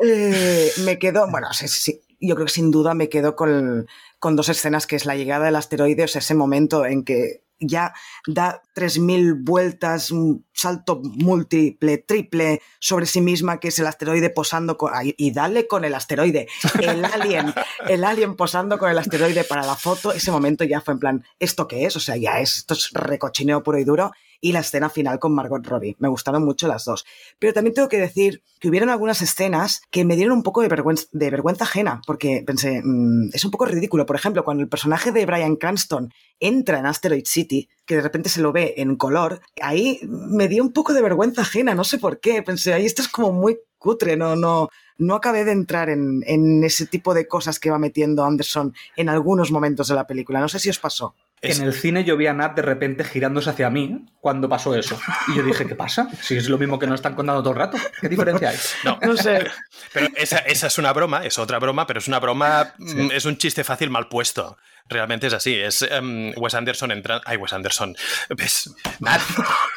eh, 0.00 0.72
me 0.84 0.98
quedo. 0.98 1.30
Bueno, 1.30 1.48
sí, 1.52 2.00
yo 2.20 2.34
creo 2.34 2.46
que 2.46 2.52
sin 2.52 2.70
duda 2.70 2.94
me 2.94 3.08
quedo 3.08 3.36
con, 3.36 3.86
con 4.18 4.36
dos 4.36 4.48
escenas, 4.48 4.86
que 4.86 4.96
es 4.96 5.04
la 5.04 5.16
llegada 5.16 5.46
del 5.46 5.56
asteroide, 5.56 6.04
o 6.04 6.08
sea, 6.08 6.20
ese 6.20 6.34
momento 6.34 6.86
en 6.86 7.04
que 7.04 7.43
ya 7.60 7.94
da 8.26 8.62
3.000 8.74 9.44
vueltas, 9.44 10.10
un 10.10 10.46
salto 10.52 11.00
múltiple, 11.02 11.98
triple 11.98 12.62
sobre 12.78 13.06
sí 13.06 13.20
misma, 13.20 13.60
que 13.60 13.68
es 13.68 13.78
el 13.78 13.86
asteroide 13.86 14.30
posando 14.30 14.76
con, 14.76 14.92
y 15.02 15.32
dale 15.32 15.66
con 15.66 15.84
el 15.84 15.94
asteroide, 15.94 16.48
el 16.80 17.04
alien, 17.04 17.54
el 17.88 18.04
alien 18.04 18.36
posando 18.36 18.78
con 18.78 18.90
el 18.90 18.98
asteroide 18.98 19.44
para 19.44 19.64
la 19.64 19.76
foto, 19.76 20.12
ese 20.12 20.30
momento 20.30 20.64
ya 20.64 20.80
fue 20.80 20.94
en 20.94 21.00
plan, 21.00 21.24
¿esto 21.38 21.68
qué 21.68 21.84
es? 21.86 21.96
O 21.96 22.00
sea, 22.00 22.16
ya 22.16 22.40
es, 22.40 22.58
esto 22.58 22.74
es 22.74 22.90
recochineo 22.92 23.62
puro 23.62 23.78
y 23.78 23.84
duro 23.84 24.12
y 24.40 24.52
la 24.52 24.60
escena 24.60 24.90
final 24.90 25.18
con 25.18 25.34
Margot 25.34 25.66
Robbie. 25.66 25.96
Me 25.98 26.08
gustaron 26.08 26.44
mucho 26.44 26.68
las 26.68 26.84
dos. 26.84 27.04
Pero 27.38 27.52
también 27.52 27.74
tengo 27.74 27.88
que 27.88 27.98
decir 27.98 28.42
que 28.60 28.68
hubieron 28.68 28.88
algunas 28.88 29.22
escenas 29.22 29.82
que 29.90 30.04
me 30.04 30.16
dieron 30.16 30.36
un 30.36 30.42
poco 30.42 30.62
de 30.62 30.68
vergüenza, 30.68 31.06
de 31.12 31.30
vergüenza 31.30 31.64
ajena, 31.64 32.00
porque 32.06 32.42
pensé, 32.46 32.80
mm, 32.82 33.30
es 33.32 33.44
un 33.44 33.50
poco 33.50 33.66
ridículo. 33.66 34.06
Por 34.06 34.16
ejemplo, 34.16 34.44
cuando 34.44 34.62
el 34.62 34.68
personaje 34.68 35.12
de 35.12 35.26
Brian 35.26 35.56
Cranston 35.56 36.12
entra 36.40 36.78
en 36.78 36.86
Asteroid 36.86 37.24
City, 37.26 37.68
que 37.86 37.96
de 37.96 38.02
repente 38.02 38.28
se 38.28 38.40
lo 38.40 38.52
ve 38.52 38.74
en 38.78 38.96
color, 38.96 39.40
ahí 39.60 40.00
me 40.02 40.48
dio 40.48 40.62
un 40.62 40.72
poco 40.72 40.92
de 40.92 41.02
vergüenza 41.02 41.42
ajena, 41.42 41.74
no 41.74 41.84
sé 41.84 41.98
por 41.98 42.20
qué. 42.20 42.42
Pensé, 42.42 42.72
ahí 42.72 42.86
esto 42.86 43.02
es 43.02 43.08
como 43.08 43.32
muy 43.32 43.58
cutre, 43.78 44.16
no, 44.16 44.34
no, 44.34 44.70
no 44.96 45.14
acabé 45.14 45.44
de 45.44 45.52
entrar 45.52 45.90
en, 45.90 46.22
en, 46.26 46.64
ese 46.64 46.86
tipo 46.86 47.12
de 47.12 47.28
cosas 47.28 47.60
que 47.60 47.70
va 47.70 47.78
metiendo 47.78 48.24
Anderson 48.24 48.74
en 48.96 49.10
algunos 49.10 49.50
momentos 49.50 49.88
de 49.88 49.94
la 49.94 50.06
película. 50.06 50.40
No 50.40 50.48
sé 50.48 50.58
si 50.58 50.70
os 50.70 50.78
pasó. 50.78 51.14
En 51.44 51.62
el 51.62 51.72
cine 51.72 52.04
yo 52.04 52.16
vi 52.16 52.26
a 52.26 52.32
Nat 52.32 52.56
de 52.56 52.62
repente 52.62 53.04
girándose 53.04 53.50
hacia 53.50 53.70
mí 53.70 54.06
cuando 54.20 54.48
pasó 54.48 54.74
eso. 54.74 54.98
Y 55.28 55.36
yo 55.36 55.42
dije, 55.42 55.66
¿qué 55.66 55.74
pasa? 55.74 56.08
Si 56.20 56.36
es 56.36 56.48
lo 56.48 56.58
mismo 56.58 56.78
que 56.78 56.86
nos 56.86 56.96
están 56.96 57.14
contando 57.14 57.42
todo 57.42 57.52
el 57.52 57.58
rato. 57.58 57.78
¿Qué 58.00 58.08
diferencia 58.08 58.50
hay? 58.50 58.56
No, 58.84 58.98
no 59.02 59.16
sé. 59.16 59.46
Pero 59.92 60.08
esa, 60.16 60.38
esa, 60.38 60.66
es 60.66 60.78
una 60.78 60.92
broma, 60.92 61.24
es 61.24 61.38
otra 61.38 61.58
broma, 61.58 61.86
pero 61.86 61.98
es 61.98 62.08
una 62.08 62.18
broma, 62.18 62.74
mm, 62.78 63.10
es 63.12 63.24
un 63.24 63.36
chiste 63.36 63.64
fácil 63.64 63.90
mal 63.90 64.08
puesto. 64.08 64.56
Realmente 64.86 65.28
es 65.28 65.32
así. 65.32 65.54
Es 65.54 65.80
um, 65.82 66.32
Wes 66.36 66.52
Anderson 66.54 66.92
entrando. 66.92 67.22
Ay, 67.26 67.38
Wes 67.38 67.54
Anderson. 67.54 67.96
¿Ves? 68.36 68.70
Nat, 69.00 69.22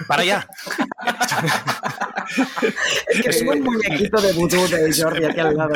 para 0.06 0.24
allá. 0.24 0.48
es 3.08 3.22
que 3.22 3.30
es 3.30 3.42
un 3.42 3.62
muñequito 3.62 4.22
de 4.22 4.34
vudú 4.34 4.68
de 4.68 4.94
Jordi 4.94 5.24
aquí 5.24 5.40
al 5.40 5.56
lado. 5.56 5.76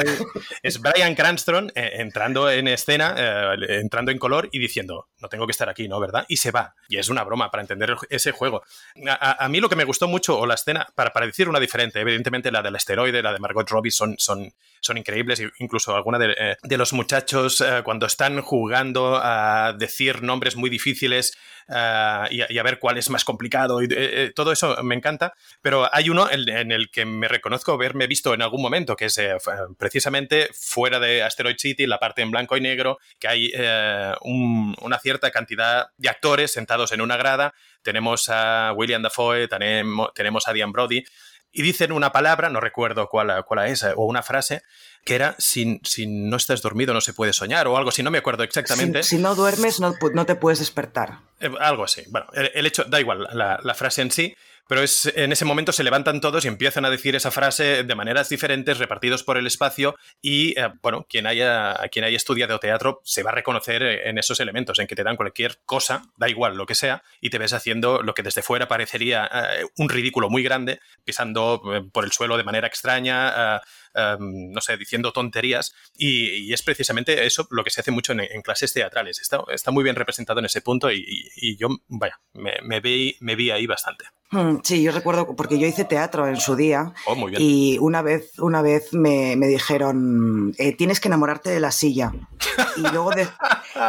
Es 0.62 0.82
Brian 0.82 1.16
Cranston 1.16 1.72
eh, 1.76 1.92
entrando 1.96 2.52
en 2.52 2.68
escena, 2.68 3.16
eh, 3.18 3.80
entrando 3.80 4.12
en 4.12 4.20
color 4.20 4.50
y 4.52 4.60
diciendo, 4.60 5.08
no 5.20 5.30
tengo 5.30 5.48
que 5.48 5.52
estar 5.52 5.70
aquí, 5.70 5.88
¿no? 5.88 6.02
¿Verdad? 6.02 6.26
Y 6.28 6.36
se 6.36 6.52
va. 6.52 6.76
Y 6.90 6.98
es 6.98 7.08
una 7.08 7.24
broma 7.24 7.50
para 7.50 7.62
entender 7.62 7.96
ese 8.10 8.34
juego. 8.34 8.64
A, 9.08 9.46
a 9.46 9.48
mí 9.48 9.62
lo 9.62 9.70
que 9.70 9.78
me 9.78 9.86
gustó 9.86 10.10
mucho, 10.10 10.38
o 10.38 10.46
la 10.46 10.56
escena, 10.56 10.86
para, 10.94 11.14
para, 11.14 11.26
decir 11.26 11.48
una 11.48 11.62
diferente, 11.62 12.02
evidentemente 12.02 12.52
la 12.52 12.62
del 12.62 12.76
asteroide, 12.76 13.24
la 13.24 13.32
de 13.32 13.40
Margot 13.40 13.70
Robbie 13.70 13.92
son, 13.92 14.16
son, 14.18 14.52
son 14.82 14.98
increíbles. 14.98 15.42
Incluso 15.60 15.96
alguna 15.96 16.20
de, 16.20 16.36
eh, 16.38 16.58
de 16.62 16.78
los 16.78 16.92
muchachos 16.92 17.64
cuando 17.86 18.08
están 18.08 18.42
jugando 18.42 19.21
a 19.22 19.74
decir 19.78 20.22
nombres 20.24 20.56
muy 20.56 20.70
difíciles 20.70 21.38
uh, 21.68 22.28
y, 22.30 22.58
a 22.58 22.64
ver 22.64 22.80
cuál 22.80 22.98
es 22.98 23.10
más 23.10 23.24
complicado. 23.24 23.82
Y, 23.82 23.88
eh, 23.92 24.32
todo 24.36 24.52
eso 24.52 24.82
me 24.84 24.96
encanta. 24.96 25.34
Pero 25.62 25.90
hay 25.92 26.10
uno 26.10 26.30
en, 26.30 26.72
el 26.72 26.90
que 26.90 27.06
me 27.06 27.28
reconozco 27.28 27.74
haberme 27.74 28.08
visto 28.08 28.34
en 28.34 28.42
algún 28.42 28.62
momento, 28.62 28.96
que 28.96 29.06
es 29.06 29.18
eh, 29.18 29.36
precisamente 29.78 30.50
fuera 30.54 31.00
de 31.00 31.24
Asteroid 31.24 31.58
City, 31.58 31.86
la 31.86 32.00
parte 32.00 32.22
en 32.22 32.32
blanco 32.32 32.58
y 32.58 32.62
negro, 32.62 33.00
que 33.20 33.28
hay 33.28 33.52
eh, 33.54 34.14
un, 34.22 34.76
una 34.82 35.00
cierta 35.00 35.32
cantidad 35.32 35.88
de 35.98 36.10
actores 36.10 36.52
sentados 36.52 36.92
en 36.92 37.02
una 37.02 37.18
grada. 37.18 37.54
Tenemos 37.82 38.30
a 38.30 38.74
William 38.76 39.02
Dafoe, 39.02 39.48
tenemos, 39.48 40.14
tenemos 40.14 40.48
a 40.48 40.54
Diane 40.54 40.72
Brody 40.72 41.04
y 41.54 41.62
dicen 41.62 41.91
una 41.91 42.12
palabra, 42.12 42.49
no 42.49 42.60
recuerdo 42.60 43.08
cuál, 43.10 43.43
cuál 43.45 43.68
es, 43.68 43.84
o 43.84 44.06
una 44.06 44.24
frase, 44.24 44.64
que 45.04 45.16
era 45.16 45.36
si, 45.38 45.80
si, 45.84 46.08
no 46.08 46.38
estás 46.38 46.62
dormido 46.62 46.93
no 46.93 47.02
se 47.02 47.14
puede 47.14 47.34
soñar 47.34 47.68
o 47.68 47.78
algo 47.78 47.89
así, 47.89 48.04
no 48.04 48.12
me 48.12 48.20
acuerdo 48.20 48.43
exactamente. 48.43 49.04
Si, 49.04 49.18
si 49.18 49.22
no 49.22 49.36
duermes 49.36 49.80
no, 49.80 49.93
no, 50.14 50.26
te 50.26 50.36
puedes 50.36 50.60
despertar. 50.60 51.20
Eh, 51.39 51.52
algo 51.60 51.84
así. 51.84 52.04
Bueno, 52.10 52.28
el, 52.34 52.52
el, 52.54 52.66
hecho, 52.66 52.84
da 52.86 52.99
igual 52.99 53.28
la, 53.34 53.60
la 53.64 53.74
frase 53.74 54.02
en 54.02 54.12
sí, 54.12 54.36
pero 54.68 54.82
es, 54.82 55.12
en 55.16 55.32
ese 55.32 55.45
momento 55.45 55.72
se 55.72 55.84
levantan 55.84 56.22
todos 56.22 56.45
y 56.45 56.47
empiezan 56.47 56.86
a 56.86 56.89
decir 56.89 57.16
esa 57.16 57.32
frase 57.32 57.84
de 57.84 57.95
maneras 57.95 58.30
diferentes, 58.30 58.78
repartidos 58.78 59.24
por 59.24 59.38
el 59.38 59.47
espacio, 59.47 59.95
y 60.22 60.59
eh, 60.59 60.70
bueno, 60.82 61.05
quien 61.09 61.28
haya, 61.28 61.76
quien 61.91 62.05
haya 62.05 62.18
estudiado 62.18 62.59
teatro 62.59 63.01
se 63.03 63.24
va 63.24 63.32
a 63.32 63.36
reconocer 63.36 63.84
en 63.84 64.18
esos 64.18 64.39
elementos, 64.39 64.80
en 64.80 64.88
que 64.88 64.95
te 64.95 65.03
dan 65.03 65.16
cualquier 65.16 65.59
cosa, 65.66 66.03
da 66.18 66.30
igual 66.30 66.55
lo 66.55 66.66
que 66.66 66.76
sea, 66.76 67.03
y 67.20 67.30
te 67.30 67.38
ves 67.38 67.53
haciendo 67.53 68.01
lo 68.01 68.14
que 68.14 68.24
desde 68.24 68.41
fuera 68.41 68.68
parecería 68.68 69.30
eh, 69.34 69.66
un 69.78 69.89
ridículo 69.89 70.30
muy 70.30 70.43
grande, 70.43 70.80
pisando 71.03 71.62
eh, 71.74 71.82
por 71.91 72.03
el 72.03 72.12
suelo 72.12 72.38
de 72.38 72.43
manera 72.43 72.68
extraña. 72.68 73.62
Um, 73.94 74.52
no 74.54 74.62
sé, 74.62 74.78
diciendo 74.78 75.12
tonterías. 75.12 75.74
Y, 75.98 76.48
y, 76.48 76.54
es 76.54 76.64
precisamente 76.64 77.26
eso 77.26 77.46
lo 77.52 77.64
que 77.64 77.70
se 77.70 77.82
hace 77.82 77.92
mucho 77.92 78.14
en, 78.14 78.22
en 78.22 78.42
clases 78.42 78.72
teatrales. 78.72 79.20
Está, 79.20 79.44
está, 79.54 79.72
muy 79.72 79.84
bien 79.84 79.98
representado 79.98 80.39
en 80.39 80.46
ese 80.46 80.62
punto 80.62 80.89
y, 80.92 81.04
y, 81.06 81.30
y 81.36 81.58
yo, 81.58 81.68
vaya, 81.88 82.22
me, 82.34 82.54
me, 82.64 82.80
vi, 82.80 83.18
me 83.20 83.36
vi 83.36 83.52
ahí 83.52 83.68
bastante. 83.68 84.06
Hmm, 84.34 84.60
sí, 84.64 84.82
yo 84.82 84.94
recuerdo, 84.94 85.36
porque 85.36 85.60
yo 85.60 85.68
hice 85.68 85.84
teatro 85.84 86.26
en 86.26 86.38
su 86.38 86.56
día 86.56 86.94
oh, 87.06 87.16
muy 87.16 87.32
bien. 87.32 87.44
y 87.44 87.78
una 87.80 88.02
vez, 88.02 88.39
una 88.39 88.62
vez 88.62 88.94
me, 88.94 89.36
me 89.36 89.48
dijeron, 89.48 90.56
eh, 90.58 90.74
tienes 90.74 91.02
que 91.02 91.10
enamorarte 91.10 91.50
de 91.50 91.60
la 91.60 91.72
silla 91.72 92.14
y 92.78 92.82
luego, 92.82 93.12
de, 93.12 93.28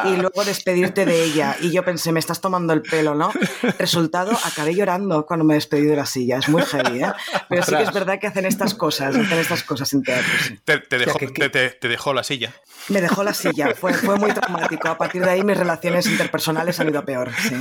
y 0.07 0.17
luego 0.17 0.45
despedirte 0.45 1.07
de 1.07 1.25
ella. 1.25 1.57
Y 1.61 1.71
yo 1.71 1.85
pensé, 1.85 2.11
me 2.11 2.19
estás 2.19 2.41
tomando 2.41 2.73
el 2.73 2.83
pelo, 2.83 3.15
¿no? 3.15 3.31
Resultado, 3.79 4.33
acabé 4.45 4.75
llorando 4.75 5.27
cuando 5.27 5.45
me 5.45 5.55
despedí 5.55 5.87
de 5.87 5.95
la 5.95 6.07
silla. 6.07 6.39
Es 6.39 6.49
muy 6.49 6.63
heavy, 6.63 7.05
¿eh? 7.05 7.13
Pero 7.49 7.63
sí 7.63 7.77
que 7.77 7.83
es 7.83 7.93
verdad 7.93 8.19
que 8.19 8.27
hacen 8.27 8.45
estas 8.45 8.75
cosas, 8.75 9.15
hacen 9.15 9.39
estas 9.39 9.63
cosas 9.63 9.92
en 9.95 10.03
teatro. 10.03 10.33
Sí. 10.47 10.59
Te, 10.65 10.79
te, 10.79 10.99
dejó, 10.99 11.17
o 11.17 11.19
sea, 11.19 11.29
que, 11.29 11.35
que... 11.35 11.49
Te, 11.49 11.71
te, 11.71 11.89
dejó, 11.89 12.13
la 12.15 12.25
silla. 12.25 12.53
Me 12.89 13.01
dejó 13.01 13.23
la 13.23 13.35
silla, 13.35 13.75
fue, 13.75 13.95
fue 13.95 14.17
muy 14.17 14.33
traumático. 14.33 14.89
A 14.89 14.99
partir 14.99 15.25
de 15.25 15.31
ahí 15.31 15.43
mis 15.43 15.57
relaciones 15.57 16.07
interpersonales 16.07 16.79
han 16.81 16.89
ido 16.89 16.99
a 16.99 17.05
peor. 17.05 17.31
Sí. 17.39 17.55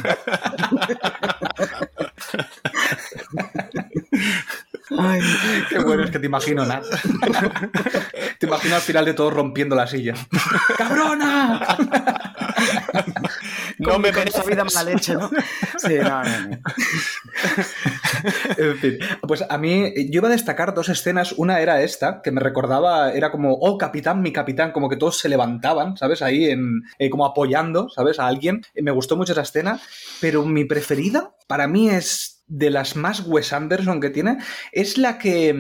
Ay, 4.98 5.22
qué 5.70 5.80
bueno 5.80 6.04
es 6.04 6.12
que 6.12 6.20
te 6.20 6.26
imagino, 6.26 6.66
Nat. 6.66 6.84
te 8.40 8.46
imagino 8.46 8.76
al 8.76 8.82
final 8.82 9.06
de 9.06 9.14
todo 9.14 9.30
rompiendo 9.30 9.76
la 9.76 9.88
silla. 9.88 10.14
¡Cabrona! 10.78 11.78
no 13.80 14.00
me 14.00 14.10
esa 14.10 14.44
vida 14.44 14.64
mala 14.64 14.84
leche, 14.84 15.14
¿no? 15.14 15.30
Sí, 15.78 15.96
no, 15.96 16.24
no, 16.24 16.24
no. 16.24 16.60
en 18.58 18.78
fin, 18.78 19.00
pues 19.28 19.44
a 19.50 19.58
mí 19.58 19.94
yo 20.12 20.20
iba 20.20 20.28
a 20.28 20.32
destacar 20.32 20.76
dos 20.76 20.90
escenas. 20.90 21.32
Una 21.34 21.60
era 21.60 21.82
esta, 21.82 22.22
que 22.22 22.32
me 22.32 22.42
recordaba, 22.42 23.14
era 23.14 23.32
como, 23.32 23.54
oh, 23.54 23.78
capitán, 23.78 24.22
mi 24.22 24.32
capitán, 24.32 24.72
como 24.72 24.90
que 24.90 24.98
todos 24.98 25.18
se 25.18 25.30
levantaban, 25.30 25.98
¿sabes? 25.98 26.22
Ahí 26.22 26.46
en, 26.46 26.84
eh, 27.00 27.10
como 27.10 27.26
apoyando, 27.26 27.90
¿sabes? 27.90 28.20
A 28.20 28.28
alguien. 28.28 28.62
Me 28.76 28.92
gustó 28.92 29.18
mucho 29.18 29.32
esa 29.32 29.42
escena, 29.42 29.80
pero 30.20 30.46
mi 30.46 30.66
preferida 30.66 31.34
para 31.48 31.68
mí 31.68 31.90
es 31.90 32.31
de 32.52 32.70
las 32.70 32.98
más 32.98 33.26
Wes 33.26 33.54
Anderson 33.54 34.02
que 34.02 34.10
tiene 34.10 34.38
es 34.74 34.98
la 34.98 35.18
que, 35.18 35.56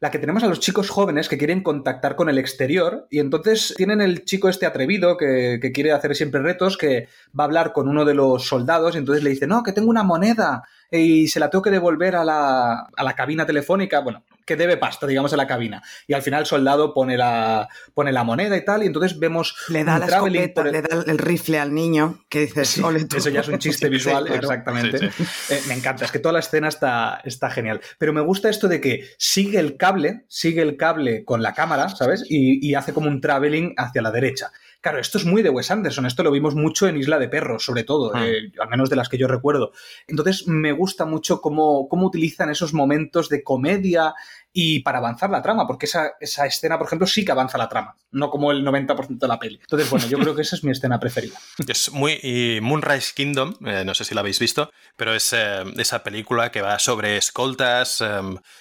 la 0.00 0.10
que 0.10 0.18
tenemos 0.18 0.44
a 0.44 0.48
los 0.48 0.60
chicos 0.60 0.90
jóvenes 0.90 1.30
que 1.30 1.38
quieren 1.38 1.62
contactar 1.62 2.14
con 2.14 2.28
el 2.28 2.36
exterior 2.36 3.06
y 3.10 3.20
entonces 3.20 3.72
tienen 3.74 4.02
el 4.02 4.26
chico 4.26 4.50
este 4.50 4.66
atrevido 4.66 5.16
que, 5.16 5.58
que, 5.62 5.72
quiere 5.72 5.92
hacer 5.92 6.14
siempre 6.14 6.42
retos 6.42 6.76
que 6.76 7.08
va 7.38 7.44
a 7.44 7.46
hablar 7.46 7.72
con 7.72 7.88
uno 7.88 8.04
de 8.04 8.12
los 8.12 8.46
soldados 8.46 8.94
y 8.94 8.98
entonces 8.98 9.24
le 9.24 9.30
dice, 9.30 9.46
no, 9.46 9.62
que 9.62 9.72
tengo 9.72 9.88
una 9.88 10.02
moneda 10.02 10.62
y 10.90 11.26
se 11.28 11.40
la 11.40 11.48
tengo 11.48 11.62
que 11.62 11.70
devolver 11.70 12.16
a 12.16 12.24
la, 12.24 12.86
a 12.94 13.02
la 13.02 13.14
cabina 13.14 13.46
telefónica. 13.46 14.00
Bueno, 14.00 14.22
que 14.46 14.56
debe 14.56 14.76
pasta, 14.76 15.06
digamos, 15.06 15.32
en 15.32 15.38
la 15.38 15.46
cabina. 15.46 15.82
Y 16.06 16.14
al 16.14 16.22
final 16.22 16.40
el 16.40 16.46
soldado 16.46 16.94
pone 16.94 17.16
la, 17.16 17.68
pone 17.92 18.12
la 18.12 18.24
moneda 18.24 18.56
y 18.56 18.64
tal, 18.64 18.82
y 18.82 18.86
entonces 18.86 19.18
vemos 19.18 19.56
le 19.68 19.84
da 19.84 19.98
la 19.98 20.06
escopeta, 20.06 20.64
le 20.64 20.82
da 20.82 21.02
el 21.06 21.18
rifle 21.18 21.58
al 21.58 21.74
niño, 21.74 22.24
que 22.28 22.40
dices, 22.40 22.78
Eso 22.78 23.30
ya 23.30 23.40
es 23.40 23.48
un 23.48 23.58
chiste 23.58 23.88
visual, 23.90 24.28
exactamente. 24.28 25.10
Eh, 25.50 25.62
me 25.66 25.74
encanta, 25.74 26.04
es 26.04 26.12
que 26.12 26.20
toda 26.20 26.32
la 26.32 26.38
escena 26.38 26.68
está, 26.68 27.20
está 27.24 27.50
genial. 27.50 27.80
Pero 27.98 28.12
me 28.12 28.20
gusta 28.20 28.48
esto 28.48 28.68
de 28.68 28.80
que 28.80 29.08
sigue 29.18 29.58
el 29.58 29.76
cable, 29.76 30.24
sigue 30.28 30.62
el 30.62 30.76
cable 30.76 31.24
con 31.24 31.42
la 31.42 31.52
cámara, 31.52 31.88
¿sabes? 31.88 32.24
Y, 32.28 32.66
y 32.66 32.74
hace 32.74 32.92
como 32.92 33.08
un 33.08 33.20
traveling 33.20 33.74
hacia 33.76 34.00
la 34.00 34.12
derecha. 34.12 34.52
Claro, 34.86 35.00
esto 35.00 35.18
es 35.18 35.24
muy 35.24 35.42
de 35.42 35.50
Wes 35.50 35.72
Anderson, 35.72 36.06
esto 36.06 36.22
lo 36.22 36.30
vimos 36.30 36.54
mucho 36.54 36.86
en 36.86 36.96
Isla 36.96 37.18
de 37.18 37.28
Perros, 37.28 37.64
sobre 37.64 37.82
todo, 37.82 38.12
ah. 38.14 38.24
eh, 38.24 38.52
al 38.60 38.68
menos 38.68 38.88
de 38.88 38.94
las 38.94 39.08
que 39.08 39.18
yo 39.18 39.26
recuerdo. 39.26 39.72
Entonces 40.06 40.46
me 40.46 40.70
gusta 40.70 41.04
mucho 41.04 41.40
cómo, 41.40 41.88
cómo 41.88 42.06
utilizan 42.06 42.50
esos 42.50 42.72
momentos 42.72 43.28
de 43.28 43.42
comedia 43.42 44.14
y 44.58 44.80
para 44.80 44.96
avanzar 44.96 45.28
la 45.28 45.42
trama, 45.42 45.66
porque 45.66 45.84
esa, 45.84 46.12
esa, 46.18 46.46
escena, 46.46 46.78
por 46.78 46.86
ejemplo, 46.86 47.06
sí 47.06 47.26
que 47.26 47.32
avanza 47.32 47.58
la 47.58 47.68
trama, 47.68 47.94
no 48.10 48.30
como 48.30 48.50
el 48.52 48.64
90% 48.64 49.18
de 49.18 49.28
la 49.28 49.38
peli. 49.38 49.58
Entonces, 49.60 49.90
bueno, 49.90 50.06
yo 50.06 50.18
creo 50.18 50.34
que 50.34 50.40
esa 50.40 50.56
es 50.56 50.64
mi 50.64 50.70
escena 50.70 50.98
preferida. 50.98 51.38
Es 51.68 51.92
muy. 51.92 52.18
Y 52.22 52.58
Moonrise 52.62 53.12
Kingdom, 53.14 53.54
eh, 53.66 53.84
no 53.84 53.92
sé 53.92 54.06
si 54.06 54.14
la 54.14 54.22
habéis 54.22 54.38
visto, 54.38 54.70
pero 54.96 55.14
es 55.14 55.34
eh, 55.34 55.62
esa 55.76 56.02
película 56.02 56.50
que 56.50 56.62
va 56.62 56.78
sobre 56.78 57.18
escoltas 57.18 58.02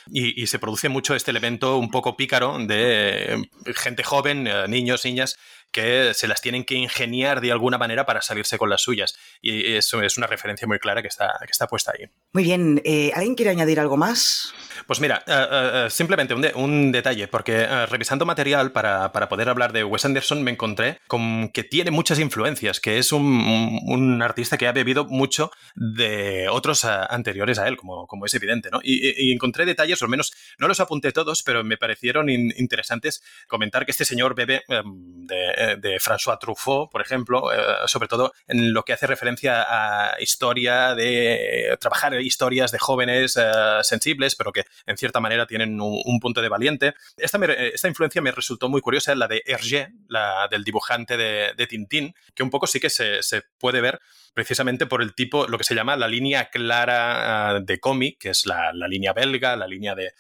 y, 0.08 0.42
y, 0.42 0.48
se 0.48 0.60
produce 0.60 0.90
mucho 0.90 1.16
este 1.16 1.32
elemento 1.32 1.78
un 1.78 1.90
poco 1.90 2.18
pícaro 2.18 2.58
de 2.60 3.48
gente 3.74 4.04
joven, 4.04 4.50
niños, 4.68 5.06
niñas, 5.06 5.38
que 5.76 6.14
se 6.14 6.30
las 6.30 6.40
tienen 6.40 6.64
que 6.64 6.76
ingeniar 6.76 7.42
de 7.42 7.52
alguna 7.52 7.78
manera 7.78 8.06
para 8.06 8.22
salirse 8.22 8.58
con 8.58 8.70
las 8.70 8.82
suyas. 8.82 9.14
Y 9.48 9.76
eso 9.76 10.02
es 10.02 10.18
una 10.18 10.26
referencia 10.26 10.68
muy 10.68 10.80
clara 10.80 11.04
que 11.04 11.08
está, 11.08 11.38
que 11.42 11.52
está 11.52 11.68
puesta 11.68 11.94
ahí. 11.96 12.10
Muy 12.34 12.44
bien, 12.44 12.82
eh, 12.84 13.12
¿alguien 13.14 13.36
quiere 13.36 13.52
añadir 13.52 13.80
algo 13.80 13.96
más? 13.96 14.52
Pues 14.88 15.00
mira, 15.00 15.24
eh, 15.28 15.48
eh, 15.86 15.88
simplemente 15.92 16.34
un, 16.56 16.92
detalle, 16.92 17.28
porque 17.28 17.68
revisando 17.86 18.26
material 18.26 18.72
para, 18.72 19.12
poder 19.12 19.50
hablar 19.50 19.72
de 19.72 19.84
Wes 19.84 20.04
Anderson 20.04 20.42
me 20.42 20.50
encontré 20.50 21.00
con 21.08 21.50
que 21.50 21.64
tiene 21.64 21.92
muchas 21.92 22.18
influencias, 22.18 22.80
que 22.80 22.98
es 22.98 23.12
un, 23.12 24.20
artista 24.24 24.58
que 24.58 24.68
ha 24.68 24.72
bebido 24.72 25.06
mucho 25.06 25.52
de 25.76 26.50
otros 26.50 26.84
anteriores 26.84 27.60
a 27.60 27.68
él, 27.68 27.78
como, 27.78 28.08
como 28.08 28.26
es 28.26 28.34
evidente, 28.34 28.70
¿no? 28.72 28.80
Y, 28.84 29.32
encontré 29.32 29.66
detalles, 29.66 30.02
o 30.02 30.06
al 30.06 30.12
menos 30.12 30.34
no 30.58 30.68
los 30.68 30.80
apunté 30.80 31.12
todos, 31.12 31.44
pero 31.44 31.64
me 31.64 31.78
parecieron 31.78 32.30
interesantes 32.32 33.22
comentar 33.48 33.86
que 33.86 33.92
este 33.92 34.06
señor 34.06 34.34
bebe 34.34 34.64
em, 34.70 35.28
de 35.28 35.76
de, 35.78 36.00
François 36.00 36.40
Truffaut, 36.40 36.90
por 36.90 37.02
ejemplo, 37.02 37.44
sobre 37.86 38.08
todo 38.08 38.34
en 38.48 38.74
lo 38.74 38.84
que 38.84 38.94
hace 38.94 39.06
referencia 39.06 39.35
a 39.44 40.16
historia 40.20 40.96
de 40.96 41.78
trabajar 41.80 42.20
historias 42.22 42.72
de 42.72 42.80
jóvenes 42.80 43.38
eh, 43.38 43.52
sensibles, 43.84 44.36
pero 44.36 44.52
que 44.52 44.64
en 44.86 44.98
cierta 44.98 45.20
manera 45.20 45.46
tienen 45.46 45.80
un, 45.82 46.20
punto 46.20 46.42
de 46.42 46.50
valiente. 46.50 46.94
Esta, 47.18 47.40
esta, 47.46 47.88
influencia 47.88 48.22
me 48.22 48.32
resultó 48.32 48.70
muy 48.70 48.82
curiosa, 48.82 49.14
la 49.16 49.28
de 49.28 49.44
Hergé, 49.46 49.90
la 50.08 50.48
del 50.50 50.64
dibujante 50.64 51.18
de, 51.18 51.54
de 51.56 51.68
Tintín, 51.68 52.16
que 52.34 52.44
un 52.44 52.50
poco 52.50 52.68
sí 52.68 52.80
que 52.80 52.90
se, 52.90 53.22
se 53.22 53.44
puede 53.60 53.82
ver 53.82 54.00
precisamente 54.36 54.86
por 54.86 55.02
el 55.02 55.16
tipo, 55.16 55.48
lo 55.48 55.58
que 55.58 55.64
se 55.64 55.74
llama 55.74 55.96
la 55.96 56.08
línea 56.08 56.50
clara 56.50 57.56
ah, 57.56 57.60
de 57.62 57.80
cómic, 57.80 58.18
que 58.20 58.30
es 58.30 58.46
la, 58.46 58.74
línea 58.88 59.14
belga, 59.14 59.56
la 59.56 59.66
línea 59.66 59.96
de, 59.96 60.12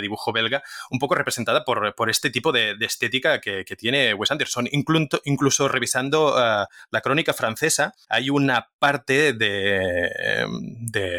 dibujo 0.00 0.32
belga, 0.32 0.62
un 0.90 0.98
poco 0.98 1.14
representada 1.14 1.64
por, 1.64 2.10
este 2.10 2.30
tipo 2.30 2.52
de, 2.52 2.76
estética 2.80 3.40
que, 3.40 3.64
tiene 3.76 4.14
Wes 4.14 4.30
Anderson. 4.30 4.68
Incluso, 4.70 5.20
incluso 5.24 5.66
revisando 5.66 6.34
ah, 6.36 6.68
la 6.90 7.00
crónica 7.00 7.32
francesa, 7.32 7.94
hay 8.08 8.28
una 8.30 8.68
parte 8.78 9.32
de, 9.32 10.46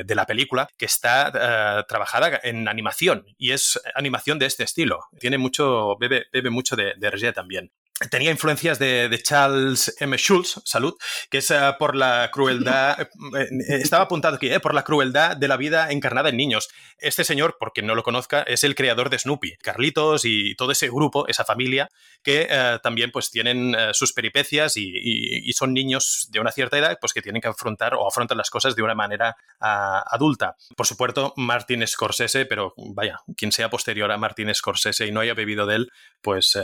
de 0.06 0.16
la 0.16 0.26
película 0.26 0.70
que 0.78 0.86
está 0.86 1.32
ah, 1.80 1.86
trabajada 1.88 2.40
en 2.44 2.68
animación 2.68 3.26
y 3.40 3.52
es 3.52 3.82
animación 3.96 4.38
de 4.38 4.46
este 4.46 4.64
estilo. 4.64 5.00
Tiene 5.20 5.40
mucho, 5.40 5.98
bebe, 5.98 6.28
bebe 6.32 6.52
mucho 6.52 6.76
de, 6.76 6.94
de 6.96 7.34
también 7.34 7.72
tenía 8.10 8.32
influencias 8.32 8.78
de, 8.78 9.20
Charles 9.24 9.96
M. 10.00 10.18
Schulz, 10.18 10.62
salud, 10.66 10.96
que 11.30 11.38
es 11.38 11.50
eh, 11.50 11.74
por 11.80 11.96
la 11.96 12.30
crueldad, 12.32 13.00
eh, 13.02 13.08
eh, 13.38 13.48
estaba 13.82 14.04
apuntado 14.04 14.36
aquí, 14.36 14.50
por 14.60 14.74
la 14.74 14.84
crueldad 14.84 15.38
de 15.38 15.48
la 15.48 15.56
vida 15.56 15.92
encarnada 15.92 16.30
en 16.30 16.38
niños. 16.38 16.68
Este 16.98 17.24
señor, 17.24 17.58
por 17.58 17.72
quien 17.72 17.88
no 17.88 17.96
lo 17.96 18.04
conozca, 18.04 18.42
es 18.42 18.64
el 18.64 18.76
creador 18.76 19.10
de 19.10 19.20
Snoopy, 19.20 19.58
Carlitos 19.58 20.26
y 20.26 20.56
todo 20.56 20.72
ese 20.72 20.88
grupo, 20.90 21.28
esa 21.28 21.46
familia, 21.46 21.90
que 22.24 22.50
también 22.82 23.12
pues 23.12 23.30
tienen 23.30 23.76
sus 23.94 24.14
peripecias 24.14 24.78
y, 24.78 25.52
son 25.54 25.74
niños 25.74 26.28
de 26.32 26.40
una 26.40 26.52
cierta 26.52 26.78
edad, 26.78 26.98
pues 27.00 27.14
que 27.14 27.22
tienen 27.22 27.42
que 27.42 27.48
afrontar 27.48 27.94
o 27.96 28.08
afrontan 28.08 28.38
las 28.38 28.50
cosas 28.50 28.76
de 28.76 28.82
una 28.82 28.96
manera 28.96 29.36
adulta. 29.60 30.56
Por 30.76 30.88
supuesto, 30.88 31.34
Martin 31.38 31.86
Scorsese, 31.86 32.46
pero 32.46 32.74
vaya, 32.78 33.20
quien 33.38 33.52
sea 33.52 33.70
posterior 33.70 34.12
a 34.12 34.18
Martin 34.18 34.54
Scorsese 34.54 35.06
y 35.06 35.12
no 35.12 35.20
haya 35.20 35.34
bebido 35.34 35.66
de 35.66 35.76
él, 35.76 35.92
pues 36.22 36.58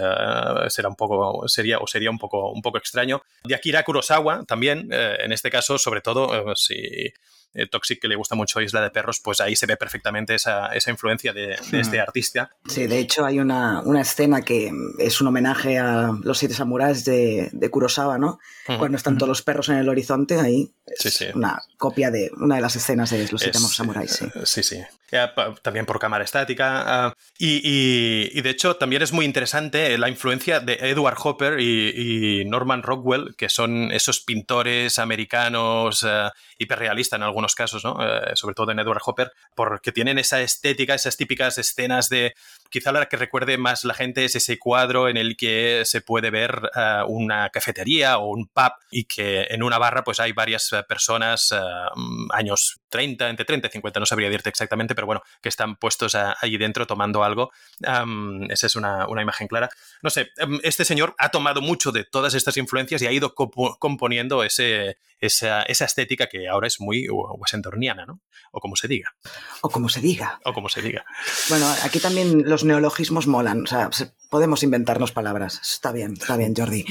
será 0.67 0.89
un 0.89 0.95
poco 0.95 1.20
sería, 1.47 1.79
o 1.79 1.87
sería 1.87 2.09
un 2.09 2.17
poco, 2.17 2.51
un 2.51 2.61
poco 2.61 2.77
extraño. 2.77 3.21
De 3.43 3.55
Akira 3.55 3.83
Kurosawa 3.83 4.43
también, 4.45 4.89
eh, 4.91 5.17
en 5.19 5.31
este 5.31 5.49
caso, 5.49 5.77
sobre 5.77 6.01
todo, 6.01 6.51
eh, 6.51 6.53
si 6.55 7.13
eh, 7.53 7.67
Toxic, 7.67 8.01
que 8.01 8.07
le 8.07 8.15
gusta 8.15 8.35
mucho 8.35 8.61
Isla 8.61 8.81
de 8.81 8.89
Perros, 8.89 9.19
pues 9.19 9.41
ahí 9.41 9.55
se 9.55 9.65
ve 9.65 9.77
perfectamente 9.77 10.35
esa, 10.35 10.69
influencia 10.87 11.33
de, 11.33 11.53
este 11.53 11.97
hmm. 11.97 12.01
artista. 12.01 12.49
Sí, 12.67 12.87
de 12.87 12.99
hecho 12.99 13.25
hay 13.25 13.39
una, 13.39 13.83
escena 13.99 14.41
que 14.41 14.71
es 14.99 15.21
un 15.21 15.27
homenaje 15.27 15.77
a 15.77 16.11
los 16.23 16.37
siete 16.37 16.55
samuráis 16.55 17.05
de, 17.05 17.49
de 17.51 17.69
Kurosawa, 17.69 18.17
¿no? 18.17 18.39
Hmm. 18.67 18.77
Cuando 18.77 18.97
están 18.97 19.17
todos 19.17 19.29
los 19.29 19.41
perros 19.41 19.69
en 19.69 19.75
el 19.75 19.89
horizonte, 19.89 20.39
ahí 20.39 20.71
es 20.85 21.21
una 21.33 21.61
copia 21.77 22.11
de 22.11 22.31
una 22.37 22.55
de 22.55 22.61
las 22.61 22.75
escenas 22.75 23.09
de 23.09 23.27
los 23.29 23.41
siete 23.41 23.59
samuráis. 23.59 24.11
Sí, 24.11 24.25
eh, 24.25 24.41
sí. 24.45 24.63
sí. 24.63 24.81
También 25.61 25.85
por 25.85 25.99
cámara 25.99 26.23
estática. 26.23 26.83
Ah, 26.85 27.13
y, 27.37 28.39
de 28.41 28.49
hecho 28.49 28.77
también 28.77 29.01
es 29.01 29.11
muy 29.11 29.25
interesante 29.25 29.97
la 29.97 30.07
influencia 30.07 30.61
de 30.61 30.77
Edward 30.81 31.17
Hopper 31.21 31.59
y, 31.59 32.45
Norman 32.45 32.81
Rockwell, 32.81 33.35
que 33.35 33.49
son 33.49 33.91
esos 33.91 34.21
pintores 34.21 34.99
americanos 34.99 36.05
hiperrealistas 36.61 37.17
en 37.17 37.23
algunos 37.23 37.55
casos, 37.55 37.83
¿no? 37.83 37.97
Eh, 38.01 38.35
sobre 38.35 38.55
todo 38.55 38.71
en 38.71 38.79
Edward 38.79 39.01
Hopper, 39.05 39.31
porque 39.55 39.91
tienen 39.91 40.17
esa 40.19 40.41
estética, 40.41 40.93
esas 40.93 41.17
típicas 41.17 41.57
escenas 41.57 42.09
de 42.09 42.35
quizá 42.71 42.91
la 42.91 43.07
que 43.07 43.17
recuerde 43.17 43.57
más 43.57 43.83
la 43.83 43.93
gente 43.93 44.25
es 44.25 44.35
ese 44.35 44.57
cuadro 44.57 45.09
en 45.09 45.17
el 45.17 45.37
que 45.37 45.83
se 45.85 46.01
puede 46.01 46.31
ver 46.31 46.71
eh, 46.75 47.01
una 47.07 47.49
cafetería 47.49 48.17
o 48.17 48.29
un 48.29 48.47
pub 48.47 48.71
y 48.89 49.03
que 49.03 49.47
en 49.49 49.61
una 49.61 49.77
barra 49.77 50.03
pues 50.03 50.19
hay 50.19 50.31
varias 50.31 50.71
eh, 50.73 50.81
personas, 50.87 51.51
eh, 51.51 51.59
años 52.31 52.79
30, 52.89 53.29
entre 53.29 53.45
30 53.45 53.67
y 53.67 53.71
50, 53.71 53.99
no 53.99 54.05
sabría 54.05 54.29
decirte 54.29 54.49
exactamente, 54.49 54.95
pero 54.95 55.05
bueno, 55.05 55.21
que 55.41 55.49
están 55.49 55.75
puestos 55.75 56.15
allí 56.15 56.57
dentro 56.57 56.87
tomando 56.87 57.23
algo. 57.23 57.51
esa 58.49 58.67
es 58.67 58.75
una, 58.75 59.05
imagen 59.21 59.47
clara. 59.47 59.69
No 60.01 60.09
sé, 60.09 60.29
em, 60.37 60.59
este 60.63 60.83
señor 60.83 61.13
ha 61.17 61.29
tomado 61.29 61.61
mucho 61.61 61.91
de 61.91 62.05
todas 62.05 62.33
estas 62.33 62.57
influencias 62.57 63.01
y 63.01 63.07
ha 63.07 63.11
ido 63.11 63.35
componiendo 63.35 64.43
ese, 64.43 64.97
esa, 65.21 65.63
estética 65.63 66.27
que 66.27 66.49
ahora 66.49 66.67
es 66.67 66.81
muy 66.81 67.07
washingtoniana, 67.09 68.05
¿no? 68.05 68.21
O 68.51 68.59
como 68.59 68.75
se 68.75 68.87
diga. 68.87 69.15
O 69.61 69.69
como 69.69 69.87
se 69.87 70.01
diga. 70.01 70.39
O 70.43 70.53
como 70.53 70.67
se 70.67 70.81
diga. 70.81 71.05
Bueno, 71.49 71.71
aquí 71.83 71.99
también 71.99 72.49
los 72.49 72.60
neologismos 72.63 73.27
molan, 73.27 73.63
o 73.63 73.67
sea, 73.67 73.89
podemos 74.31 74.63
inventarnos 74.63 75.11
palabras. 75.11 75.59
Está 75.61 75.91
bien, 75.91 76.13
está 76.13 76.37
bien, 76.37 76.53
Jordi. 76.55 76.85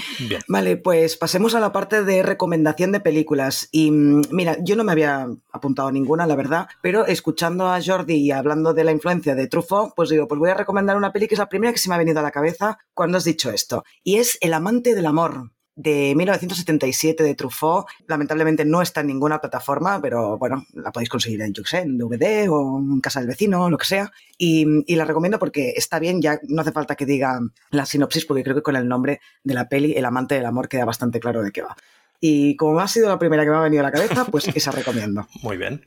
Vale, 0.47 0.77
pues 0.77 1.17
pasemos 1.17 1.55
a 1.55 1.61
la 1.61 1.73
parte 1.73 2.05
de 2.05 2.23
recomendación 2.23 2.93
de 2.93 3.01
películas. 3.01 3.69
Y 3.73 3.91
mm, 3.91 4.23
mira, 4.31 4.59
yo 4.61 4.77
no 4.77 4.85
me 4.85 4.93
había 4.93 5.27
apuntado 5.51 5.91
ninguna, 5.91 6.27
la 6.27 6.37
verdad, 6.37 6.69
pero 6.83 7.07
escuchando 7.07 7.69
a 7.69 7.83
Jordi 7.83 8.15
y 8.15 8.31
hablando 8.31 8.75
de 8.75 8.85
la 8.85 8.93
influencia 8.93 9.35
de 9.35 9.47
Truffaut, 9.47 9.95
pues 9.97 10.11
digo, 10.11 10.29
pues 10.29 10.39
voy 10.39 10.51
a 10.51 10.55
recomendar 10.55 10.97
una 10.97 11.13
peli 11.13 11.27
que 11.27 11.35
es 11.35 11.39
la 11.39 11.49
primera 11.49 11.73
que 11.73 11.79
se 11.79 11.89
me 11.89 11.95
ha 11.95 11.99
venido 11.99 12.21
a 12.21 12.23
la 12.23 12.31
cabeza 12.31 12.79
cuando 12.93 13.17
has 13.17 13.25
dicho 13.25 13.51
esto. 13.51 13.85
Y 14.05 14.17
es 14.17 14.37
El 14.43 14.53
amante 14.53 14.95
del 14.95 15.07
amor 15.07 15.51
de 15.81 16.15
1977 16.15 17.25
de 17.25 17.35
Truffaut. 17.35 17.87
Lamentablemente 18.07 18.65
no 18.65 18.83
está 18.83 19.01
en 19.01 19.07
ninguna 19.07 19.41
plataforma, 19.41 20.01
pero 20.01 20.37
bueno, 20.37 20.67
la 20.75 20.93
podéis 20.93 21.09
conseguir 21.09 21.41
en, 21.41 21.55
en 21.73 21.99
DVD 21.99 22.51
o 22.51 22.79
en 22.79 23.01
casa 23.01 23.21
del 23.21 23.29
vecino, 23.29 23.71
lo 23.71 23.79
que 23.79 23.87
sea. 23.87 24.13
Y, 24.37 24.67
la 24.95 25.07
recomiendo 25.07 25.39
porque 25.39 25.73
está 25.77 25.99
bien, 25.99 26.21
ya 26.21 26.39
no 26.49 26.61
hace 26.61 26.73
falta 26.73 26.95
que 26.95 27.07
diga 27.07 27.41
la 27.71 27.87
sinopsis, 27.87 28.27
porque 28.27 28.43
creo 28.43 28.57
que 28.57 28.63
con 28.63 28.77
el 28.77 28.87
nombre 28.87 29.21
de 29.43 29.55
la 29.55 29.69
peli, 29.69 29.95
El 29.95 30.05
amante 30.05 30.35
del 30.35 30.45
amor, 30.45 30.69
queda 30.69 30.85
bastante 30.85 31.19
claro 31.19 31.43
de 31.43 31.51
qué 31.51 31.63
va. 31.63 31.77
Y 32.21 32.57
como 32.57 32.79
ha 32.81 32.89
sido 32.89 33.09
la 33.09 33.19
primera 33.19 33.45
que 33.45 33.51
me 33.51 33.57
ha 33.57 33.61
venido 33.61 33.81
a 33.81 33.85
la 33.85 33.93
cabeza, 33.93 34.27
pues 34.27 34.49
esa 34.49 34.71
recomiendo. 34.73 35.27
Muy 35.43 35.57
bien. 35.57 35.87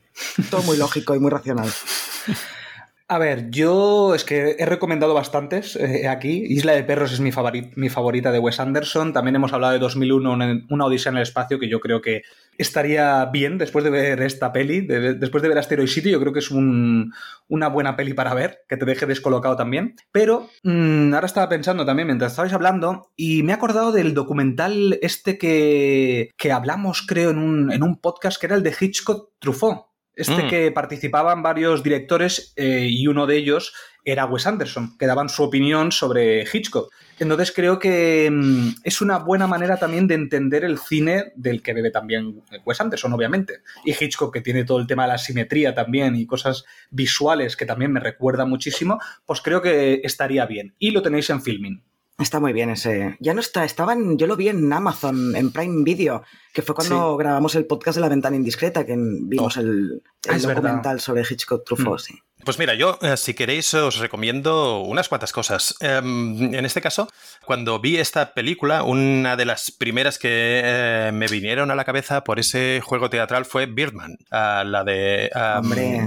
Todo 0.49 0.63
muy 0.63 0.77
lógico 0.77 1.13
y 1.13 1.19
muy 1.19 1.29
racional. 1.29 1.69
A 3.09 3.17
ver, 3.17 3.49
yo 3.49 4.15
es 4.15 4.23
que 4.23 4.55
he 4.57 4.65
recomendado 4.65 5.13
bastantes 5.13 5.75
eh, 5.75 6.07
aquí. 6.07 6.45
Isla 6.47 6.71
de 6.71 6.85
Perros 6.85 7.11
es 7.11 7.19
mi, 7.19 7.31
favorita 7.31 8.31
de 8.31 8.39
Wes 8.39 8.61
Anderson. 8.61 9.11
También 9.11 9.35
hemos 9.35 9.51
hablado 9.51 9.73
de 9.73 9.79
2001, 9.79 10.31
una, 10.69 10.85
odisea 10.85 11.11
en 11.11 11.17
el 11.17 11.23
espacio, 11.23 11.59
que 11.59 11.67
yo 11.67 11.81
creo 11.81 12.01
que 12.01 12.21
estaría 12.57 13.25
bien 13.25 13.57
después 13.57 13.83
de 13.83 13.91
ver 13.91 14.21
esta 14.21 14.53
peli, 14.53 14.81
después 14.81 15.43
de 15.43 15.49
ver 15.49 15.57
Asteroid 15.57 15.89
City. 15.89 16.11
Yo 16.11 16.19
creo 16.21 16.31
que 16.31 16.39
es 16.39 16.49
una 16.49 17.67
buena 17.67 17.97
peli 17.97 18.13
para 18.13 18.33
ver, 18.33 18.59
que 18.69 18.77
te 18.77 18.85
deje 18.85 19.05
descolocado 19.05 19.57
también. 19.57 19.95
Pero 20.13 20.49
mm, 20.63 21.13
ahora 21.13 21.27
estaba 21.27 21.49
pensando 21.49 21.85
también 21.85 22.07
mientras 22.07 22.31
estabais 22.31 22.53
hablando 22.53 23.11
y 23.17 23.43
me 23.43 23.51
he 23.51 23.55
acordado 23.55 23.91
del 23.91 24.13
documental 24.13 24.97
este 25.01 25.37
que, 25.37 26.31
que 26.37 26.53
hablamos, 26.53 27.05
creo, 27.05 27.31
en 27.31 27.37
un, 27.37 27.71
en 27.71 27.83
un 27.83 27.99
podcast 27.99 28.39
que 28.39 28.45
era 28.45 28.55
el 28.55 28.63
de 28.63 28.73
Hitchcock 28.79 29.33
Truffaut. 29.39 29.92
Este 30.15 30.43
mm. 30.43 30.49
que 30.49 30.71
participaban 30.71 31.41
varios 31.41 31.81
directores 31.81 32.53
eh, 32.55 32.87
y 32.89 33.07
uno 33.07 33.25
de 33.25 33.37
ellos 33.37 33.73
era 34.05 34.25
Wes 34.25 34.45
Anderson, 34.45 34.97
que 34.97 35.07
daban 35.07 35.29
su 35.29 35.43
opinión 35.43 35.91
sobre 35.91 36.43
Hitchcock. 36.43 36.91
Entonces 37.19 37.51
creo 37.51 37.79
que 37.79 38.29
mm, 38.31 38.81
es 38.83 39.01
una 39.01 39.19
buena 39.19 39.47
manera 39.47 39.77
también 39.77 40.07
de 40.07 40.15
entender 40.15 40.65
el 40.65 40.77
cine 40.77 41.31
del 41.35 41.61
que 41.61 41.73
bebe 41.73 41.89
también 41.89 42.43
Wes 42.65 42.81
Anderson, 42.81 43.13
obviamente. 43.13 43.61
Y 43.85 43.91
Hitchcock, 43.91 44.33
que 44.33 44.41
tiene 44.41 44.65
todo 44.65 44.79
el 44.79 44.87
tema 44.87 45.03
de 45.03 45.09
la 45.09 45.17
simetría 45.17 45.73
también 45.73 46.15
y 46.15 46.25
cosas 46.25 46.65
visuales 46.91 47.55
que 47.55 47.65
también 47.65 47.91
me 47.91 47.99
recuerda 47.99 48.45
muchísimo, 48.45 48.99
pues 49.25 49.41
creo 49.41 49.61
que 49.61 50.01
estaría 50.03 50.45
bien. 50.45 50.75
Y 50.79 50.91
lo 50.91 51.01
tenéis 51.01 51.29
en 51.29 51.41
filming. 51.41 51.81
Está 52.19 52.39
muy 52.39 52.53
bien 52.53 52.69
ese. 52.69 53.17
Ya 53.19 53.33
no 53.33 53.39
está, 53.39 53.65
estaban, 53.65 54.17
yo 54.17 54.27
lo 54.27 54.35
vi 54.35 54.49
en 54.49 54.71
Amazon, 54.71 55.35
en 55.35 55.51
Prime 55.51 55.83
Video, 55.83 56.23
que 56.53 56.61
fue 56.61 56.75
cuando 56.75 57.17
grabamos 57.17 57.55
el 57.55 57.65
podcast 57.65 57.95
de 57.95 58.01
La 58.01 58.09
Ventana 58.09 58.35
Indiscreta, 58.35 58.85
que 58.85 58.95
vimos 58.95 59.57
oh. 59.57 59.59
el, 59.59 60.03
documental 60.41 61.01
sobre 61.01 61.23
Hitchcock 61.27 61.65
Truffaut, 61.65 61.99
mm. 61.99 62.03
sí. 62.03 62.19
Pues 62.45 62.59
mira, 62.59 62.73
yo, 62.73 62.99
eh, 63.01 63.15
si 63.15 63.33
queréis, 63.33 63.73
os 63.73 63.99
recomiendo 63.99 64.81
unas 64.81 65.07
cuantas 65.07 65.31
cosas. 65.31 65.75
Em, 65.79 66.53
en 66.53 66.65
este 66.65 66.81
caso, 66.81 67.07
cuando 67.45 67.79
vi 67.79 67.97
esta 67.97 68.33
película, 68.33 68.83
una 68.83 69.37
de 69.37 69.45
las 69.45 69.71
primeras 69.71 70.19
que 70.19 70.61
eh, 70.61 71.11
me 71.13 71.27
vinieron 71.27 71.71
a 71.71 71.75
la 71.75 71.85
cabeza 71.85 72.25
por 72.25 72.39
ese 72.39 72.81
juego 72.83 73.09
teatral 73.09 73.45
fue 73.45 73.65
Birdman, 73.65 74.17
la 74.29 74.83
de 74.83 75.29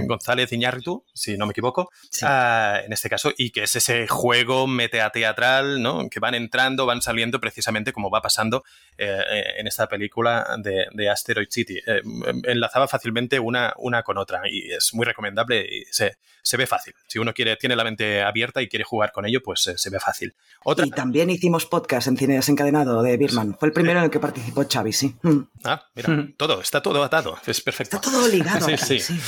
González 0.05 0.51
Iñárritu, 0.53 1.03
si 1.11 1.37
no 1.37 1.47
me 1.47 1.51
equivoco, 1.51 1.89
en 2.21 2.93
este 2.93 3.09
caso, 3.09 3.31
y 3.35 3.49
que 3.49 3.63
es 3.63 3.75
ese 3.75 4.07
juego 4.07 4.67
metateatral, 4.67 5.81
¿no? 5.81 6.07
Que 6.07 6.19
van 6.19 6.35
entrando, 6.35 6.85
van 6.85 7.01
saliendo 7.01 7.39
precisamente 7.39 7.93
como 7.93 8.11
va 8.11 8.21
pasando 8.21 8.63
eh, 8.99 9.55
en 9.57 9.65
esta 9.65 9.87
película 9.87 10.36
de, 10.57 11.09
Asteroid 11.09 11.47
City. 11.49 11.79
enlazaba 12.43 12.87
fácilmente 12.87 13.39
una, 13.39 13.73
una 13.77 14.03
con 14.03 14.17
otra 14.17 14.41
y 14.49 14.71
es 14.71 14.93
muy 14.93 15.05
recomendable 15.05 15.65
y 15.69 15.85
se, 15.91 16.17
se 16.47 16.57
ve 16.57 16.65
fácil. 16.65 16.93
Si 17.07 17.19
uno 17.19 17.33
quiere, 17.33 17.55
tiene 17.57 17.75
la 17.75 17.83
mente 17.83 18.21
abierta 18.21 18.61
y 18.61 18.67
quiere 18.67 18.85
jugar 18.85 19.11
con 19.11 19.25
ello, 19.25 19.41
pues 19.43 19.67
eh, 19.67 19.77
se 19.77 19.89
ve 19.89 19.99
fácil. 19.99 20.33
Otra... 20.63 20.85
Y 20.85 20.91
también 20.91 21.29
hicimos 21.29 21.65
podcast 21.65 22.07
en 22.07 22.17
Cine 22.17 22.35
Desencadenado 22.35 23.01
de 23.01 23.17
Birman. 23.17 23.55
Fue 23.59 23.67
el 23.67 23.73
primero 23.73 23.99
en 23.99 24.05
el 24.05 24.11
que 24.11 24.19
participó 24.19 24.65
Xavi, 24.71 24.93
sí. 24.93 25.15
Mm. 25.21 25.39
Ah, 25.65 25.85
mira, 25.93 26.09
mm. 26.09 26.33
todo, 26.37 26.61
está 26.61 26.81
todo 26.81 27.03
atado. 27.03 27.37
Es 27.45 27.61
perfecto. 27.61 27.97
Está 27.97 28.09
todo 28.09 28.27
ligado. 28.27 28.65
sí, 28.77 28.99
sí. 28.99 29.19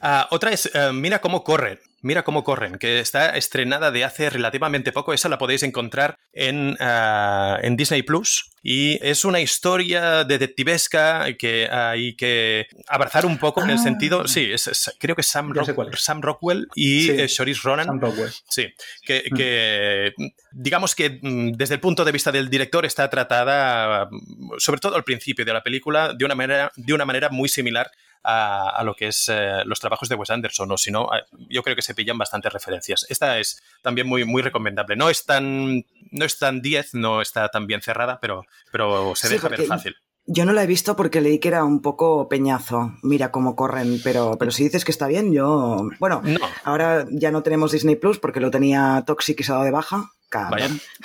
Ah, 0.00 0.26
otra 0.30 0.50
es, 0.50 0.70
eh, 0.74 0.92
mira 0.92 1.20
cómo 1.20 1.44
corre. 1.44 1.80
Mira 2.04 2.22
cómo 2.22 2.44
corren, 2.44 2.76
que 2.76 3.00
está 3.00 3.30
estrenada 3.30 3.90
de 3.90 4.04
hace 4.04 4.28
relativamente 4.28 4.92
poco. 4.92 5.14
Esa 5.14 5.30
la 5.30 5.38
podéis 5.38 5.62
encontrar 5.62 6.18
en, 6.34 6.76
ah, 6.78 7.58
en 7.62 7.78
Disney 7.78 8.02
Plus. 8.02 8.50
Y 8.62 8.98
es 9.02 9.24
una 9.24 9.40
historia 9.40 10.24
detectivesca 10.24 11.32
que 11.38 11.66
hay 11.70 12.14
que 12.14 12.66
abrazar 12.88 13.24
un 13.24 13.38
poco 13.38 13.62
en 13.62 13.70
el 13.70 13.78
ah. 13.78 13.82
sentido. 13.82 14.28
Sí, 14.28 14.50
creo 14.98 15.14
que 15.14 15.22
es 15.22 15.28
Sam, 15.28 15.54
Sam 15.96 16.20
Rockwell 16.20 16.68
y 16.74 17.04
sí, 17.04 17.42
eh, 17.42 17.54
Ronan. 17.62 17.86
Sam 17.86 18.00
Rockwell. 18.00 18.30
Sí, 18.50 18.66
que, 19.02 19.24
mm. 19.30 19.34
que, 19.34 20.12
digamos 20.52 20.94
que 20.94 21.18
mm, 21.22 21.52
desde 21.52 21.76
el 21.76 21.80
punto 21.80 22.04
de 22.04 22.12
vista 22.12 22.30
del 22.30 22.50
director 22.50 22.84
está 22.84 23.08
tratada, 23.08 24.10
sobre 24.58 24.78
todo 24.78 24.94
al 24.94 25.04
principio 25.04 25.46
de 25.46 25.54
la 25.54 25.62
película, 25.62 26.12
de 26.12 26.26
una 26.26 26.34
manera, 26.34 26.70
de 26.76 26.92
una 26.92 27.06
manera 27.06 27.30
muy 27.30 27.48
similar 27.48 27.90
a, 28.24 28.82
lo 28.84 28.94
que 28.94 29.08
es 29.08 29.28
eh, 29.30 29.62
los 29.66 29.80
trabajos 29.80 30.08
de 30.08 30.14
Wes 30.14 30.30
Anderson, 30.30 30.70
o 30.72 30.78
si 30.78 30.90
no, 30.90 31.08
eh, 31.14 31.24
yo 31.48 31.62
creo 31.62 31.76
que 31.76 31.82
se 31.82 31.94
pillan 31.94 32.18
bastantes 32.18 32.52
referencias. 32.52 33.06
Esta 33.08 33.38
es 33.38 33.62
también 33.82 34.06
muy, 34.06 34.24
muy 34.24 34.42
recomendable. 34.42 34.96
No 34.96 35.10
es 35.10 35.26
tan, 35.26 35.84
no 36.10 36.24
es 36.24 36.38
tan 36.38 36.62
10, 36.62 36.94
no 36.94 37.20
está 37.20 37.48
tan 37.48 37.66
bien 37.66 37.82
cerrada, 37.82 38.18
pero, 38.20 38.46
pero 38.72 39.14
se 39.14 39.28
deja 39.28 39.48
ver 39.48 39.62
fácil. 39.66 39.96
Yo 40.26 40.46
no 40.46 40.54
la 40.54 40.62
he 40.62 40.66
visto 40.66 40.96
porque 40.96 41.20
leí 41.20 41.38
que 41.38 41.48
era 41.48 41.64
un 41.64 41.82
poco 41.82 42.30
peñazo. 42.30 42.94
Mira 43.02 43.30
cómo 43.30 43.54
corren, 43.54 44.00
pero, 44.02 44.38
pero 44.38 44.50
si 44.50 44.64
dices 44.64 44.84
que 44.86 44.90
está 44.90 45.06
bien, 45.06 45.34
yo. 45.34 45.86
Bueno, 46.00 46.22
ahora 46.64 47.06
ya 47.10 47.30
no 47.30 47.42
tenemos 47.42 47.72
Disney 47.72 47.96
Plus 47.96 48.18
porque 48.18 48.40
lo 48.40 48.50
tenía 48.50 49.04
Toxic 49.06 49.38
y 49.38 49.44
se 49.44 49.52
ha 49.52 49.56
dado 49.56 49.66
de 49.66 49.70
baja. 49.70 50.12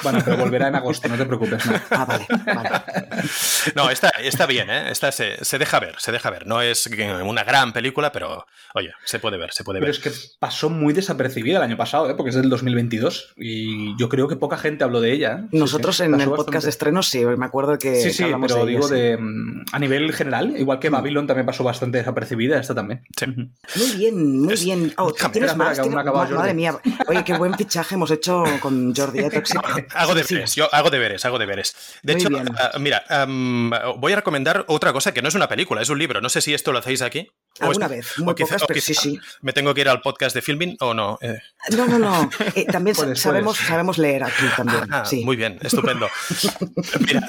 Bueno, 0.03 0.19
pero 0.23 0.37
volverá 0.37 0.67
en 0.67 0.75
agosto, 0.75 1.07
no 1.07 1.17
te 1.17 1.25
preocupes. 1.25 1.65
No. 1.65 1.73
Ah, 1.91 2.05
vale, 2.05 2.25
vale. 2.45 2.69
No, 3.75 3.89
está, 3.89 4.09
está 4.21 4.45
bien, 4.45 4.69
¿eh? 4.69 4.89
Esta 4.89 5.11
se, 5.11 5.57
deja 5.57 5.79
ver, 5.79 5.95
se 5.99 6.11
deja 6.11 6.29
ver. 6.29 6.47
No 6.47 6.61
es 6.61 6.87
una 7.23 7.43
gran 7.43 7.73
película, 7.73 8.11
pero 8.11 8.45
oye, 8.73 8.91
se 9.03 9.19
puede 9.19 9.37
ver, 9.37 9.51
se 9.51 9.63
puede 9.63 9.79
ver. 9.79 9.91
Pero 9.91 9.91
es 9.91 9.99
que 9.99 10.37
pasó 10.39 10.69
muy 10.69 10.93
desapercibida 10.93 11.57
el 11.57 11.63
año 11.63 11.77
pasado, 11.77 12.09
¿eh? 12.09 12.15
porque 12.15 12.29
es 12.29 12.35
del 12.35 12.49
2022 12.49 13.33
y 13.37 13.97
yo 13.97 14.09
creo 14.09 14.27
que 14.27 14.35
poca 14.35 14.57
gente 14.57 14.83
habló 14.83 15.01
de 15.01 15.11
ella. 15.11 15.41
¿eh? 15.43 15.47
Nosotros 15.51 15.99
en 15.99 16.19
el 16.19 16.29
podcast 16.29 16.63
de 16.65 16.69
estrenos 16.69 17.07
sí, 17.07 17.25
me 17.25 17.45
acuerdo 17.45 17.77
que. 17.77 17.95
Sí, 17.97 18.11
sí, 18.11 18.25
pero 18.41 18.65
digo 18.65 18.87
de, 18.87 19.17
mm, 19.17 19.65
a 19.71 19.79
nivel 19.79 20.13
general, 20.13 20.55
igual 20.57 20.79
que 20.79 20.89
mm. 20.89 20.93
Babylon 20.93 21.27
también 21.27 21.45
pasó 21.45 21.63
bastante 21.63 21.97
desapercibida, 21.99 22.59
esta 22.59 22.75
también. 22.75 23.03
Sí. 23.17 23.25
Muy 23.25 23.91
bien, 23.97 24.41
muy 24.41 24.55
bien. 24.55 24.93
Oh, 24.97 25.11
¿Tienes 25.31 25.55
más? 25.55 25.79
Madre 25.79 26.53
mía. 26.53 26.79
Oye, 27.07 27.23
qué 27.23 27.37
buen 27.37 27.53
fichaje 27.55 27.95
hemos 27.95 28.11
hecho 28.11 28.43
con 28.61 28.93
Jordi 28.95 29.18
hago 29.93 30.15
deberes, 30.15 30.55
yo 30.55 30.73
hago 30.73 30.89
deberes, 30.89 31.25
hago 31.25 31.39
deberes. 31.39 31.75
De 32.03 32.13
hecho, 32.13 32.29
ah, 32.57 32.77
mira, 32.79 33.03
voy 33.97 34.13
a 34.13 34.17
recomendar 34.17 34.65
otra 34.67 34.93
cosa 34.93 35.13
que 35.13 35.21
no 35.21 35.27
es 35.27 35.35
una 35.35 35.47
película, 35.47 35.81
es 35.81 35.89
un 35.89 35.99
libro. 35.99 36.21
No 36.21 36.29
sé 36.29 36.41
si 36.41 36.53
esto 36.53 36.71
lo 36.71 36.79
hacéis 36.79 37.01
aquí. 37.01 37.29
Alguna 37.59 37.87
vez, 37.87 38.17
muy 38.19 38.33
pocas, 38.33 38.63
pero 38.67 38.81
sí, 38.81 38.93
sí. 38.93 39.19
¿Me 39.41 39.53
tengo 39.53 39.73
que 39.73 39.81
ir 39.81 39.89
al 39.89 40.01
podcast 40.01 40.35
de 40.35 40.41
filming 40.41 40.77
o 40.79 40.93
no? 40.93 41.17
Eh. 41.21 41.39
No, 41.75 41.87
no, 41.87 41.99
no. 41.99 42.29
Eh, 42.55 42.65
también 42.65 42.95
sabemos, 43.15 43.57
sabemos 43.57 43.97
leer 43.97 44.23
aquí 44.23 44.45
también. 44.55 44.83
Ah, 44.91 45.05
sí. 45.05 45.23
Muy 45.23 45.35
bien, 45.35 45.57
estupendo. 45.61 46.07
Mira, 46.99 47.21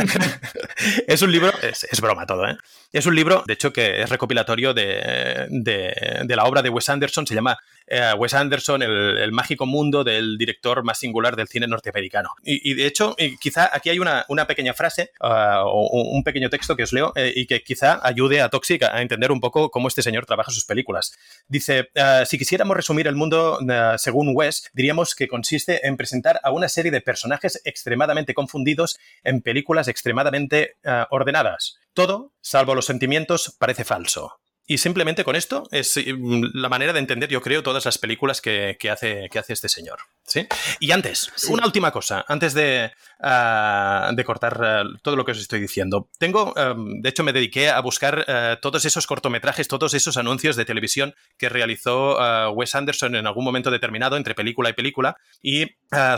es 1.06 1.22
un 1.22 1.32
libro, 1.32 1.52
es, 1.62 1.84
es, 1.90 2.00
broma 2.00 2.26
todo, 2.26 2.48
¿eh? 2.48 2.56
Es 2.92 3.06
un 3.06 3.14
libro, 3.14 3.44
de 3.46 3.54
hecho, 3.54 3.72
que 3.72 4.02
es 4.02 4.08
recopilatorio 4.08 4.74
de, 4.74 5.46
de, 5.50 6.22
de 6.24 6.36
la 6.36 6.44
obra 6.44 6.62
de 6.62 6.70
Wes 6.70 6.88
Anderson, 6.88 7.26
se 7.26 7.34
llama 7.34 7.58
eh, 7.90 8.12
Wes 8.16 8.34
Anderson, 8.34 8.82
el, 8.82 9.32
mágico 9.32 9.66
mundo 9.66 10.04
del 10.04 10.38
director 10.38 10.84
más 10.84 10.98
singular 10.98 11.34
del 11.34 11.48
cine 11.48 11.66
norteamericano. 11.66 12.30
Y, 12.42 12.74
de 12.74 12.86
hecho, 12.86 13.16
quizá 13.40 13.68
aquí 13.72 13.90
hay 13.90 13.98
una, 13.98 14.24
pequeña 14.46 14.74
frase 14.74 15.10
uh, 15.20 15.64
o 15.64 16.02
un 16.02 16.22
pequeño 16.22 16.48
texto 16.50 16.76
que 16.76 16.84
os 16.84 16.92
leo 16.92 17.12
eh, 17.16 17.32
y 17.34 17.46
que 17.46 17.62
quizá 17.62 18.00
ayude 18.02 18.40
a 18.40 18.48
Toxic 18.48 18.84
a, 18.84 19.02
entender 19.02 19.32
un 19.32 19.40
poco 19.40 19.70
cómo 19.70 19.88
este 19.88 20.02
señor 20.02 20.19
trabaja 20.26 20.50
sus 20.50 20.64
películas. 20.64 21.12
Dice, 21.48 21.90
uh, 21.94 22.24
si 22.24 22.38
quisiéramos 22.38 22.76
resumir 22.76 23.06
el 23.06 23.16
mundo 23.16 23.58
uh, 23.60 23.98
según 23.98 24.32
Wes, 24.34 24.70
diríamos 24.72 25.14
que 25.14 25.28
consiste 25.28 25.86
en 25.86 25.96
presentar 25.96 26.40
a 26.42 26.50
una 26.50 26.68
serie 26.68 26.90
de 26.90 27.00
personajes 27.00 27.60
extremadamente 27.64 28.34
confundidos 28.34 28.98
en 29.24 29.42
películas 29.42 29.88
extremadamente 29.88 30.76
ordenadas. 31.10 31.78
Todo, 31.94 32.32
salvo 32.40 32.74
los 32.74 32.86
sentimientos, 32.86 33.56
parece 33.58 33.84
falso. 33.84 34.40
Y 34.70 34.78
simplemente 34.78 35.24
con 35.24 35.34
esto 35.34 35.64
es 35.72 35.96
mm, 35.96 36.50
la 36.54 36.68
manera 36.68 36.92
de 36.92 37.00
entender, 37.00 37.28
yo 37.28 37.42
creo, 37.42 37.64
todas 37.64 37.84
las 37.84 37.98
películas 37.98 38.40
que, 38.40 38.76
hace, 38.88 39.28
que 39.28 39.38
hace 39.40 39.52
este 39.52 39.68
señor. 39.68 39.98
¿Sí? 40.30 40.46
Y 40.78 40.92
antes, 40.92 41.30
una 41.48 41.66
última 41.66 41.90
cosa, 41.90 42.24
antes 42.28 42.54
de, 42.54 42.92
ah, 43.20 44.10
de 44.14 44.24
cortar 44.24 44.60
ah, 44.62 44.84
todo 45.02 45.16
lo 45.16 45.24
que 45.24 45.32
os 45.32 45.38
estoy 45.38 45.60
diciendo. 45.60 46.08
Tengo, 46.18 46.54
em, 46.56 47.00
de 47.00 47.08
hecho, 47.08 47.24
me 47.24 47.32
dediqué 47.32 47.68
a 47.68 47.80
buscar 47.80 48.24
eh, 48.26 48.56
todos 48.62 48.84
esos 48.84 49.06
cortometrajes, 49.06 49.66
todos 49.66 49.92
esos 49.94 50.16
anuncios 50.16 50.56
de 50.56 50.64
televisión 50.64 51.14
que 51.36 51.48
realizó 51.48 52.20
ah, 52.20 52.50
Wes 52.50 52.74
Anderson 52.74 53.16
en 53.16 53.26
algún 53.26 53.44
momento 53.44 53.70
determinado 53.70 54.16
entre 54.16 54.34
película 54.34 54.70
y 54.70 54.74
película. 54.74 55.16
Y 55.42 55.66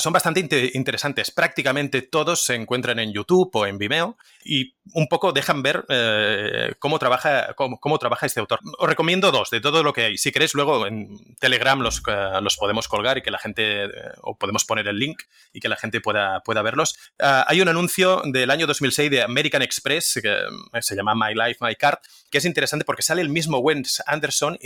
son 0.00 0.12
bastante 0.12 0.46
interesantes. 0.74 1.30
Prácticamente 1.30 2.02
todos 2.02 2.44
se 2.44 2.54
encuentran 2.54 2.98
en 2.98 3.10
YouTube 3.10 3.50
o 3.54 3.64
en 3.64 3.78
Vimeo 3.78 4.18
y 4.44 4.74
un 4.94 5.06
poco 5.06 5.32
dejan 5.32 5.62
ver 5.62 5.84
eh, 5.88 6.74
cómo, 6.78 6.98
trabaja, 6.98 7.54
cómo, 7.54 7.78
cómo 7.78 7.98
trabaja 7.98 8.26
este 8.26 8.40
autor. 8.40 8.60
Os 8.78 8.88
recomiendo 8.88 9.30
dos 9.30 9.50
de 9.50 9.60
todo 9.60 9.82
lo 9.82 9.92
que 9.92 10.02
hay. 10.02 10.18
Si 10.18 10.32
queréis, 10.32 10.54
luego 10.54 10.86
en 10.86 11.36
Telegram 11.38 11.80
los, 11.80 12.02
los 12.42 12.56
podemos 12.56 12.88
colgar 12.88 13.18
y 13.18 13.22
que 13.22 13.30
la 13.30 13.38
gente, 13.38 13.84
o 14.22 14.36
podemos 14.36 14.64
poner 14.64 14.88
el 14.88 14.98
link 14.98 15.22
y 15.52 15.60
que 15.60 15.68
la 15.68 15.76
gente 15.76 16.00
pueda, 16.00 16.40
pueda 16.40 16.62
verlos. 16.62 16.96
Ah, 17.18 17.44
hay 17.48 17.60
un 17.60 17.68
anuncio 17.68 18.22
del 18.24 18.50
año 18.50 18.66
2006 18.66 19.10
de 19.10 19.22
American 19.22 19.62
Express 19.62 20.20
que 20.22 20.32
eh, 20.32 20.82
se 20.82 20.96
llama 20.96 21.14
My 21.14 21.34
Life, 21.34 21.58
My 21.60 21.74
Card, 21.74 21.98
que 22.30 22.38
es 22.38 22.44
interesante 22.44 22.84
porque 22.84 23.02
sale 23.02 23.22
el 23.22 23.28
mismo 23.28 23.58
Wes 23.58 24.02
Anderson 24.06 24.58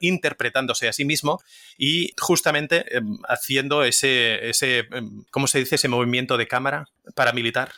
interpretándose 0.00 0.88
a 0.88 0.92
sí 0.92 1.04
mismo 1.04 1.40
y 1.76 2.12
justamente 2.18 2.84
haciendo 3.28 3.84
ese, 3.84 4.48
ese, 4.48 4.88
¿cómo 5.30 5.46
se 5.46 5.58
dice? 5.58 5.76
Ese 5.76 5.88
movimiento 5.88 6.36
de 6.36 6.46
cámara 6.46 6.88
paramilitar. 7.14 7.72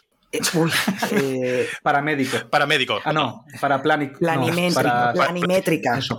Uy, 0.55 0.71
eh, 1.11 1.69
paramédico. 1.83 2.49
Paramédico. 2.49 3.01
Ah, 3.05 3.13
no, 3.13 3.45
para 3.61 3.83
planimétrica. 3.83 5.13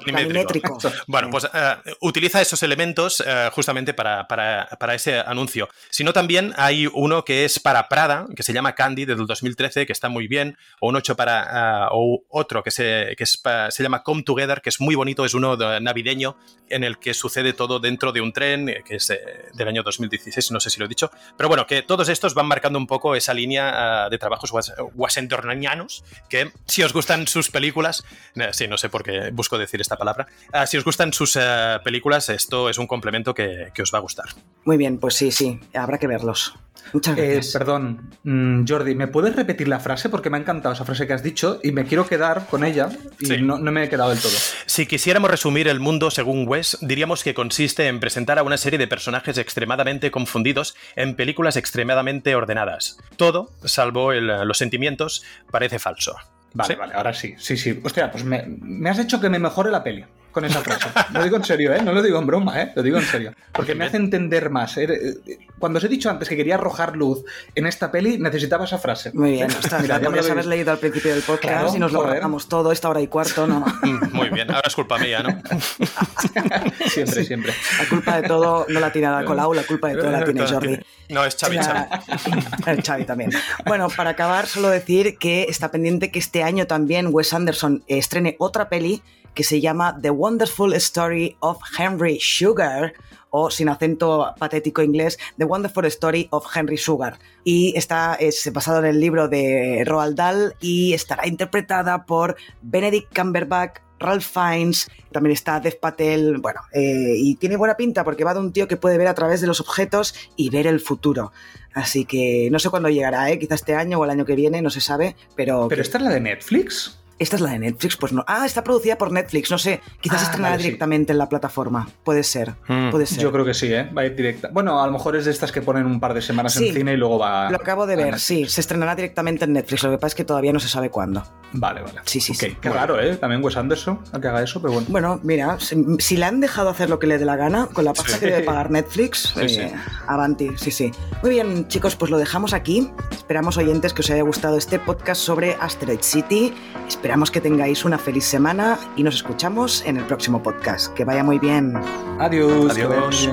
planimétrico. 0.04 0.78
Bueno, 1.08 1.30
pues 1.30 1.48
eh, 1.54 1.76
utiliza 2.02 2.42
esos 2.42 2.62
elementos 2.64 3.24
eh, 3.26 3.50
justamente 3.54 3.94
para, 3.94 4.28
para, 4.28 4.96
ese 4.96 5.20
anuncio. 5.20 5.70
Sino 5.90 6.12
también 6.12 6.54
hay 6.58 6.88
uno 6.92 7.24
que 7.24 7.46
es 7.46 7.60
para 7.60 7.88
Prada, 7.88 8.26
que 8.36 8.44
se 8.44 8.52
llama 8.52 8.76
Candy, 8.76 9.06
del 9.06 9.26
2013, 9.26 9.86
que 9.86 9.94
está 9.94 10.10
muy 10.10 10.28
bien, 10.28 10.58
o 10.82 10.90
un 10.90 10.98
8 10.98 11.16
para. 11.16 11.88
o 11.92 12.24
otro 12.30 12.64
que, 12.64 12.72
se, 12.72 13.16
que 13.18 13.26
se 13.26 13.84
llama 13.84 14.04
Come 14.04 14.24
Together, 14.24 14.62
que 14.62 14.70
es 14.70 14.82
muy 14.82 14.96
bonito, 14.96 15.24
es 15.24 15.34
uno 15.34 15.56
navideño, 15.80 16.36
en 16.68 16.84
el 16.84 17.00
que 17.00 17.14
sucede 17.14 17.54
todo 17.54 17.80
dentro 17.80 18.12
de 18.12 18.20
un 18.20 18.34
tren, 18.34 18.74
que 18.86 18.96
es 18.96 19.14
del 19.54 19.68
año 19.68 19.84
2016, 19.84 20.52
no 20.52 20.60
sé 20.60 20.70
si 20.70 20.80
lo 20.80 20.86
he 20.86 20.90
dicho. 20.90 21.12
Pero 21.38 21.48
bueno, 21.48 21.66
que 21.66 21.82
todos 21.82 22.10
estos 22.10 22.34
van 22.34 22.48
marcando 22.48 22.78
un 22.78 22.88
poco 22.88 23.16
esa 23.16 23.34
línea 23.34 24.01
de 24.10 24.18
trabajos 24.18 24.52
washingtonianos, 24.96 26.04
que 26.30 26.52
si 26.66 26.84
os 26.84 26.94
gustan 26.94 27.28
sus 27.28 27.50
películas, 27.50 28.04
eh, 28.36 28.50
sí, 28.52 28.68
no 28.68 28.78
sé 28.78 28.90
por 28.90 29.04
qué 29.04 29.30
busco 29.32 29.58
decir 29.58 29.82
esta 29.82 29.98
palabra, 29.98 30.28
ah, 30.54 30.66
si 30.66 30.78
os 30.78 30.84
gustan 30.84 31.14
sus 31.14 31.36
eh, 31.40 31.78
películas, 31.84 32.30
esto 32.30 32.70
es 32.70 32.78
un 32.78 32.88
complemento 32.88 33.34
que, 33.34 33.70
que 33.74 33.82
os 33.82 33.92
va 33.94 33.98
a 34.00 34.02
gustar. 34.02 34.26
Muy 34.66 34.78
bien, 34.78 35.00
pues 35.00 35.16
sí, 35.16 35.32
sí, 35.32 35.60
habrá 35.74 35.98
que 35.98 36.08
verlos. 36.08 36.54
Muchas 36.94 37.16
Eh, 37.18 37.34
gracias. 37.34 37.54
perdón, 37.54 38.10
mm, 38.24 38.66
Jordi, 38.68 38.96
¿me 38.96 39.08
puedes 39.08 39.36
repetir 39.36 39.68
la 39.68 39.80
frase? 39.80 40.10
Porque 40.10 40.32
me 40.32 40.38
ha 40.38 40.40
encantado 40.40 40.74
esa 40.74 40.84
frase 40.84 41.06
que 41.06 41.14
has 41.14 41.22
dicho 41.22 41.60
y 41.64 41.72
me 41.72 41.86
quiero 41.86 42.08
quedar 42.08 42.48
con 42.48 42.64
ella 42.64 42.90
y 43.20 43.26
Sí. 43.28 43.38
no, 43.42 43.60
no 43.60 43.72
me 43.72 43.84
he 43.84 43.90
quedado 43.90 44.10
del 44.10 44.20
todo. 44.20 44.32
Si 44.66 44.88
quisiéramos 44.88 45.30
resumir 45.30 45.68
el 45.68 45.80
mundo 45.80 46.10
según 46.10 46.48
Wes, 46.48 46.80
diríamos 46.82 47.24
que 47.24 47.36
consiste 47.36 47.88
en 47.88 48.00
presentar 48.00 48.40
a 48.40 48.44
una 48.44 48.58
serie 48.58 48.80
de 48.80 48.88
personajes 48.88 49.38
extremadamente 49.38 50.10
confundidos 50.10 50.76
en 50.96 51.16
películas 51.16 51.56
extremadamente 51.56 52.34
ordenadas. 52.36 52.98
Todo, 53.16 53.52
salvo 53.64 53.91
el- 54.12 54.28
los 54.48 54.58
sentimientos, 54.58 55.24
parece 55.52 55.80
falso. 55.80 56.16
Vale, 56.54 56.74
¿Sí? 56.74 56.80
vale, 56.80 56.94
ahora 56.94 57.14
sí. 57.14 57.34
Sí, 57.38 57.56
sí. 57.58 57.80
Hostia, 57.84 58.12
pues 58.12 58.24
me, 58.24 58.44
me 58.48 58.90
has 58.90 59.00
hecho 59.00 59.22
que 59.22 59.30
me 59.30 59.40
mejore 59.40 59.72
la 59.72 59.84
peli 59.84 60.06
con 60.32 60.46
esa 60.46 60.62
frase. 60.62 60.88
Lo 61.14 61.24
digo 61.24 61.38
en 61.38 61.44
serio, 61.44 61.74
¿eh? 61.74 61.82
No 61.82 61.92
lo 61.94 62.02
digo 62.02 62.18
en 62.20 62.26
broma, 62.28 62.62
¿eh? 62.62 62.72
Lo 62.76 62.82
digo 62.84 62.98
en 62.98 63.04
serio. 63.06 63.34
Porque 63.52 63.76
me 63.76 63.86
hace 63.86 63.98
entender 63.98 64.50
más. 64.50 64.78
Eh, 64.78 64.86
eh, 64.90 65.38
Cuando 65.60 65.78
os 65.78 65.84
he 65.84 65.88
dicho 65.88 66.10
antes 66.10 66.28
que 66.30 66.36
quería 66.36 66.56
arrojar 66.56 66.96
luz 66.96 67.24
en 67.54 67.68
esta 67.68 67.92
peli, 67.92 68.18
necesitaba 68.18 68.66
esa 68.66 68.78
frase. 68.80 69.12
Muy 69.14 69.32
bien, 69.32 69.52
ostras, 69.52 69.82
Mira, 69.82 69.96
la 69.98 70.04
ya 70.04 70.10
me 70.10 70.16
lo 70.16 70.22
podrías 70.22 70.26
haber 70.32 70.44
habéis- 70.46 70.50
leído 70.50 70.72
al 70.72 70.78
principio 70.80 71.14
del 71.14 71.22
podcast 71.24 71.54
Claro, 71.54 71.76
y 71.76 71.80
nos 71.80 71.92
lo 71.92 72.02
ahorramos 72.04 72.48
todo, 72.50 72.72
esta 72.72 72.90
hora 72.90 73.02
y 73.02 73.08
cuarto, 73.08 73.46
¿no? 73.46 73.60
Mm, 73.84 74.14
Muy 74.16 74.30
bien, 74.30 74.50
ahora 74.50 74.68
es 74.68 74.76
culpa 74.76 74.98
mía, 74.98 75.22
¿no? 75.22 75.42
Siempre, 76.88 77.24
siempre. 77.26 77.54
La 77.80 77.90
culpa 77.90 78.22
de 78.22 78.28
todo 78.28 78.66
no 78.70 78.80
la 78.80 78.92
tiene 78.92 79.08
Ada 79.08 79.24
Colau, 79.26 79.54
la 79.54 79.64
culpa 79.64 79.90
de 79.90 79.96
todo 79.98 80.12
la 80.12 80.24
tiene 80.24 80.46
Jordi. 80.48 80.80
No, 81.10 81.26
es 81.26 81.36
Xavi, 81.36 81.58
Xavi. 81.58 81.80
La- 82.66 82.72
El 82.72 82.82
Xavi 82.84 83.06
también. 83.06 83.32
Bueno, 83.66 83.90
para 83.90 84.12
acabar, 84.12 84.48
solo 84.48 84.70
decir 84.70 85.18
que 85.18 85.44
está 85.50 85.72
pendiente 85.72 86.12
que 86.12 86.20
este 86.20 86.44
año 86.44 86.68
también 86.68 87.08
Wes 87.12 87.34
Anderson 87.34 87.84
estrene 87.88 88.36
otra 88.40 88.70
peli 88.70 89.02
que 89.34 89.44
se 89.44 89.62
llama 89.62 89.98
The 90.02 90.10
Wonderful 90.10 90.74
Story 90.74 91.36
of 91.40 91.58
Henry 91.78 92.20
Sugar, 92.20 92.94
o 93.34 93.50
sin 93.50 93.70
acento 93.70 94.34
patético 94.38 94.82
inglés, 94.82 95.18
The 95.38 95.46
Wonderful 95.46 95.86
Story 95.86 96.28
of 96.32 96.46
Henry 96.54 96.78
Sugar. 96.78 97.18
Y 97.46 97.74
está 97.78 98.16
es 98.16 98.52
basado 98.52 98.80
en 98.80 98.86
el 98.86 99.00
libro 99.00 99.30
de 99.30 99.84
Roald 99.86 100.18
Dahl 100.18 100.56
y 100.60 100.94
estará 100.94 101.26
interpretada 101.28 102.06
por 102.06 102.36
Benedict 102.62 103.16
Cumberbatch, 103.18 103.78
Ralph 104.00 104.26
Fiennes, 104.26 104.90
también 105.12 105.32
está 105.34 105.60
Dev 105.60 105.80
Patel, 105.80 106.40
bueno, 106.40 106.60
eh, 106.74 107.14
y 107.16 107.36
tiene 107.36 107.56
buena 107.56 107.78
pinta 107.78 108.04
porque 108.04 108.24
va 108.24 108.34
de 108.34 108.40
un 108.40 108.52
tío 108.52 108.68
que 108.68 108.76
puede 108.76 108.98
ver 108.98 109.08
a 109.08 109.14
través 109.14 109.42
de 109.42 109.48
los 109.48 109.62
objetos 109.62 110.16
y 110.36 110.50
ver 110.50 110.66
el 110.68 110.80
futuro. 110.80 111.32
Así 111.74 112.04
que 112.06 112.50
no 112.52 112.58
sé 112.60 112.70
cuándo 112.72 112.90
llegará, 112.90 113.30
¿eh? 113.32 113.38
quizá 113.40 113.56
este 113.56 113.76
año 113.76 114.00
o 114.00 114.04
el 114.04 114.10
año 114.10 114.26
que 114.26 114.36
viene, 114.36 114.62
no 114.62 114.72
se 114.72 114.82
sabe, 114.82 115.16
pero... 115.36 115.68
¿Pero 115.70 115.82
que- 115.82 115.82
esta 115.88 116.00
es 116.00 116.04
la 116.04 116.10
de 116.10 116.20
Netflix? 116.20 116.98
¿Esta 117.22 117.36
es 117.36 117.42
la 117.44 117.52
de 117.52 117.60
Netflix? 117.60 117.98
Pues 117.98 118.14
no. 118.14 118.24
Ah, 118.28 118.48
está 118.48 118.64
producida 118.64 118.98
por 118.98 119.12
Netflix, 119.12 119.52
no 119.52 119.60
sé. 119.60 119.80
Quizás 120.02 120.28
Ah, 120.42 120.58
sí. 120.58 120.64
directamente 120.64 121.12
en 121.12 121.20
la 121.20 121.30
plataforma. 121.30 121.88
Puede 122.04 122.24
ser, 122.24 122.56
Mm. 122.68 122.90
puede 122.90 123.06
ser. 123.06 123.20
Yo 123.20 123.32
creo 123.32 123.46
que 123.46 123.54
sí, 123.54 123.72
¿eh? 123.72 123.88
Va 123.96 124.02
a 124.02 124.06
ir 124.08 124.16
directa. 124.16 124.50
Bueno, 124.52 124.82
a 124.82 124.88
lo 124.88 124.92
mejor 124.94 125.16
es 125.16 125.26
de 125.26 125.32
estas 125.32 125.52
que 125.52 125.62
ponen 125.62 125.86
un 125.86 126.00
par 126.00 126.16
de 126.16 126.22
semanas 126.24 126.54
Sí. 126.56 126.70
en 126.70 126.74
cine 126.74 126.94
y 126.94 126.98
luego 126.98 127.20
va. 127.20 127.52
Lo 127.52 127.58
acabo 127.58 127.86
de 127.86 127.96
ver, 127.96 128.20
sí. 128.20 128.48
Se 128.48 128.60
estrenará 128.62 128.96
directamente 128.96 129.46
en 129.46 129.54
Netflix. 129.54 129.84
Lo 129.84 129.92
que 129.92 129.98
pasa 129.98 130.08
es 130.08 130.16
que 130.16 130.26
todavía 130.26 130.52
no 130.52 130.60
se 130.60 130.68
sabe 130.68 130.90
cuándo. 130.90 131.24
Vale, 131.54 131.82
vale. 131.84 132.00
Sí, 132.06 132.20
sí, 132.20 132.34
sí. 132.34 132.58
Qué 132.60 132.70
raro, 132.72 133.00
¿eh? 133.00 133.16
También 133.18 133.44
Wes 133.44 133.56
Anderson 133.56 134.00
a 134.14 134.20
que 134.20 134.28
haga 134.28 134.42
eso, 134.42 134.60
pero 134.60 134.74
bueno. 134.74 134.88
Bueno, 134.90 135.20
mira, 135.22 135.60
si, 135.60 135.76
si 136.00 136.18
le 136.18 136.26
han 136.26 136.40
dejado 136.40 136.70
hacer 136.70 136.90
lo 136.90 136.98
que 136.98 137.06
le 137.06 137.20
dé 137.20 137.26
la 137.26 137.36
gana, 137.36 137.68
con 137.72 137.86
la 137.86 137.94
pasta 137.94 138.18
que 138.20 138.26
debe 138.26 138.42
pagar 138.42 138.72
Netflix, 138.72 139.36
eh, 139.38 139.72
avanti, 140.08 140.50
sí, 140.56 140.72
sí. 140.72 140.92
Muy 141.22 141.30
bien, 141.30 141.68
chicos, 141.68 141.96
pues 141.96 142.10
lo 142.10 142.18
dejamos 142.18 142.54
aquí. 142.54 142.90
Esperamos, 143.12 143.58
oyentes, 143.58 143.94
que 143.94 144.02
os 144.02 144.10
haya 144.10 144.24
gustado 144.24 144.58
este 144.58 144.80
podcast 144.80 145.22
sobre 145.22 145.56
Asteroid 145.62 146.00
City. 146.02 146.52
Esperamos 146.88 147.11
que 147.32 147.42
tengáis 147.42 147.84
una 147.84 147.98
feliz 147.98 148.24
semana 148.24 148.80
y 148.96 149.04
nos 149.04 149.16
escuchamos 149.16 149.84
en 149.86 149.98
el 149.98 150.06
próximo 150.06 150.42
podcast. 150.42 150.94
Que 150.94 151.04
vaya 151.04 151.24
muy 151.24 151.40
bien. 151.40 151.74
Adiós. 152.20 152.72
Adiós. 152.72 153.30